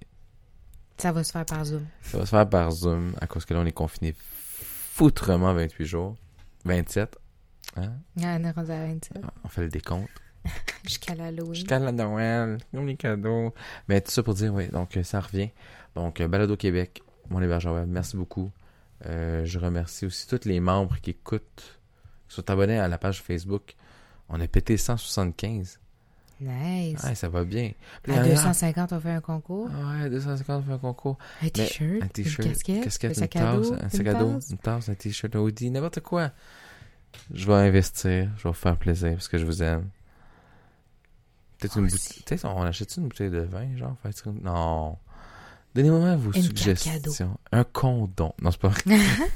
Ça 0.97 1.11
va 1.11 1.23
se 1.23 1.31
faire 1.31 1.45
par 1.45 1.63
Zoom. 1.63 1.85
ça 2.01 2.17
va 2.17 2.25
se 2.25 2.29
faire 2.31 2.49
par 2.49 2.71
Zoom 2.71 3.13
à 3.21 3.27
cause 3.27 3.45
que 3.45 3.53
là, 3.53 3.59
on 3.61 3.65
est 3.65 3.71
confiné 3.71 4.15
foutrement 4.17 5.53
28 5.53 5.85
jours. 5.85 6.15
27. 6.65 7.17
Hein? 7.77 7.93
Ah, 8.21 8.37
on 8.39 8.43
est 8.43 8.51
rendu 8.51 8.71
à 8.71 8.85
27. 8.87 9.21
On 9.43 9.47
fait 9.47 9.61
le 9.61 9.69
décompte. 9.69 10.09
Jusqu'à 10.83 11.15
l'Halloween. 11.15 11.53
Jusqu'à 11.55 11.79
la 11.79 11.91
Noël, 11.91 12.57
comme 12.71 12.87
les 12.87 12.95
cadeaux. 12.95 13.53
Mais 13.87 14.01
tout 14.01 14.11
ça 14.11 14.23
pour 14.23 14.33
dire, 14.33 14.53
oui, 14.53 14.67
donc 14.69 14.97
euh, 14.97 15.03
ça 15.03 15.19
revient. 15.19 15.49
Donc, 15.95 16.19
euh, 16.21 16.27
Balado 16.27 16.55
Québec, 16.57 17.01
mon 17.29 17.41
hébergeur 17.41 17.73
web, 17.75 17.87
merci 17.89 18.17
beaucoup. 18.17 18.51
Euh, 19.05 19.43
je 19.45 19.59
remercie 19.59 20.05
aussi 20.05 20.27
tous 20.27 20.45
les 20.45 20.59
membres 20.59 20.97
qui 21.01 21.11
écoutent, 21.11 21.79
qui 22.27 22.35
sont 22.35 22.49
abonnés 22.49 22.79
à 22.79 22.87
la 22.87 22.97
page 22.97 23.21
Facebook. 23.21 23.75
On 24.29 24.39
a 24.39 24.47
pété 24.47 24.77
175. 24.77 25.79
Nice. 26.41 27.01
Ouais, 27.03 27.15
ça 27.15 27.29
va 27.29 27.45
bien. 27.45 27.71
À 28.07 28.11
il 28.11 28.15
y 28.15 28.19
en 28.19 28.23
a- 28.23 28.27
250, 28.29 28.91
on 28.93 28.99
fait 28.99 29.11
un 29.11 29.21
concours? 29.21 29.69
Ouais, 29.69 30.09
250 30.09 30.63
on 30.63 30.67
fait 30.67 30.73
un 30.73 30.77
concours. 30.77 31.17
Un 31.41 31.47
t-shirt. 31.49 32.03
Un 32.03 32.07
t-shirt, 32.07 32.45
Une 32.45 32.51
casquette. 32.51 32.83
casquette, 32.83 33.11
un 33.11 33.13
une 33.13 33.19
sac 33.19 33.35
à 33.35 33.39
tasse, 33.39 33.69
dos. 33.69 33.73
un 33.81 33.89
sac 33.89 34.07
à 34.07 34.13
dos, 34.15 34.39
une 34.51 34.57
tasse, 34.57 34.89
un 34.89 34.95
t-shirt, 34.95 35.35
un 35.35 35.39
hoodie, 35.39 35.69
n'importe 35.71 36.01
quoi. 36.01 36.31
Je 37.33 37.47
vais 37.47 37.53
investir, 37.53 38.29
je 38.37 38.43
vais 38.43 38.49
vous 38.49 38.53
faire 38.53 38.75
plaisir 38.77 39.11
parce 39.13 39.29
que 39.29 39.37
je 39.37 39.45
vous 39.45 39.63
aime. 39.63 39.87
Peut-être 41.59 41.77
une 41.77 41.87
bouteille. 41.87 42.23
Peut-être 42.25 42.45
on 42.45 42.63
achète 42.63 42.97
une 42.97 43.07
bouteille 43.07 43.29
de 43.29 43.39
vin, 43.39 43.75
genre? 43.77 43.95
Non. 44.43 44.97
Donnez-moi 45.75 46.15
vos 46.15 46.31
Une 46.31 46.41
suggestions. 46.41 47.37
Un 47.51 47.63
condom. 47.65 48.33
Non, 48.41 48.49
c'est 48.49 48.61
pas 48.61 48.69
vrai. 48.69 48.81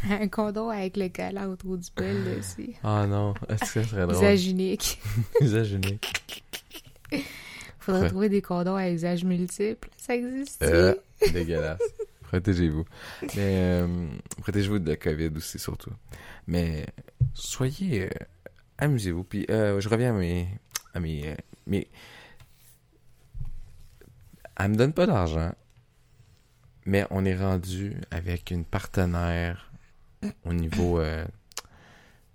un 0.22 0.28
condom 0.30 0.70
avec 0.70 0.96
le 0.96 1.10
collant 1.10 1.50
autour 1.50 1.78
du 1.78 1.90
bol 1.96 2.24
dessus. 2.38 2.76
Ah 2.84 3.06
non, 3.08 3.34
ça 3.58 3.66
serait 3.66 3.84
drôle? 4.08 4.16
Usage 4.16 4.48
unique. 4.48 5.02
Usage 5.42 5.74
unique. 5.74 6.44
Faudrait 7.80 8.04
Ouais. 8.04 8.10
trouver 8.10 8.30
des 8.30 8.42
condoms 8.42 8.76
à 8.76 8.90
usage 8.90 9.24
multiple. 9.26 9.90
Ça 9.98 10.16
existe. 10.16 10.62
Euh, 10.64 10.96
dégueulasse. 11.34 11.80
Protégez-vous. 12.24 12.86
Mais 13.36 13.56
euh, 13.82 14.08
protégez-vous 14.42 14.80
de 14.80 14.90
la 14.92 14.96
COVID 14.96 15.32
aussi, 15.36 15.58
surtout. 15.60 15.92
Mais 16.48 16.86
soyez. 17.34 18.04
euh, 18.06 18.10
Amusez-vous. 18.78 19.24
Puis 19.24 19.46
je 19.50 19.90
reviens 19.90 20.12
à 20.16 20.18
mes. 20.18 20.48
À 20.94 21.00
mes, 21.00 21.36
mes... 21.68 21.88
Elle 24.58 24.70
me 24.72 24.76
donne 24.76 24.94
pas 24.94 25.06
d'argent. 25.08 25.52
Mais 26.90 27.06
on 27.12 27.24
est 27.24 27.36
rendu 27.36 27.96
avec 28.10 28.50
une 28.50 28.66
partenaire 28.66 29.72
au 30.44 30.54
niveau. 30.54 31.00
euh, 31.00 31.24
tu 31.56 31.64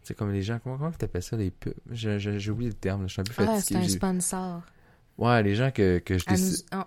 sais, 0.09 0.14
comme 0.14 0.31
les 0.32 0.43
gens. 0.43 0.60
Comment, 0.62 0.78
comment 0.78 0.93
tu 0.93 1.05
appelles 1.05 1.22
ça, 1.24 1.36
les 1.36 1.51
pubs? 1.51 1.74
Je- 1.90 2.18
je- 2.18 2.39
J'ai 2.39 2.51
oublié 2.52 2.70
le 2.70 2.76
terme. 2.76 3.02
là, 3.02 3.06
Je 3.09 3.12
suis 3.14 3.20
un 3.20 3.24
peu 3.24 3.32
Ah, 3.39 3.47
fatigué. 3.47 3.62
c'est 3.62 3.76
un 3.76 3.82
J'ai- 3.82 3.89
sponsor. 3.89 4.62
Ouais, 5.18 5.43
les 5.43 5.55
gens 5.56 5.70
que, 5.72 5.98
que 5.98 6.18
je 6.18 6.24
décide. 6.26 6.64
nous, 6.72 6.78
on- 6.78 6.85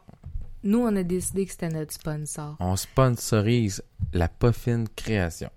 nous, 0.63 0.79
on 0.79 0.95
a 0.95 1.03
décidé 1.03 1.45
que 1.45 1.51
c'était 1.51 1.69
notre 1.69 1.93
sponsor. 1.93 2.55
on 2.59 2.75
sponsorise 2.75 3.83
la 4.13 4.27
Puffin 4.29 4.85
Création. 4.95 5.49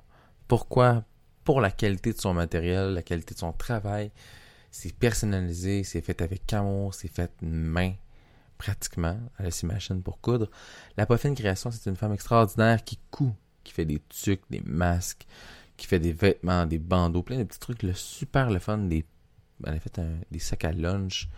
Pourquoi? 0.48 1.04
Pour 1.44 1.60
la 1.60 1.70
qualité 1.70 2.12
de 2.12 2.20
son 2.20 2.34
matériel, 2.34 2.92
la 2.94 3.02
qualité 3.02 3.34
de 3.34 3.38
son 3.40 3.52
travail. 3.52 4.10
C'est 4.72 4.94
personnalisé, 4.94 5.84
c'est 5.84 6.00
fait 6.00 6.20
avec 6.22 6.52
amour, 6.52 6.94
c'est 6.94 7.08
fait 7.08 7.30
main, 7.42 7.92
pratiquement. 8.60 9.18
Elle 9.38 9.50
machines 9.64 10.02
pour 10.02 10.20
coudre. 10.20 10.50
La 10.98 11.06
Puffin 11.06 11.34
Création, 11.34 11.70
c'est 11.70 11.88
une 11.88 11.96
femme 11.96 12.12
extraordinaire 12.12 12.84
qui 12.84 12.98
coud, 13.10 13.32
qui 13.64 13.72
fait 13.72 13.86
des 13.86 14.00
tucs, 14.10 14.42
des 14.50 14.60
masques, 14.60 15.26
qui 15.78 15.86
fait 15.86 15.98
des 15.98 16.12
vêtements, 16.12 16.66
des 16.66 16.78
bandeaux, 16.78 17.22
plein 17.22 17.38
de 17.38 17.44
petits 17.44 17.58
trucs, 17.58 17.82
le 17.82 17.94
super 17.94 18.50
le 18.50 18.58
fun, 18.58 18.76
des... 18.78 19.06
Elle 19.66 19.74
a 19.74 19.80
fait 19.80 19.98
un- 19.98 20.18
des 20.30 20.38
sacs 20.38 20.64
à 20.64 20.72
lunch. 20.72 21.28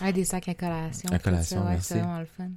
Ah, 0.00 0.12
des 0.12 0.24
sacs 0.24 0.48
à 0.48 0.54
collation. 0.54 1.08
À 1.08 1.12
ça, 1.12 1.18
collation, 1.18 1.64
ouais, 1.64 1.70
merci. 1.70 1.88
C'est 1.88 1.98
vraiment 1.98 2.20
le 2.20 2.26
fun. 2.26 2.50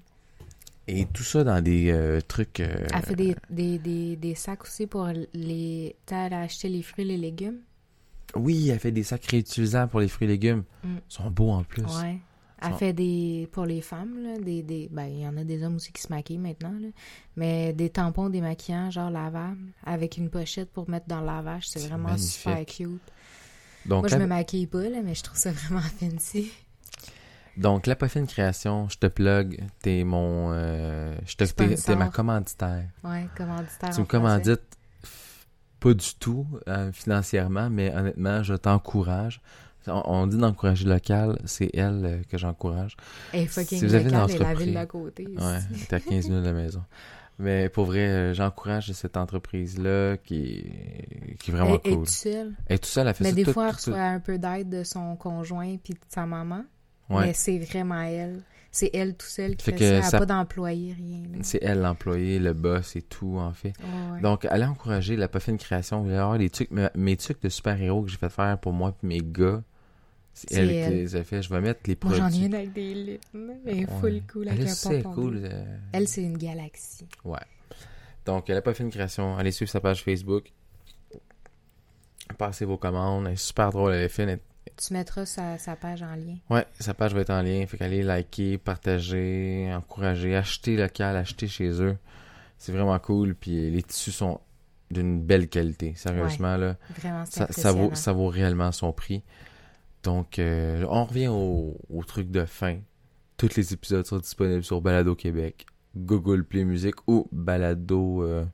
Et 0.88 1.06
tout 1.08 1.24
ça 1.24 1.44
dans 1.44 1.62
des 1.62 1.92
euh, 1.92 2.22
trucs... 2.22 2.60
euh, 2.60 2.86
Elle 2.94 3.02
fait 3.02 3.16
des, 3.16 3.36
des, 3.50 3.80
des, 3.80 4.16
des 4.16 4.36
sacs 4.36 4.64
aussi 4.64 4.86
pour 4.88 5.08
les. 5.34 5.96
T'as 6.06 6.26
acheté 6.38 6.70
les 6.70 6.84
fruits 6.84 7.04
et 7.04 7.08
les 7.08 7.18
légumes? 7.18 7.60
Oui, 8.36 8.70
elle 8.70 8.80
fait 8.80 8.92
des 8.92 9.04
sacs 9.04 9.26
réutilisables 9.26 9.90
pour 9.90 10.00
les 10.02 10.08
fruits 10.08 10.28
et 10.28 10.32
légumes. 10.32 10.64
Mm. 10.84 10.96
Ils 10.98 11.14
sont 11.14 11.30
beaux 11.32 11.52
en 11.52 11.64
plus. 11.64 11.84
Ouais. 11.84 12.20
Elle 12.62 12.74
fait 12.74 12.94
des. 12.94 13.48
Pour 13.52 13.66
les 13.66 13.82
femmes, 13.82 14.24
là, 14.24 14.40
des. 14.40 14.64
des 14.64 14.90
ben, 14.92 15.06
il 15.06 15.20
y 15.20 15.28
en 15.28 15.38
a 15.38 15.44
des 15.44 15.64
hommes 15.64 15.76
aussi 15.76 15.92
qui 15.92 16.02
se 16.02 16.12
maquillent 16.12 16.40
maintenant, 16.40 16.74
là. 16.80 16.88
Mais 17.36 17.74
des 17.74 17.90
tampons 17.90 18.30
démaquillants, 18.30 18.90
genre 18.90 19.12
lavables, 19.12 19.72
avec 19.86 20.18
une 20.18 20.30
pochette 20.30 20.72
pour 20.72 20.90
mettre 20.90 21.08
dans 21.08 21.20
le 21.20 21.28
lavage. 21.28 21.70
C'est 21.70 21.88
vraiment 21.88 22.10
magnifique. 22.10 22.32
super 22.32 22.66
cute. 22.66 23.02
Donc, 23.86 24.02
Moi, 24.02 24.08
je 24.10 24.18
me 24.18 24.26
maquille 24.26 24.68
pas, 24.68 24.90
là, 24.90 25.02
mais 25.04 25.16
je 25.16 25.24
trouve 25.24 25.38
ça 25.38 25.52
vraiment 25.54 25.82
fancy. 25.82 26.52
Donc, 27.56 27.88
la 27.88 27.96
Poffine 27.96 28.28
Création, 28.28 28.88
je 28.90 28.98
te 28.98 29.08
plug, 29.08 29.64
t'es 29.82 30.04
mon... 30.04 30.52
euh, 30.52 31.16
je 31.26 31.36
te, 31.36 31.44
t'es, 31.44 31.76
t'es 31.76 31.96
ma 31.96 32.10
commanditaire. 32.10 32.86
Ouais, 33.04 33.28
commanditaire. 33.36 33.90
Tu 33.90 34.02
me 34.02 34.06
commandites 34.06 34.78
pas 35.80 35.94
du 35.94 36.16
tout 36.20 36.46
euh, 36.68 36.92
financièrement, 36.92 37.70
mais 37.70 37.94
honnêtement, 37.96 38.44
je 38.44 38.54
t'encourage. 38.56 39.42
On, 39.88 40.28
dit 40.28 40.38
d'encourager 40.38 40.86
local, 40.86 41.40
c'est 41.46 41.70
elle 41.74 42.02
euh, 42.06 42.22
que 42.30 42.38
j'encourage. 42.38 42.96
Est 43.34 43.46
fucking 43.46 43.80
Si 43.80 43.86
vous 43.86 43.94
avez 43.96 44.04
une 44.04 44.10
et 44.10 44.12
la 44.14 44.24
entreprise- 44.26 44.58
ville 44.66 44.74
d'à 44.74 44.86
côté. 44.86 45.28
Ouais, 45.28 45.60
t'es 45.88 45.96
à 45.96 46.00
15 46.00 46.28
minutes 46.30 46.44
de 46.44 46.48
la 46.48 46.54
maison. 46.54 46.84
Mais 47.40 47.70
pour 47.70 47.86
vrai, 47.86 48.08
euh, 48.08 48.34
j'encourage 48.34 48.92
cette 48.94 49.16
entreprise-là 49.16 50.18
qui, 50.18 50.66
qui 51.40 51.52
est 51.52 51.54
vraiment 51.54 51.80
Elle 51.84 51.92
est 51.92 51.96
cool. 51.96 52.06
toute 52.06 52.10
seule. 52.10 52.54
Elle 52.66 52.76
est 52.76 52.80
tout 52.80 52.90
seule, 52.90 53.08
elle 53.08 53.14
fait 53.14 53.24
Mais 53.24 53.30
ça 53.30 53.36
des 53.36 53.44
tout- 53.44 53.54
fois, 53.54 53.66
elle 53.70 53.72
tout- 53.76 53.92
reçoit 53.92 54.02
un 54.02 54.20
peu 54.20 54.38
d'aide 54.40 54.70
de 54.70 54.84
son 54.84 55.16
conjoint 55.16 55.78
puis 55.84 55.94
de 55.94 56.00
sa 56.10 56.26
maman. 56.26 56.64
Ouais. 57.10 57.28
Mais 57.28 57.34
c'est 57.34 57.60
vraiment 57.60 58.02
elle. 58.02 58.42
C'est 58.72 58.90
elle 58.94 59.16
tout 59.16 59.26
seule 59.28 59.56
qui 59.56 59.66
Fait 59.66 59.72
fait, 59.72 59.78
que 59.78 59.84
ça. 59.86 59.94
Elle 59.96 60.00
n'a 60.02 60.10
ça- 60.10 60.18
pas 60.20 60.26
d'employé, 60.26 60.94
rien. 60.94 61.24
C'est 61.42 61.60
elle 61.64 61.80
l'employé, 61.82 62.38
le 62.38 62.54
boss 62.54 62.96
et 62.96 63.02
tout, 63.02 63.38
en 63.38 63.54
fait. 63.54 63.74
Ouais, 63.80 64.14
ouais. 64.16 64.22
Donc, 64.22 64.46
allez 64.46 64.66
encourager 64.66 65.16
la 65.16 65.28
Puffin 65.28 65.56
Création. 65.58 66.02
Vous 66.02 66.10
allez 66.10 66.18
avoir 66.18 66.38
des 66.38 66.50
trucs, 66.50 66.70
mes, 66.72 66.88
mes 66.96 67.16
trucs 67.18 67.42
de 67.42 67.50
super-héros 67.50 68.04
que 68.04 68.10
j'ai 68.10 68.18
fait 68.18 68.30
faire 68.30 68.58
pour 68.60 68.74
moi 68.74 68.94
et 69.04 69.06
mes 69.08 69.22
gars. 69.24 69.62
C'est 70.40 70.54
elle, 70.54 70.70
elle. 70.70 70.90
qui 70.92 70.96
les 70.98 71.16
a 71.16 71.24
fait. 71.24 71.42
Je 71.42 71.50
vais 71.50 71.62
mettre 71.62 71.80
les 71.88 71.98
Moi, 72.04 72.14
produits. 72.16 72.38
j'en 72.38 72.44
ai 72.44 72.46
une 72.46 72.54
avec 72.56 72.74
des 72.74 72.94
lignes. 72.94 73.18
Elle 73.66 73.80
est 73.80 73.90
Ouais. 73.90 74.00
full 74.00 74.22
cool 74.32 74.48
Elle, 74.50 74.70
c'est 74.70 75.02
cool. 75.04 75.42
euh, 75.44 75.78
Elle, 75.94 76.08
c'est 76.08 76.22
une 76.22 76.38
galaxie. 76.38 77.08
Donc, 78.26 78.50
elle 78.50 78.58
a 78.58 78.62
pas 78.62 78.74
fait 78.74 78.84
une 78.84 78.92
création. 78.92 79.36
Allez 79.38 79.52
suivre 79.52 79.72
sa 79.72 79.80
page 79.80 80.04
Facebook. 80.04 80.52
Passez 82.38 82.66
vos 82.66 82.78
commandes. 82.78 83.26
Elle 83.28 83.34
est 83.34 83.36
super 83.38 83.72
drôle. 83.72 83.94
Elle 83.94 84.04
est 84.04 84.10
fine. 84.10 84.30
Elle- 84.30 84.40
Tu 84.76 84.94
mettras 84.94 85.26
sa, 85.26 85.58
sa 85.58 85.76
page 85.76 86.04
en 86.04 86.14
lien. 86.16 86.36
Ouais, 86.50 86.66
sa 86.80 86.94
page 86.94 87.14
va 87.16 87.22
être 87.22 87.30
en 87.32 87.42
lien. 87.42 87.66
Fait 87.66 87.78
qu'allez 87.78 88.04
liker, 88.04 88.58
partager, 88.60 89.72
encourager, 89.74 90.36
acheter 90.36 90.76
local, 90.78 91.16
acheter 91.16 91.48
chez 91.48 91.82
eux. 91.82 91.98
C'est 92.60 92.74
vraiment 92.74 93.00
cool. 93.00 93.34
Puis 93.34 93.72
les 93.72 93.82
tissus 93.82 94.12
sont 94.12 94.40
d'une 94.92 95.22
belle 95.22 95.48
qualité. 95.48 95.94
Sérieusement, 95.96 96.58
là. 96.58 96.76
Vraiment, 97.00 97.24
c'est 97.26 97.40
Ça, 97.40 97.48
ça, 97.52 97.72
vaut, 97.72 97.96
ça 97.96 98.12
vaut 98.14 98.28
réellement 98.28 98.72
son 98.72 98.92
prix. 98.92 99.24
Donc, 100.04 100.40
euh, 100.40 100.86
on 100.90 101.06
revient 101.06 101.28
au, 101.28 101.78
au 101.90 102.04
truc 102.04 102.30
de 102.32 102.46
fin. 102.46 102.80
Tous 103.38 103.56
les 103.56 103.74
épisodes 103.74 104.06
sont 104.06 104.18
disponibles 104.20 104.64
sur 104.64 104.82
Balado 104.82 105.16
Québec, 105.16 105.66
Google 105.96 106.44
Play 106.44 106.64
Music 106.64 106.96
ou 107.08 107.28
Balado. 107.32 108.24
euh, 108.24 108.46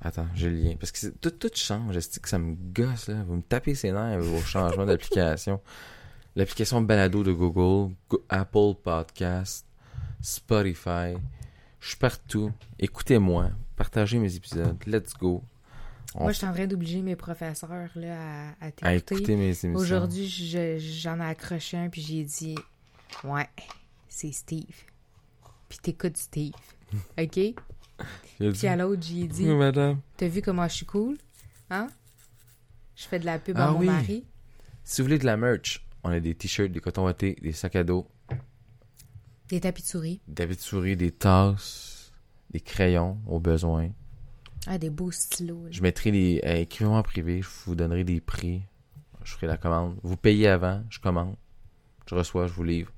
Attends, 0.00 0.26
j'ai 0.34 0.50
le 0.50 0.56
lien. 0.56 0.74
Parce 0.78 0.92
que 0.92 0.98
c'est- 0.98 1.18
tout, 1.20 1.30
tout 1.30 1.50
change. 1.54 1.94
Je 1.98 2.20
que 2.20 2.28
ça 2.28 2.38
me 2.38 2.54
gosse, 2.74 3.08
là? 3.08 3.22
Vous 3.26 3.36
me 3.36 3.42
tapez 3.42 3.74
ses 3.74 3.90
nerfs 3.92 4.02
avec 4.02 4.20
vos 4.26 4.40
changements 4.40 4.84
d'application. 4.86 5.60
L'application 6.36 6.82
Balado 6.82 7.22
de 7.22 7.32
Google, 7.32 7.94
Go- 8.10 8.22
Apple 8.28 8.74
Podcast, 8.82 9.64
Spotify. 10.20 11.14
Je 11.80 11.88
suis 11.88 11.96
partout. 11.96 12.50
Écoutez-moi. 12.78 13.50
Partagez 13.76 14.18
mes 14.18 14.34
épisodes. 14.36 14.76
Let's 14.86 15.14
go. 15.14 15.42
Moi, 16.14 16.32
je 16.32 16.36
suis 16.38 16.46
en 16.46 16.52
train 16.52 16.66
d'obliger 16.66 17.02
mes 17.02 17.16
professeurs 17.16 17.90
là, 17.96 18.50
à, 18.60 18.66
à 18.66 18.70
t'écouter. 18.70 18.86
à 18.86 18.94
écouter 18.94 19.36
mes 19.36 19.42
émissions. 19.46 19.74
Aujourd'hui, 19.74 20.28
je- 20.28 20.78
j'en 20.78 21.18
ai 21.18 21.24
accroché 21.24 21.76
un, 21.76 21.88
puis 21.88 22.00
j'ai 22.02 22.22
dit 22.24 22.54
Ouais, 23.24 23.48
c'est 24.08 24.30
Steve. 24.32 24.76
Puis 25.68 25.78
t'écoutes 25.82 26.16
Steve. 26.16 26.52
OK? 27.18 27.34
J'ai 27.34 27.52
dit, 28.52 28.58
Puis 28.58 28.66
à 28.68 28.76
l'autre, 28.76 29.02
j'ai 29.02 29.26
dit 29.26 29.48
Oui, 29.48 29.56
madame. 29.56 30.00
T'as 30.16 30.28
vu 30.28 30.40
comment 30.42 30.68
je 30.68 30.74
suis 30.74 30.86
cool? 30.86 31.16
Hein? 31.70 31.88
Je 32.96 33.04
fais 33.06 33.18
de 33.18 33.24
la 33.26 33.38
pub 33.40 33.56
Ah 33.58 33.68
à 33.68 33.72
mon 33.72 33.80
oui. 33.80 33.86
mari. 33.86 34.24
Si 34.84 35.00
vous 35.00 35.06
voulez 35.06 35.18
de 35.18 35.26
la 35.26 35.36
merch, 35.36 35.84
on 36.04 36.10
a 36.10 36.20
des 36.20 36.34
t-shirts, 36.34 36.70
des 36.70 36.80
cotons 36.80 37.04
wattés, 37.06 37.36
des 37.42 37.52
sacs 37.52 37.74
à 37.76 37.82
dos, 37.84 38.06
Des 39.48 39.60
tapis 39.60 39.82
de 39.82 39.86
souris. 39.88 40.20
des 40.28 40.42
habits 40.44 40.56
de 40.56 40.60
souris, 40.60 40.96
des 40.96 41.10
tasses, 41.10 42.12
des 42.50 42.60
crayons 42.60 43.18
au 43.26 43.40
besoin. 43.40 43.90
Ah, 44.66 44.78
des 44.78 44.90
beaux 44.90 45.10
stylos. 45.10 45.66
Je 45.70 45.82
mettrai 45.82 46.10
les. 46.10 46.40
euh, 46.44 46.54
Écrivez-moi 46.56 46.98
en 46.98 47.02
privé, 47.02 47.42
je 47.42 47.48
vous 47.66 47.74
donnerai 47.74 48.04
des 48.04 48.20
prix. 48.20 48.62
Je 49.24 49.32
ferai 49.34 49.46
la 49.46 49.56
commande. 49.56 49.96
Vous 50.02 50.16
payez 50.16 50.48
avant, 50.48 50.82
je 50.90 50.98
commande. 51.00 51.34
Je 52.06 52.14
reçois, 52.14 52.46
je 52.46 52.52
vous 52.52 52.64
livre. 52.64 52.92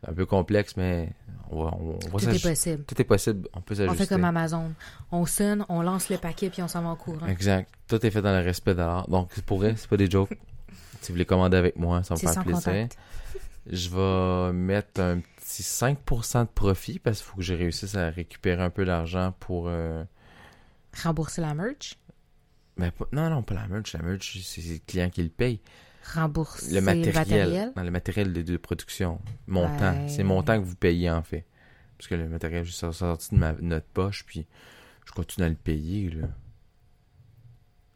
C'est 0.00 0.10
un 0.10 0.12
peu 0.14 0.26
complexe, 0.26 0.76
mais 0.76 1.12
on 1.50 1.64
va, 1.64 1.70
on, 1.80 1.98
on 2.06 2.16
va 2.16 2.18
Tout 2.20 2.28
est 2.30 2.42
possible. 2.42 2.84
Tout 2.84 3.00
est 3.00 3.04
possible, 3.04 3.48
on 3.52 3.60
peut 3.60 3.74
On 3.74 3.78
s'ajuster. 3.78 3.98
fait 3.98 4.14
comme 4.14 4.24
Amazon. 4.24 4.72
On 5.10 5.26
sonne, 5.26 5.64
on 5.68 5.82
lance 5.82 6.08
le 6.08 6.18
paquet, 6.18 6.50
puis 6.50 6.62
on 6.62 6.68
s'en 6.68 6.82
va 6.82 6.90
en 6.90 6.96
courant. 6.96 7.26
Exact. 7.26 7.68
Tout 7.88 8.04
est 8.06 8.10
fait 8.10 8.22
dans 8.22 8.30
le 8.38 8.44
respect 8.44 8.74
de 8.74 8.78
l'art. 8.78 9.08
Donc, 9.08 9.40
pour 9.40 9.58
vrai, 9.58 9.74
c'est 9.76 9.88
pas 9.90 9.96
des 9.96 10.08
jokes. 10.08 10.30
si 11.00 11.08
vous 11.08 11.14
voulez 11.14 11.24
commander 11.24 11.56
avec 11.56 11.74
moi, 11.76 12.04
ça 12.04 12.14
me 12.14 12.18
sans 12.20 12.42
plaisir. 12.42 12.54
contact. 12.54 12.96
Je 13.70 13.88
vais 13.90 14.52
mettre 14.52 15.00
un 15.00 15.18
petit 15.18 15.62
5% 15.62 16.42
de 16.42 16.48
profit 16.48 17.00
parce 17.00 17.18
qu'il 17.18 17.26
faut 17.26 17.36
que 17.38 17.42
je 17.42 17.54
réussisse 17.54 17.96
à 17.96 18.08
récupérer 18.10 18.62
un 18.62 18.70
peu 18.70 18.84
d'argent 18.84 19.34
pour. 19.40 19.64
euh, 19.68 20.04
Rembourser 21.02 21.40
la 21.40 21.54
merch? 21.54 21.98
mais 22.76 22.90
pas- 22.92 23.08
non, 23.12 23.28
non, 23.30 23.42
pas 23.42 23.54
la 23.54 23.66
merch. 23.68 23.92
La 23.92 24.02
merch, 24.02 24.38
c'est 24.42 24.60
le 24.62 24.78
client 24.86 25.10
qui 25.10 25.22
le 25.22 25.28
paye. 25.30 25.60
Rembourser 26.14 26.72
Le 26.74 26.80
matériel. 26.80 27.14
matériel? 27.14 27.72
Non, 27.76 27.82
le 27.82 27.90
matériel 27.90 28.32
de, 28.32 28.42
de 28.42 28.56
production. 28.56 29.20
Montant. 29.46 29.92
Ouais. 30.02 30.08
C'est 30.08 30.22
montant 30.22 30.58
que 30.60 30.64
vous 30.64 30.76
payez 30.76 31.10
en 31.10 31.22
fait. 31.22 31.44
Parce 31.98 32.06
que 32.08 32.14
le 32.14 32.28
matériel, 32.28 32.64
je 32.64 32.70
suis 32.70 32.92
sorti 32.92 33.34
de 33.34 33.40
ma, 33.40 33.52
notre 33.54 33.86
poche, 33.86 34.24
puis 34.24 34.46
je 35.06 35.12
continue 35.12 35.44
à 35.46 35.48
le 35.48 35.56
payer. 35.56 36.10
Là. 36.10 36.28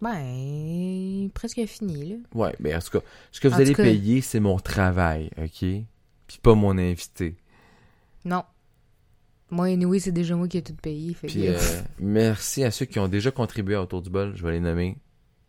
Ben, 0.00 1.30
presque 1.32 1.64
fini, 1.66 2.08
là. 2.10 2.16
Ouais, 2.34 2.56
mais 2.58 2.74
en 2.74 2.80
tout 2.80 2.98
cas, 2.98 3.04
ce 3.30 3.40
que 3.40 3.46
vous 3.48 3.54
En 3.54 3.58
allez 3.60 3.74
cas- 3.74 3.84
payer, 3.84 4.20
c'est 4.20 4.40
mon 4.40 4.58
travail, 4.58 5.30
ok? 5.38 5.58
Puis 6.26 6.38
pas 6.42 6.54
mon 6.56 6.76
invité. 6.76 7.36
Non. 8.24 8.44
Moi, 9.52 9.66
anyway, 9.66 9.98
c'est 10.00 10.10
déjà 10.12 10.34
moi 10.34 10.48
qui 10.48 10.56
ai 10.58 10.62
tout 10.62 10.74
payé. 10.74 11.12
Fait 11.14 11.26
Puis 11.28 11.42
que- 11.42 11.48
euh, 11.50 11.80
merci 12.00 12.64
à 12.64 12.70
ceux 12.70 12.86
qui 12.86 12.98
ont 12.98 13.06
déjà 13.08 13.30
contribué 13.30 13.74
à 13.76 13.82
Autour 13.82 14.02
du 14.02 14.10
bol. 14.10 14.32
Je 14.34 14.42
vais 14.44 14.52
les 14.52 14.60
nommer. 14.60 14.96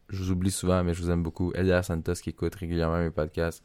Je 0.10 0.22
vous 0.22 0.32
oublie 0.32 0.52
souvent, 0.52 0.84
mais 0.84 0.94
je 0.94 1.02
vous 1.02 1.10
aime 1.10 1.24
beaucoup. 1.24 1.52
Elia 1.56 1.82
Santos 1.82 2.14
qui 2.16 2.30
écoute 2.30 2.54
régulièrement 2.54 3.00
mes 3.00 3.10
podcasts. 3.10 3.64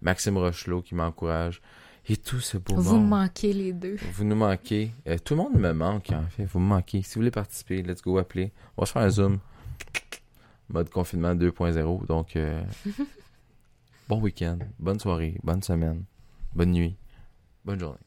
Maxime 0.00 0.38
Rochelot 0.38 0.82
qui 0.82 0.94
m'encourage. 0.94 1.60
Et 2.08 2.16
tout 2.16 2.40
ce 2.40 2.58
beau 2.58 2.76
Vous 2.76 2.94
monde. 2.96 3.08
manquez 3.08 3.52
les 3.52 3.72
deux. 3.72 3.96
Vous 4.14 4.24
nous 4.24 4.34
manquez. 4.36 4.90
Euh, 5.06 5.18
tout 5.22 5.34
le 5.34 5.42
monde 5.42 5.54
me 5.54 5.72
manque, 5.72 6.10
en 6.12 6.22
fait. 6.30 6.44
Vous 6.46 6.58
me 6.60 6.66
manquez. 6.66 7.02
Si 7.02 7.14
vous 7.14 7.20
voulez 7.20 7.30
participer, 7.30 7.82
let's 7.82 8.02
go, 8.02 8.18
appelez. 8.18 8.52
On 8.76 8.82
va 8.82 8.86
se 8.86 8.92
faire 8.92 9.02
un 9.02 9.10
Zoom. 9.10 9.38
Mode 10.68 10.90
confinement 10.90 11.34
2.0. 11.34 12.06
Donc, 12.06 12.34
euh, 12.36 12.62
bon 14.08 14.20
week-end, 14.20 14.58
bonne 14.78 14.98
soirée, 14.98 15.38
bonne 15.42 15.62
semaine, 15.62 16.04
bonne 16.54 16.70
nuit, 16.72 16.96
bonne 17.64 17.78
journée. 17.78 17.98